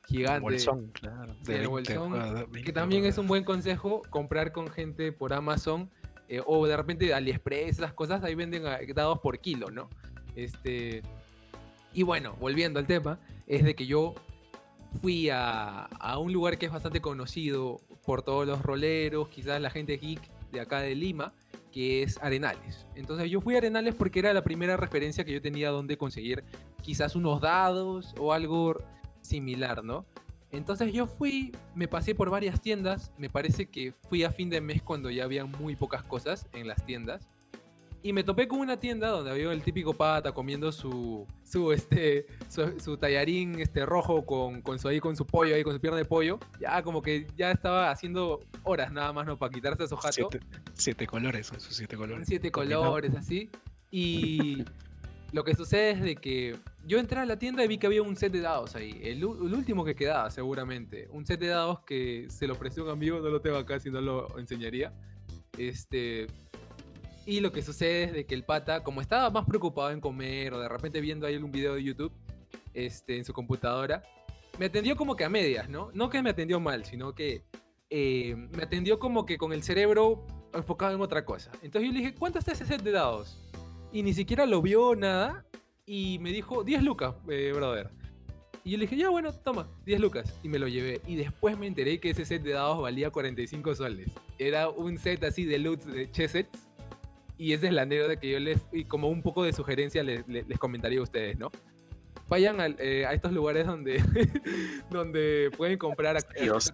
Gigante. 0.05 0.41
Bolsón, 0.41 0.91
claro. 0.93 1.33
Sí, 1.43 1.53
de 1.53 1.63
el 1.63 1.69
20 1.69 1.97
bolsón, 1.97 2.09
jugadas, 2.11 2.45
Que 2.45 2.51
20 2.51 2.73
también 2.73 3.05
es 3.05 3.17
un 3.17 3.27
buen 3.27 3.43
consejo 3.43 4.01
comprar 4.09 4.51
con 4.51 4.67
gente 4.67 5.11
por 5.11 5.33
Amazon 5.33 5.89
eh, 6.29 6.41
o 6.45 6.65
de 6.67 6.77
repente 6.77 7.13
AliExpress, 7.13 7.79
esas 7.79 7.93
cosas, 7.93 8.23
ahí 8.23 8.35
venden 8.35 8.65
a- 8.67 8.79
dados 8.93 9.19
por 9.19 9.39
kilo, 9.39 9.71
¿no? 9.71 9.89
Este, 10.35 11.01
y 11.93 12.03
bueno, 12.03 12.35
volviendo 12.39 12.79
al 12.79 12.87
tema, 12.87 13.19
es 13.47 13.63
de 13.63 13.75
que 13.75 13.85
yo 13.85 14.15
fui 15.01 15.29
a, 15.29 15.85
a 15.85 16.17
un 16.17 16.33
lugar 16.33 16.57
que 16.57 16.65
es 16.65 16.71
bastante 16.71 17.01
conocido 17.01 17.81
por 18.05 18.21
todos 18.21 18.47
los 18.47 18.61
roleros, 18.61 19.29
quizás 19.29 19.61
la 19.61 19.69
gente 19.69 19.97
geek 19.97 20.21
de 20.51 20.61
acá 20.61 20.79
de 20.79 20.95
Lima, 20.95 21.33
que 21.71 22.03
es 22.03 22.17
Arenales. 22.21 22.87
Entonces 22.95 23.29
yo 23.29 23.41
fui 23.41 23.55
a 23.55 23.57
Arenales 23.59 23.95
porque 23.95 24.19
era 24.19 24.33
la 24.33 24.43
primera 24.43 24.77
referencia 24.77 25.25
que 25.25 25.33
yo 25.33 25.41
tenía 25.41 25.69
donde 25.69 25.97
conseguir 25.97 26.43
quizás 26.81 27.15
unos 27.15 27.41
dados 27.41 28.15
o 28.17 28.33
algo 28.33 28.77
similar, 29.21 29.83
¿no? 29.83 30.05
Entonces 30.51 30.93
yo 30.93 31.07
fui, 31.07 31.51
me 31.75 31.87
pasé 31.87 32.15
por 32.15 32.29
varias 32.29 32.61
tiendas, 32.61 33.11
me 33.17 33.29
parece 33.29 33.69
que 33.69 33.91
fui 33.91 34.23
a 34.23 34.31
fin 34.31 34.49
de 34.49 34.61
mes 34.61 34.81
cuando 34.81 35.09
ya 35.09 35.25
había 35.25 35.45
muy 35.45 35.75
pocas 35.75 36.03
cosas 36.03 36.47
en 36.53 36.67
las 36.67 36.85
tiendas. 36.85 37.27
Y 38.07 38.13
me 38.13 38.23
topé 38.23 38.47
con 38.47 38.61
una 38.61 38.79
tienda 38.79 39.09
donde 39.09 39.31
había 39.31 39.51
el 39.51 39.61
típico 39.61 39.93
pata 39.93 40.31
comiendo 40.31 40.71
su, 40.71 41.27
su, 41.43 41.73
este, 41.73 42.25
su, 42.47 42.79
su 42.79 42.95
tallarín 42.95 43.59
este, 43.59 43.85
rojo 43.85 44.25
con, 44.25 44.61
con, 44.61 44.79
su, 44.79 44.87
ahí, 44.87 45.01
con 45.01 45.17
su 45.17 45.25
pollo, 45.25 45.53
ahí, 45.53 45.61
con 45.61 45.73
su 45.73 45.81
pierna 45.81 45.97
de 45.97 46.05
pollo. 46.05 46.39
Ya 46.57 46.81
como 46.83 47.01
que 47.01 47.27
ya 47.35 47.51
estaba 47.51 47.91
haciendo 47.91 48.39
horas 48.63 48.93
nada 48.93 49.11
más, 49.11 49.25
¿no? 49.27 49.37
Para 49.37 49.51
quitarse 49.51 49.85
su 49.89 49.97
jato. 49.97 50.29
Siete, 50.31 50.39
siete 50.73 51.05
colores, 51.05 51.51
esos 51.51 51.75
siete 51.75 51.97
colores. 51.97 52.25
siete 52.29 52.49
colores, 52.49 53.13
así. 53.13 53.49
Y 53.91 54.63
lo 55.33 55.43
que 55.43 55.53
sucede 55.53 55.91
es 55.91 56.01
de 56.01 56.15
que 56.15 56.55
yo 56.85 56.99
entré 56.99 57.19
a 57.19 57.25
la 57.25 57.37
tienda 57.37 57.61
y 57.65 57.67
vi 57.67 57.77
que 57.77 57.87
había 57.87 58.03
un 58.03 58.15
set 58.15 58.31
de 58.31 58.39
dados 58.39 58.77
ahí. 58.77 59.01
El, 59.03 59.17
el 59.17 59.23
último 59.25 59.83
que 59.83 59.95
quedaba, 59.95 60.31
seguramente. 60.31 61.09
Un 61.11 61.25
set 61.25 61.41
de 61.41 61.47
dados 61.47 61.81
que 61.81 62.27
se 62.29 62.47
lo 62.47 62.53
ofreció 62.53 62.85
un 62.85 62.89
amigo, 62.89 63.19
no 63.19 63.27
lo 63.27 63.41
tengo 63.41 63.57
acá, 63.57 63.81
si 63.81 63.91
no 63.91 63.99
lo 63.99 64.39
enseñaría. 64.39 64.93
Este. 65.57 66.27
Y 67.27 67.41
lo 67.41 67.51
que 67.51 67.61
sucede 67.61 68.03
es 68.03 68.13
de 68.13 68.25
que 68.25 68.33
el 68.33 68.45
pata, 68.45 68.85
como 68.85 69.01
estaba 69.01 69.29
más 69.29 69.45
preocupado 69.45 69.91
en 69.91 69.99
comer 69.99 70.53
o 70.53 70.59
de 70.61 70.69
repente 70.69 71.01
viendo 71.01 71.27
ahí 71.27 71.35
un 71.35 71.51
video 71.51 71.75
de 71.75 71.83
YouTube 71.83 72.13
este, 72.73 73.17
en 73.17 73.25
su 73.25 73.33
computadora, 73.33 74.01
me 74.57 74.67
atendió 74.67 74.95
como 74.95 75.17
que 75.17 75.25
a 75.25 75.29
medias, 75.29 75.67
¿no? 75.67 75.91
No 75.93 76.09
que 76.09 76.23
me 76.23 76.29
atendió 76.29 76.61
mal, 76.61 76.85
sino 76.85 77.13
que 77.13 77.43
eh, 77.89 78.33
me 78.55 78.63
atendió 78.63 78.97
como 78.97 79.25
que 79.25 79.37
con 79.37 79.51
el 79.51 79.61
cerebro 79.61 80.25
enfocado 80.53 80.95
en 80.95 81.01
otra 81.01 81.25
cosa. 81.25 81.51
Entonces 81.61 81.89
yo 81.89 81.91
le 81.91 81.99
dije, 81.99 82.15
¿cuánto 82.15 82.39
está 82.39 82.53
ese 82.53 82.65
set 82.65 82.81
de 82.81 82.91
dados? 82.91 83.37
Y 83.91 84.03
ni 84.03 84.13
siquiera 84.13 84.45
lo 84.45 84.61
vio 84.61 84.95
nada 84.95 85.45
y 85.85 86.19
me 86.19 86.31
dijo, 86.31 86.63
10 86.63 86.81
lucas, 86.81 87.13
eh, 87.27 87.51
brother. 87.53 87.91
Y 88.63 88.71
yo 88.71 88.77
le 88.77 88.85
dije, 88.85 88.95
ya 88.95 89.09
bueno, 89.09 89.33
toma, 89.33 89.69
10 89.85 89.99
lucas. 89.99 90.39
Y 90.43 90.47
me 90.47 90.59
lo 90.59 90.69
llevé. 90.69 91.01
Y 91.05 91.17
después 91.17 91.57
me 91.57 91.67
enteré 91.67 91.99
que 91.99 92.11
ese 92.11 92.23
set 92.23 92.41
de 92.41 92.51
dados 92.51 92.81
valía 92.81 93.11
45 93.11 93.75
soles. 93.75 94.11
Era 94.37 94.69
un 94.69 94.97
set 94.97 95.25
así 95.25 95.43
de 95.43 95.59
loot 95.59 95.83
de 95.83 96.09
chessets. 96.09 96.66
Y 97.37 97.53
esa 97.53 97.67
es 97.67 97.73
la 97.73 97.83
anécdota 97.83 98.15
que 98.19 98.31
yo 98.31 98.39
les, 98.39 98.59
y 98.71 98.85
como 98.85 99.09
un 99.09 99.21
poco 99.21 99.43
de 99.43 99.53
sugerencia 99.53 100.03
les, 100.03 100.27
les- 100.27 100.47
les 100.47 100.57
comentaría 100.59 100.99
a 100.99 101.03
ustedes, 101.03 101.37
¿no? 101.37 101.51
Vayan 102.29 102.59
al- 102.59 102.75
eh, 102.79 103.05
a 103.05 103.13
estos 103.13 103.31
lugares 103.31 103.65
donde, 103.67 104.01
donde 104.89 105.51
pueden 105.55 105.77
comprar 105.77 106.17
accesorios 106.17 106.73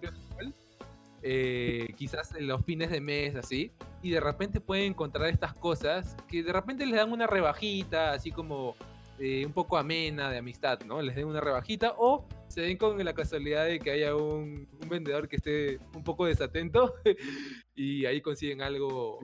eh, 1.22 1.88
quizás 1.96 2.34
en 2.34 2.46
los 2.46 2.64
fines 2.64 2.90
de 2.90 3.00
mes, 3.00 3.34
así, 3.36 3.72
y 4.02 4.10
de 4.10 4.20
repente 4.20 4.60
pueden 4.60 4.86
encontrar 4.92 5.28
estas 5.30 5.54
cosas 5.54 6.16
que 6.28 6.42
de 6.42 6.52
repente 6.52 6.84
les 6.86 6.96
dan 6.96 7.12
una 7.12 7.26
rebajita, 7.26 8.12
así 8.12 8.30
como 8.30 8.76
eh, 9.18 9.46
un 9.46 9.52
poco 9.52 9.78
amena 9.78 10.30
de 10.30 10.38
amistad, 10.38 10.80
¿no? 10.80 11.00
Les 11.00 11.14
den 11.16 11.26
una 11.26 11.40
rebajita 11.40 11.94
o 11.96 12.26
se 12.48 12.60
den 12.62 12.76
con 12.76 13.02
la 13.02 13.14
casualidad 13.14 13.64
de 13.64 13.78
que 13.80 13.90
haya 13.90 14.14
un, 14.14 14.68
un 14.82 14.88
vendedor 14.88 15.28
que 15.28 15.36
esté 15.36 15.78
un 15.94 16.04
poco 16.04 16.26
desatento 16.26 16.94
y 17.74 18.04
ahí 18.06 18.20
consiguen 18.20 18.60
algo 18.60 19.20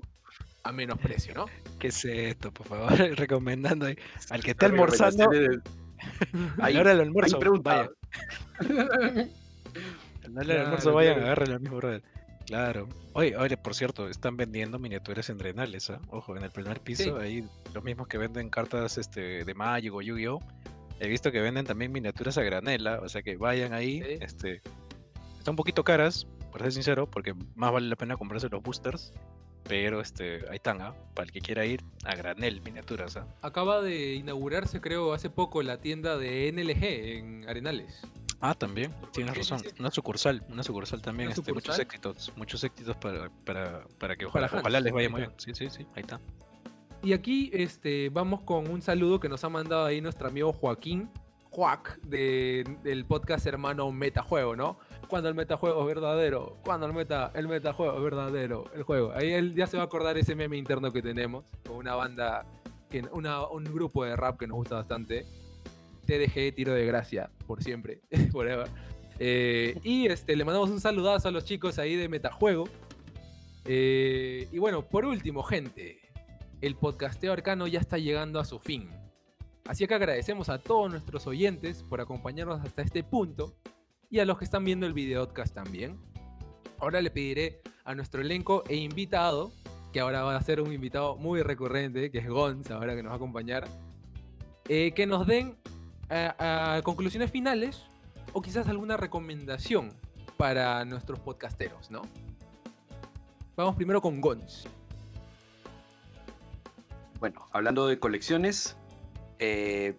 a 0.62 0.72
menos 0.72 0.98
precio, 0.98 1.34
¿no? 1.34 1.46
¿Qué 1.78 1.88
es 1.88 2.04
esto, 2.04 2.52
por 2.52 2.66
favor? 2.66 2.92
Recomendando 3.16 3.86
ahí. 3.86 3.96
Al 4.30 4.42
que 4.42 4.50
esté 4.52 4.66
almorzando, 4.66 5.30
Ahí- 6.60 6.74
la 6.74 6.80
hora 6.80 6.90
del 6.90 7.00
ahí 7.00 7.06
almuerzo, 7.06 7.38
vaya. 7.62 7.80
A 7.80 8.68
la 8.68 8.80
hora 8.80 9.10
del 9.10 9.30
Claro, 10.32 10.60
almuerzo, 10.62 10.92
vayan, 10.92 11.14
claro. 11.14 11.26
agarren 11.26 11.52
al 11.52 11.60
mismo 11.60 11.76
brother. 11.76 12.02
Claro. 12.46 12.88
Oye, 13.12 13.36
oye, 13.36 13.56
por 13.56 13.74
cierto, 13.74 14.08
están 14.08 14.36
vendiendo 14.36 14.78
miniaturas 14.78 15.28
en 15.30 15.38
Drenales, 15.38 15.90
¿ah? 15.90 16.00
Ojo, 16.08 16.36
en 16.36 16.42
el 16.42 16.50
primer 16.50 16.80
piso, 16.80 17.18
ahí 17.18 17.44
los 17.74 17.84
mismos 17.84 18.08
que 18.08 18.18
venden 18.18 18.48
cartas 18.50 18.98
este, 18.98 19.44
de 19.44 19.54
Magic 19.54 19.92
o 19.94 20.02
Yu-Gi-Oh! 20.02 20.40
He 21.00 21.08
visto 21.08 21.30
que 21.32 21.40
venden 21.40 21.64
también 21.64 21.92
miniaturas 21.92 22.36
a 22.38 22.42
granela, 22.42 23.00
o 23.00 23.08
sea 23.08 23.22
que 23.22 23.36
vayan 23.36 23.72
ahí. 23.72 24.02
Sí. 24.02 24.18
Este, 24.20 24.62
están 25.38 25.52
un 25.52 25.56
poquito 25.56 25.84
caras, 25.84 26.26
para 26.52 26.64
ser 26.64 26.72
sincero, 26.72 27.08
porque 27.08 27.34
más 27.54 27.72
vale 27.72 27.88
la 27.88 27.96
pena 27.96 28.16
comprarse 28.16 28.48
los 28.48 28.62
boosters. 28.62 29.12
Pero 29.70 30.00
este, 30.00 30.44
ahí 30.50 30.56
están, 30.56 30.80
¿ah? 30.82 30.94
Para 31.14 31.26
el 31.26 31.32
que 31.32 31.40
quiera 31.40 31.64
ir, 31.64 31.82
a 32.04 32.14
granel 32.14 32.60
miniaturas, 32.60 33.16
¿ah? 33.16 33.26
Acaba 33.40 33.80
de 33.80 34.14
inaugurarse, 34.14 34.80
creo, 34.80 35.12
hace 35.14 35.30
poco 35.30 35.62
la 35.62 35.80
tienda 35.80 36.18
de 36.18 36.52
NLG 36.52 36.84
en 36.84 37.48
Arenales. 37.48 38.02
Ah, 38.40 38.54
también, 38.54 38.92
tienes 39.12 39.36
razón. 39.36 39.62
Una 39.78 39.90
sucursal, 39.90 40.42
una 40.48 40.62
sucursal 40.62 41.00
también, 41.02 41.28
Una 41.28 41.34
este, 41.36 41.52
muchos 41.52 41.78
éxitos, 41.78 42.32
muchos 42.36 42.64
éxitos 42.64 42.96
para, 42.96 43.30
para, 43.44 43.84
para 43.98 44.16
que 44.16 44.26
Para 44.26 44.28
ojalá, 44.28 44.46
Hans, 44.46 44.60
ojalá 44.60 44.80
les 44.80 44.92
vaya 44.92 45.08
muy 45.08 45.20
bien. 45.20 45.32
Sí, 45.36 45.52
sí, 45.54 45.70
sí, 45.70 45.86
ahí 45.94 46.00
está. 46.02 46.20
Y 47.02 47.12
aquí 47.12 47.50
este, 47.52 48.08
vamos 48.10 48.40
con 48.42 48.68
un 48.68 48.82
saludo 48.82 49.20
que 49.20 49.28
nos 49.28 49.44
ha 49.44 49.48
mandado 49.48 49.84
ahí 49.86 50.00
nuestro 50.00 50.28
amigo 50.28 50.52
Joaquín, 50.52 51.10
Joac, 51.50 52.00
de- 52.02 52.64
del 52.82 53.04
podcast 53.04 53.46
hermano 53.46 53.90
Metajuego, 53.92 54.56
¿no? 54.56 54.78
Cuando 55.10 55.28
el 55.28 55.34
metajuego 55.34 55.80
es 55.80 55.86
verdadero, 55.88 56.56
cuando 56.62 56.86
el, 56.86 56.92
meta, 56.92 57.32
el 57.34 57.48
metajuego 57.48 57.96
es 57.96 58.02
verdadero, 58.04 58.70
el 58.76 58.84
juego. 58.84 59.10
Ahí 59.12 59.32
él 59.32 59.56
ya 59.56 59.66
se 59.66 59.76
va 59.76 59.82
a 59.82 59.86
acordar 59.86 60.16
ese 60.16 60.36
meme 60.36 60.56
interno 60.56 60.92
que 60.92 61.02
tenemos, 61.02 61.44
con 61.66 61.78
una 61.78 61.96
banda, 61.96 62.46
un 63.50 63.64
grupo 63.64 64.04
de 64.04 64.14
rap 64.14 64.38
que 64.38 64.46
nos 64.46 64.56
gusta 64.56 64.76
bastante. 64.76 65.26
TDG, 66.06 66.54
tiro 66.54 66.74
de 66.74 66.86
gracia, 66.86 67.28
por 67.48 67.60
siempre, 67.60 68.02
forever. 68.30 68.68
Eh, 69.18 69.80
y 69.82 70.06
este, 70.06 70.36
le 70.36 70.44
mandamos 70.44 70.70
un 70.70 70.80
saludazo 70.80 71.26
a 71.26 71.32
los 71.32 71.44
chicos 71.44 71.80
ahí 71.80 71.96
de 71.96 72.08
Metajuego. 72.08 72.68
Eh, 73.64 74.48
y 74.52 74.58
bueno, 74.58 74.88
por 74.88 75.04
último, 75.06 75.42
gente, 75.42 75.98
el 76.60 76.76
podcasteo 76.76 77.32
arcano 77.32 77.66
ya 77.66 77.80
está 77.80 77.98
llegando 77.98 78.38
a 78.38 78.44
su 78.44 78.60
fin. 78.60 78.88
Así 79.66 79.88
que 79.88 79.94
agradecemos 79.94 80.48
a 80.48 80.58
todos 80.58 80.88
nuestros 80.88 81.26
oyentes 81.26 81.82
por 81.82 82.00
acompañarnos 82.00 82.60
hasta 82.64 82.82
este 82.82 83.02
punto 83.02 83.56
y 84.10 84.18
a 84.18 84.24
los 84.24 84.38
que 84.38 84.44
están 84.44 84.64
viendo 84.64 84.86
el 84.86 84.92
videocast 84.92 85.54
también. 85.54 85.98
Ahora 86.78 87.00
le 87.00 87.10
pediré 87.10 87.60
a 87.84 87.94
nuestro 87.94 88.20
elenco 88.20 88.64
e 88.68 88.76
invitado, 88.76 89.52
que 89.92 90.00
ahora 90.00 90.22
va 90.22 90.36
a 90.36 90.42
ser 90.42 90.60
un 90.60 90.72
invitado 90.72 91.16
muy 91.16 91.42
recurrente, 91.42 92.10
que 92.10 92.18
es 92.18 92.28
Gonz, 92.28 92.70
ahora 92.70 92.94
que 92.96 93.02
nos 93.02 93.10
va 93.10 93.14
a 93.14 93.16
acompañar, 93.16 93.68
eh, 94.68 94.92
que 94.92 95.06
nos 95.06 95.26
den 95.26 95.56
eh, 96.10 96.80
conclusiones 96.82 97.30
finales 97.30 97.84
o 98.32 98.42
quizás 98.42 98.68
alguna 98.68 98.96
recomendación 98.96 99.92
para 100.36 100.84
nuestros 100.84 101.18
podcasteros, 101.20 101.90
¿no? 101.90 102.02
Vamos 103.56 103.76
primero 103.76 104.00
con 104.00 104.20
Gons. 104.20 104.66
Bueno, 107.18 107.46
hablando 107.52 107.86
de 107.86 107.98
colecciones, 107.98 108.76
eh, 109.38 109.96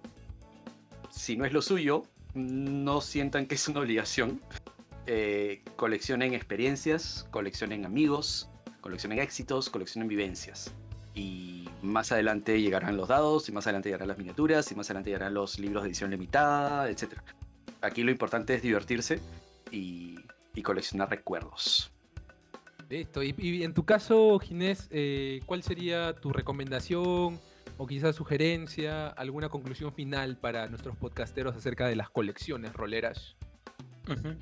si 1.12 1.38
no 1.38 1.46
es 1.46 1.54
lo 1.54 1.62
suyo, 1.62 2.04
no 2.34 3.02
sientan 3.02 3.46
que 3.46 3.56
es 3.56 3.68
una 3.68 3.82
obligación. 3.82 4.42
Eh, 5.08 5.64
coleccionen 5.76 6.34
experiencias, 6.34 7.28
coleccionen 7.32 7.86
amigos, 7.86 8.50
coleccionen 8.82 9.20
éxitos, 9.20 9.70
coleccionen 9.70 10.08
vivencias. 10.08 10.74
Y 11.14 11.68
más 11.82 12.12
adelante 12.12 12.62
llegarán 12.62 12.96
los 12.98 13.10
dados, 13.10 13.50
y 13.50 13.52
más 13.52 13.68
adelante 13.68 13.90
llegarán 13.90 14.08
las 14.08 14.18
miniaturas, 14.18 14.72
y 14.72 14.76
más 14.76 14.88
adelante 14.90 15.10
llegarán 15.10 15.34
los 15.34 15.60
libros 15.60 15.84
de 15.84 15.90
edición 15.90 16.12
limitada, 16.12 16.90
etc. 16.90 17.14
Aquí 17.82 18.04
lo 18.04 18.12
importante 18.12 18.54
es 18.56 18.62
divertirse 18.62 19.20
y, 19.72 20.16
y 20.54 20.62
coleccionar 20.62 21.10
recuerdos. 21.10 21.92
Listo. 22.92 23.24
Y, 23.24 23.64
en 23.64 23.74
tu 23.74 23.86
caso, 23.86 24.38
Ginés, 24.40 24.90
eh, 24.92 25.40
¿cuál 25.46 25.64
sería 25.64 26.14
tu 26.14 26.34
recomendación 26.34 27.40
o 27.82 27.88
quizás 27.88 28.16
sugerencia, 28.16 29.08
alguna 29.08 29.50
conclusión 29.50 29.92
final 29.92 30.38
para 30.38 30.68
nuestros 30.68 30.96
podcasteros 30.98 31.56
acerca 31.56 31.88
de 31.88 31.96
las 31.96 32.12
colecciones 32.12 32.74
roleras? 32.74 33.36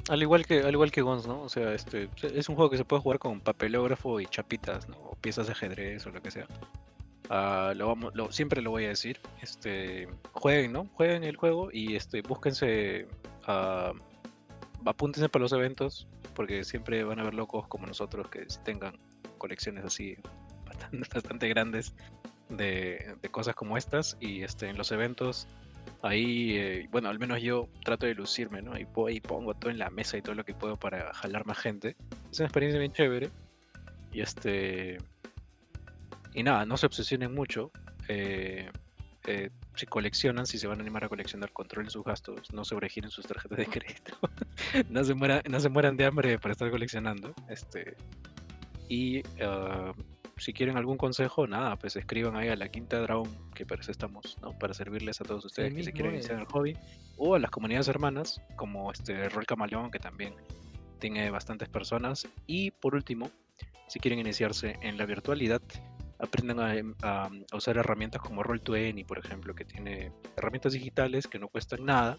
Al 0.09 0.21
igual 0.21 0.45
que, 0.45 0.59
al 0.59 0.73
igual 0.73 0.91
que 0.91 1.01
Gons, 1.01 1.25
¿no? 1.25 1.41
O 1.43 1.47
sea, 1.47 1.73
este, 1.73 2.09
es 2.21 2.49
un 2.49 2.55
juego 2.55 2.69
que 2.69 2.75
se 2.75 2.83
puede 2.83 3.01
jugar 3.01 3.17
con 3.17 3.39
papelógrafo 3.39 4.19
y 4.19 4.25
chapitas, 4.25 4.89
¿no? 4.89 4.97
O 4.97 5.15
piezas 5.15 5.45
de 5.47 5.53
ajedrez 5.53 6.05
o 6.05 6.09
lo 6.09 6.21
que 6.21 6.31
sea. 6.31 6.47
Ah, 7.29 7.71
lo 7.77 7.87
vamos, 7.87 8.13
lo- 8.13 8.29
siempre 8.29 8.61
lo 8.61 8.71
voy 8.71 8.83
a 8.83 8.89
decir. 8.89 9.19
Este, 9.41 10.09
jueguen, 10.33 10.73
¿no? 10.73 10.87
Jueguen 10.95 11.23
el 11.23 11.37
juego 11.37 11.69
y 11.71 11.95
este, 11.95 12.21
búsquense, 12.21 13.07
ah, 13.47 13.93
apúntense 14.85 15.29
para 15.29 15.43
los 15.43 15.53
eventos, 15.53 16.09
porque 16.35 16.65
siempre 16.65 17.05
van 17.05 17.19
a 17.19 17.21
haber 17.21 17.35
locos 17.35 17.67
como 17.69 17.87
nosotros 17.87 18.27
que 18.29 18.47
tengan 18.65 18.97
colecciones 19.37 19.85
así 19.85 20.17
bastante, 20.65 21.07
bastante 21.13 21.47
grandes 21.47 21.95
de, 22.49 23.15
cosas 23.31 23.55
como 23.55 23.77
estas. 23.77 24.17
Y 24.19 24.43
este, 24.43 24.67
en 24.67 24.77
los 24.77 24.91
eventos 24.91 25.47
ahí, 26.01 26.57
eh, 26.57 26.87
bueno, 26.91 27.09
al 27.09 27.19
menos 27.19 27.41
yo 27.41 27.67
trato 27.83 28.05
de 28.05 28.15
lucirme, 28.15 28.61
¿no? 28.61 28.77
Y, 28.77 28.87
ahí 29.07 29.19
pongo 29.19 29.53
todo 29.53 29.71
en 29.71 29.77
la 29.79 29.89
mesa 29.89 30.17
y 30.17 30.21
todo 30.21 30.35
lo 30.35 30.43
que 30.43 30.53
puedo 30.53 30.77
para 30.77 31.13
jalar 31.13 31.45
más 31.45 31.57
gente. 31.57 31.95
Es 32.31 32.39
una 32.39 32.47
experiencia 32.47 32.79
bien 32.79 32.93
chévere. 32.93 33.29
Y 34.11 34.21
este. 34.21 34.97
Y 36.33 36.43
nada, 36.43 36.65
no 36.65 36.77
se 36.77 36.85
obsesionen 36.85 37.33
mucho. 37.33 37.71
eh, 38.07 38.69
eh, 39.27 39.51
si 39.75 39.85
coleccionan, 39.85 40.45
si 40.45 40.57
se 40.57 40.67
van 40.67 40.79
a 40.79 40.81
animar 40.81 41.03
a 41.03 41.09
coleccionar, 41.09 41.51
controlen 41.51 41.89
sus 41.89 42.03
gastos, 42.03 42.51
no 42.51 42.65
sobregiren 42.65 43.11
sus 43.11 43.25
tarjetas 43.27 43.57
de 43.57 43.65
crédito. 43.67 44.17
no, 44.89 45.03
se 45.03 45.13
muera- 45.13 45.43
no 45.47 45.59
se 45.59 45.69
mueran 45.69 45.97
de 45.97 46.05
hambre 46.05 46.39
para 46.39 46.53
estar 46.53 46.71
coleccionando. 46.71 47.33
Este. 47.47 47.95
Y 48.87 49.21
ah, 49.41 49.93
si 50.39 50.53
quieren 50.53 50.77
algún 50.77 50.97
consejo, 50.97 51.47
nada, 51.47 51.75
pues 51.75 51.95
escriban 51.95 52.35
ahí 52.35 52.49
a 52.49 52.55
la 52.55 52.69
Quinta 52.69 52.99
Dragon, 52.99 53.29
que 53.53 53.65
para 53.65 53.81
eso 53.81 53.91
estamos, 53.91 54.37
¿no? 54.41 54.57
Para 54.57 54.73
servirles 54.73 55.19
a 55.21 55.23
todos 55.25 55.45
ustedes 55.45 55.73
que 55.73 55.83
se 55.83 55.93
quieren 55.93 56.13
iniciar 56.15 56.35
en 56.37 56.41
el 56.41 56.47
hobby, 56.47 56.77
o 57.17 57.35
a 57.35 57.39
las 57.39 57.51
comunidades 57.51 57.87
hermanas, 57.87 58.41
como 58.55 58.91
este 58.91 59.27
Rol 59.29 59.45
Camaleón, 59.45 59.91
que 59.91 59.99
también 59.99 60.33
tiene 60.99 61.29
bastantes 61.31 61.69
personas. 61.69 62.27
Y 62.47 62.71
por 62.71 62.95
último, 62.95 63.29
si 63.87 63.99
quieren 63.99 64.19
iniciarse 64.19 64.77
en 64.81 64.97
la 64.97 65.05
virtualidad, 65.05 65.61
aprendan 66.19 66.59
a, 66.59 66.75
em, 66.75 66.93
a- 67.01 67.29
a 67.51 67.55
usar 67.55 67.77
herramientas 67.77 68.21
como 68.21 68.43
Roll20, 68.43 69.05
por 69.05 69.17
ejemplo, 69.17 69.55
que 69.55 69.65
tiene 69.65 70.11
herramientas 70.35 70.73
digitales 70.73 71.27
que 71.27 71.39
no 71.39 71.47
cuestan 71.47 71.85
nada, 71.85 72.17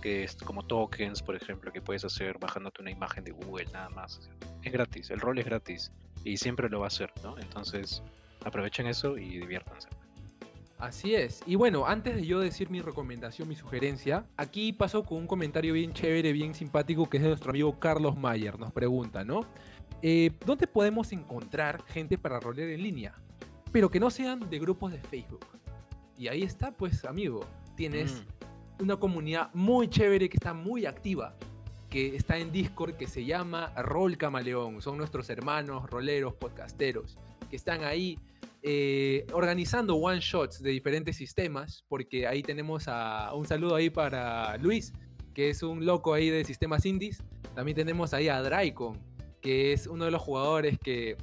que 0.00 0.24
es 0.24 0.36
como 0.36 0.62
tokens, 0.62 1.22
por 1.22 1.36
ejemplo, 1.36 1.70
que 1.72 1.82
puedes 1.82 2.04
hacer 2.04 2.38
bajándote 2.38 2.80
una 2.82 2.90
imagen 2.90 3.24
de 3.24 3.32
Google 3.32 3.66
nada 3.72 3.88
más. 3.90 4.20
Es 4.62 4.72
gratis, 4.72 5.10
el 5.10 5.20
rol 5.20 5.38
es 5.38 5.44
gratis 5.44 5.92
y 6.26 6.36
siempre 6.36 6.68
lo 6.68 6.80
va 6.80 6.86
a 6.86 6.88
hacer, 6.88 7.12
¿no? 7.22 7.38
Entonces, 7.38 8.02
aprovechen 8.44 8.86
eso 8.86 9.16
y 9.16 9.38
diviértanse. 9.38 9.88
Así 10.78 11.14
es. 11.14 11.42
Y 11.46 11.54
bueno, 11.54 11.86
antes 11.86 12.16
de 12.16 12.26
yo 12.26 12.40
decir 12.40 12.68
mi 12.68 12.82
recomendación, 12.82 13.48
mi 13.48 13.54
sugerencia, 13.54 14.26
aquí 14.36 14.72
paso 14.72 15.04
con 15.04 15.18
un 15.18 15.26
comentario 15.26 15.72
bien 15.72 15.92
chévere, 15.94 16.32
bien 16.32 16.54
simpático, 16.54 17.08
que 17.08 17.16
es 17.16 17.22
de 17.22 17.30
nuestro 17.30 17.50
amigo 17.50 17.78
Carlos 17.78 18.16
Mayer. 18.16 18.58
Nos 18.58 18.72
pregunta, 18.72 19.24
¿no? 19.24 19.46
Eh, 20.02 20.32
¿Dónde 20.44 20.66
podemos 20.66 21.12
encontrar 21.12 21.82
gente 21.86 22.18
para 22.18 22.40
rolear 22.40 22.68
en 22.68 22.82
línea? 22.82 23.14
Pero 23.72 23.90
que 23.90 24.00
no 24.00 24.10
sean 24.10 24.50
de 24.50 24.58
grupos 24.58 24.92
de 24.92 24.98
Facebook. 24.98 25.46
Y 26.18 26.28
ahí 26.28 26.42
está, 26.42 26.72
pues, 26.72 27.04
amigo. 27.04 27.46
Tienes 27.74 28.22
Mm, 28.78 28.82
una 28.82 28.96
comunidad 28.96 29.50
muy 29.54 29.88
chévere 29.88 30.28
que 30.28 30.36
está 30.36 30.52
muy 30.52 30.86
activa, 30.86 31.34
que 31.90 32.16
está 32.16 32.38
en 32.38 32.52
Discord, 32.52 32.96
que 32.96 33.06
se 33.06 33.24
llama 33.24 33.72
Rol 33.76 34.16
Camaleón. 34.16 34.82
Son 34.82 34.96
nuestros 34.98 35.30
hermanos 35.30 35.88
roleros, 35.88 36.34
podcasteros, 36.34 37.18
que 37.48 37.56
están 37.56 37.84
ahí 37.84 38.18
eh, 38.62 39.26
organizando 39.32 39.94
one 39.94 40.20
shots 40.20 40.60
de 40.60 40.70
diferentes 40.70 41.16
sistemas, 41.16 41.84
porque 41.88 42.26
ahí 42.26 42.42
tenemos 42.42 42.88
a 42.88 43.32
un 43.34 43.46
saludo 43.46 43.76
ahí 43.76 43.90
para 43.90 44.56
Luis, 44.58 44.92
que 45.34 45.50
es 45.50 45.62
un 45.62 45.86
loco 45.86 46.14
ahí 46.14 46.30
de 46.30 46.44
sistemas 46.44 46.84
indies. 46.84 47.22
También 47.54 47.76
tenemos 47.76 48.12
ahí 48.12 48.28
a 48.28 48.42
Draicon, 48.42 48.98
que 49.40 49.72
es 49.72 49.86
uno 49.86 50.04
de 50.06 50.10
los 50.10 50.20
jugadores 50.20 50.78
que 50.78 51.16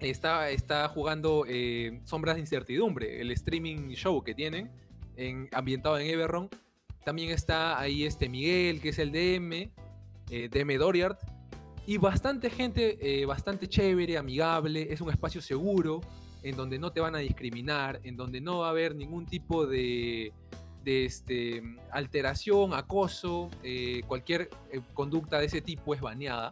está, 0.00 0.50
está 0.50 0.88
jugando 0.88 1.44
eh, 1.48 2.00
Sombras 2.04 2.34
de 2.34 2.40
Incertidumbre, 2.40 3.20
el 3.20 3.30
streaming 3.30 3.90
show 3.90 4.22
que 4.22 4.34
tienen, 4.34 4.70
en, 5.16 5.48
ambientado 5.52 5.98
en 5.98 6.08
Everron. 6.08 6.48
También 7.04 7.30
está 7.30 7.78
ahí 7.78 8.04
este 8.04 8.28
Miguel, 8.28 8.80
que 8.80 8.88
es 8.88 8.98
el 8.98 9.12
DM, 9.12 9.70
eh, 10.34 10.48
DM. 10.48 10.78
Y 11.86 11.98
bastante 11.98 12.48
gente, 12.48 12.96
eh, 13.00 13.26
bastante 13.26 13.68
chévere, 13.68 14.16
amigable, 14.16 14.88
es 14.90 15.02
un 15.02 15.10
espacio 15.10 15.42
seguro, 15.42 16.00
en 16.42 16.56
donde 16.56 16.78
no 16.78 16.92
te 16.92 17.00
van 17.00 17.14
a 17.14 17.18
discriminar, 17.18 18.00
en 18.04 18.16
donde 18.16 18.40
no 18.40 18.60
va 18.60 18.68
a 18.68 18.70
haber 18.70 18.94
ningún 18.94 19.26
tipo 19.26 19.66
de, 19.66 20.32
este, 20.84 21.62
alteración, 21.92 22.72
acoso, 22.72 23.50
eh, 23.62 24.02
cualquier 24.06 24.48
eh, 24.72 24.80
conducta 24.94 25.38
de 25.38 25.46
ese 25.46 25.60
tipo 25.60 25.94
es 25.94 26.00
baneada. 26.00 26.50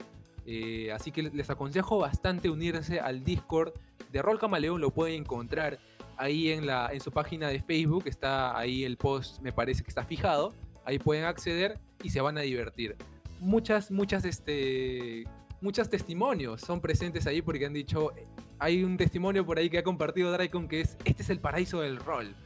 Así 0.92 1.12
que 1.12 1.22
les 1.22 1.48
aconsejo 1.50 1.98
bastante 1.98 2.50
unirse 2.50 2.98
al 2.98 3.22
Discord 3.22 3.72
de 4.10 4.20
Rol 4.20 4.40
Camaleón, 4.40 4.80
lo 4.80 4.90
pueden 4.90 5.20
encontrar 5.20 5.78
ahí 6.16 6.50
en, 6.50 6.66
la, 6.66 6.90
en 6.92 7.00
su 7.00 7.12
página 7.12 7.48
de 7.48 7.62
Facebook, 7.62 8.04
está 8.06 8.58
ahí 8.58 8.84
el 8.84 8.96
post, 8.96 9.40
me 9.40 9.52
parece 9.52 9.84
que 9.84 9.88
está 9.88 10.04
fijado, 10.04 10.52
ahí 10.84 10.98
pueden 10.98 11.24
acceder 11.24 11.78
y 12.02 12.10
se 12.10 12.20
van 12.20 12.36
a 12.38 12.40
divertir. 12.40 12.96
Muchas, 13.42 13.90
muchas, 13.90 14.24
este, 14.24 15.24
muchos 15.60 15.90
testimonios 15.90 16.60
son 16.60 16.80
presentes 16.80 17.26
ahí 17.26 17.42
porque 17.42 17.66
han 17.66 17.72
dicho, 17.72 18.12
hay 18.60 18.84
un 18.84 18.96
testimonio 18.96 19.44
por 19.44 19.58
ahí 19.58 19.68
que 19.68 19.78
ha 19.78 19.82
compartido 19.82 20.30
Dragon 20.30 20.68
que 20.68 20.82
es, 20.82 20.96
este 21.04 21.24
es 21.24 21.30
el 21.30 21.40
paraíso 21.40 21.80
del 21.80 21.96
rol. 21.96 22.36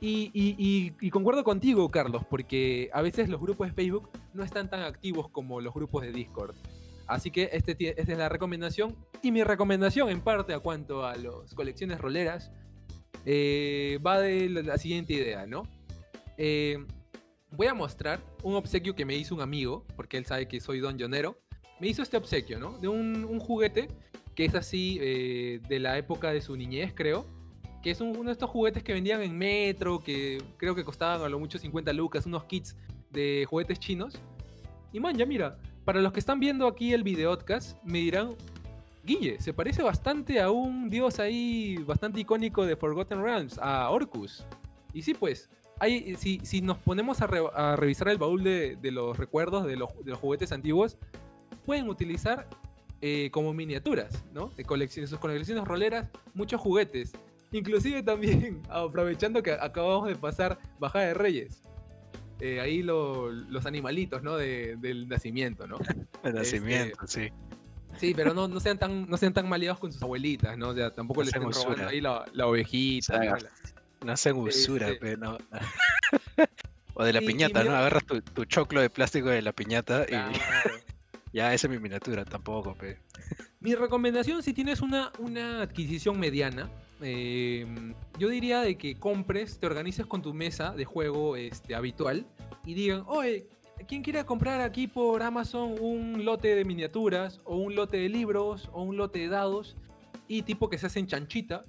Y, 0.00 1.10
concuerdo 1.10 1.44
contigo, 1.44 1.90
Carlos, 1.90 2.22
porque 2.30 2.88
a 2.94 3.02
veces 3.02 3.28
los 3.28 3.38
grupos 3.38 3.68
de 3.68 3.74
Facebook 3.74 4.08
no 4.32 4.44
están 4.44 4.70
tan 4.70 4.80
activos 4.80 5.28
como 5.28 5.60
los 5.60 5.74
grupos 5.74 6.02
de 6.02 6.12
Discord. 6.12 6.54
Así 7.06 7.30
que 7.30 7.50
este, 7.52 7.76
esta 8.00 8.12
es 8.12 8.18
la 8.18 8.30
recomendación. 8.30 8.96
Y 9.22 9.32
mi 9.32 9.44
recomendación 9.44 10.08
en 10.08 10.22
parte 10.22 10.54
a 10.54 10.60
cuanto 10.60 11.04
a 11.04 11.16
las 11.16 11.54
colecciones 11.54 12.00
roleras 12.00 12.50
eh, 13.26 13.98
va 14.04 14.20
de 14.20 14.48
la, 14.48 14.62
la 14.62 14.78
siguiente 14.78 15.12
idea, 15.12 15.46
¿no? 15.46 15.64
Eh, 16.38 16.78
voy 17.56 17.66
a 17.68 17.74
mostrar 17.74 18.20
un 18.42 18.54
obsequio 18.54 18.94
que 18.94 19.04
me 19.04 19.16
hizo 19.16 19.34
un 19.34 19.40
amigo, 19.40 19.84
porque 19.96 20.16
él 20.18 20.26
sabe 20.26 20.46
que 20.48 20.60
soy 20.60 20.80
don 20.80 20.98
Jonero. 20.98 21.38
Me 21.80 21.88
hizo 21.88 22.02
este 22.02 22.16
obsequio, 22.16 22.58
¿no? 22.58 22.78
De 22.78 22.88
un, 22.88 23.38
juguete 23.38 23.88
que 24.34 24.44
es 24.44 24.54
así 24.54 24.98
eh, 25.00 25.60
de 25.68 25.78
la 25.78 25.96
época 25.98 26.30
de 26.32 26.40
su 26.40 26.56
niñez, 26.56 26.92
creo. 26.94 27.26
Que 27.82 27.90
es 27.90 28.00
un- 28.00 28.10
uno 28.16 28.24
de 28.24 28.32
estos 28.32 28.50
juguetes 28.50 28.82
que 28.82 28.92
vendían 28.92 29.22
en 29.22 29.36
metro, 29.36 30.00
que 30.00 30.42
creo 30.58 30.74
que 30.74 30.84
costaban 30.84 31.22
a 31.22 31.28
lo 31.28 31.38
mucho 31.38 31.58
50 31.58 31.92
lucas, 31.92 32.26
unos 32.26 32.44
kits 32.44 32.76
de 33.10 33.46
juguetes 33.48 33.78
chinos. 33.78 34.14
Y 34.92 35.00
man, 35.00 35.16
ya 35.16 35.24
mira, 35.26 35.58
para 35.84 36.00
los 36.00 36.12
que 36.12 36.20
están 36.20 36.38
viendo 36.40 36.66
aquí 36.66 36.92
el 36.92 37.02
videocast, 37.02 37.78
me 37.84 37.98
dirán, 37.98 38.34
Guille, 39.04 39.40
se 39.40 39.52
parece 39.52 39.82
bastante 39.82 40.40
a 40.40 40.50
un 40.50 40.90
dios 40.90 41.20
ahí 41.20 41.76
bastante 41.86 42.20
icónico 42.20 42.66
de 42.66 42.74
Forgotten 42.76 43.22
Realms, 43.22 43.58
a 43.58 43.88
Orcus. 43.90 44.44
Y 44.92 45.02
sí, 45.02 45.14
pues, 45.14 45.48
hay, 45.80 46.14
si, 46.16 46.40
si 46.44 46.60
nos 46.60 46.78
ponemos 46.78 47.20
a, 47.22 47.26
re- 47.26 47.40
a 47.54 47.76
revisar 47.76 48.08
el 48.08 48.18
baúl 48.18 48.42
de, 48.44 48.76
de 48.76 48.90
los 48.90 49.16
recuerdos 49.16 49.66
de 49.66 49.76
los, 49.76 49.90
de 50.04 50.10
los 50.10 50.18
juguetes 50.18 50.52
antiguos, 50.52 50.96
pueden 51.64 51.88
utilizar 51.88 52.48
eh, 53.00 53.30
como 53.30 53.52
miniaturas, 53.52 54.24
¿no? 54.32 54.48
De 54.56 54.64
colecciones, 54.64 55.10
sus 55.10 55.18
colecciones 55.18 55.64
roleras, 55.64 56.10
muchos 56.34 56.60
juguetes. 56.60 57.12
Inclusive 57.52 58.02
también, 58.02 58.62
aprovechando 58.70 59.42
que 59.42 59.52
acabamos 59.52 60.08
de 60.08 60.16
pasar 60.16 60.58
Bajada 60.78 61.06
de 61.06 61.14
Reyes. 61.14 61.62
eh, 62.40 62.60
ahí 62.60 62.82
lo- 62.82 63.30
los 63.30 63.64
animalitos, 63.66 64.22
¿no? 64.22 64.36
De- 64.36 64.76
del 64.76 65.08
nacimiento, 65.08 65.66
¿no? 65.66 65.76
El 66.24 66.36
Este, 66.38 66.58
nacimiento, 66.60 67.06
sí. 67.06 67.28
Sí, 67.98 68.12
pero 68.14 68.34
no, 68.34 68.46
no 68.46 68.60
sean 68.60 68.78
tan, 68.78 69.08
no 69.08 69.16
sean 69.16 69.32
tan 69.32 69.48
maleados 69.48 69.78
con 69.78 69.90
sus 69.90 70.02
abuelitas, 70.02 70.58
¿no? 70.58 70.68
O 70.68 70.74
sea, 70.74 70.90
tampoco 70.94 71.20
No 71.20 71.24
le 71.24 71.30
sean 71.30 71.44
estén 71.48 71.62
robando 71.64 71.88
ahí 71.88 72.00
la, 72.02 72.26
la 72.34 72.46
ovejita. 72.46 73.38
No 74.04 74.12
hacen 74.12 74.36
usura, 74.36 74.88
Este- 74.88 75.00
pe, 75.00 75.16
no. 75.16 75.38
o 76.94 77.04
de 77.04 77.12
la 77.12 77.20
Y- 77.20 77.24
y 77.24 77.26
piñata, 77.26 77.64
¿no? 77.64 77.74
Agarras 77.74 78.04
tu, 78.04 78.20
tu 78.22 78.44
choclo 78.44 78.80
de 78.80 78.90
plástico 78.90 79.28
de 79.28 79.42
la 79.42 79.52
piñata 79.52 80.04
y 80.08 80.12
ya 81.32 81.52
esa 81.54 81.66
es 81.66 81.70
mi 81.70 81.78
miniatura, 81.78 82.24
tampoco, 82.24 82.74
pe. 82.74 82.98
Mi 83.60 83.74
recomendación, 83.74 84.42
si 84.42 84.52
tienes 84.52 84.80
una, 84.80 85.10
una 85.18 85.62
adquisición 85.62 86.18
mediana, 86.20 86.70
em, 87.00 87.94
yo 88.18 88.28
diría 88.28 88.60
de 88.60 88.76
que 88.78 88.98
compres, 88.98 89.58
te 89.58 89.66
organices 89.66 90.06
con 90.06 90.22
tu 90.22 90.32
mesa 90.32 90.72
de 90.72 90.84
juego 90.84 91.36
este, 91.36 91.74
habitual 91.74 92.26
y 92.64 92.74
digan, 92.74 93.02
oye, 93.06 93.48
¿quién 93.88 94.02
quiere 94.02 94.24
comprar 94.24 94.60
aquí 94.60 94.86
por 94.86 95.22
Amazon 95.22 95.74
un 95.80 96.24
lote 96.24 96.54
de 96.54 96.64
miniaturas 96.64 97.40
o 97.44 97.56
un 97.56 97.74
lote 97.74 97.96
de 97.98 98.08
libros 98.08 98.70
o 98.72 98.82
un 98.82 98.96
lote 98.96 99.18
de 99.20 99.28
dados? 99.28 99.76
Y 100.28 100.42
tipo 100.42 100.68
que 100.68 100.78
se 100.78 100.86
hacen 100.86 101.06
chanchita 101.06 101.64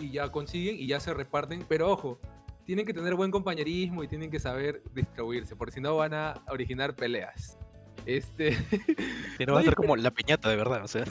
y 0.00 0.10
ya 0.10 0.30
consiguen 0.30 0.76
y 0.78 0.86
ya 0.86 1.00
se 1.00 1.14
reparten, 1.14 1.64
pero 1.68 1.90
ojo, 1.90 2.20
tienen 2.64 2.86
que 2.86 2.94
tener 2.94 3.14
buen 3.14 3.30
compañerismo 3.30 4.04
y 4.04 4.08
tienen 4.08 4.30
que 4.30 4.38
saber 4.38 4.82
distribuirse, 4.94 5.56
porque 5.56 5.72
si 5.72 5.80
no 5.80 5.96
van 5.96 6.14
a 6.14 6.42
originar 6.48 6.94
peleas. 6.94 7.58
Este. 8.06 8.56
No 9.46 9.54
va 9.54 9.60
a 9.60 9.62
ser 9.62 9.74
como 9.74 9.96
la 9.96 10.10
piñata 10.10 10.50
de 10.50 10.56
verdad, 10.56 10.84
o 10.84 10.88
sea. 10.88 11.04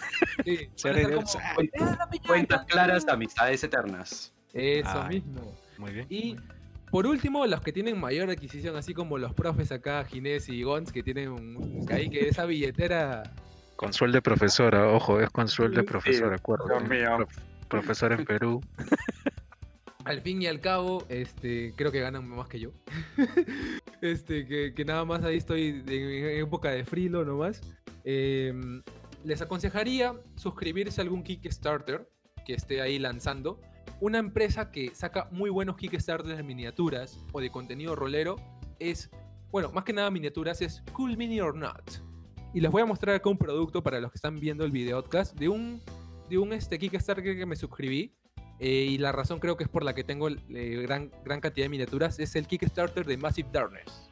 Cuentas 2.28 2.66
claras, 2.68 3.08
amistades 3.08 3.64
eternas. 3.64 4.32
Eso 4.54 5.02
Ay. 5.02 5.16
mismo. 5.16 5.56
Muy 5.80 5.92
bien. 5.92 6.06
Y 6.10 6.36
por 6.92 7.08
último, 7.08 7.46
los 7.46 7.62
que 7.62 7.72
tienen 7.72 8.00
mayor 8.00 8.30
adquisición, 8.30 8.76
así 8.76 8.94
como 8.94 9.18
los 9.18 9.34
profes 9.34 9.72
acá, 9.72 10.04
Ginés 10.06 10.48
y 10.50 10.62
Gons, 10.64 10.92
que 10.92 11.04
tienen 11.04 11.30
un, 11.30 11.86
que 11.88 11.94
ahí 11.94 12.10
que 12.10 12.28
esa 12.30 12.46
billetera. 12.46 13.24
Consuel 13.76 14.12
de 14.12 14.22
profesora, 14.22 14.90
ojo, 14.90 15.20
es 15.20 15.30
consuel 15.30 15.74
de 15.74 15.82
Sí, 15.82 15.88
profesora, 15.88 16.36
acuérdate. 16.36 16.74
Dios 16.74 16.90
mío. 16.90 17.28
Prof- 17.70 17.86
Profesor 17.86 18.12
en 18.12 18.26
Perú. 18.26 18.62
al 20.06 20.22
fin 20.22 20.42
y 20.42 20.48
al 20.48 20.60
cabo, 20.60 21.06
este, 21.10 21.74
creo 21.76 21.92
que 21.92 22.00
ganan 22.00 22.28
más 22.28 22.48
que 22.48 22.60
yo. 22.60 22.72
este, 24.02 24.74
que, 24.74 24.86
nada 24.86 25.06
más 25.06 25.24
ahí 25.24 25.38
estoy 25.38 25.84
en 25.88 26.40
época 26.40 26.72
de 26.72 26.84
frilo 26.84 27.24
nomás. 27.24 27.62
Em, 28.04 28.82
les 29.24 29.42
aconsejaría 29.42 30.14
suscribirse 30.36 31.00
a 31.00 31.04
algún 31.04 31.24
Kickstarter 31.24 32.10
que 32.46 32.54
esté 32.54 32.82
ahí 32.82 32.98
lanzando. 32.98 33.60
Una 34.02 34.18
empresa 34.18 34.72
que 34.72 34.96
saca 34.96 35.28
muy 35.32 35.50
buenos 35.50 35.76
Kickstarters 35.76 36.38
de 36.38 36.44
miniaturas 36.44 37.24
o 37.34 37.42
de 37.42 37.52
contenido 37.52 37.96
rolero 37.96 38.38
es, 38.80 39.10
bueno, 39.52 39.72
más 39.74 39.84
que 39.84 39.94
nada 39.94 40.10
miniaturas, 40.10 40.62
es 40.62 40.82
Cool 40.94 41.18
Mini 41.18 41.42
or 41.42 41.56
Not. 41.56 41.84
Y 42.54 42.62
les 42.62 42.72
voy 42.72 42.82
a 42.82 42.86
mostrar 42.86 43.16
acá 43.16 43.30
un 43.30 43.38
producto 43.38 43.84
para 43.84 44.00
los 44.00 44.12
que 44.12 44.16
están 44.16 44.40
viendo 44.40 44.64
el 44.66 44.72
videocast 44.72 45.38
de 45.38 45.50
un, 45.50 45.82
de 46.30 46.38
un 46.38 46.54
este, 46.54 46.78
Kickstarter 46.80 47.38
que 47.38 47.46
me 47.46 47.56
suscribí. 47.56 48.14
Eh, 48.62 48.88
y 48.90 48.98
la 48.98 49.12
razón 49.14 49.40
creo 49.40 49.56
que 49.56 49.64
es 49.64 49.70
por 49.70 49.84
la 49.86 49.96
que 49.96 50.04
tengo 50.04 50.28
eh, 50.28 50.36
gran, 50.84 51.12
gran 51.24 51.40
cantidad 51.40 51.66
de 51.66 51.70
miniaturas. 51.70 52.20
Es 52.20 52.36
el 52.36 52.46
Kickstarter 52.46 53.06
de 53.06 53.16
Massive 53.18 53.48
Darkness. 53.52 54.10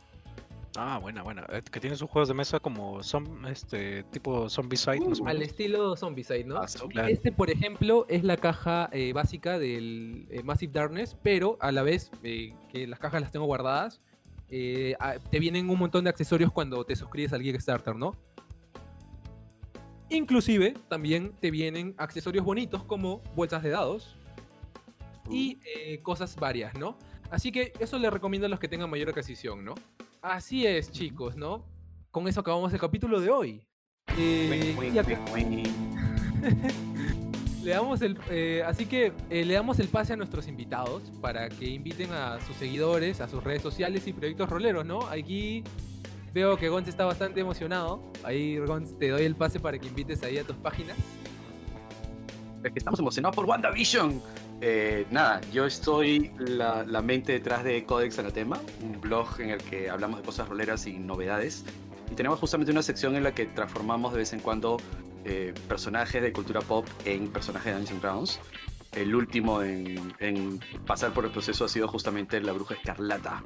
Ah, 0.77 0.99
buena, 0.99 1.23
buena. 1.23 1.45
Eh, 1.49 1.61
Que 1.69 1.80
tiene 1.80 1.95
sus 1.98 2.10
juegos 2.10 2.27
de 2.30 2.34
mesa 2.35 2.60
como 2.60 3.02
este, 3.49 4.03
tipo 4.03 4.48
Zombicide, 4.49 4.99
Uh, 4.99 5.27
Al 5.27 5.41
estilo 5.41 5.98
Zombicide, 5.98 6.44
¿no? 6.45 6.57
Ah, 6.60 6.68
sí, 6.68 6.80
claro. 6.88 7.07
Este, 7.10 7.31
por 7.31 7.49
ejemplo, 7.49 8.06
es 8.10 8.23
la 8.23 8.38
caja 8.38 8.89
eh, 8.94 9.11
básica 9.11 9.57
del 9.60 10.27
eh, 10.30 10.44
Massive 10.44 10.72
Darkness, 10.72 11.18
pero 11.23 11.57
a 11.60 11.72
la 11.72 11.81
vez 11.84 12.11
eh, 12.23 12.53
que 12.72 12.85
las 12.88 12.99
cajas 12.99 13.22
las 13.22 13.31
tengo 13.31 13.48
guardadas, 13.48 13.99
a- 14.99 15.15
te 15.30 15.39
vienen 15.39 15.69
un 15.69 15.80
montón 15.80 16.03
de 16.06 16.10
accesorios 16.10 16.52
cuando 16.53 16.85
te 16.85 16.95
suscribes 16.95 17.34
al 17.34 17.41
Kickstarter, 17.41 17.95
¿no? 17.95 18.15
Inclusive 20.09 20.73
también 20.88 21.34
te 21.39 21.51
vienen 21.51 21.93
accesorios 21.97 22.45
bonitos 22.45 22.84
como 22.84 23.21
bolsas 23.35 23.63
de 23.63 23.69
dados 23.69 24.15
y 25.29 25.59
eh, 25.65 25.99
cosas 26.01 26.35
varias, 26.35 26.73
¿no? 26.75 26.97
Así 27.29 27.51
que 27.51 27.73
eso 27.79 27.99
le 27.99 28.09
recomiendo 28.09 28.45
a 28.45 28.49
los 28.49 28.59
que 28.59 28.69
tengan 28.69 28.89
mayor 28.89 29.09
adquisición, 29.09 29.65
¿no? 29.65 29.75
Así 30.21 30.65
es, 30.65 30.91
chicos, 30.91 31.35
¿no? 31.35 31.65
Con 32.11 32.27
eso 32.27 32.39
acabamos 32.39 32.71
el 32.73 32.79
capítulo 32.79 33.19
de 33.19 33.29
hoy. 33.29 33.67
Eh, 34.17 34.75
Wink, 34.77 34.95
wink, 34.95 35.34
wink, 35.34 35.67
le 37.67 37.71
damos 37.71 38.01
el, 38.01 38.17
eh, 38.29 38.63
así 38.65 38.85
que 38.85 39.11
eh, 39.29 39.43
le 39.43 39.53
damos 39.53 39.77
el 39.79 39.89
pase 39.89 40.13
a 40.13 40.15
nuestros 40.15 40.47
invitados 40.47 41.03
para 41.21 41.49
que 41.49 41.65
inviten 41.65 42.11
a 42.13 42.39
sus 42.39 42.55
seguidores, 42.55 43.19
a 43.19 43.27
sus 43.27 43.43
redes 43.43 43.61
sociales 43.61 44.07
y 44.07 44.13
proyectos 44.13 44.49
roleros, 44.49 44.85
¿no? 44.85 45.01
Aquí 45.07 45.65
veo 46.34 46.58
que 46.58 46.70
Gonz 46.70 46.88
está 46.88 47.06
bastante 47.06 47.40
emocionado. 47.40 48.02
Ahí, 48.24 48.58
Gonz, 48.58 48.98
te 48.98 49.10
doy 49.10 49.24
el 49.24 49.36
pase 49.36 49.60
para 49.60 49.78
que 49.80 49.88
invites 49.88 50.24
ahí 50.24 50.38
a 50.38 50.44
tus 50.44 50.56
páginas. 50.58 50.98
Es 52.64 52.72
que 52.72 52.80
estamos 52.80 52.99
emocionados 52.99 53.36
por 53.36 53.45
WandaVision. 53.45 54.22
Eh, 54.60 55.06
nada, 55.12 55.40
yo 55.54 55.66
estoy 55.66 56.32
la, 56.40 56.84
mente 57.02 57.34
detrás 57.34 57.64
de 57.64 57.86
Codex 57.86 58.18
Anatema, 58.18 58.60
un 58.82 58.99
blog 58.99 59.40
en 59.40 59.52
el 59.52 59.60
que 59.60 59.90
hablamos 59.90 60.20
de 60.20 60.26
cosas 60.26 60.49
roleras 60.49 60.88
y 60.88 60.98
novedades. 60.98 61.64
Y 62.12 62.16
tenemos 62.16 62.40
justamente 62.40 62.72
una 62.72 62.82
sección 62.82 63.16
en 63.16 63.24
la 63.24 63.34
que 63.34 63.45
transformamos 63.45 64.14
de 64.14 64.20
vez 64.20 64.34
en 64.34 64.40
cuando 64.40 64.78
eh, 65.26 65.54
personajes 65.68 66.22
de 66.22 66.32
cultura 66.32 66.62
pop 66.62 66.88
en 67.06 67.28
personajes 67.28 67.74
de 67.74 67.80
Dungeons 67.80 68.02
Dragons. 68.02 68.40
El 68.93 69.14
último 69.14 69.61
en, 69.61 70.14
en 70.19 70.59
pasar 70.85 71.14
por 71.14 71.26
el 71.26 71.31
proceso 71.31 71.65
ha 71.65 71.69
sido 71.69 71.88
justamente 71.88 72.39
la 72.41 72.51
bruja 72.51 72.76
escarlata, 72.76 73.43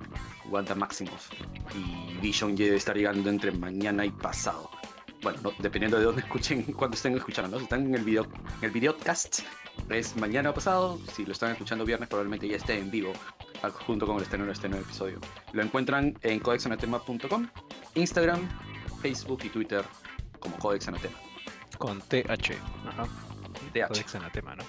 Wanda 0.50 0.76
Maximoff. 0.76 1.30
Y 1.76 2.18
Vision 2.20 2.56
ya 2.56 2.66
debe 2.66 2.78
estar 2.78 2.96
llegando 2.96 3.30
entre 3.30 3.52
mañana 3.52 4.06
y 4.06 4.12
pasado. 4.12 4.70
Bueno, 5.22 5.40
no, 5.44 5.52
dependiendo 5.60 5.98
de 5.98 6.06
dónde 6.06 6.22
escuchen, 6.26 6.64
cuando 6.74 6.96
estén 6.96 7.16
escuchando, 7.16 7.52
¿no? 7.52 7.58
Si 7.58 7.64
están 7.64 7.86
en 7.86 7.96
el 7.96 8.04
video, 8.04 8.24
en 8.60 8.66
el 8.66 8.72
videocast, 8.72 9.42
es 9.90 10.16
mañana 10.16 10.50
o 10.50 10.54
pasado. 10.54 11.00
Si 11.14 11.26
lo 11.26 11.32
están 11.32 11.52
escuchando 11.52 11.86
viernes, 11.86 12.10
probablemente 12.10 12.48
ya 12.48 12.58
esté 12.58 12.78
en 12.78 12.90
vivo, 12.90 13.14
junto 13.86 14.06
con 14.06 14.18
el 14.18 14.24
estreno 14.24 14.46
de 14.46 14.54
este 14.54 14.70
nuevo 14.70 14.86
episodio. 14.86 15.20
Lo 15.54 15.62
encuentran 15.62 16.18
en 16.22 16.40
codexanatema.com, 16.40 17.48
Instagram, 17.96 18.48
Facebook 19.02 19.42
y 19.44 19.50
Twitter 19.50 19.84
como 20.40 20.58
Codex 20.58 20.88
Anatema. 20.88 21.18
Con 21.78 22.00
TH. 22.02 22.54
Ajá. 22.88 23.06
TH. 23.74 23.88
Codex 23.88 24.16
Anatema, 24.16 24.56
¿no? 24.56 24.64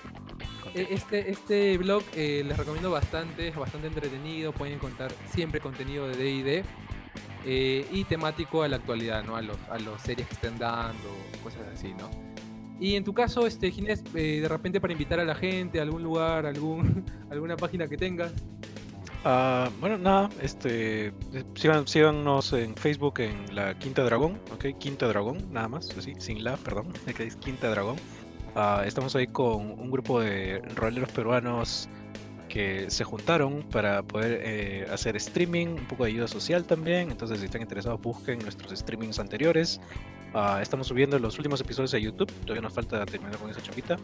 Eh. 0.74 0.88
Este, 0.90 1.30
este 1.30 1.78
blog 1.78 2.02
eh, 2.14 2.42
les 2.46 2.56
recomiendo 2.56 2.90
bastante, 2.90 3.48
es 3.48 3.56
bastante 3.56 3.88
entretenido, 3.88 4.52
pueden 4.52 4.74
encontrar 4.74 5.12
siempre 5.32 5.60
contenido 5.60 6.08
de 6.08 6.16
D&D 6.16 6.64
eh, 7.44 7.86
y 7.90 8.04
temático 8.04 8.62
a 8.62 8.68
la 8.68 8.76
actualidad, 8.76 9.24
¿no? 9.24 9.36
A 9.36 9.42
los, 9.42 9.56
a 9.70 9.78
los 9.78 10.00
series 10.00 10.28
que 10.28 10.34
estén 10.34 10.58
dando, 10.58 11.08
cosas 11.42 11.62
así, 11.74 11.92
¿no? 11.94 12.08
Y 12.78 12.96
en 12.96 13.04
tu 13.04 13.14
caso, 13.14 13.46
este, 13.46 13.70
Ginés, 13.70 14.02
eh, 14.14 14.40
de 14.40 14.48
repente 14.48 14.80
para 14.80 14.92
invitar 14.92 15.20
a 15.20 15.24
la 15.24 15.34
gente 15.34 15.78
a 15.78 15.82
algún 15.82 16.02
lugar, 16.02 16.46
algún, 16.46 17.04
alguna 17.30 17.56
página 17.56 17.86
que 17.86 17.96
tengas. 17.96 18.32
Ah, 19.24 19.70
bueno, 19.80 19.98
nada, 19.98 20.30
este, 20.40 21.12
sigan, 21.54 21.86
síganos 21.86 22.52
en 22.52 22.74
Facebook 22.74 23.20
en 23.20 23.54
la 23.54 23.78
Quinta 23.78 24.02
Dragón, 24.02 24.40
¿ok? 24.52 24.76
Quinta 24.78 25.06
Dragón, 25.06 25.52
nada 25.52 25.68
más, 25.68 25.96
así, 25.96 26.14
sin 26.18 26.42
la, 26.42 26.56
perdón, 26.56 26.92
que 27.16 27.24
es 27.24 27.36
Quinta 27.36 27.70
Dragón. 27.70 27.96
Ah, 28.54 28.82
estamos 28.86 29.16
ahí 29.16 29.26
con 29.26 29.70
un 29.80 29.90
grupo 29.90 30.20
de 30.20 30.60
roleros 30.74 31.10
peruanos 31.10 31.88
que 32.48 32.90
se 32.90 33.02
juntaron 33.02 33.62
para 33.62 34.02
poder 34.02 34.40
eh, 34.44 34.86
hacer 34.92 35.16
streaming, 35.16 35.68
un 35.68 35.86
poco 35.86 36.04
de 36.04 36.10
ayuda 36.10 36.28
social 36.28 36.64
también, 36.64 37.10
entonces 37.10 37.40
si 37.40 37.46
están 37.46 37.62
interesados 37.62 37.98
busquen 38.02 38.40
nuestros 38.40 38.78
streamings 38.78 39.18
anteriores. 39.18 39.80
Ah, 40.34 40.60
estamos 40.60 40.86
subiendo 40.86 41.18
los 41.18 41.38
últimos 41.38 41.62
episodios 41.62 41.94
a 41.94 41.98
YouTube, 41.98 42.30
todavía 42.42 42.60
nos 42.60 42.74
falta 42.74 43.06
terminar 43.06 43.38
con 43.38 43.48
esa 43.48 43.62
chapita. 43.62 43.96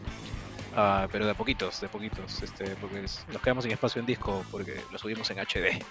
Ah, 0.81 1.09
pero 1.11 1.25
de 1.25 1.31
a 1.31 1.33
poquitos, 1.33 1.81
de 1.81 1.87
a 1.87 1.91
poquitos, 1.91 2.41
este, 2.41 2.73
porque 2.77 3.01
nos 3.01 3.41
quedamos 3.41 3.65
sin 3.65 3.73
espacio 3.73 3.99
en 3.99 4.05
disco 4.05 4.45
porque 4.49 4.79
lo 4.93 4.97
subimos 4.97 5.29
en 5.29 5.39
HD. 5.39 5.83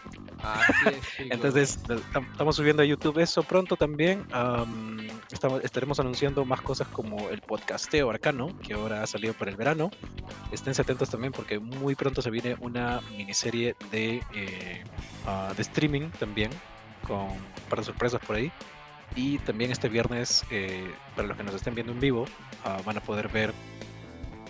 Entonces, 1.18 1.78
estamos 2.32 2.56
subiendo 2.56 2.82
a 2.82 2.86
YouTube 2.86 3.18
eso 3.18 3.42
pronto 3.42 3.76
también. 3.76 4.24
am, 4.32 5.06
estamos, 5.30 5.62
estaremos 5.62 6.00
anunciando 6.00 6.42
más 6.46 6.62
cosas 6.62 6.88
como 6.88 7.28
el 7.28 7.42
podcasteo 7.42 8.08
arcano, 8.08 8.58
que 8.60 8.72
ahora 8.72 9.02
ha 9.02 9.06
salido 9.06 9.34
para 9.34 9.50
el 9.50 9.58
verano. 9.58 9.90
Esténse 10.52 10.80
atentos 10.80 11.10
también 11.10 11.34
porque 11.34 11.58
muy 11.58 11.94
pronto 11.94 12.22
se 12.22 12.30
viene 12.30 12.56
una 12.60 13.02
miniserie 13.14 13.76
de, 13.90 14.22
eh, 14.34 14.84
ah, 15.26 15.52
de 15.54 15.60
streaming 15.60 16.08
también, 16.18 16.50
con 17.06 17.32
un 17.32 17.44
par 17.68 17.80
de 17.80 17.84
sorpresas 17.84 18.22
por 18.26 18.36
ahí. 18.36 18.50
Y 19.16 19.36
también 19.40 19.70
este 19.70 19.90
viernes, 19.90 20.46
eh, 20.50 20.90
para 21.14 21.28
los 21.28 21.36
que 21.36 21.42
nos 21.42 21.54
estén 21.54 21.74
viendo 21.74 21.92
en 21.92 22.00
vivo, 22.00 22.24
ah, 22.64 22.78
van 22.86 22.96
a 22.96 23.00
poder 23.02 23.28
ver 23.28 23.52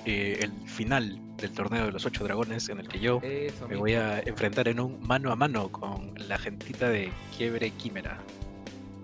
eh, 0.09 0.39
el 0.43 0.53
final 0.67 1.21
del 1.37 1.53
torneo 1.53 1.85
de 1.87 1.93
los 1.93 2.07
ocho 2.07 2.25
dragones 2.25 2.69
en 2.71 2.81
el 2.81 2.89
que 2.89 2.99
yo 2.99 3.21
Eso 3.23 3.65
me 3.65 3.69
mismo. 3.69 3.81
voy 3.81 3.93
a 3.93 4.21
enfrentar 4.21 4.67
en 4.69 4.81
un 4.81 4.99
mano 5.07 5.31
a 5.31 5.37
mano 5.37 5.71
con 5.71 6.15
la 6.27 6.39
gentita 6.39 6.89
de 6.89 7.11
Quiebre 7.37 7.71
Quimera. 7.73 8.19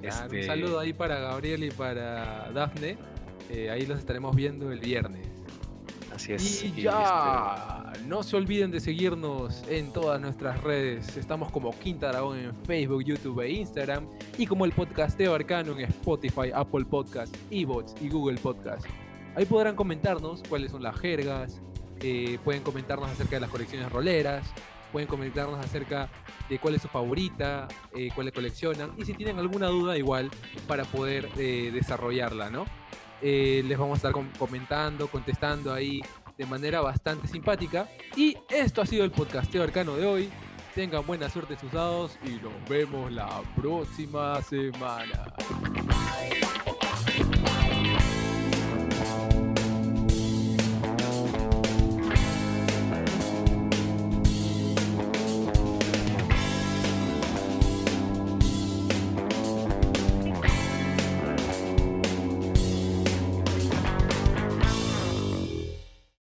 Claro, 0.01 0.25
Este, 0.25 0.41
Un 0.41 0.47
saludo 0.47 0.79
ahí 0.81 0.93
para 0.95 1.19
Gabriel 1.19 1.65
y 1.65 1.71
para 1.71 2.51
Dafne. 2.53 2.97
Eh, 3.51 3.69
ahí 3.71 3.85
los 3.85 3.99
estaremos 3.99 4.35
viendo 4.35 4.73
el 4.73 4.81
viernes. 4.81 5.29
Así 6.15 6.33
es. 6.33 6.63
Y 6.63 6.69
y, 6.69 6.83
ya, 6.83 7.93
no 8.07 8.23
se 8.23 8.37
olviden 8.37 8.71
de 8.71 8.81
seguirnos 8.81 9.63
en 9.69 9.93
todas 9.93 10.21
nuestras 10.21 10.63
redes. 10.63 11.17
Estamos 11.19 11.51
como 11.53 11.79
Quinta 11.79 12.09
Dragón 12.09 12.39
en 12.39 12.55
Facebook, 12.65 13.05
YouTube 13.05 13.41
e 13.43 13.51
Instagram. 13.51 14.07
Y 14.39 14.47
como 14.47 14.65
el 14.65 14.73
podcasteo 14.73 15.35
arcano 15.35 15.73
en 15.79 15.81
Spotify, 15.87 16.51
Apple 16.55 16.85
Podcast, 16.87 17.37
Evox 17.51 17.95
y 18.01 18.09
Google 18.09 18.39
Podcast. 18.39 18.87
Ahí 19.37 19.45
podrán 19.47 19.75
comentarnos 19.77 20.43
cuáles 20.49 20.71
son 20.73 20.83
las 20.83 20.99
jergas. 20.99 21.61
eh, 22.01 22.39
pueden 22.45 22.63
comentarnos 22.63 23.09
acerca 23.09 23.37
de 23.37 23.41
las 23.41 23.51
colecciones 23.51 23.91
roleras. 23.91 24.47
Pueden 24.93 25.09
comentarnos 25.09 25.59
acerca 25.65 26.09
de 26.49 26.59
cuál 26.59 26.75
es 26.75 26.83
su 26.83 26.89
favorita, 26.89 27.67
eh, 27.97 28.11
cuál 28.15 28.27
le 28.27 28.33
coleccionan. 28.33 28.93
Y 28.99 29.05
si 29.05 29.15
tienen 29.15 29.39
alguna 29.39 29.69
duda, 29.69 29.97
igual, 29.97 30.31
para 30.69 30.85
poder 30.85 31.29
eh, 31.39 31.71
desarrollarla, 31.73 32.51
¿no? 32.51 32.67
les 33.23 33.79
vamos 33.79 33.95
a 33.95 33.97
estar 33.97 34.13
com- 34.13 34.29
comentando, 34.39 35.09
contestando 35.09 35.73
ahí 35.73 36.03
de 36.37 36.45
manera 36.45 36.83
bastante 36.83 37.27
simpática. 37.27 37.89
Y 38.17 38.37
esto 38.51 38.83
ha 38.83 38.87
sido 38.87 39.03
el 39.05 39.11
podcasteo 39.13 39.63
arcano 39.63 39.97
de 39.97 40.05
hoy. 40.07 40.31
Tengan 40.75 41.07
buena 41.07 41.31
suerte 41.31 41.57
sus 41.59 41.73
dados 41.73 42.19
y 42.25 42.31
nos 42.43 42.53
vemos 42.69 43.11
la 43.11 43.41
próxima 43.57 44.43
semana. 44.43 45.33